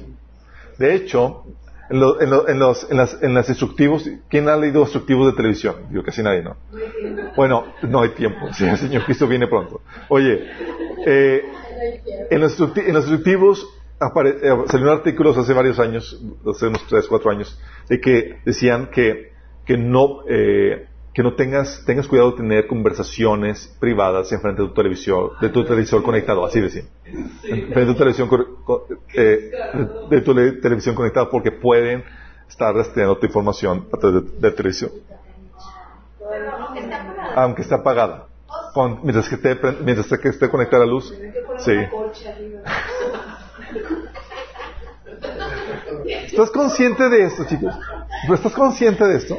De 0.78 0.94
hecho, 0.96 1.44
en, 1.90 2.00
los, 2.60 2.88
en, 2.90 3.34
las, 3.34 3.50
instructivos, 3.50 4.10
¿quién 4.30 4.50
ha 4.50 4.58
leído 4.58 4.82
instructivos 4.82 5.28
de 5.28 5.34
televisión? 5.34 5.76
Digo, 5.90 6.04
casi 6.04 6.22
nadie, 6.22 6.44
¿no? 6.44 6.58
Bueno, 7.36 7.66
no 7.84 8.02
hay 8.02 8.10
tiempo. 8.10 8.54
Sí, 8.54 8.66
el 8.68 8.78
Señor 8.78 9.06
Cristo 9.06 9.28
viene 9.28 9.48
pronto. 9.48 9.82
Oye, 10.10 10.44
eh, 11.06 11.44
en, 12.30 12.42
los, 12.42 12.60
instructivos 12.60 13.68
eh, 14.00 14.66
salieron 14.68 14.98
artículos 14.98 15.38
hace 15.38 15.54
varios 15.54 15.80
años, 15.80 16.22
hace 16.46 16.68
unos 16.68 16.86
3, 16.88 17.08
4 17.08 17.32
años, 17.32 17.60
de 17.90 18.00
que 18.00 18.40
decían 18.46 18.90
que, 18.92 19.32
que 19.66 19.78
no, 19.78 20.20
eh, 20.30 20.88
que 21.14 21.24
no 21.24 21.34
tengas, 21.34 21.84
tengas 21.86 22.08
cuidado 22.08 22.32
de 22.32 22.38
tener 22.38 22.68
conversaciones 22.68 23.76
privadas 23.80 24.32
en 24.32 24.40
frente 24.40 24.62
de 24.62 24.68
tu 24.68 24.74
televisor, 24.76 25.40
de 25.40 25.50
tu 25.50 25.64
televisor 25.66 26.04
conectado, 26.04 26.46
así 26.46 26.62
decía. 26.62 26.84
En 27.06 27.74
frente 27.74 27.80
de 27.80 27.86
tu 27.88 27.96
televisión, 27.96 28.30
eh, 29.16 29.52
de, 30.12 30.22
tu 30.22 30.36
televisión 30.62 30.94
conectada, 30.94 31.28
porque 31.32 31.52
pueden 31.52 32.04
estar 32.48 32.76
rastreando 32.76 33.18
tu 33.18 33.26
información 33.26 33.88
a 33.92 33.98
través 33.98 34.40
de, 34.40 34.52
televisión. 34.52 34.92
Aunque 37.36 37.64
está 37.64 37.78
apagada. 37.78 38.28
mientras 39.02 39.28
que 39.28 39.36
esté, 39.36 39.58
mientras 39.84 40.08
que 40.20 40.30
esté 40.30 40.50
conectada 40.50 40.86
la 40.86 40.92
luz. 40.92 41.12
Sí. 41.58 41.74
¿Estás 46.06 46.52
consciente 46.52 47.10
de 47.10 47.26
esto, 47.26 47.46
chicos? 47.46 47.74
¿Estás 48.34 48.54
consciente 48.54 49.06
de 49.06 49.18
esto? 49.18 49.38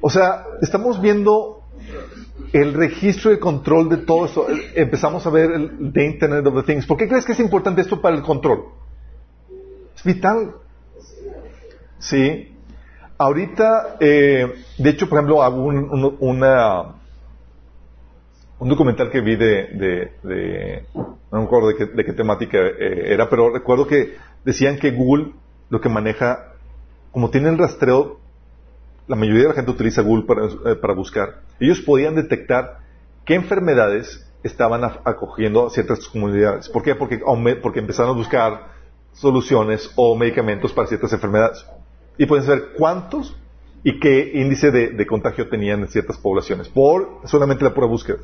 O 0.00 0.10
sea, 0.10 0.44
estamos 0.60 1.00
viendo 1.00 1.62
el 2.52 2.74
registro 2.74 3.32
y 3.32 3.38
control 3.38 3.88
de 3.88 3.96
todo 3.98 4.26
esto. 4.26 4.46
Empezamos 4.74 5.26
a 5.26 5.30
ver 5.30 5.50
el 5.50 5.92
The 5.92 6.04
Internet 6.04 6.46
of 6.46 6.54
the 6.54 6.62
Things. 6.62 6.86
¿Por 6.86 6.96
qué 6.96 7.08
crees 7.08 7.24
que 7.24 7.32
es 7.32 7.40
importante 7.40 7.80
esto 7.80 8.00
para 8.00 8.16
el 8.16 8.22
control? 8.22 8.66
Es 9.94 10.04
vital. 10.04 10.54
Sí. 11.98 12.52
Ahorita, 13.18 13.96
eh, 13.98 14.52
de 14.76 14.90
hecho, 14.90 15.08
por 15.08 15.18
ejemplo, 15.18 15.42
hago 15.42 15.64
un, 15.64 16.16
una, 16.20 16.96
un 18.58 18.68
documental 18.68 19.10
que 19.10 19.20
vi 19.20 19.36
de, 19.36 20.12
de, 20.22 20.84
no 21.32 21.38
me 21.38 21.44
acuerdo 21.44 21.68
de 21.68 22.04
qué, 22.04 22.12
temática 22.12 22.58
eh, 22.58 23.12
era, 23.12 23.28
pero 23.28 23.52
recuerdo 23.52 23.86
que 23.86 24.16
decían 24.44 24.78
que 24.78 24.92
Google 24.92 25.32
lo 25.68 25.80
que 25.80 25.88
maneja, 25.88 26.52
como 27.10 27.30
tiene 27.30 27.48
el 27.48 27.58
rastreo 27.58 28.18
la 29.08 29.16
mayoría 29.16 29.42
de 29.42 29.48
la 29.48 29.54
gente 29.54 29.70
utiliza 29.70 30.02
Google 30.02 30.24
eh, 30.66 30.74
para, 30.76 30.94
buscar, 30.94 31.42
ellos 31.60 31.80
podían 31.80 32.14
detectar 32.14 32.78
qué 33.24 33.34
enfermedades 33.34 34.26
estaban 34.42 34.84
acogiendo 34.84 35.70
ciertas 35.70 36.06
comunidades. 36.08 36.68
¿Por 36.68 36.82
qué? 36.82 36.94
Porque, 36.94 37.20
empezaron 37.74 38.12
a 38.12 38.16
buscar 38.16 38.68
soluciones 39.12 39.90
o 39.96 40.14
medicamentos 40.16 40.72
para 40.72 40.88
ciertas 40.88 41.12
enfermedades. 41.12 41.64
Y 42.18 42.26
pueden 42.26 42.44
saber 42.44 42.68
cuántos 42.76 43.36
y 43.82 43.98
qué 43.98 44.32
índice 44.34 44.70
de, 44.70 45.06
contagio 45.06 45.48
tenían 45.48 45.80
en 45.80 45.88
ciertas 45.88 46.18
poblaciones, 46.18 46.68
por 46.68 47.20
solamente 47.24 47.64
la 47.64 47.74
pura 47.74 47.86
búsqueda. 47.86 48.18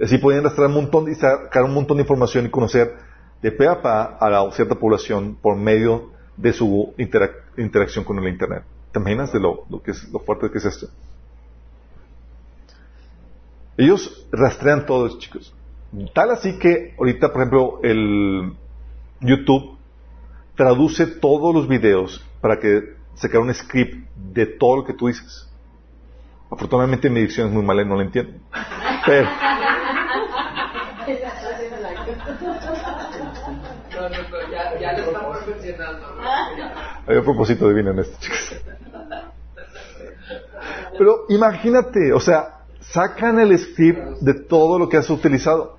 Así 0.00 0.18
podían 0.18 0.44
rastrear 0.44 0.68
un 0.68 0.76
montón 0.76 1.10
y 1.10 1.14
sacar 1.14 1.64
un 1.64 1.74
montón 1.74 1.98
de 1.98 2.02
información 2.02 2.46
y 2.46 2.50
conocer 2.50 2.96
de 3.42 3.52
pe 3.52 3.66
a 3.66 3.82
pa 3.82 4.16
a 4.18 4.30
la 4.30 4.50
cierta 4.52 4.74
población 4.74 5.36
por 5.40 5.56
medio 5.56 6.10
de 6.36 6.52
su 6.52 6.94
interacción 6.96 8.04
con 8.04 8.18
el 8.18 8.28
Internet. 8.28 8.64
¿Te 8.92 8.98
imaginas 8.98 9.32
de 9.32 9.40
lo, 9.40 9.66
que 9.84 9.90
es, 9.90 10.08
lo 10.10 10.20
fuerte 10.20 10.50
que 10.50 10.58
es 10.58 10.64
esto? 10.64 10.88
Ellos 13.76 14.26
rastrean 14.32 14.86
todo 14.86 15.06
eso, 15.06 15.18
chicos. 15.18 15.54
Tal 16.14 16.30
así 16.30 16.58
que 16.58 16.94
ahorita, 16.98 17.32
por 17.32 17.42
ejemplo, 17.42 17.80
el 17.82 18.54
YouTube 19.20 19.76
traduce 20.54 21.06
todos 21.06 21.54
los 21.54 21.68
videos 21.68 22.24
para 22.40 22.58
que 22.58 22.94
se 23.14 23.28
quede 23.28 23.40
un 23.40 23.52
script 23.52 24.08
de 24.16 24.46
todo 24.46 24.76
lo 24.76 24.84
que 24.84 24.94
tú 24.94 25.08
dices. 25.08 25.48
Afortunadamente 26.50 27.08
mi 27.10 27.20
dicción 27.20 27.48
es 27.48 27.54
muy 27.54 27.62
mala 27.62 27.82
y 27.82 27.86
no 27.86 27.96
la 27.96 28.02
entiendo. 28.02 28.32
Pero... 29.06 29.28
ya, 34.96 34.98
lo 34.98 35.10
estamos 35.10 35.38
perfeccionando. 35.38 36.06
Hay 37.06 37.16
un 37.16 37.24
propósito 37.24 37.68
divino 37.68 37.90
en 37.90 38.00
esto, 38.00 38.16
chicos. 38.20 38.56
Pero 40.98 41.24
imagínate, 41.28 42.12
o 42.12 42.20
sea, 42.20 42.60
sacan 42.80 43.38
el 43.38 43.58
script 43.58 44.20
de 44.20 44.34
todo 44.34 44.78
lo 44.78 44.88
que 44.88 44.96
has 44.96 45.08
utilizado. 45.08 45.78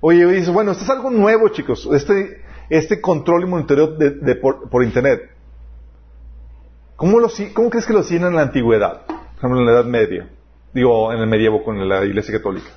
Oye, 0.00 0.26
dices, 0.26 0.52
bueno, 0.52 0.72
esto 0.72 0.84
es 0.84 0.90
algo 0.90 1.10
nuevo, 1.10 1.48
chicos, 1.48 1.88
este, 1.92 2.42
este 2.68 3.00
control 3.00 3.44
y 3.44 3.46
monitoreo 3.46 3.86
de, 3.96 4.34
por, 4.34 4.84
Internet. 4.84 5.30
¿Cómo, 6.96 7.20
lo, 7.20 7.30
¿Cómo 7.54 7.70
crees 7.70 7.86
que 7.86 7.92
lo 7.92 8.00
hacían 8.00 8.24
en 8.24 8.34
la 8.34 8.42
antigüedad? 8.42 9.06
Por 9.06 9.16
ejemplo, 9.38 9.60
en 9.60 9.66
la 9.66 9.72
Edad 9.72 9.84
Media. 9.86 10.28
Digo, 10.74 11.12
en 11.12 11.20
el 11.20 11.26
medievo 11.26 11.64
con 11.64 11.88
la 11.88 12.04
Iglesia 12.04 12.36
Católica. 12.36 12.68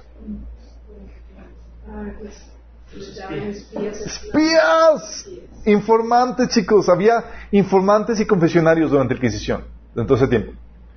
Espías. 4.05 5.29
Informantes, 5.68 6.48
chicos. 6.48 6.88
Había 6.88 7.26
informantes 7.52 8.22
y 8.22 8.26
confesionarios 8.26 8.89
durante 8.89 9.14
la 9.14 9.18
Inquisición, 9.18 9.66
de 9.94 10.14
ese 10.14 10.28
tiempo. 10.28 10.54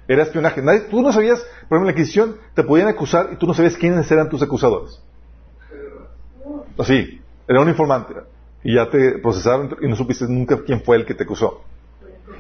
Era 0.06 0.22
espionaje. 0.22 0.62
tú 0.88 1.02
no 1.02 1.12
sabías, 1.12 1.40
por 1.68 1.76
ejemplo, 1.76 1.78
en 1.78 1.84
la 1.86 1.90
Inquisición 1.90 2.36
te 2.54 2.62
podían 2.62 2.86
acusar 2.86 3.30
y 3.32 3.36
tú 3.36 3.48
no 3.48 3.54
sabías 3.54 3.76
quiénes 3.76 4.08
eran 4.12 4.28
tus 4.28 4.40
acusadores. 4.42 5.02
Así, 6.78 7.20
era 7.48 7.60
un 7.60 7.68
informante. 7.68 8.14
Y 8.62 8.76
ya 8.76 8.88
te 8.88 9.18
procesaron 9.18 9.76
y 9.80 9.88
no 9.88 9.96
supiste 9.96 10.26
nunca 10.28 10.62
quién 10.64 10.82
fue 10.82 10.98
el 10.98 11.04
que 11.04 11.14
te 11.14 11.24
acusó. 11.24 11.62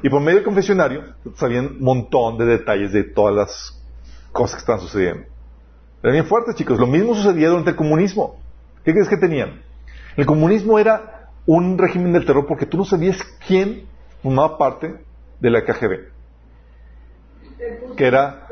Y 0.00 0.08
por 0.08 0.20
medio 0.20 0.36
del 0.36 0.44
confesionario 0.44 1.02
sabían 1.34 1.66
un 1.66 1.80
montón 1.80 2.38
de 2.38 2.44
detalles 2.44 2.92
de 2.92 3.02
todas 3.02 3.34
las 3.34 3.82
cosas 4.30 4.54
que 4.54 4.60
estaban 4.60 4.80
sucediendo. 4.80 5.24
Era 6.00 6.12
bien 6.12 6.26
fuerte, 6.26 6.54
chicos. 6.54 6.78
Lo 6.78 6.86
mismo 6.86 7.12
sucedía 7.12 7.48
durante 7.48 7.70
el 7.70 7.76
comunismo. 7.76 8.40
¿Qué 8.84 8.92
crees 8.92 9.08
que 9.08 9.16
tenían? 9.16 9.62
El 10.16 10.26
comunismo 10.26 10.78
era 10.78 11.19
un 11.52 11.78
régimen 11.78 12.12
del 12.12 12.24
terror 12.24 12.46
porque 12.46 12.64
tú 12.64 12.76
no 12.76 12.84
sabías 12.84 13.18
quién 13.44 13.86
formaba 14.22 14.56
parte 14.56 14.94
de 15.40 15.50
la 15.50 15.64
KGB 15.64 16.20
que 17.96 18.06
era 18.06 18.46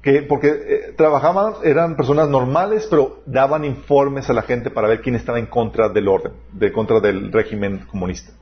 que 0.00 0.22
porque 0.22 0.48
eh, 0.48 0.94
trabajaban 0.96 1.54
eran 1.64 1.96
personas 1.96 2.28
normales 2.28 2.86
pero 2.88 3.22
daban 3.26 3.64
informes 3.64 4.30
a 4.30 4.32
la 4.32 4.42
gente 4.42 4.70
para 4.70 4.86
ver 4.86 5.00
quién 5.00 5.16
estaba 5.16 5.40
en 5.40 5.46
contra 5.46 5.88
del 5.88 6.06
orden 6.06 6.32
de 6.52 6.70
contra 6.70 7.00
del 7.00 7.32
régimen 7.32 7.84
comunista. 7.90 8.32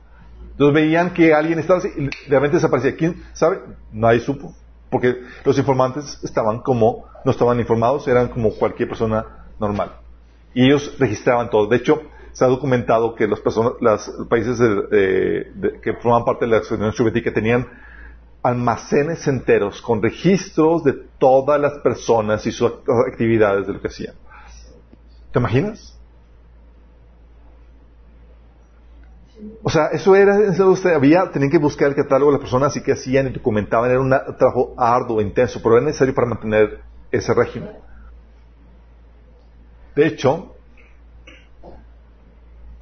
Entonces 0.51 0.75
veían 0.75 1.11
que 1.11 1.33
alguien 1.33 1.57
estaba 1.57 1.79
así 1.79 1.89
y 1.97 2.29
realmente 2.29 2.57
desaparecía. 2.57 2.95
Quién 2.95 3.23
sabe 3.33 3.59
nadie 3.91 4.19
supo 4.19 4.53
porque 4.91 5.15
los 5.43 5.57
informantes 5.57 6.19
estaban 6.23 6.59
como 6.59 7.05
no 7.25 7.31
estaban 7.31 7.59
informados 7.59 8.07
eran 8.07 8.27
como 8.27 8.51
cualquier 8.51 8.87
persona 8.87 9.25
normal. 9.59 9.93
Y 10.53 10.65
ellos 10.65 10.95
registraban 10.99 11.49
todo. 11.49 11.65
De 11.65 11.77
hecho 11.77 12.03
se 12.33 12.43
ha 12.43 12.47
documentado 12.47 13.15
que 13.15 13.27
las 13.27 13.39
personas 13.39 13.73
los 13.79 14.27
países 14.27 14.59
que 15.81 15.93
formaban 16.01 16.25
parte 16.25 16.45
de 16.45 16.51
la 16.51 16.61
Unión 16.71 16.91
Soviética 16.91 17.31
tenían 17.31 17.67
almacenes 18.41 19.25
enteros 19.27 19.81
con 19.81 20.01
registros 20.01 20.83
de 20.83 20.93
todas 21.17 21.61
las 21.61 21.79
personas 21.79 22.45
y 22.45 22.51
sus 22.51 22.71
actividades 23.07 23.67
de 23.67 23.73
lo 23.73 23.81
que 23.81 23.87
hacían. 23.87 24.15
¿Te 25.31 25.39
imaginas? 25.39 25.97
O 29.61 29.69
sea, 29.69 29.87
eso 29.87 30.15
era, 30.15 30.39
eso 30.39 30.69
usted 30.71 30.93
había, 30.93 31.29
tenían 31.31 31.51
que 31.51 31.57
buscar 31.57 31.89
el 31.89 31.95
catálogo 31.95 32.31
de 32.31 32.37
las 32.37 32.41
personas 32.41 32.75
y 32.75 32.83
que 32.83 32.93
hacían 32.93 33.27
y 33.27 33.31
documentaban, 33.31 33.89
era 33.89 33.99
un 33.99 34.09
trabajo 34.37 34.73
arduo, 34.77 35.21
intenso, 35.21 35.61
pero 35.61 35.77
era 35.77 35.85
necesario 35.85 36.13
para 36.13 36.27
mantener 36.27 36.79
ese 37.11 37.33
régimen. 37.33 37.71
De 39.95 40.07
hecho, 40.07 40.52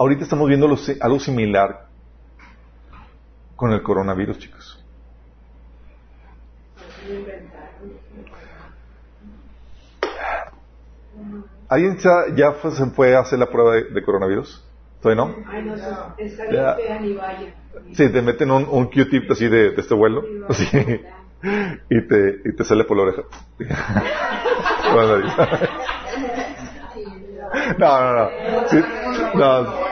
ahorita 0.01 0.23
estamos 0.23 0.47
viendo 0.47 0.67
algo 0.99 1.19
similar 1.19 1.85
con 3.55 3.71
el 3.71 3.83
coronavirus, 3.83 4.39
chicos. 4.39 4.83
¿Alguien 11.69 11.99
ya 12.35 12.55
se 12.71 12.85
fue 12.87 13.15
a 13.15 13.19
hacer 13.19 13.37
la 13.37 13.45
prueba 13.45 13.75
de, 13.75 14.03
coronavirus? 14.03 14.65
¿Todavía 15.01 15.23
no? 15.23 15.35
Ay, 15.47 15.63
no, 15.63 15.77
vaya. 17.13 17.53
Sí, 17.93 18.11
te 18.11 18.21
meten 18.21 18.51
un, 18.51 18.67
un 18.69 18.87
Q-tip 18.87 19.31
así 19.31 19.47
de, 19.47 19.75
este 19.75 19.93
vuelo. 19.93 20.23
Así, 20.49 20.65
y, 21.89 22.07
te, 22.07 22.41
y 22.45 22.55
te 22.55 22.63
sale 22.63 22.85
por 22.85 22.97
la 22.97 23.03
oreja. 23.03 23.21
no, 27.77 28.01
no, 28.01 28.13
no. 28.13 28.29
Sí, 28.69 28.77
no. 29.35 29.90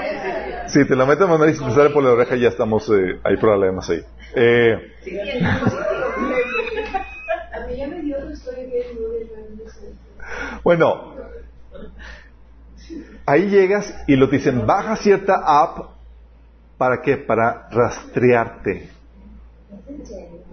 Si 0.70 0.86
te 0.86 0.96
la 0.96 1.06
meten 1.06 1.30
la 1.30 1.38
nariz 1.38 1.60
y 1.60 1.66
te 1.66 1.72
sale 1.72 1.90
por 1.90 2.04
la 2.04 2.12
oreja, 2.12 2.36
ya 2.36 2.50
estamos, 2.50 2.88
eh, 2.90 3.20
hay 3.24 3.38
problemas 3.38 3.90
ahí. 3.90 4.02
Eh, 4.36 4.94
bueno, 10.64 11.16
ahí 13.26 13.50
llegas 13.50 13.92
y 14.08 14.16
lo 14.16 14.28
dicen, 14.28 14.68
baja 14.68 14.96
cierta 14.96 15.42
app, 15.44 15.90
¿para 16.78 17.02
qué? 17.02 17.18
Para 17.18 17.68
rastrearte. 17.72 18.92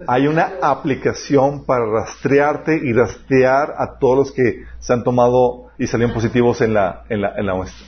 Hay 0.07 0.27
una 0.27 0.53
aplicación 0.61 1.65
para 1.65 1.85
rastrearte 1.85 2.79
y 2.83 2.93
rastrear 2.93 3.75
a 3.77 3.99
todos 3.99 4.17
los 4.17 4.31
que 4.31 4.63
se 4.79 4.93
han 4.93 5.03
tomado 5.03 5.67
y 5.77 5.85
salieron 5.85 6.13
positivos 6.13 6.61
en 6.61 6.73
la, 6.73 7.03
en 7.09 7.21
la, 7.21 7.35
en 7.35 7.45
la 7.45 7.53
muestra. 7.53 7.85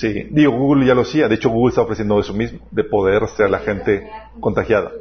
Sí, 0.00 0.28
digo, 0.30 0.52
Google 0.52 0.86
ya 0.86 0.94
lo 0.94 1.02
hacía. 1.02 1.28
De 1.28 1.34
hecho, 1.34 1.50
Google 1.50 1.72
está 1.72 1.82
ofreciendo 1.82 2.18
eso 2.18 2.32
mismo, 2.32 2.60
de 2.70 2.84
poder 2.84 3.20
rastrear 3.20 3.48
a 3.48 3.52
la 3.52 3.58
gente 3.58 4.08
contagiada. 4.40 4.92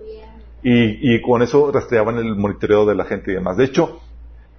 Y, 0.62 1.16
y 1.16 1.22
con 1.22 1.42
eso 1.42 1.72
rastreaban 1.72 2.18
el 2.18 2.36
monitoreo 2.36 2.86
de 2.86 2.96
la 2.96 3.06
gente 3.06 3.32
y 3.32 3.36
demás. 3.36 3.56
De 3.56 3.64
hecho, 3.64 4.02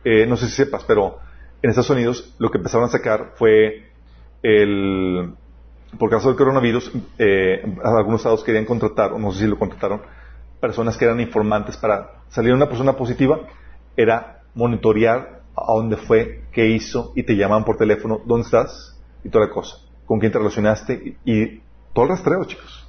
eh, 0.03 0.25
no 0.25 0.39
sé 0.39 0.47
si 0.47 0.53
sepas, 0.53 0.83
pero 0.85 1.19
en 1.61 1.69
Estados 1.69 1.91
Unidos 1.91 2.35
lo 2.39 2.51
que 2.51 2.57
empezaron 2.57 2.87
a 2.87 2.89
sacar 2.89 3.33
fue 3.35 3.91
el, 4.43 5.35
por 5.99 6.09
caso 6.09 6.29
del 6.29 6.39
coronavirus, 6.39 6.91
eh, 7.19 7.63
algunos 7.85 8.21
estados 8.21 8.43
querían 8.43 8.65
contratar, 8.65 9.13
no 9.19 9.31
sé 9.33 9.41
si 9.41 9.47
lo 9.47 9.59
contrataron, 9.59 10.01
personas 10.59 10.97
que 10.97 11.05
eran 11.05 11.21
informantes 11.21 11.77
para 11.77 12.23
salir 12.31 12.55
una 12.55 12.67
persona 12.67 12.95
positiva, 12.95 13.41
era 13.95 14.41
monitorear 14.55 15.43
a 15.55 15.75
dónde 15.75 15.99
fue, 15.99 16.45
qué 16.51 16.67
hizo, 16.69 17.13
y 17.15 17.25
te 17.25 17.37
llaman 17.37 17.63
por 17.63 17.77
teléfono, 17.77 18.23
dónde 18.25 18.47
estás, 18.47 18.99
y 19.23 19.29
toda 19.29 19.47
la 19.49 19.53
cosa, 19.53 19.77
con 20.11 20.19
quién 20.19 20.33
te 20.33 20.39
relacionaste, 20.39 21.19
y, 21.25 21.61
todo 21.93 22.07
el 22.07 22.09
rastreo, 22.09 22.45
chicos. 22.45 22.85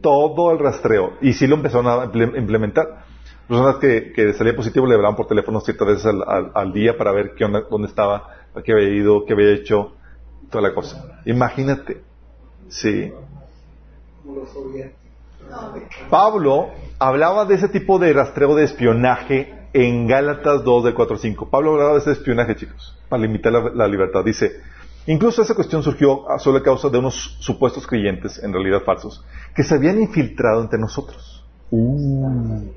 Todo 0.00 0.50
el 0.50 0.58
rastreo. 0.58 1.18
Y 1.20 1.34
sí 1.34 1.46
lo 1.46 1.56
empezaron 1.56 1.88
a 1.88 2.04
implementar 2.38 3.04
personas 3.46 3.76
que, 3.76 4.10
que 4.14 4.32
salía 4.32 4.56
positivo 4.56 4.86
le 4.86 4.94
hablaban 4.94 5.14
por 5.14 5.26
teléfono 5.26 5.60
ciertas 5.60 5.86
veces 5.88 6.06
al, 6.06 6.72
día 6.72 6.96
para 6.96 7.12
ver 7.12 7.34
qué 7.34 7.46
dónde 7.70 7.88
estaba, 7.88 8.28
qué 8.64 8.72
había 8.72 8.88
ido, 8.88 9.26
qué 9.26 9.34
había 9.34 9.52
hecho, 9.52 9.92
toda 10.50 10.66
la 10.66 10.74
cosa. 10.74 11.20
Imagínate. 11.26 12.00
Sí. 12.70 13.12
Pablo 16.08 16.70
hablaba 16.98 17.44
de 17.44 17.56
ese 17.56 17.68
tipo 17.68 17.98
de 17.98 18.14
rastreo 18.14 18.54
de 18.54 18.64
espionaje 18.64 19.52
en 19.74 20.06
Gálatas 20.06 20.64
2 20.64 20.84
de 20.84 20.94
4 20.94 21.18
5. 21.18 21.50
Pablo 21.50 21.72
hablaba 21.72 21.92
de 21.92 21.98
ese 21.98 22.12
espionaje, 22.12 22.56
chicos, 22.56 22.98
para 23.10 23.20
limitar 23.20 23.52
la, 23.52 23.86
libertad. 23.86 24.24
Dice, 24.24 24.62
incluso 25.06 25.42
esa 25.42 25.54
cuestión 25.54 25.82
surgió 25.82 26.30
a 26.30 26.38
sola 26.38 26.62
causa 26.62 26.88
de 26.88 26.98
unos 26.98 27.36
supuestos 27.40 27.86
creyentes, 27.86 28.42
en 28.42 28.52
realidad 28.52 28.82
falsos, 28.84 29.24
que 29.54 29.62
se 29.62 29.74
habían 29.74 30.00
infiltrado 30.00 30.62
entre 30.62 30.78
nosotros. 30.78 31.44
Uh 31.70 32.70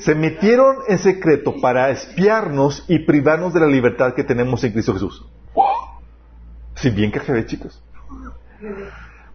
se 0.00 0.14
metieron 0.14 0.78
en 0.88 0.98
secreto 0.98 1.60
para 1.60 1.90
espiarnos 1.90 2.84
y 2.88 3.00
privarnos 3.00 3.52
de 3.52 3.60
la 3.60 3.66
libertad 3.66 4.14
que 4.14 4.24
tenemos 4.24 4.64
en 4.64 4.72
Cristo 4.72 4.94
Jesús. 4.94 5.26
Si 6.74 6.88
bien 6.88 7.12
que 7.12 7.20
ve, 7.30 7.44
chicos. 7.44 7.82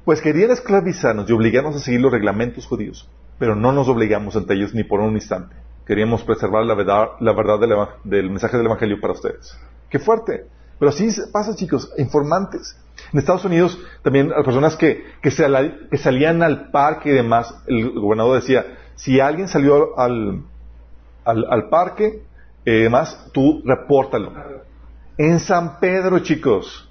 Pues 0.04 0.22
querían 0.22 0.50
esclavizarnos 0.50 1.30
y 1.30 1.34
obligarnos 1.34 1.76
a 1.76 1.80
seguir 1.80 2.02
los 2.02 2.12
reglamentos 2.12 2.66
judíos, 2.66 3.08
pero 3.38 3.56
no 3.56 3.72
nos 3.74 3.88
obligamos 3.88 4.36
ante 4.36 4.56
ellos 4.56 4.74
ni 4.74 4.84
por 4.84 5.02
un 5.02 5.14
instante. 5.14 5.56
Queríamos 5.86 6.24
preservar 6.24 6.66
la 6.66 6.74
verdad, 6.74 7.10
la 7.20 7.34
verdad 7.34 7.60
del, 8.04 8.32
mensaje 8.32 8.58
del 8.58 8.66
Evangelio 8.66 9.00
para 9.00 9.14
ustedes. 9.14 9.56
¡Qué 9.92 10.00
fuerte! 10.00 10.48
Pero 10.80 10.90
así 10.90 11.10
pasa, 11.32 11.56
chicos, 11.56 11.92
informantes. 11.98 12.78
En 13.14 13.20
Estados 13.20 13.46
Unidos 13.46 13.80
también 14.02 14.30
las 14.30 14.44
personas 14.44 14.76
que, 14.76 15.04
que, 15.22 15.32
salían 15.32 16.44
al 16.44 16.72
parque 16.72 17.10
y 17.10 17.14
demás, 17.14 17.54
el 17.68 17.92
gobernador 17.92 18.42
decía, 18.42 18.66
si 18.96 19.20
alguien 19.20 19.48
salió 19.48 19.98
al, 19.98 20.44
al, 21.24 21.70
parque, 21.70 22.24
eh, 22.66 22.72
demás, 22.72 23.30
tú 23.34 23.62
repórtalo. 23.66 24.32
En 25.18 25.40
San 25.40 25.80
Pedro, 25.80 26.20
chicos, 26.20 26.90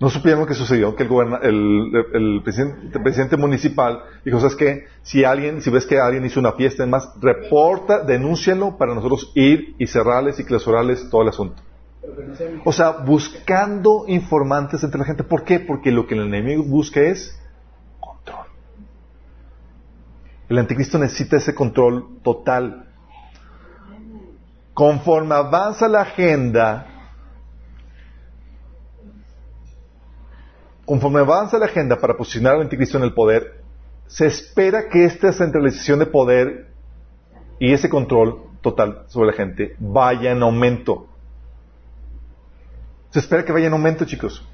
no 0.00 0.10
supieron 0.10 0.44
que 0.46 0.54
sucedió, 0.54 0.94
que 0.96 1.04
el, 1.04 1.92
el, 2.12 2.42
presidente, 2.42 3.36
municipal 3.36 4.02
dijo, 4.24 4.38
¿sabes 4.38 4.56
qué? 4.56 4.84
Si 5.02 5.24
alguien, 5.24 5.62
si 5.62 5.70
ves 5.70 5.86
que 5.86 5.98
alguien 5.98 6.24
hizo 6.26 6.40
una 6.40 6.52
fiesta, 6.52 6.82
demás, 6.82 7.08
reporta, 7.20 8.02
denúncialo 8.02 8.76
para 8.76 8.94
nosotros 8.94 9.32
ir 9.34 9.74
y 9.78 9.86
cerrarles 9.86 10.38
y 10.40 10.44
clausurarles 10.44 11.08
todo 11.10 11.22
el 11.22 11.28
asunto. 11.28 11.62
O 12.64 12.72
sea, 12.72 12.90
buscando 12.90 14.04
informantes 14.08 14.82
entre 14.82 14.98
la 14.98 15.06
gente. 15.06 15.24
¿Por 15.24 15.44
qué? 15.44 15.60
Porque 15.60 15.90
lo 15.90 16.06
que 16.06 16.14
el 16.14 16.22
enemigo 16.22 16.62
busca 16.62 17.00
es 17.00 17.38
el 20.48 20.58
anticristo 20.58 20.98
necesita 20.98 21.36
ese 21.36 21.54
control 21.54 22.20
total. 22.22 22.86
Conforme 24.74 25.34
avanza 25.34 25.88
la 25.88 26.02
agenda, 26.02 26.86
conforme 30.84 31.20
avanza 31.20 31.58
la 31.58 31.66
agenda 31.66 31.96
para 31.96 32.16
posicionar 32.16 32.54
al 32.54 32.62
anticristo 32.62 32.98
en 32.98 33.04
el 33.04 33.14
poder, 33.14 33.62
se 34.06 34.26
espera 34.26 34.88
que 34.88 35.04
esta 35.04 35.32
centralización 35.32 36.00
de 36.00 36.06
poder 36.06 36.68
y 37.58 37.72
ese 37.72 37.88
control 37.88 38.42
total 38.60 39.04
sobre 39.08 39.28
la 39.28 39.32
gente 39.32 39.76
vaya 39.78 40.32
en 40.32 40.42
aumento. 40.42 41.08
Se 43.14 43.20
espera 43.20 43.44
que 43.44 43.52
vaya 43.52 43.68
en 43.68 43.72
aumento, 43.72 44.04
chicos. 44.04 44.44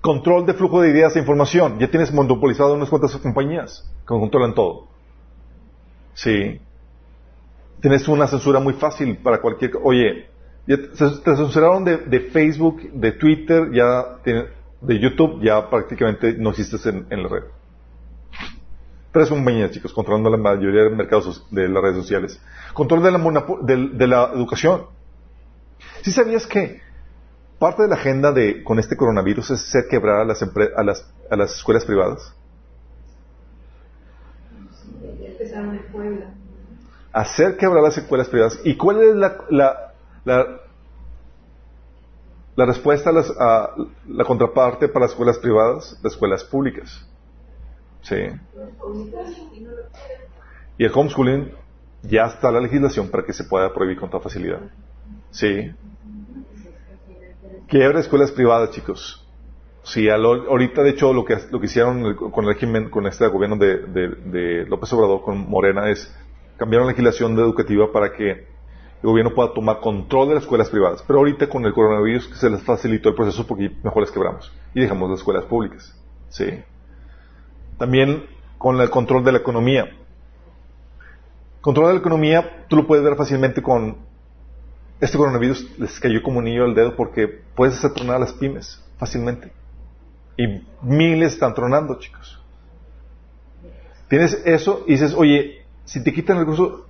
Control 0.00 0.46
de 0.46 0.54
flujo 0.54 0.80
de 0.80 0.88
ideas 0.88 1.14
e 1.14 1.18
información. 1.18 1.78
Ya 1.78 1.90
tienes 1.90 2.10
monopolizado 2.10 2.72
unas 2.72 2.88
cuantas 2.88 3.14
compañías 3.18 3.86
que 4.00 4.06
controlan 4.06 4.54
todo. 4.54 4.88
Sí. 6.14 6.58
Tienes 7.82 8.08
una 8.08 8.26
censura 8.28 8.60
muy 8.60 8.72
fácil 8.72 9.18
para 9.18 9.42
cualquier... 9.42 9.72
Oye, 9.82 10.30
te 10.66 11.36
censuraron 11.36 11.84
de, 11.84 12.30
Facebook, 12.32 12.80
de 12.94 13.12
Twitter, 13.12 13.70
ya 13.74 14.06
de 14.24 14.98
YouTube, 14.98 15.42
ya 15.42 15.68
prácticamente 15.68 16.32
no 16.38 16.52
existes 16.52 16.86
en, 16.86 17.06
la 17.10 17.28
red. 17.28 17.42
Tres 19.12 19.28
compañías, 19.28 19.70
chicos, 19.70 19.92
controlando 19.92 20.30
la 20.30 20.38
mayoría 20.38 20.84
de 20.84 20.88
mercados 20.96 21.46
de 21.50 21.68
las 21.68 21.82
redes 21.82 21.96
sociales. 21.96 22.40
Control 22.72 23.02
de 23.02 23.10
la, 23.10 23.46
de 23.92 24.06
la 24.06 24.30
educación. 24.32 24.86
¿Sí 26.00 26.10
sabías 26.10 26.46
que 26.46 26.88
Parte 27.60 27.82
de 27.82 27.88
la 27.88 27.96
agenda 27.96 28.32
de, 28.32 28.64
con 28.64 28.78
este 28.78 28.96
coronavirus 28.96 29.50
es 29.50 29.60
hacer 29.68 29.84
quebrar 29.86 30.20
a 30.20 30.24
las, 30.24 30.42
a 30.42 30.82
las, 30.82 31.06
a 31.30 31.36
las 31.36 31.54
escuelas 31.56 31.84
privadas. 31.84 32.34
Hacer 37.12 37.58
quebrar 37.58 37.82
las 37.82 37.98
escuelas 37.98 38.30
privadas. 38.30 38.58
¿Y 38.64 38.78
cuál 38.78 39.02
es 39.02 39.14
la, 39.14 39.36
la, 39.50 39.92
la, 42.56 42.64
respuesta 42.64 43.10
a, 43.10 43.12
las, 43.12 43.30
a 43.38 43.74
la 44.08 44.24
contraparte 44.24 44.88
para 44.88 45.04
las 45.04 45.10
escuelas 45.10 45.38
privadas? 45.38 45.98
Las 46.02 46.14
escuelas 46.14 46.42
públicas. 46.44 47.06
Sí. 48.00 48.16
Y 50.78 50.84
el 50.86 50.92
homeschooling 50.94 51.52
ya 52.04 52.24
está 52.24 52.50
la 52.50 52.60
legislación 52.60 53.10
para 53.10 53.22
que 53.22 53.34
se 53.34 53.44
pueda 53.44 53.70
prohibir 53.74 54.00
con 54.00 54.08
toda 54.08 54.22
facilidad. 54.22 54.60
Sí. 55.30 55.70
Quiebra 57.70 58.00
escuelas 58.00 58.32
privadas, 58.32 58.72
chicos. 58.72 59.24
Sí, 59.84 60.08
ahorita 60.08 60.82
de 60.82 60.90
hecho 60.90 61.12
lo 61.12 61.24
que, 61.24 61.36
lo 61.52 61.60
que 61.60 61.66
hicieron 61.66 62.16
con 62.16 62.44
el 62.44 62.54
régimen, 62.54 62.90
con 62.90 63.06
este 63.06 63.28
gobierno 63.28 63.56
de, 63.56 64.66
López 64.68 64.92
Obrador, 64.92 65.22
con 65.22 65.48
Morena, 65.48 65.88
es 65.88 66.12
cambiar 66.56 66.82
la 66.82 66.88
legislación 66.88 67.38
educativa 67.38 67.92
para 67.92 68.12
que 68.12 68.30
el 68.32 68.46
gobierno 69.04 69.32
pueda 69.36 69.54
tomar 69.54 69.78
control 69.78 70.30
de 70.30 70.34
las 70.34 70.42
escuelas 70.42 70.68
privadas. 70.68 71.04
Pero 71.06 71.20
ahorita 71.20 71.48
con 71.48 71.64
el 71.64 71.72
coronavirus 71.72 72.28
se 72.34 72.50
les 72.50 72.60
facilitó 72.60 73.10
el 73.10 73.14
proceso 73.14 73.46
porque 73.46 73.70
mejor 73.84 74.02
las 74.02 74.10
quebramos 74.10 74.52
y 74.74 74.80
dejamos 74.80 75.08
las 75.08 75.20
escuelas 75.20 75.44
públicas. 75.44 75.96
Sí. 76.28 76.46
También 77.78 78.24
con 78.58 78.80
el 78.80 78.90
control 78.90 79.22
de 79.22 79.30
la 79.30 79.38
economía. 79.38 79.96
Control 81.60 81.86
de 81.86 81.92
la 81.92 82.00
economía, 82.00 82.66
tú 82.66 82.74
lo 82.74 82.88
puedes 82.88 83.04
ver 83.04 83.14
fácilmente 83.14 83.62
con 83.62 84.09
este 85.00 85.16
coronavirus 85.16 85.78
les 85.78 85.98
cayó 85.98 86.22
como 86.22 86.38
un 86.38 86.44
niño 86.44 86.64
al 86.64 86.74
dedo 86.74 86.94
porque 86.94 87.26
puedes 87.54 87.76
hacer 87.78 87.94
tronar 87.94 88.16
a 88.16 88.20
las 88.20 88.32
pymes 88.32 88.82
fácilmente. 88.98 89.52
Y 90.36 90.66
miles 90.82 91.34
están 91.34 91.54
tronando, 91.54 91.98
chicos. 91.98 92.40
Tienes 94.08 94.42
eso 94.44 94.84
y 94.86 94.92
dices, 94.92 95.14
oye, 95.14 95.64
si 95.84 96.02
te 96.02 96.12
quitan 96.12 96.36
el 96.36 96.42
recurso 96.42 96.86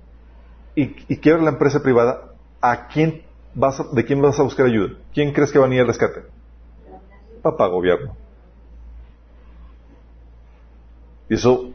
y, 0.75 0.95
y 1.07 1.17
quiebras 1.17 1.43
la 1.43 1.51
empresa 1.51 1.81
privada, 1.81 2.33
¿a 2.59 2.87
quién 2.87 3.23
vas 3.53 3.93
¿de 3.93 4.05
quién 4.05 4.21
vas 4.21 4.39
a 4.39 4.43
buscar 4.43 4.65
ayuda? 4.65 4.95
¿Quién 5.13 5.33
crees 5.33 5.51
que 5.51 5.59
va 5.59 5.65
a 5.65 5.67
venir 5.67 5.81
al 5.81 5.87
rescate? 5.87 6.23
Papá 7.41 7.67
gobierno. 7.67 8.15
Y 11.29 11.35
eso 11.35 11.71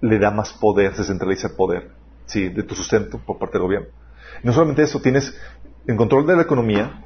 le 0.00 0.18
da 0.18 0.30
más 0.30 0.52
poder, 0.52 0.94
se 0.94 1.04
centraliza 1.04 1.48
el 1.48 1.54
poder, 1.54 1.90
sí, 2.26 2.48
de 2.48 2.62
tu 2.62 2.74
sustento 2.74 3.18
por 3.18 3.38
parte 3.38 3.54
del 3.54 3.62
gobierno. 3.62 3.88
No 4.42 4.52
solamente 4.52 4.82
eso, 4.82 5.00
tienes 5.00 5.36
el 5.86 5.96
control 5.96 6.26
de 6.26 6.36
la 6.36 6.42
economía. 6.42 7.04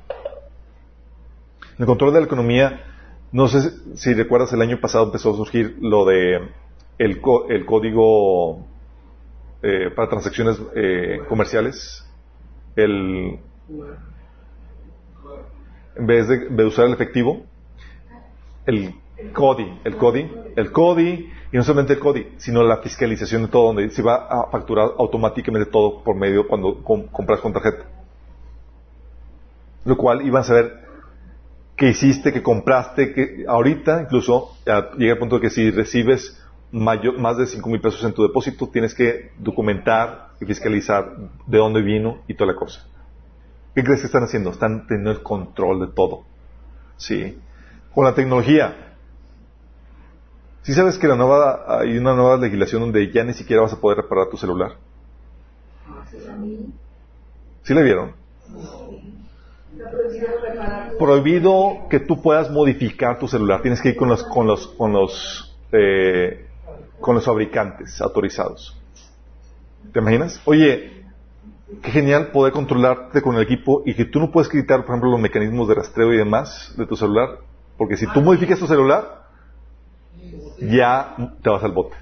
El 1.78 1.86
control 1.86 2.12
de 2.12 2.20
la 2.20 2.26
economía, 2.26 2.84
no 3.32 3.48
sé 3.48 3.72
si 3.97 4.14
recuerdas, 4.14 4.52
el 4.52 4.62
año 4.62 4.80
pasado 4.80 5.06
empezó 5.06 5.32
a 5.32 5.36
surgir 5.36 5.76
lo 5.80 6.05
de 6.05 6.36
el, 6.98 7.22
el 7.48 7.66
código 7.66 8.66
eh, 9.62 9.90
para 9.94 10.09
transacciones 10.09 10.60
eh, 10.74 11.20
comerciales, 11.28 12.06
el, 12.76 13.38
en 15.97 16.06
vez 16.06 16.28
de, 16.28 16.64
usar 16.64 16.86
el 16.86 16.92
efectivo, 16.92 17.44
el 18.66 18.94
CODI, 19.32 19.80
el 19.84 19.97
CODI, 19.97 20.30
el 20.56 20.72
CODI, 20.72 21.30
y 21.52 21.56
no 21.56 21.62
solamente 21.62 21.94
el 21.94 21.98
CODI, 21.98 22.34
sino 22.36 22.62
la 22.62 22.78
fiscalización 22.78 23.42
de 23.42 23.48
todo, 23.48 23.66
donde 23.66 23.90
se 23.90 24.02
va 24.02 24.26
a 24.28 24.51
facturar 24.51 24.90
automáticamente 24.98 25.70
todo 25.70 26.02
por 26.02 26.16
medio 26.16 26.47
cuando 26.47 26.82
compras 26.82 27.40
con 27.40 27.52
tarjeta. 27.52 27.84
Lo 29.84 29.97
cual 29.97 30.26
iban 30.26 30.42
a 30.42 30.44
saber 30.44 30.80
qué 31.76 31.88
hiciste, 31.88 32.32
qué 32.32 32.42
compraste, 32.42 33.12
que 33.12 33.44
ahorita 33.48 34.02
incluso 34.02 34.56
llega 34.98 35.14
el 35.14 35.18
punto 35.18 35.36
de 35.36 35.42
que 35.42 35.51
si 35.51 35.70
recibes 35.70 36.40
más 36.72 37.36
de 37.36 37.47
5 37.47 37.68
mil 37.68 37.80
pesos 37.80 38.05
en 38.05 38.12
tu 38.12 38.22
depósito, 38.22 38.68
tienes 38.68 38.94
que 38.94 39.32
documentar 39.38 40.28
y 40.40 40.44
fiscalizar 40.44 41.16
de 41.47 41.59
dónde 41.59 41.82
vino 41.82 42.18
y 42.28 42.34
toda 42.34 42.52
la 42.52 42.59
cosa. 42.59 42.86
¿Qué 43.74 43.82
crees 43.82 44.01
que 44.01 44.06
están 44.06 44.22
haciendo? 44.22 44.51
Están 44.51 44.86
teniendo 44.86 45.10
el 45.10 45.22
control 45.22 45.80
de 45.80 45.86
todo. 45.88 46.24
¿Sí? 46.97 47.38
Con 47.94 48.05
la 48.05 48.14
tecnología. 48.14 48.89
¿Sí 50.70 50.76
sabes 50.76 50.98
que 50.98 51.09
la 51.09 51.16
nueva, 51.16 51.64
hay 51.80 51.98
una 51.98 52.14
nueva 52.14 52.36
legislación 52.36 52.82
donde 52.82 53.10
ya 53.10 53.24
ni 53.24 53.32
siquiera 53.32 53.60
vas 53.60 53.72
a 53.72 53.80
poder 53.80 53.98
reparar 53.98 54.28
tu 54.28 54.36
celular? 54.36 54.76
¿Sí 57.64 57.74
le 57.74 57.82
vieron? 57.82 58.12
Prohibido 60.97 61.88
que 61.90 61.98
tú 61.98 62.22
puedas 62.22 62.52
modificar 62.52 63.18
tu 63.18 63.26
celular. 63.26 63.62
Tienes 63.62 63.82
que 63.82 63.88
ir 63.88 63.97
con 63.97 64.10
los, 64.10 64.22
con 64.22 64.47
los, 64.47 64.68
con 64.68 64.92
los 64.92 65.56
eh, 65.72 66.47
con 67.01 67.16
los 67.16 67.24
fabricantes 67.24 68.01
autorizados. 68.01 68.80
¿Te 69.92 69.98
imaginas? 69.98 70.40
Oye, 70.44 71.02
qué 71.82 71.90
genial 71.90 72.28
poder 72.28 72.52
controlarte 72.52 73.22
con 73.22 73.34
el 73.34 73.42
equipo 73.42 73.82
y 73.84 73.94
que 73.94 74.05
tú 74.05 74.20
no 74.20 74.30
puedes 74.30 74.48
quitar, 74.48 74.84
por 74.84 74.90
ejemplo, 74.90 75.10
los 75.10 75.20
mecanismos 75.20 75.66
de 75.66 75.74
rastreo 75.74 76.14
y 76.14 76.18
demás 76.18 76.72
de 76.76 76.86
tu 76.86 76.94
celular, 76.94 77.38
porque 77.76 77.97
si 77.97 78.06
tú 78.06 78.20
modificas 78.20 78.60
tu 78.60 78.68
celular, 78.68 79.19
ya 80.60 81.16
te 81.42 81.50
vas 81.50 81.62
al 81.62 81.72
bote. 81.72 81.96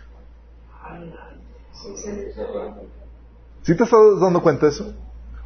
¿Sí 3.62 3.76
te 3.76 3.84
estás 3.84 4.20
dando 4.20 4.42
cuenta 4.42 4.66
de 4.66 4.72
eso? 4.72 4.94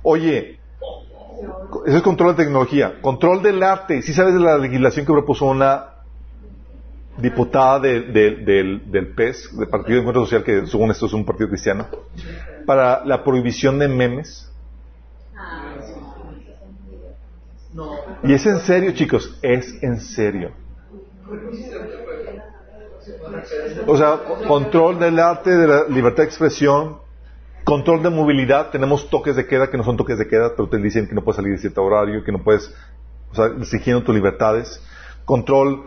Oye, 0.02 0.60
eso 1.86 1.96
es 1.96 2.02
control 2.02 2.36
de 2.36 2.44
tecnología. 2.44 3.00
Control 3.00 3.42
del 3.42 3.62
arte. 3.62 4.02
¿Sí 4.02 4.14
sabes 4.14 4.34
de 4.34 4.40
la 4.40 4.58
legislación 4.58 5.04
que 5.06 5.12
propuso 5.12 5.46
una 5.46 5.92
diputada 7.18 7.80
del, 7.80 9.12
PES, 9.16 9.56
del 9.58 9.68
Partido 9.68 9.94
de 9.94 10.00
Encuentro 10.00 10.24
Social, 10.24 10.44
que 10.44 10.66
según 10.66 10.90
esto 10.90 11.06
es 11.06 11.12
un 11.12 11.24
partido 11.24 11.48
cristiano, 11.48 11.86
para 12.66 13.04
la 13.04 13.22
prohibición 13.22 13.78
de 13.78 13.88
memes. 13.88 14.48
Y 18.22 18.32
es 18.32 18.46
en 18.46 18.60
serio, 18.60 18.92
chicos, 18.92 19.38
es 19.42 19.82
en 19.82 20.00
serio. 20.00 20.52
O 23.86 23.96
sea, 23.96 24.20
control 24.46 24.98
del 24.98 25.18
arte, 25.18 25.50
de 25.50 25.66
la 25.66 25.84
libertad 25.88 26.22
de 26.22 26.28
expresión, 26.28 26.98
control 27.64 28.02
de 28.02 28.10
movilidad. 28.10 28.70
Tenemos 28.70 29.08
toques 29.10 29.36
de 29.36 29.46
queda 29.46 29.70
que 29.70 29.76
no 29.76 29.84
son 29.84 29.96
toques 29.96 30.18
de 30.18 30.28
queda, 30.28 30.52
pero 30.56 30.68
te 30.68 30.78
dicen 30.78 31.08
que 31.08 31.14
no 31.14 31.22
puedes 31.22 31.36
salir 31.36 31.52
de 31.52 31.58
cierto 31.58 31.82
horario, 31.82 32.24
que 32.24 32.32
no 32.32 32.42
puedes, 32.42 32.72
o 33.30 33.34
sea, 33.34 33.46
exigiendo 33.60 34.02
tus 34.02 34.14
libertades. 34.14 34.82
Control 35.24 35.84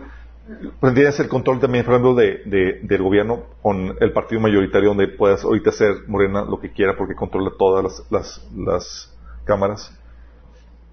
Tendrías 0.80 1.20
el 1.20 1.28
control 1.28 1.60
también, 1.60 1.84
por 1.84 1.96
ejemplo, 1.96 2.14
de, 2.14 2.80
del 2.84 3.02
gobierno 3.02 3.46
con 3.64 3.96
el 4.00 4.14
partido 4.14 4.40
mayoritario 4.40 4.90
donde 4.90 5.08
puedas 5.08 5.44
ahorita 5.44 5.72
hacer 5.72 6.08
Morena 6.08 6.46
lo 6.46 6.60
que 6.60 6.72
quiera 6.72 6.96
porque 6.96 7.16
controla 7.16 7.52
todas 7.58 8.06
las, 8.12 8.48
las, 8.56 9.12
cámaras. 9.44 9.92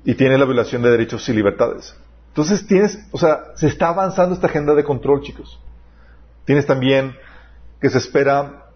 Y 0.04 0.14
tiene 0.14 0.38
la 0.38 0.46
violación 0.46 0.82
de 0.82 0.90
derechos 0.90 1.28
y 1.28 1.34
libertades. 1.34 1.94
Entonces 2.28 2.66
tienes, 2.66 2.98
o 3.12 3.18
sea, 3.18 3.52
se 3.56 3.66
está 3.66 3.88
avanzando 3.88 4.34
esta 4.34 4.46
agenda 4.46 4.74
de 4.74 4.84
control, 4.84 5.20
chicos. 5.20 5.60
Tienes 6.44 6.66
también 6.66 7.14
que 7.80 7.90
se 7.90 7.98
espera, 7.98 8.66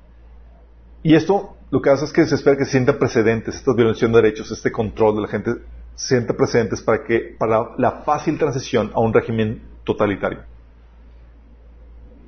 y 1.03 1.15
esto 1.15 1.57
lo 1.71 1.83
que 1.83 1.91
hace 1.91 2.05
es 2.05 2.13
que 2.13 2.25
se 2.27 2.35
espera 2.35 2.57
que 2.57 2.65
se 2.65 2.73
sientan 2.73 2.99
precedentes, 2.99 3.57
esta 3.57 3.73
violación 3.75 4.13
de 4.13 4.23
derechos, 4.23 4.51
este 4.51 4.71
control 4.71 5.17
de 5.17 5.23
la 5.23 5.29
gente, 5.29 5.51
se 5.95 6.09
sienta 6.09 6.35
precedentes 6.35 6.83
para 6.83 7.05
que, 7.05 7.35
para 7.39 7.71
la 7.79 8.03
fácil 8.03 8.39
transición 8.39 8.93
a 8.95 9.01
un 9.01 9.13
régimen 9.13 9.63
totalitario. 9.85 10.41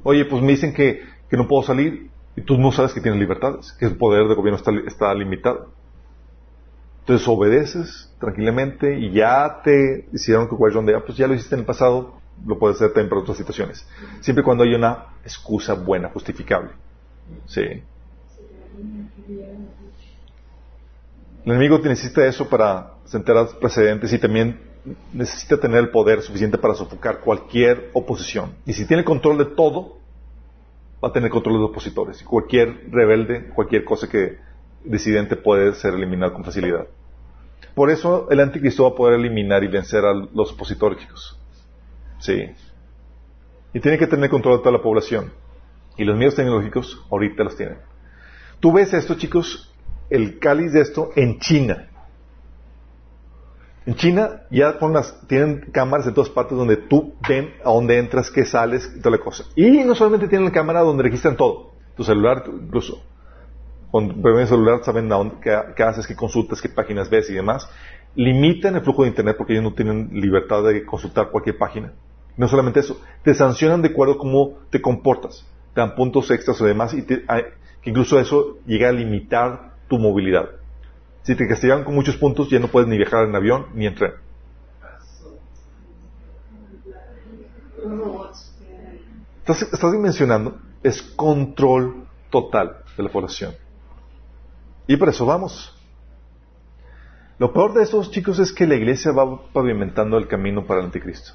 Oye, 0.02 0.24
pues 0.24 0.42
me 0.42 0.52
dicen 0.52 0.72
que, 0.72 1.02
no 1.30 1.46
puedo 1.46 1.62
salir 1.62 2.10
y 2.34 2.42
tú 2.42 2.56
no 2.56 2.72
sabes 2.72 2.94
que 2.94 3.00
tienes 3.00 3.20
libertades, 3.20 3.72
que 3.72 3.86
el 3.86 3.96
poder 3.96 4.26
del 4.26 4.36
gobierno 4.36 4.60
está, 4.86 5.14
limitado. 5.14 5.70
Entonces 7.00 7.26
obedeces 7.28 8.14
tranquilamente 8.18 8.98
y 8.98 9.12
ya 9.12 9.60
te 9.62 10.08
hicieron 10.12 10.48
que 10.48 10.56
donde 10.72 10.98
pues 11.00 11.18
ya 11.18 11.26
lo 11.26 11.34
hiciste 11.34 11.54
en 11.54 11.60
el 11.60 11.66
pasado, 11.66 12.17
lo 12.46 12.58
puedes 12.58 12.76
hacer 12.76 12.88
también 12.88 13.08
para 13.08 13.22
otras 13.22 13.36
situaciones. 13.36 13.86
Siempre 14.20 14.42
y 14.42 14.44
cuando 14.44 14.64
hay 14.64 14.74
una 14.74 15.06
excusa 15.22 15.74
buena, 15.74 16.08
justificable. 16.10 16.70
Sí. 17.46 17.82
El 21.44 21.52
enemigo 21.52 21.78
necesita 21.78 22.26
eso 22.26 22.48
para 22.48 22.94
sentar 23.04 23.48
precedentes 23.60 24.12
y 24.12 24.18
también 24.18 24.60
necesita 25.12 25.58
tener 25.58 25.78
el 25.80 25.90
poder 25.90 26.22
suficiente 26.22 26.58
para 26.58 26.74
sofocar 26.74 27.20
cualquier 27.20 27.90
oposición. 27.92 28.54
Y 28.66 28.72
si 28.72 28.86
tiene 28.86 29.04
control 29.04 29.38
de 29.38 29.44
todo, 29.46 29.98
va 31.02 31.08
a 31.08 31.12
tener 31.12 31.30
control 31.30 31.56
de 31.56 31.60
los 31.62 31.70
opositores. 31.70 32.22
Cualquier 32.22 32.90
rebelde, 32.90 33.48
cualquier 33.54 33.84
cosa 33.84 34.08
que 34.08 34.38
disidente 34.84 35.36
puede 35.36 35.74
ser 35.74 35.94
eliminado 35.94 36.32
con 36.32 36.44
facilidad. 36.44 36.86
Por 37.74 37.90
eso 37.90 38.28
el 38.30 38.40
anticristo 38.40 38.84
va 38.84 38.90
a 38.90 38.94
poder 38.94 39.18
eliminar 39.18 39.62
y 39.62 39.68
vencer 39.68 40.04
a 40.04 40.12
los 40.12 40.52
opositores. 40.52 41.06
Sí. 42.18 42.50
Y 43.72 43.80
tiene 43.80 43.98
que 43.98 44.06
tener 44.06 44.30
control 44.30 44.58
de 44.58 44.62
toda 44.62 44.72
la 44.72 44.82
población. 44.82 45.32
Y 45.96 46.04
los 46.04 46.16
medios 46.16 46.34
tecnológicos 46.34 47.04
ahorita 47.10 47.44
los 47.44 47.56
tienen. 47.56 47.78
Tú 48.60 48.72
ves 48.72 48.92
esto, 48.92 49.14
chicos, 49.14 49.72
el 50.10 50.38
cáliz 50.38 50.72
de 50.72 50.80
esto 50.80 51.10
en 51.16 51.38
China. 51.38 51.88
En 53.86 53.94
China 53.94 54.42
ya 54.50 54.76
las, 54.80 55.26
tienen 55.28 55.70
cámaras 55.72 56.06
en 56.06 56.14
todas 56.14 56.28
partes 56.28 56.58
donde 56.58 56.76
tú 56.76 57.14
ven 57.26 57.54
a 57.64 57.70
dónde 57.70 57.98
entras, 57.98 58.30
qué 58.30 58.44
sales 58.44 58.92
y 58.94 59.00
toda 59.00 59.16
la 59.16 59.22
cosa. 59.22 59.44
Y 59.56 59.70
no 59.84 59.94
solamente 59.94 60.28
tienen 60.28 60.44
la 60.44 60.52
cámara 60.52 60.80
donde 60.80 61.02
registran 61.02 61.36
todo, 61.36 61.72
tu 61.96 62.04
celular 62.04 62.44
incluso. 62.46 63.02
Con 63.90 64.22
el 64.22 64.46
celular 64.46 64.84
saben 64.84 65.10
qué, 65.40 65.82
haces, 65.82 66.06
qué 66.06 66.14
consultas, 66.14 66.60
qué 66.60 66.68
páginas 66.68 67.08
ves 67.08 67.30
y 67.30 67.34
demás. 67.34 67.66
Limitan 68.14 68.74
el 68.74 68.82
flujo 68.82 69.04
de 69.04 69.08
Internet 69.08 69.36
porque 69.38 69.54
ellos 69.54 69.64
no 69.64 69.72
tienen 69.72 70.10
libertad 70.12 70.62
de 70.64 70.84
consultar 70.84 71.30
cualquier 71.30 71.56
página. 71.56 71.94
No 72.38 72.46
solamente 72.46 72.80
eso, 72.80 72.98
te 73.24 73.34
sancionan 73.34 73.82
de 73.82 73.88
acuerdo 73.88 74.14
a 74.14 74.18
cómo 74.18 74.60
te 74.70 74.80
comportas. 74.80 75.44
Te 75.74 75.80
dan 75.80 75.96
puntos 75.96 76.30
extras 76.30 76.60
o 76.60 76.64
demás 76.64 76.94
y 76.94 77.02
que 77.02 77.24
incluso 77.84 78.18
eso 78.18 78.58
llega 78.64 78.88
a 78.88 78.92
limitar 78.92 79.74
tu 79.88 79.98
movilidad. 79.98 80.48
Si 81.24 81.34
te 81.34 81.48
castigan 81.48 81.82
con 81.82 81.96
muchos 81.96 82.16
puntos, 82.16 82.48
ya 82.48 82.60
no 82.60 82.68
puedes 82.68 82.88
ni 82.88 82.96
viajar 82.96 83.26
en 83.26 83.34
avión 83.34 83.66
ni 83.74 83.86
en 83.86 83.94
tren. 83.96 84.12
Estás, 89.40 89.62
estás 89.62 89.92
dimensionando, 89.92 90.58
es 90.82 91.02
control 91.02 92.06
total 92.30 92.84
de 92.96 93.02
la 93.02 93.08
población. 93.08 93.52
Y 94.86 94.96
por 94.96 95.08
eso 95.08 95.26
vamos. 95.26 95.74
Lo 97.38 97.52
peor 97.52 97.74
de 97.74 97.82
estos 97.82 98.12
chicos 98.12 98.38
es 98.38 98.52
que 98.52 98.66
la 98.66 98.76
iglesia 98.76 99.10
va 99.10 99.42
pavimentando 99.52 100.18
el 100.18 100.28
camino 100.28 100.66
para 100.66 100.80
el 100.80 100.86
anticristo. 100.86 101.32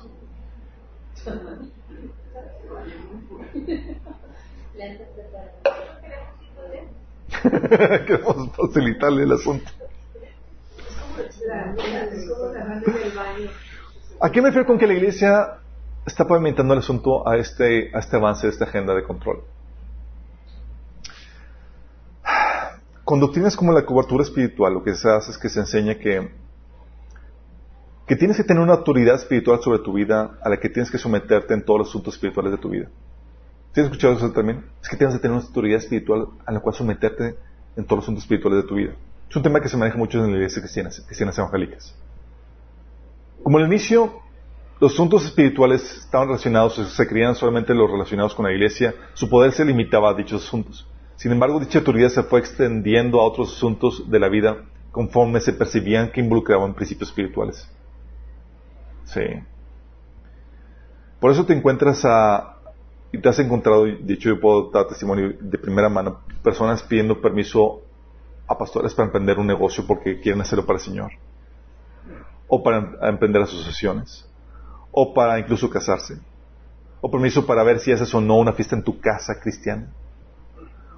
Queremos 8.08 8.50
facilitarle 8.56 9.24
el 9.24 9.32
asunto. 9.32 9.72
¿A 14.20 14.32
qué 14.32 14.42
me 14.42 14.50
refiero 14.50 14.66
con 14.66 14.78
que 14.78 14.88
la 14.88 14.94
iglesia 14.94 15.60
está 16.06 16.28
pavimentando 16.28 16.74
el 16.74 16.80
asunto 16.80 17.28
a 17.28 17.38
este, 17.38 17.96
a 17.96 18.00
este 18.00 18.18
avance 18.18 18.48
de 18.48 18.54
esta 18.54 18.66
agenda 18.66 18.94
de 18.94 19.04
control? 19.04 19.44
Con 23.04 23.20
doctrinas 23.20 23.56
como 23.56 23.74
la 23.74 23.86
cobertura 23.86 24.24
espiritual, 24.24 24.74
lo 24.74 24.84
que 24.84 24.96
se 24.96 25.10
hace 25.10 25.32
es 25.32 25.38
que 25.38 25.50
se 25.50 25.60
enseña 25.60 25.96
que, 25.96 26.32
que 28.08 28.16
tienes 28.16 28.38
que 28.38 28.44
tener 28.44 28.62
una 28.62 28.74
autoridad 28.74 29.16
espiritual 29.16 29.62
sobre 29.62 29.80
tu 29.80 29.94
vida 29.94 30.38
a 30.42 30.50
la 30.50 30.58
que 30.58 30.70
tienes 30.70 30.92
que 30.92 30.98
someterte 30.98 31.54
en 31.54 31.64
todos 31.64 31.80
los 31.80 31.90
asuntos 31.90 32.16
espirituales 32.16 32.52
de 32.52 32.58
tu 32.58 32.70
vida. 32.70 32.90
¿Tienes 33.74 33.90
escuchado 33.92 34.14
eso 34.14 34.32
también? 34.32 34.66
Es 34.82 34.90
que 34.90 34.98
tienes 34.98 35.16
que 35.16 35.22
tener 35.22 35.36
una 35.38 35.46
autoridad 35.46 35.80
espiritual 35.80 36.28
a 36.46 36.52
la 36.52 36.60
cual 36.60 36.76
someterte 36.76 37.36
en 37.76 37.86
todos 37.86 37.98
los 37.98 38.06
asuntos 38.06 38.24
espirituales 38.24 38.64
de 38.64 38.68
tu 38.68 38.76
vida. 38.76 38.94
Es 39.30 39.36
un 39.36 39.42
tema 39.42 39.62
que 39.62 39.70
se 39.70 39.78
maneja 39.78 39.98
mucho 39.98 40.18
en 40.20 40.26
las 40.26 40.36
iglesias 40.36 40.62
cristianas, 40.62 41.02
cristianas 41.08 41.38
evangélicas. 41.38 41.96
Como 43.42 43.58
al 43.58 43.66
inicio, 43.66 44.22
los 44.80 44.94
asuntos 44.94 45.26
espirituales 45.26 45.82
estaban 45.98 46.28
relacionados, 46.28 46.76
se 46.76 47.08
creían 47.08 47.36
solamente 47.36 47.74
los 47.74 47.90
relacionados 47.90 48.36
con 48.36 48.46
la 48.46 48.52
iglesia, 48.52 48.94
su 49.14 49.30
poder 49.30 49.54
se 49.54 49.66
limitaba 49.66 50.10
a 50.10 50.14
dichos 50.14 50.46
asuntos. 50.46 50.86
Sin 51.16 51.32
embargo, 51.32 51.60
dicha 51.60 51.80
autoridad 51.80 52.10
se 52.10 52.24
fue 52.24 52.42
extendiendo 52.42 53.22
a 53.22 53.26
otros 53.26 53.56
asuntos 53.56 54.10
de 54.10 54.20
la 54.20 54.30
vida 54.30 54.58
conforme 54.92 55.40
se 55.40 55.54
percibían 55.54 56.12
que 56.12 56.22
involucraban 56.22 56.74
principios 56.76 57.10
espirituales. 57.10 57.68
Sí. 59.06 59.22
Por 61.20 61.32
eso 61.32 61.46
te 61.46 61.54
encuentras 61.54 62.04
a, 62.06 62.58
y 63.12 63.18
te 63.20 63.30
has 63.30 63.40
encontrado, 63.40 63.86
de 63.86 64.14
hecho 64.14 64.30
yo 64.30 64.42
puedo 64.42 64.72
dar 64.72 64.88
testimonio 64.88 65.34
de 65.40 65.58
primera 65.58 65.88
mano, 65.88 66.22
personas 66.44 66.84
pidiendo 66.84 67.22
permiso 67.22 67.82
a 68.48 68.58
pastores 68.58 68.94
para 68.94 69.06
emprender 69.06 69.40
un 69.40 69.48
negocio 69.48 69.86
porque 69.88 70.20
quieren 70.20 70.42
hacerlo 70.42 70.66
para 70.66 70.80
el 70.80 70.84
Señor, 70.84 71.12
o 72.48 72.62
para 72.62 73.08
emprender 73.08 73.42
asociaciones, 73.42 74.28
o 74.92 75.14
para 75.14 75.40
incluso 75.40 75.70
casarse, 75.70 76.20
o 77.02 77.10
permiso 77.10 77.46
para 77.46 77.64
ver 77.64 77.80
si 77.80 77.92
haces 77.92 78.14
o 78.14 78.20
no 78.20 78.38
una 78.38 78.54
fiesta 78.54 78.76
en 78.76 78.84
tu 78.84 79.00
casa 79.00 79.40
cristiana, 79.40 79.88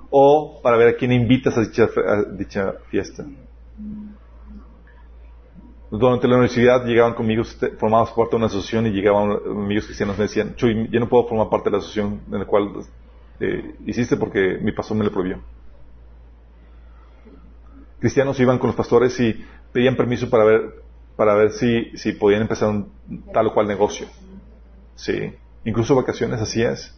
o 0.10 0.61
para 0.61 0.77
ver 0.77 0.88
a 0.88 0.95
quién 0.95 1.11
invitas 1.11 1.57
a 1.57 1.61
dicha, 1.61 2.73
fiesta. 2.90 3.26
Durante 5.97 6.27
la 6.27 6.35
universidad 6.35 6.85
llegaban 6.85 7.13
conmigo, 7.13 7.43
formados 7.80 8.11
parte 8.11 8.31
de 8.31 8.35
una 8.38 8.45
asociación 8.47 8.88
y 8.88 8.91
llegaban 8.91 9.31
amigos 9.45 9.85
cristianos 9.85 10.15
y 10.15 10.19
me 10.19 10.23
decían, 10.23 10.55
Chuy, 10.55 10.89
yo 10.91 10.99
no 10.99 11.09
puedo 11.09 11.27
formar 11.27 11.49
parte 11.49 11.69
de 11.69 11.72
la 11.72 11.77
asociación 11.77 12.22
en 12.31 12.39
la 12.39 12.45
cual 12.45 12.72
eh, 13.39 13.76
hiciste 13.85 14.17
porque 14.17 14.57
mi 14.61 14.72
pastor 14.72 14.97
me 14.97 15.05
lo 15.05 15.11
prohibió. 15.11 15.39
Cristianos 17.99 18.39
iban 18.39 18.57
con 18.57 18.67
los 18.67 18.76
pastores 18.76 19.19
y 19.19 19.45
pedían 19.72 19.95
permiso 19.95 20.30
para 20.30 20.43
ver, 20.43 20.84
para 21.15 21.35
ver 21.35 21.51
si, 21.51 21.97
si 21.97 22.13
podían 22.13 22.41
empezar 22.41 22.69
un 22.69 22.91
tal 23.34 23.47
o 23.47 23.53
cual 23.53 23.67
negocio. 23.67 24.07
Sí. 24.95 25.34
Incluso 25.65 25.95
vacaciones, 25.95 26.41
así 26.41 26.61
es. 26.61 26.95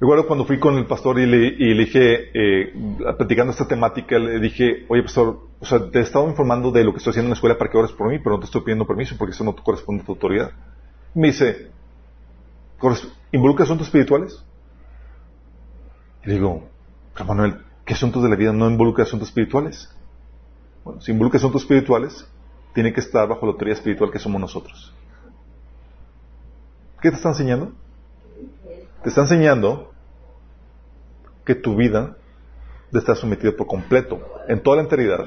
Recuerdo 0.00 0.26
cuando 0.26 0.44
fui 0.44 0.58
con 0.58 0.76
el 0.76 0.86
pastor 0.86 1.18
y 1.18 1.26
le, 1.26 1.74
dije, 1.74 2.30
eh, 2.34 2.72
platicando 3.16 3.52
esta 3.52 3.66
temática, 3.66 4.18
le 4.18 4.40
dije, 4.40 4.84
oye 4.88 5.02
pastor, 5.02 5.45
o 5.60 5.64
sea, 5.64 5.90
te 5.90 5.98
he 5.98 6.02
estado 6.02 6.28
informando 6.28 6.70
de 6.70 6.84
lo 6.84 6.92
que 6.92 6.98
estoy 6.98 7.12
haciendo 7.12 7.26
en 7.26 7.30
la 7.30 7.34
escuela 7.34 7.58
para 7.58 7.70
que 7.70 7.78
ores 7.78 7.92
por 7.92 8.08
mí, 8.08 8.18
pero 8.18 8.36
no 8.36 8.40
te 8.40 8.46
estoy 8.46 8.60
pidiendo 8.62 8.86
permiso 8.86 9.16
porque 9.18 9.34
eso 9.34 9.44
no 9.44 9.56
corresponde 9.56 10.02
a 10.02 10.06
tu 10.06 10.12
autoridad. 10.12 10.50
me 11.14 11.28
dice, 11.28 11.70
¿involucra 13.32 13.64
asuntos 13.64 13.86
espirituales? 13.86 14.44
Y 16.24 16.30
digo, 16.30 16.68
Manuel, 17.26 17.62
¿qué 17.84 17.94
asuntos 17.94 18.22
de 18.22 18.28
la 18.28 18.36
vida 18.36 18.52
no 18.52 18.68
involucra 18.68 19.04
asuntos 19.04 19.28
espirituales? 19.28 19.88
Bueno, 20.84 21.00
si 21.00 21.12
involucra 21.12 21.38
asuntos 21.38 21.62
espirituales, 21.62 22.28
tiene 22.74 22.92
que 22.92 23.00
estar 23.00 23.26
bajo 23.26 23.46
la 23.46 23.52
autoridad 23.52 23.78
espiritual 23.78 24.10
que 24.10 24.18
somos 24.18 24.40
nosotros. 24.40 24.92
¿Qué 27.00 27.10
te 27.10 27.16
está 27.16 27.30
enseñando? 27.30 27.72
te 29.06 29.10
está 29.10 29.20
enseñando 29.20 29.92
que 31.44 31.54
tu 31.54 31.76
vida 31.76 32.16
debe 32.90 32.98
estar 32.98 33.16
sometida 33.16 33.52
por 33.52 33.68
completo, 33.68 34.20
en 34.48 34.60
toda 34.60 34.78
la 34.78 34.82
enteridad, 34.82 35.24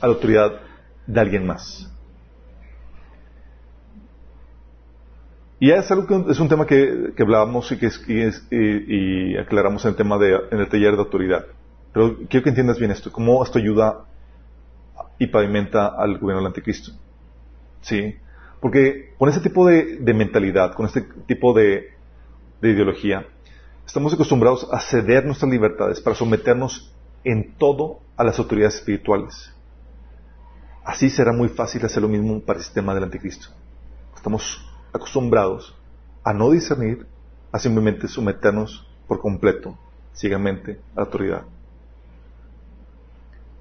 a 0.00 0.06
la 0.06 0.12
autoridad 0.12 0.60
de 1.06 1.20
alguien 1.20 1.46
más. 1.46 1.90
Y 5.60 5.70
es, 5.70 5.90
algo 5.90 6.06
que, 6.06 6.32
es 6.32 6.40
un 6.40 6.48
tema 6.48 6.66
que, 6.66 7.14
hablábamos 7.18 7.70
y 7.72 7.78
que 7.78 7.88
y, 8.50 9.36
aclaramos 9.36 9.84
en 9.84 9.90
el 9.90 9.96
tema 9.96 10.18
de, 10.18 10.38
en 10.50 10.58
el 10.60 10.68
taller 10.68 10.92
de 10.92 10.98
autoridad. 10.98 11.46
Pero 11.92 12.18
quiero 12.28 12.42
que 12.42 12.50
entiendas 12.50 12.78
bien 12.78 12.90
esto, 12.90 13.10
cómo 13.10 13.42
esto 13.42 13.58
ayuda 13.58 14.04
y 15.18 15.28
pavimenta 15.28 15.86
al 15.86 16.18
gobierno 16.18 16.42
del 16.42 16.48
anticristo. 16.48 16.92
¿Sí? 17.80 18.16
Porque 18.60 19.14
con 19.18 19.28
ese 19.28 19.40
tipo 19.40 19.66
de, 19.66 20.00
mentalidad, 20.14 20.74
con 20.74 20.86
este 20.86 21.02
tipo 21.26 21.52
de, 21.52 21.92
ideología, 22.62 23.26
estamos 23.86 24.14
acostumbrados 24.14 24.66
a 24.72 24.80
ceder 24.80 25.26
nuestras 25.26 25.50
libertades 25.50 26.00
para 26.00 26.16
someternos 26.16 26.92
en 27.24 27.54
todo 27.58 28.00
a 28.16 28.24
las 28.24 28.38
autoridades 28.38 28.76
espirituales. 28.76 29.52
Así 30.84 31.08
será 31.08 31.32
muy 31.32 31.48
fácil 31.48 31.84
hacer 31.84 32.02
lo 32.02 32.08
mismo 32.08 32.40
para 32.40 32.58
el 32.58 32.64
sistema 32.64 32.94
del 32.94 33.04
anticristo. 33.04 33.48
Estamos 34.14 34.64
acostumbrados 34.92 35.74
a 36.22 36.32
no 36.32 36.50
discernir, 36.50 37.06
a 37.52 37.58
simplemente 37.58 38.06
someternos 38.08 38.86
por 39.08 39.20
completo, 39.20 39.78
ciegamente, 40.14 40.80
a 40.92 41.00
la 41.00 41.02
autoridad. 41.02 41.42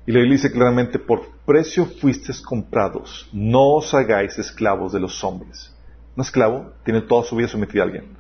Y 0.05 0.11
la 0.11 0.19
Biblia 0.19 0.37
dice 0.37 0.51
claramente, 0.51 0.99
por 0.99 1.29
precio 1.45 1.85
fuisteis 1.85 2.41
comprados, 2.41 3.29
no 3.31 3.75
os 3.75 3.93
hagáis 3.93 4.37
esclavos 4.37 4.91
de 4.91 4.99
los 4.99 5.23
hombres. 5.23 5.73
Un 6.15 6.21
esclavo 6.21 6.73
tiene 6.83 7.01
toda 7.01 7.23
su 7.23 7.35
vida 7.35 7.47
sometida 7.47 7.83
a 7.83 7.85
alguien. 7.85 8.17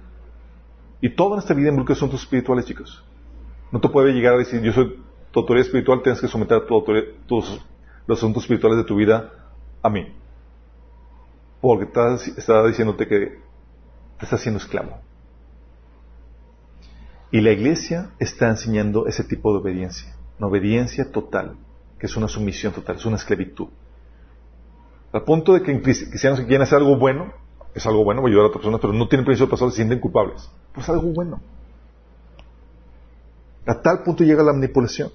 Y 1.01 1.09
toda 1.09 1.39
esta 1.39 1.53
vida 1.53 1.67
involucra 1.67 1.93
asuntos 1.93 2.21
espirituales, 2.21 2.65
chicos. 2.65 3.03
No 3.71 3.81
te 3.81 3.89
puede 3.89 4.13
llegar 4.13 4.35
a 4.35 4.37
decir, 4.37 4.61
yo 4.61 4.71
soy 4.71 4.97
tu 5.33 5.39
autoridad 5.39 5.65
espiritual, 5.65 6.01
tienes 6.03 6.21
que 6.21 6.27
someter 6.27 6.59
a 6.59 6.65
todos 6.65 7.65
los 8.05 8.17
asuntos 8.19 8.43
espirituales 8.43 8.77
de 8.77 8.83
tu 8.83 8.95
vida 8.95 9.31
a 9.81 9.89
mí. 9.89 10.13
Porque 11.59 11.85
está 12.37 12.65
diciéndote 12.67 13.07
que 13.07 13.19
te 13.19 14.25
estás 14.25 14.39
haciendo 14.39 14.59
esclavo. 14.59 14.99
Y 17.31 17.41
la 17.41 17.51
iglesia 17.51 18.11
está 18.19 18.47
enseñando 18.47 19.07
ese 19.07 19.23
tipo 19.23 19.51
de 19.53 19.59
obediencia, 19.59 20.15
una 20.37 20.49
obediencia 20.49 21.11
total 21.11 21.57
que 21.97 22.05
es 22.05 22.15
una 22.15 22.27
sumisión 22.27 22.73
total, 22.73 22.97
es 22.97 23.05
una 23.05 23.15
esclavitud. 23.15 23.69
Al 25.13 25.23
punto 25.23 25.53
de 25.53 25.63
que 25.63 25.81
cristianos 25.81 26.39
que 26.39 26.45
quieren 26.45 26.61
hacer 26.61 26.77
algo 26.77 26.97
bueno, 26.97 27.33
es 27.73 27.87
algo 27.87 28.03
bueno, 28.03 28.23
ayudar 28.27 28.43
a 28.43 28.47
otras 28.49 28.59
personas, 28.59 28.81
pero 28.81 28.93
no 28.93 29.07
tienen 29.07 29.25
permiso 29.25 29.45
de 29.45 29.51
pasar, 29.51 29.69
se 29.71 29.77
sienten 29.77 29.99
culpables. 29.99 30.47
Pues 30.73 30.87
algo 30.89 31.11
bueno. 31.13 31.41
A 33.65 33.81
tal 33.81 34.03
punto 34.03 34.23
llega 34.23 34.43
la 34.43 34.53
manipulación. 34.53 35.11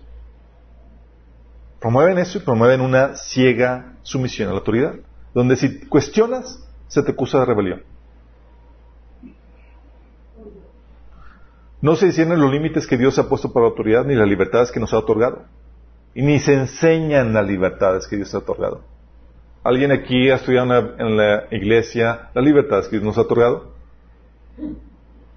Promueven 1.81 2.19
eso 2.19 2.39
y 2.39 2.41
promueven 2.41 2.81
una 2.81 3.17
ciega 3.17 3.95
sumisión 4.03 4.49
a 4.49 4.53
la 4.53 4.59
autoridad, 4.59 4.95
donde 5.33 5.57
si 5.57 5.87
cuestionas, 5.87 6.65
se 6.89 7.03
te 7.03 7.13
acusa 7.13 7.39
de 7.41 7.45
rebelión. 7.45 7.83
No 11.81 11.95
se 11.95 12.07
disciernen 12.07 12.41
los 12.41 12.51
límites 12.51 12.87
que 12.87 12.97
Dios 12.97 13.19
ha 13.19 13.29
puesto 13.29 13.53
para 13.53 13.67
la 13.67 13.71
autoridad 13.71 14.05
ni 14.05 14.15
las 14.15 14.27
libertades 14.27 14.73
que 14.73 14.81
nos 14.81 14.93
ha 14.93 14.99
otorgado. 14.99 15.45
Y 16.15 16.23
ni 16.23 16.41
se 16.41 16.55
enseñan 16.55 17.33
las 17.33 17.47
libertades 17.47 18.09
que 18.09 18.17
Dios 18.17 18.35
ha 18.35 18.39
otorgado. 18.39 18.83
¿Alguien 19.63 19.93
aquí 19.93 20.31
ha 20.31 20.37
estudiado 20.37 20.97
en 20.99 21.17
la 21.17 21.45
iglesia 21.51 22.31
las 22.35 22.45
libertades 22.45 22.87
que 22.87 22.97
Dios 22.97 23.05
nos 23.05 23.19
ha 23.19 23.23
otorgado? 23.23 23.73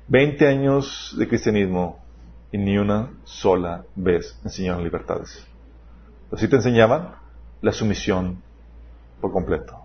Veinte 0.07 0.47
años 0.47 1.15
de 1.18 1.27
cristianismo 1.27 2.03
y 2.51 2.57
ni 2.57 2.77
una 2.77 3.11
sola 3.23 3.84
vez 3.95 4.39
enseñaron 4.43 4.84
libertades. 4.84 5.45
Así 6.31 6.47
te 6.47 6.55
enseñaban 6.55 7.15
la 7.61 7.71
sumisión 7.71 8.41
por 9.19 9.31
completo. 9.31 9.77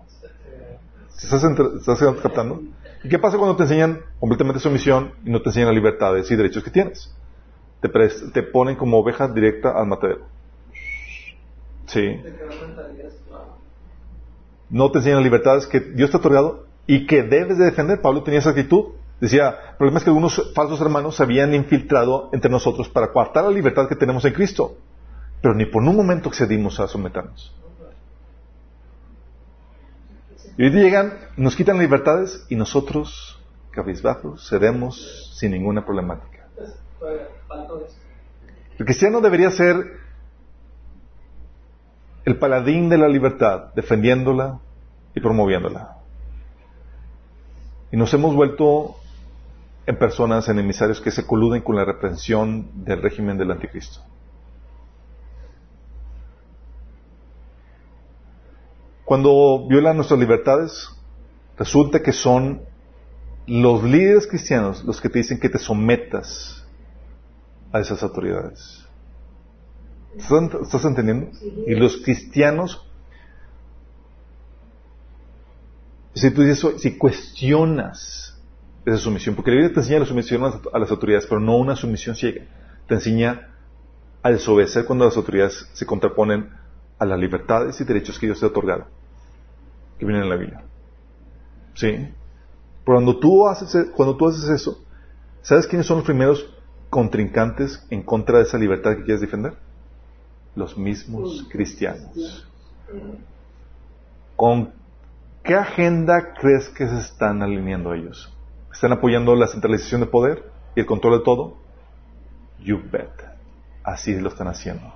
¿Estás, 1.21 1.43
¿Estás 1.43 1.99
captando? 2.21 2.61
¿Y 3.03 3.09
qué 3.09 3.19
pasa 3.19 3.37
cuando 3.37 3.55
te 3.55 3.63
enseñan 3.63 4.01
completamente 4.19 4.59
sumisión 4.59 5.13
y 5.25 5.29
no 5.29 5.41
te 5.41 5.49
enseñan 5.49 5.67
las 5.67 5.75
libertades 5.75 6.29
y 6.31 6.35
derechos 6.35 6.63
que 6.63 6.71
tienes? 6.71 7.13
Te, 8.33 8.43
ponen 8.43 8.75
como 8.75 8.97
oveja 8.97 9.27
directa 9.27 9.71
al 9.71 9.87
matadero. 9.87 10.25
Sí. 11.85 12.21
No 14.69 14.91
te 14.91 14.97
enseñan 14.97 15.17
las 15.17 15.25
libertades 15.25 15.67
que 15.67 15.79
Dios 15.79 16.09
te 16.11 16.17
ha 16.17 16.19
otorgado 16.19 16.65
y 16.85 17.05
que 17.05 17.23
debes 17.23 17.57
de 17.57 17.65
defender. 17.65 18.01
Pablo 18.01 18.23
tenía 18.23 18.39
esa 18.39 18.49
actitud. 18.49 18.93
Decía, 19.19 19.55
el 19.71 19.77
problema 19.77 19.99
es 19.99 20.03
que 20.03 20.09
algunos 20.09 20.53
falsos 20.53 20.79
hermanos 20.81 21.15
se 21.15 21.23
habían 21.23 21.53
infiltrado 21.53 22.29
entre 22.33 22.51
nosotros 22.51 22.89
para 22.89 23.11
coartar 23.11 23.43
la 23.43 23.51
libertad 23.51 23.87
que 23.87 23.95
tenemos 23.95 24.25
en 24.25 24.33
Cristo. 24.33 24.75
Pero 25.41 25.53
ni 25.53 25.65
por 25.65 25.83
un 25.83 25.95
momento 25.95 26.29
accedimos 26.29 26.79
a 26.79 26.87
someternos. 26.87 27.53
Y 30.57 30.63
hoy 30.63 30.71
llegan, 30.71 31.13
nos 31.37 31.55
quitan 31.55 31.77
libertades 31.77 32.45
y 32.49 32.55
nosotros, 32.55 33.39
cabizbajos, 33.71 34.49
cedemos 34.49 35.31
sin 35.37 35.51
ninguna 35.51 35.85
problemática. 35.85 36.47
El 38.79 38.85
cristiano 38.85 39.21
debería 39.21 39.51
ser 39.51 39.75
el 42.25 42.37
paladín 42.39 42.89
de 42.89 42.97
la 42.97 43.07
libertad, 43.07 43.73
defendiéndola 43.75 44.59
y 45.15 45.21
promoviéndola. 45.21 45.97
Y 47.91 47.97
nos 47.97 48.13
hemos 48.13 48.35
vuelto 48.35 48.95
en 49.85 49.97
personas, 49.97 50.49
en 50.49 50.59
emisarios 50.59 50.99
que 50.99 51.11
se 51.11 51.25
coluden 51.25 51.61
con 51.61 51.75
la 51.75 51.85
reprensión 51.85 52.83
del 52.83 53.01
régimen 53.01 53.37
del 53.37 53.51
anticristo. 53.51 54.01
Cuando 59.07 59.65
violan 59.69 59.95
nuestras 59.95 60.19
libertades, 60.19 60.89
resulta 61.57 62.03
que 62.03 62.11
son 62.11 62.63
los 63.45 63.81
líderes 63.81 64.27
cristianos 64.27 64.83
los 64.83 64.99
que 64.99 65.07
te 65.07 65.19
dicen 65.19 65.39
que 65.39 65.47
te 65.47 65.59
sometas 65.59 66.67
a 67.71 67.79
esas 67.79 68.03
autoridades. 68.03 68.85
¿Estás, 70.17 70.83
entendiendo? 70.83 71.31
Y 71.65 71.75
los 71.75 71.95
cristianos, 72.03 72.85
si 76.13 76.29
tú 76.31 76.41
dices, 76.41 76.81
si 76.81 76.97
cuestionas 76.97 78.37
esa 78.85 78.97
sumisión, 78.97 79.35
porque 79.35 79.51
la 79.51 79.55
Biblia 79.55 79.73
te 79.73 79.79
enseña 79.79 79.99
la 79.99 80.05
sumisión 80.05 80.43
a 80.43 80.79
las 80.79 80.91
autoridades, 80.91 81.25
pero 81.27 81.39
no 81.39 81.55
una 81.55 81.77
sumisión 81.77 82.13
ciega. 82.13 82.43
Te 82.89 82.95
enseña 82.95 83.55
a 84.21 84.31
desobedecer 84.31 84.83
cuando 84.83 85.05
las 85.05 85.15
autoridades 85.15 85.69
se 85.71 85.85
contraponen 85.85 86.49
a 86.99 87.05
las 87.05 87.17
libertades 87.17 87.79
y 87.79 87.85
derechos 87.85 88.19
que 88.19 88.25
Dios 88.25 88.41
te 88.41 88.45
ha 88.45 88.49
otorgado 88.49 88.96
que 89.97 90.05
viene 90.05 90.21
en 90.21 90.29
la 90.29 90.35
Biblia. 90.35 90.63
¿Sí? 91.73 92.09
Cuando 92.85 93.19
tú 93.19 93.47
haces, 93.47 93.91
cuando 93.95 94.15
tú 94.15 94.27
haces 94.27 94.49
eso, 94.49 94.83
¿sabes 95.41 95.67
quiénes 95.67 95.85
son 95.85 95.97
los 95.97 96.05
primeros 96.05 96.53
contrincantes 96.89 97.85
en 97.89 98.01
contra 98.01 98.37
de 98.37 98.45
esa 98.45 98.57
libertad 98.57 98.95
que 98.95 99.03
quieres 99.03 99.21
defender? 99.21 99.53
Los 100.55 100.77
mismos 100.77 101.45
cristianos. 101.49 102.47
¿Con 104.35 104.71
qué 105.43 105.55
agenda 105.55 106.33
crees 106.39 106.69
que 106.69 106.87
se 106.87 106.97
están 106.97 107.41
alineando 107.41 107.93
ellos? 107.93 108.33
¿Están 108.71 108.93
apoyando 108.93 109.35
la 109.35 109.47
centralización 109.47 110.01
de 110.01 110.07
poder 110.07 110.49
y 110.75 110.79
el 110.79 110.85
control 110.85 111.19
de 111.19 111.25
todo? 111.25 111.57
You 112.59 112.79
bet. 112.91 113.09
Así 113.83 114.19
lo 114.19 114.29
están 114.29 114.47
haciendo. 114.47 114.93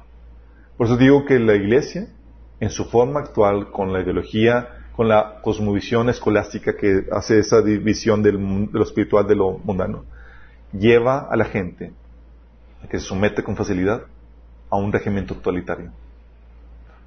Por 0.77 0.87
eso 0.87 0.97
digo 0.97 1.25
que 1.25 1.39
la 1.39 1.55
iglesia, 1.55 2.07
en 2.59 2.69
su 2.69 2.85
forma 2.85 3.19
actual, 3.19 3.71
con 3.71 3.93
la 3.93 4.01
ideología 4.01 4.80
con 4.95 5.07
la 5.07 5.39
cosmovisión 5.41 6.09
escolástica 6.09 6.75
que 6.75 7.05
hace 7.11 7.39
esa 7.39 7.61
división 7.61 8.21
de 8.23 8.33
lo 8.33 8.83
espiritual 8.83 9.27
de 9.27 9.35
lo 9.35 9.57
mundano, 9.59 10.05
lleva 10.73 11.27
a 11.29 11.35
la 11.35 11.45
gente 11.45 11.91
a 12.83 12.87
que 12.87 12.99
se 12.99 13.05
somete 13.05 13.43
con 13.43 13.55
facilidad 13.55 14.03
a 14.69 14.77
un 14.77 14.91
régimen 14.91 15.25
totalitario. 15.25 15.91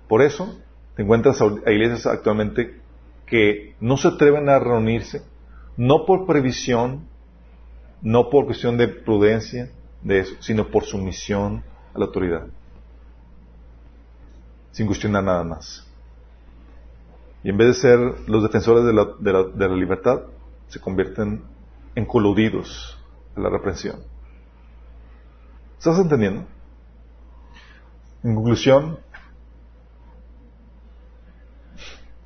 Por 0.09 0.23
eso 0.23 0.59
te 0.97 1.03
encuentras 1.03 1.41
a 1.41 1.71
iglesias 1.71 2.07
actualmente 2.07 2.81
que 3.27 3.75
no 3.81 3.97
se 3.97 4.09
atreven 4.09 4.49
a 4.49 4.59
reunirse, 4.59 5.23
no 5.77 6.05
por 6.07 6.27
previsión, 6.27 7.07
no 8.03 8.29
por 8.31 8.45
cuestión 8.45 8.77
de 8.77 8.89
prudencia 8.89 9.71
de 10.03 10.21
eso, 10.21 10.35
sino 10.41 10.69
por 10.69 10.85
sumisión 10.85 11.65
a 11.95 11.99
la 11.99 12.05
autoridad, 12.07 12.47
sin 14.73 14.87
cuestionar 14.87 15.25
nada 15.25 15.43
más. 15.43 15.87
Y 17.45 17.51
en 17.51 17.59
vez 17.59 17.69
de 17.69 17.75
ser 17.75 17.99
los 18.27 18.43
defensores 18.43 18.85
de 18.85 18.93
la, 18.95 19.77
libertad, 19.77 20.23
se 20.69 20.81
convierten 20.81 21.45
en 21.95 22.07
coludidos 22.07 22.99
a 23.37 23.41
la 23.41 23.51
reprensión. 23.51 24.01
¿Estás 25.79 25.99
entendiendo? 25.99 26.47
En 28.23 28.35
conclusión, 28.35 28.99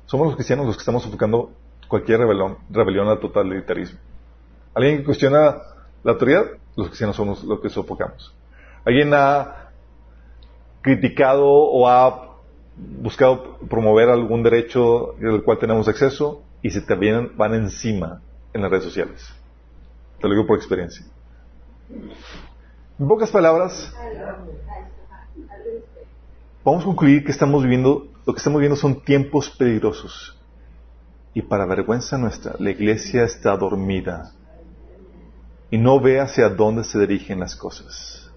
somos 0.05 0.27
los 0.27 0.35
cristianos 0.37 0.65
los 0.65 0.77
que 0.77 0.81
estamos 0.81 1.03
sofocando 1.03 1.51
cualquier 1.89 2.19
rebelión, 2.19 2.59
rebelión 2.69 3.09
al 3.09 3.19
totalitarismo. 3.19 3.99
¿Alguien 4.73 4.99
que 4.99 5.03
cuestiona 5.03 5.57
la 6.01 6.13
autoridad? 6.13 6.45
Los 6.77 6.87
cristianos 6.87 7.17
somos 7.17 7.43
los 7.43 7.59
que 7.59 7.69
sofocamos. 7.69 8.33
¿Alguien 8.85 9.13
ha 9.13 9.71
criticado 10.81 11.45
o 11.45 11.89
ha 11.89 12.28
buscado 13.01 13.57
promover 13.69 14.09
algún 14.09 14.43
derecho 14.43 15.15
del 15.19 15.43
cual 15.43 15.59
tenemos 15.59 15.87
acceso 15.87 16.43
y 16.61 16.69
se 16.69 16.81
también 16.81 17.35
van 17.35 17.53
encima 17.53 18.21
en 18.53 18.61
las 18.61 18.71
redes 18.71 18.85
sociales. 18.85 19.27
Te 20.19 20.27
lo 20.27 20.33
digo 20.33 20.47
por 20.47 20.57
experiencia. 20.57 21.05
En 22.99 23.07
pocas 23.07 23.31
palabras, 23.31 23.93
vamos 26.63 26.83
a 26.83 26.85
concluir 26.85 27.23
que 27.23 27.31
estamos 27.31 27.63
viviendo, 27.63 28.07
lo 28.25 28.33
que 28.33 28.37
estamos 28.37 28.59
viviendo 28.59 28.75
son 28.75 29.01
tiempos 29.01 29.49
peligrosos. 29.49 30.37
Y 31.33 31.41
para 31.41 31.65
vergüenza 31.65 32.17
nuestra, 32.17 32.55
la 32.59 32.71
iglesia 32.71 33.23
está 33.23 33.55
dormida 33.55 34.31
y 35.71 35.77
no 35.77 35.99
ve 35.99 36.19
hacia 36.19 36.49
dónde 36.49 36.83
se 36.83 36.99
dirigen 36.99 37.39
las 37.39 37.55
cosas. 37.55 38.29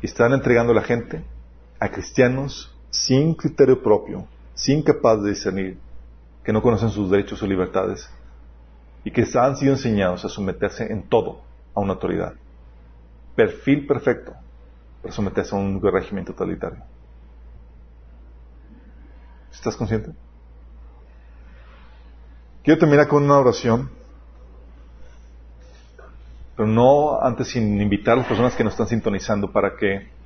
Están 0.00 0.32
entregando 0.32 0.72
a 0.72 0.76
la 0.76 0.82
gente 0.82 1.24
a 1.82 1.90
cristianos 1.90 2.72
sin 2.90 3.34
criterio 3.34 3.82
propio, 3.82 4.24
sin 4.54 4.84
capaz 4.84 5.16
de 5.16 5.30
discernir, 5.30 5.78
que 6.44 6.52
no 6.52 6.62
conocen 6.62 6.90
sus 6.90 7.10
derechos 7.10 7.42
o 7.42 7.46
libertades 7.46 8.08
y 9.02 9.10
que 9.10 9.26
han 9.36 9.56
sido 9.56 9.72
enseñados 9.72 10.24
a 10.24 10.28
someterse 10.28 10.92
en 10.92 11.02
todo 11.08 11.40
a 11.74 11.80
una 11.80 11.94
autoridad. 11.94 12.34
Perfil 13.34 13.84
perfecto 13.84 14.32
para 15.02 15.12
someterse 15.12 15.56
a 15.56 15.58
un 15.58 15.82
régimen 15.82 16.24
totalitario. 16.24 16.84
¿Estás 19.52 19.74
consciente? 19.74 20.12
Quiero 22.62 22.78
terminar 22.78 23.08
con 23.08 23.24
una 23.24 23.40
oración, 23.40 23.90
pero 26.56 26.68
no 26.68 27.20
antes 27.20 27.48
sin 27.48 27.80
invitar 27.80 28.14
a 28.14 28.16
las 28.18 28.28
personas 28.28 28.54
que 28.54 28.62
nos 28.62 28.74
están 28.74 28.86
sintonizando 28.86 29.50
para 29.50 29.74
que 29.74 30.21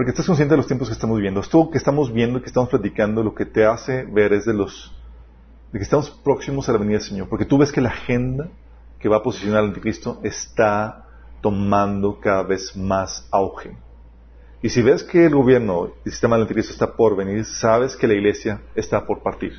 porque 0.00 0.12
estás 0.12 0.24
consciente 0.24 0.54
de 0.54 0.56
los 0.56 0.66
tiempos 0.66 0.88
que 0.88 0.94
estamos 0.94 1.18
viviendo. 1.18 1.40
Esto 1.40 1.68
que 1.68 1.76
estamos 1.76 2.10
viendo 2.10 2.40
que 2.40 2.46
estamos 2.46 2.70
platicando, 2.70 3.22
lo 3.22 3.34
que 3.34 3.44
te 3.44 3.66
hace 3.66 4.04
ver 4.04 4.32
es 4.32 4.46
de 4.46 4.54
los 4.54 4.96
de 5.72 5.78
que 5.78 5.82
estamos 5.82 6.08
próximos 6.08 6.66
a 6.66 6.72
la 6.72 6.78
venida 6.78 6.96
del 6.96 7.06
Señor. 7.06 7.28
Porque 7.28 7.44
tú 7.44 7.58
ves 7.58 7.70
que 7.70 7.82
la 7.82 7.90
agenda 7.90 8.48
que 8.98 9.10
va 9.10 9.18
a 9.18 9.22
posicionar 9.22 9.58
al 9.58 9.66
anticristo 9.66 10.18
está 10.22 11.06
tomando 11.42 12.18
cada 12.18 12.44
vez 12.44 12.74
más 12.74 13.28
auge. 13.30 13.76
Y 14.62 14.70
si 14.70 14.80
ves 14.80 15.04
que 15.04 15.26
el 15.26 15.34
gobierno, 15.34 15.92
el 16.02 16.10
sistema 16.10 16.36
del 16.36 16.44
anticristo 16.44 16.72
está 16.72 16.96
por 16.96 17.14
venir, 17.14 17.44
sabes 17.44 17.94
que 17.94 18.06
la 18.06 18.14
iglesia 18.14 18.62
está 18.74 19.04
por 19.04 19.22
partir. 19.22 19.52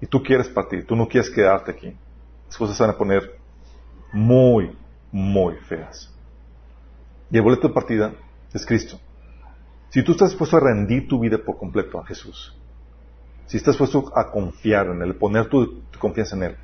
Y 0.00 0.06
tú 0.06 0.22
quieres 0.22 0.48
partir, 0.48 0.86
tú 0.86 0.94
no 0.94 1.08
quieres 1.08 1.28
quedarte 1.28 1.72
aquí. 1.72 1.96
Las 2.46 2.56
cosas 2.56 2.76
se 2.76 2.84
van 2.84 2.90
a 2.90 2.98
poner 2.98 3.36
muy, 4.12 4.70
muy 5.10 5.56
feas. 5.56 6.08
Y 7.32 7.36
el 7.36 7.42
boleto 7.42 7.66
de 7.66 7.74
partida 7.74 8.12
es 8.54 8.66
Cristo. 8.66 9.00
Si 9.90 10.02
tú 10.02 10.12
estás 10.12 10.30
dispuesto 10.30 10.56
a 10.56 10.60
rendir 10.60 11.06
tu 11.06 11.18
vida 11.20 11.38
por 11.38 11.58
completo 11.58 11.98
a 12.00 12.06
Jesús, 12.06 12.56
si 13.46 13.56
estás 13.56 13.74
dispuesto 13.74 14.10
a 14.16 14.30
confiar 14.30 14.86
en 14.86 15.02
Él, 15.02 15.14
poner 15.16 15.48
tu, 15.48 15.82
confianza 15.98 16.36
en 16.36 16.42
Él, 16.44 16.56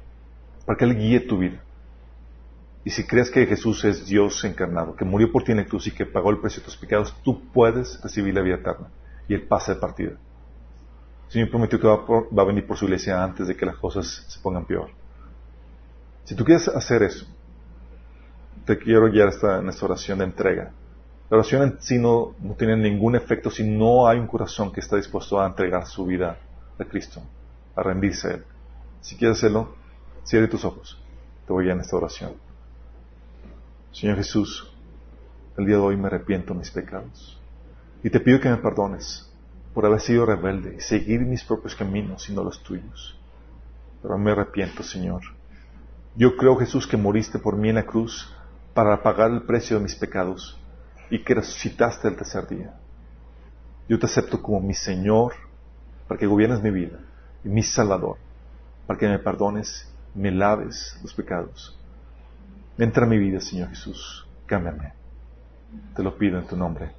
para 0.65 0.79
que 0.79 0.85
Él 0.85 0.97
guíe 0.97 1.21
tu 1.21 1.39
vida, 1.39 1.63
y 2.85 2.91
si 2.91 3.07
crees 3.07 3.31
que 3.31 3.45
Jesús 3.45 3.85
es 3.85 4.07
Dios 4.07 4.43
encarnado, 4.45 4.97
que 4.97 5.05
murió 5.05 5.31
por 5.31 5.43
ti 5.45 5.53
en 5.53 5.59
la 5.59 5.67
cruz 5.67 5.87
y 5.87 5.91
que 5.91 6.07
pagó 6.07 6.31
el 6.31 6.39
precio 6.39 6.61
de 6.61 6.67
tus 6.67 6.77
pecados, 6.77 7.15
tú 7.23 7.43
puedes 7.53 8.01
recibir 8.03 8.35
la 8.35 8.41
vida 8.41 8.55
eterna 8.55 8.89
y 9.29 9.35
el 9.35 9.47
pase 9.47 9.75
de 9.75 9.81
partida. 9.81 10.13
El 11.27 11.33
Señor 11.33 11.51
prometió 11.51 11.79
que 11.79 11.87
va, 11.87 11.97
va, 11.97 12.43
a 12.43 12.47
venir 12.47 12.67
por 12.67 12.79
su 12.79 12.87
iglesia 12.87 13.23
antes 13.23 13.47
de 13.47 13.55
que 13.55 13.67
las 13.67 13.77
cosas 13.77 14.25
se 14.27 14.41
pongan 14.41 14.65
peor. 14.65 14.89
Si 16.25 16.35
tú 16.35 16.45
quieres 16.45 16.69
hacer 16.69 17.03
eso, 17.03 17.27
te 18.65 18.79
quiero 18.79 19.11
guiar 19.11 19.29
en 19.61 19.69
esta 19.69 19.85
oración 19.85 20.21
de 20.21 20.25
entrega. 20.25 20.73
La 21.31 21.37
oración 21.37 21.63
en 21.63 21.77
sí 21.81 21.99
no, 21.99 22.35
tiene 22.57 22.77
ningún 22.77 23.15
efecto 23.15 23.51
si 23.51 23.63
no 23.63 24.07
hay 24.07 24.19
un 24.19 24.27
corazón 24.27 24.73
que 24.73 24.81
está 24.81 24.97
dispuesto 24.97 25.39
a 25.39 25.47
entregar 25.47 25.87
su 25.87 26.07
vida 26.07 26.39
a 26.79 26.85
Cristo, 26.85 27.21
a 27.77 27.83
rendirse 27.83 28.29
a 28.29 28.31
Él. 28.33 28.45
Si 29.03 29.17
quieres 29.17 29.37
hacerlo, 29.37 29.75
cierre 30.25 30.49
tus 30.49 30.65
ojos. 30.65 30.99
Te 31.47 31.53
voy 31.53 31.69
a 31.69 31.73
en 31.73 31.81
esta 31.81 31.97
oración. 31.97 32.33
Señor 33.93 34.17
Jesús, 34.17 34.73
el 35.59 35.67
día 35.67 35.77
de 35.77 35.83
hoy 35.83 35.97
me 35.97 36.07
arrepiento 36.07 36.55
de 36.55 36.61
mis 36.61 36.71
pecados 36.71 37.39
y 38.03 38.09
te 38.09 38.21
pido 38.21 38.41
que 38.41 38.49
me 38.49 38.57
perdones 38.57 39.31
por 39.75 39.85
haber 39.85 40.01
sido 40.01 40.25
rebelde 40.25 40.77
y 40.77 40.81
seguir 40.81 41.21
mis 41.21 41.45
propios 41.45 41.75
caminos 41.75 42.29
y 42.31 42.33
no 42.33 42.43
los 42.43 42.63
tuyos. 42.63 43.19
Pero 44.01 44.17
me 44.17 44.31
arrepiento, 44.31 44.83
Señor. 44.83 45.23
Yo 46.17 46.37
creo, 46.37 46.57
Jesús, 46.57 46.87
que 46.87 46.97
moriste 46.97 47.39
por 47.39 47.57
mí 47.57 47.69
en 47.69 47.75
la 47.75 47.87
cruz 47.87 48.35
para 48.73 49.03
pagar 49.03 49.31
el 49.31 49.43
precio 49.43 49.77
de 49.77 49.83
mis 49.83 49.95
pecados 49.95 50.59
y 51.11 51.23
que 51.23 51.35
resucitaste 51.35 52.09
el 52.09 52.17
tercer 52.17 52.47
día. 52.49 52.75
Yo 53.89 53.99
te 53.99 54.07
acepto 54.07 54.43
como 54.43 54.61
mi 54.61 54.75
Señor 54.75 55.33
para 56.07 56.19
que 56.19 56.27
gobiernes 56.27 56.63
mi 56.63 56.71
vida, 56.71 56.99
y 57.45 57.49
mi 57.49 57.63
Salvador, 57.63 58.17
para 58.87 58.99
que 58.99 59.09
me 59.09 59.19
perdones, 59.19 59.91
me 60.15 60.31
laves 60.31 60.99
los 61.03 61.15
pecados. 61.15 61.79
Entra 62.79 63.05
en 63.05 63.11
mi 63.11 63.19
vida, 63.19 63.41
Señor 63.41 63.69
Jesús, 63.71 64.27
cámbiame. 64.47 64.93
Te 65.95 66.03
lo 66.03 66.17
pido 66.17 66.39
en 66.39 66.47
tu 66.47 66.57
nombre. 66.57 66.93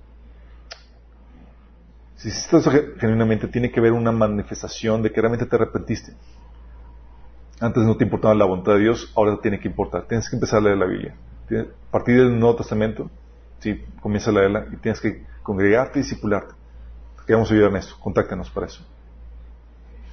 Si 2.15 2.30
esto 2.30 2.61
genuinamente 2.99 3.48
tiene 3.48 3.72
que 3.72 3.80
ver 3.80 3.94
una 3.94 4.11
manifestación 4.11 5.02
de 5.02 5.11
que 5.11 5.22
realmente 5.22 5.45
te 5.45 5.56
arrepentiste. 5.56 6.14
Antes 7.61 7.84
no 7.84 7.95
te 7.95 8.03
importaba 8.03 8.36
la 8.36 8.45
voluntad 8.45 8.73
de 8.73 8.80
Dios, 8.80 9.11
ahora 9.15 9.36
te 9.36 9.44
tiene 9.44 9.60
que 9.60 9.69
importar. 9.69 10.06
Tienes 10.06 10.30
que 10.30 10.36
empezar 10.36 10.60
a 10.60 10.64
leer 10.64 10.77
la 10.77 10.86
Biblia. 10.86 11.15
A 11.52 11.91
partir 11.91 12.18
del 12.18 12.38
Nuevo 12.38 12.57
Testamento, 12.57 13.10
sí, 13.60 13.86
comienza 14.02 14.30
a 14.30 14.34
leerla 14.34 14.65
y 14.72 14.77
tienes 14.77 14.99
que 14.99 15.26
congregarte 15.44 15.99
y 15.99 16.02
discipularte. 16.03 16.53
Queremos 17.26 17.52
ayudar 17.52 17.72
en 17.72 17.77
esto. 17.77 17.95
Contáctanos 17.99 18.49
para 18.49 18.68
eso. 18.68 18.84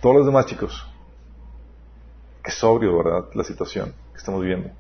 Todos 0.01 0.17
los 0.17 0.27
demás 0.27 0.47
chicos, 0.47 0.87
que 2.43 2.51
sobrio, 2.51 2.97
¿verdad? 2.99 3.29
La 3.35 3.45
situación 3.45 3.95
que 4.13 4.19
estamos 4.19 4.41
viviendo. 4.43 4.71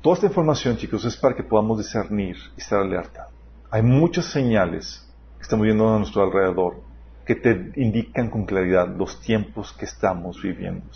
Toda 0.00 0.14
esta 0.14 0.26
información, 0.26 0.76
chicos, 0.76 1.04
es 1.04 1.16
para 1.16 1.34
que 1.34 1.42
podamos 1.42 1.78
discernir 1.78 2.36
y 2.56 2.60
estar 2.60 2.80
alerta. 2.80 3.28
Hay 3.70 3.82
muchas 3.82 4.26
señales 4.26 5.04
estamos 5.44 5.66
viendo 5.66 5.94
a 5.94 5.98
nuestro 5.98 6.22
alrededor 6.22 6.80
que 7.26 7.34
te 7.34 7.72
indican 7.76 8.30
con 8.30 8.46
claridad 8.46 8.88
los 8.88 9.20
tiempos 9.20 9.74
que 9.74 9.84
estamos 9.84 10.40
viviendo. 10.42 10.86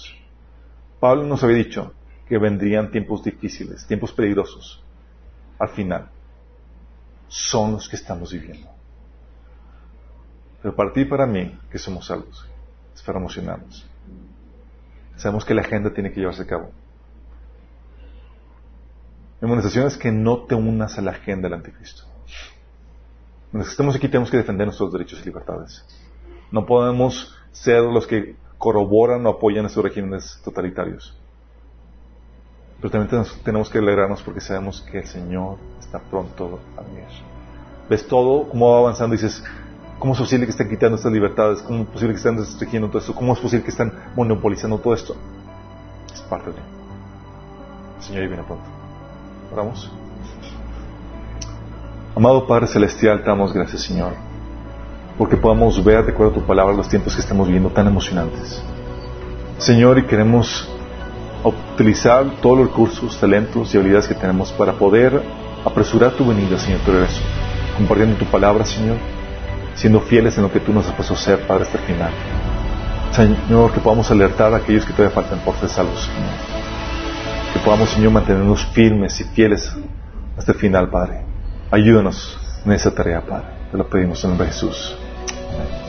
Pablo 1.00 1.24
nos 1.24 1.42
había 1.42 1.56
dicho 1.56 1.92
que 2.28 2.38
vendrían 2.38 2.90
tiempos 2.90 3.22
difíciles, 3.22 3.86
tiempos 3.86 4.12
peligrosos. 4.12 4.82
Al 5.58 5.68
final, 5.70 6.08
son 7.28 7.72
los 7.72 7.88
que 7.88 7.96
estamos 7.96 8.32
viviendo. 8.32 8.68
Pero 10.62 10.74
para 10.74 10.92
ti 10.92 11.00
y 11.00 11.04
para 11.04 11.26
mí, 11.26 11.56
que 11.70 11.78
somos 11.78 12.06
salvos, 12.06 12.48
es 12.94 13.02
para 13.02 13.18
emocionarnos. 13.18 13.86
Sabemos 15.16 15.44
que 15.44 15.54
la 15.54 15.62
agenda 15.62 15.92
tiene 15.92 16.12
que 16.12 16.20
llevarse 16.20 16.42
a 16.42 16.46
cabo. 16.46 16.70
Mi 19.40 19.46
amonestación 19.46 19.86
es 19.86 19.96
que 19.96 20.10
no 20.10 20.44
te 20.44 20.54
unas 20.54 20.98
a 20.98 21.02
la 21.02 21.12
agenda 21.12 21.48
del 21.48 21.58
anticristo. 21.58 22.02
Que 23.52 23.58
estemos 23.60 23.94
aquí 23.96 24.08
tenemos 24.08 24.30
que 24.30 24.36
defender 24.36 24.66
nuestros 24.66 24.92
derechos 24.92 25.20
y 25.22 25.24
libertades. 25.26 25.84
No 26.50 26.66
podemos 26.66 27.34
ser 27.52 27.82
los 27.82 28.06
que 28.06 28.36
corroboran 28.58 29.24
o 29.26 29.30
apoyan 29.30 29.66
estos 29.66 29.82
regímenes 29.82 30.40
totalitarios. 30.44 31.16
Pero 32.80 32.90
también 32.90 33.24
tenemos 33.44 33.70
que 33.70 33.78
alegrarnos 33.78 34.22
porque 34.22 34.40
sabemos 34.40 34.80
que 34.82 34.98
el 34.98 35.06
Señor 35.06 35.56
está 35.80 35.98
pronto 35.98 36.60
a 36.76 36.82
venir. 36.82 37.04
Ves 37.88 38.06
todo, 38.06 38.48
cómo 38.48 38.70
va 38.70 38.78
avanzando 38.78 39.14
y 39.14 39.18
dices, 39.18 39.42
¿cómo 39.98 40.12
es 40.12 40.18
posible 40.20 40.46
que 40.46 40.52
estén 40.52 40.68
quitando 40.68 40.96
estas 40.96 41.12
libertades? 41.12 41.62
¿Cómo 41.62 41.82
es 41.82 41.88
posible 41.88 42.12
que 42.14 42.18
estén 42.18 42.36
restringiendo 42.36 42.88
todo 42.88 42.98
esto? 42.98 43.14
¿Cómo 43.14 43.32
es 43.32 43.40
posible 43.40 43.64
que 43.64 43.70
estén 43.70 43.92
monopolizando 44.14 44.78
todo 44.78 44.94
esto? 44.94 45.16
Es 46.12 46.20
parte 46.22 46.50
de. 46.50 46.58
El 47.96 48.02
Señor 48.02 48.28
viene 48.28 48.44
pronto. 48.44 48.64
Oramos. 49.52 49.90
Amado 52.14 52.46
Padre 52.46 52.66
Celestial, 52.66 53.22
te 53.22 53.28
damos 53.28 53.52
gracias, 53.52 53.82
Señor, 53.82 54.12
porque 55.18 55.36
podamos 55.36 55.82
ver, 55.82 56.04
de 56.04 56.12
acuerdo 56.12 56.30
a 56.30 56.34
tu 56.36 56.46
palabra, 56.46 56.72
los 56.72 56.88
tiempos 56.88 57.14
que 57.16 57.20
estamos 57.20 57.48
viviendo 57.48 57.70
tan 57.70 57.88
emocionantes. 57.88 58.62
Señor, 59.58 59.98
y 59.98 60.04
queremos 60.04 60.68
utilizar 61.42 62.24
todos 62.40 62.58
los 62.58 62.68
recursos, 62.68 63.18
talentos 63.18 63.74
y 63.74 63.78
habilidades 63.78 64.06
que 64.06 64.14
tenemos 64.14 64.52
para 64.52 64.74
poder 64.74 65.20
apresurar 65.64 66.12
tu 66.12 66.26
venida, 66.26 66.56
Señor, 66.56 66.80
tu 66.80 66.92
regreso, 66.92 67.20
compartiendo 67.76 68.16
tu 68.16 68.26
palabra, 68.26 68.64
Señor, 68.64 68.96
siendo 69.74 70.00
fieles 70.00 70.36
en 70.36 70.44
lo 70.44 70.52
que 70.52 70.60
tú 70.60 70.72
nos 70.72 70.86
has 70.86 70.94
puesto 70.94 71.14
a 71.14 71.16
ser, 71.16 71.46
Padre, 71.48 71.64
hasta 71.64 71.78
el 71.78 71.84
final. 71.84 72.12
Señor, 73.10 73.72
que 73.72 73.80
podamos 73.80 74.08
alertar 74.12 74.54
a 74.54 74.58
aquellos 74.58 74.84
que 74.84 74.92
todavía 74.92 75.14
faltan 75.14 75.40
por 75.40 75.56
ser 75.56 75.68
salvos, 75.68 76.00
Señor. 76.00 76.30
Que 77.52 77.58
podamos, 77.60 77.88
Señor, 77.90 78.12
mantenernos 78.12 78.64
firmes 78.66 79.20
y 79.20 79.24
fieles 79.24 79.74
hasta 80.36 80.52
el 80.52 80.58
final, 80.58 80.88
Padre. 80.90 81.24
Ayúdanos 81.72 82.38
en 82.64 82.72
esa 82.72 82.94
tarea, 82.94 83.20
Padre. 83.26 83.46
Te 83.72 83.76
lo 83.76 83.88
pedimos 83.88 84.22
en 84.22 84.30
el 84.30 84.30
nombre 84.30 84.46
de 84.46 84.52
Jesús. 84.52 84.96
Amén. 85.50 85.87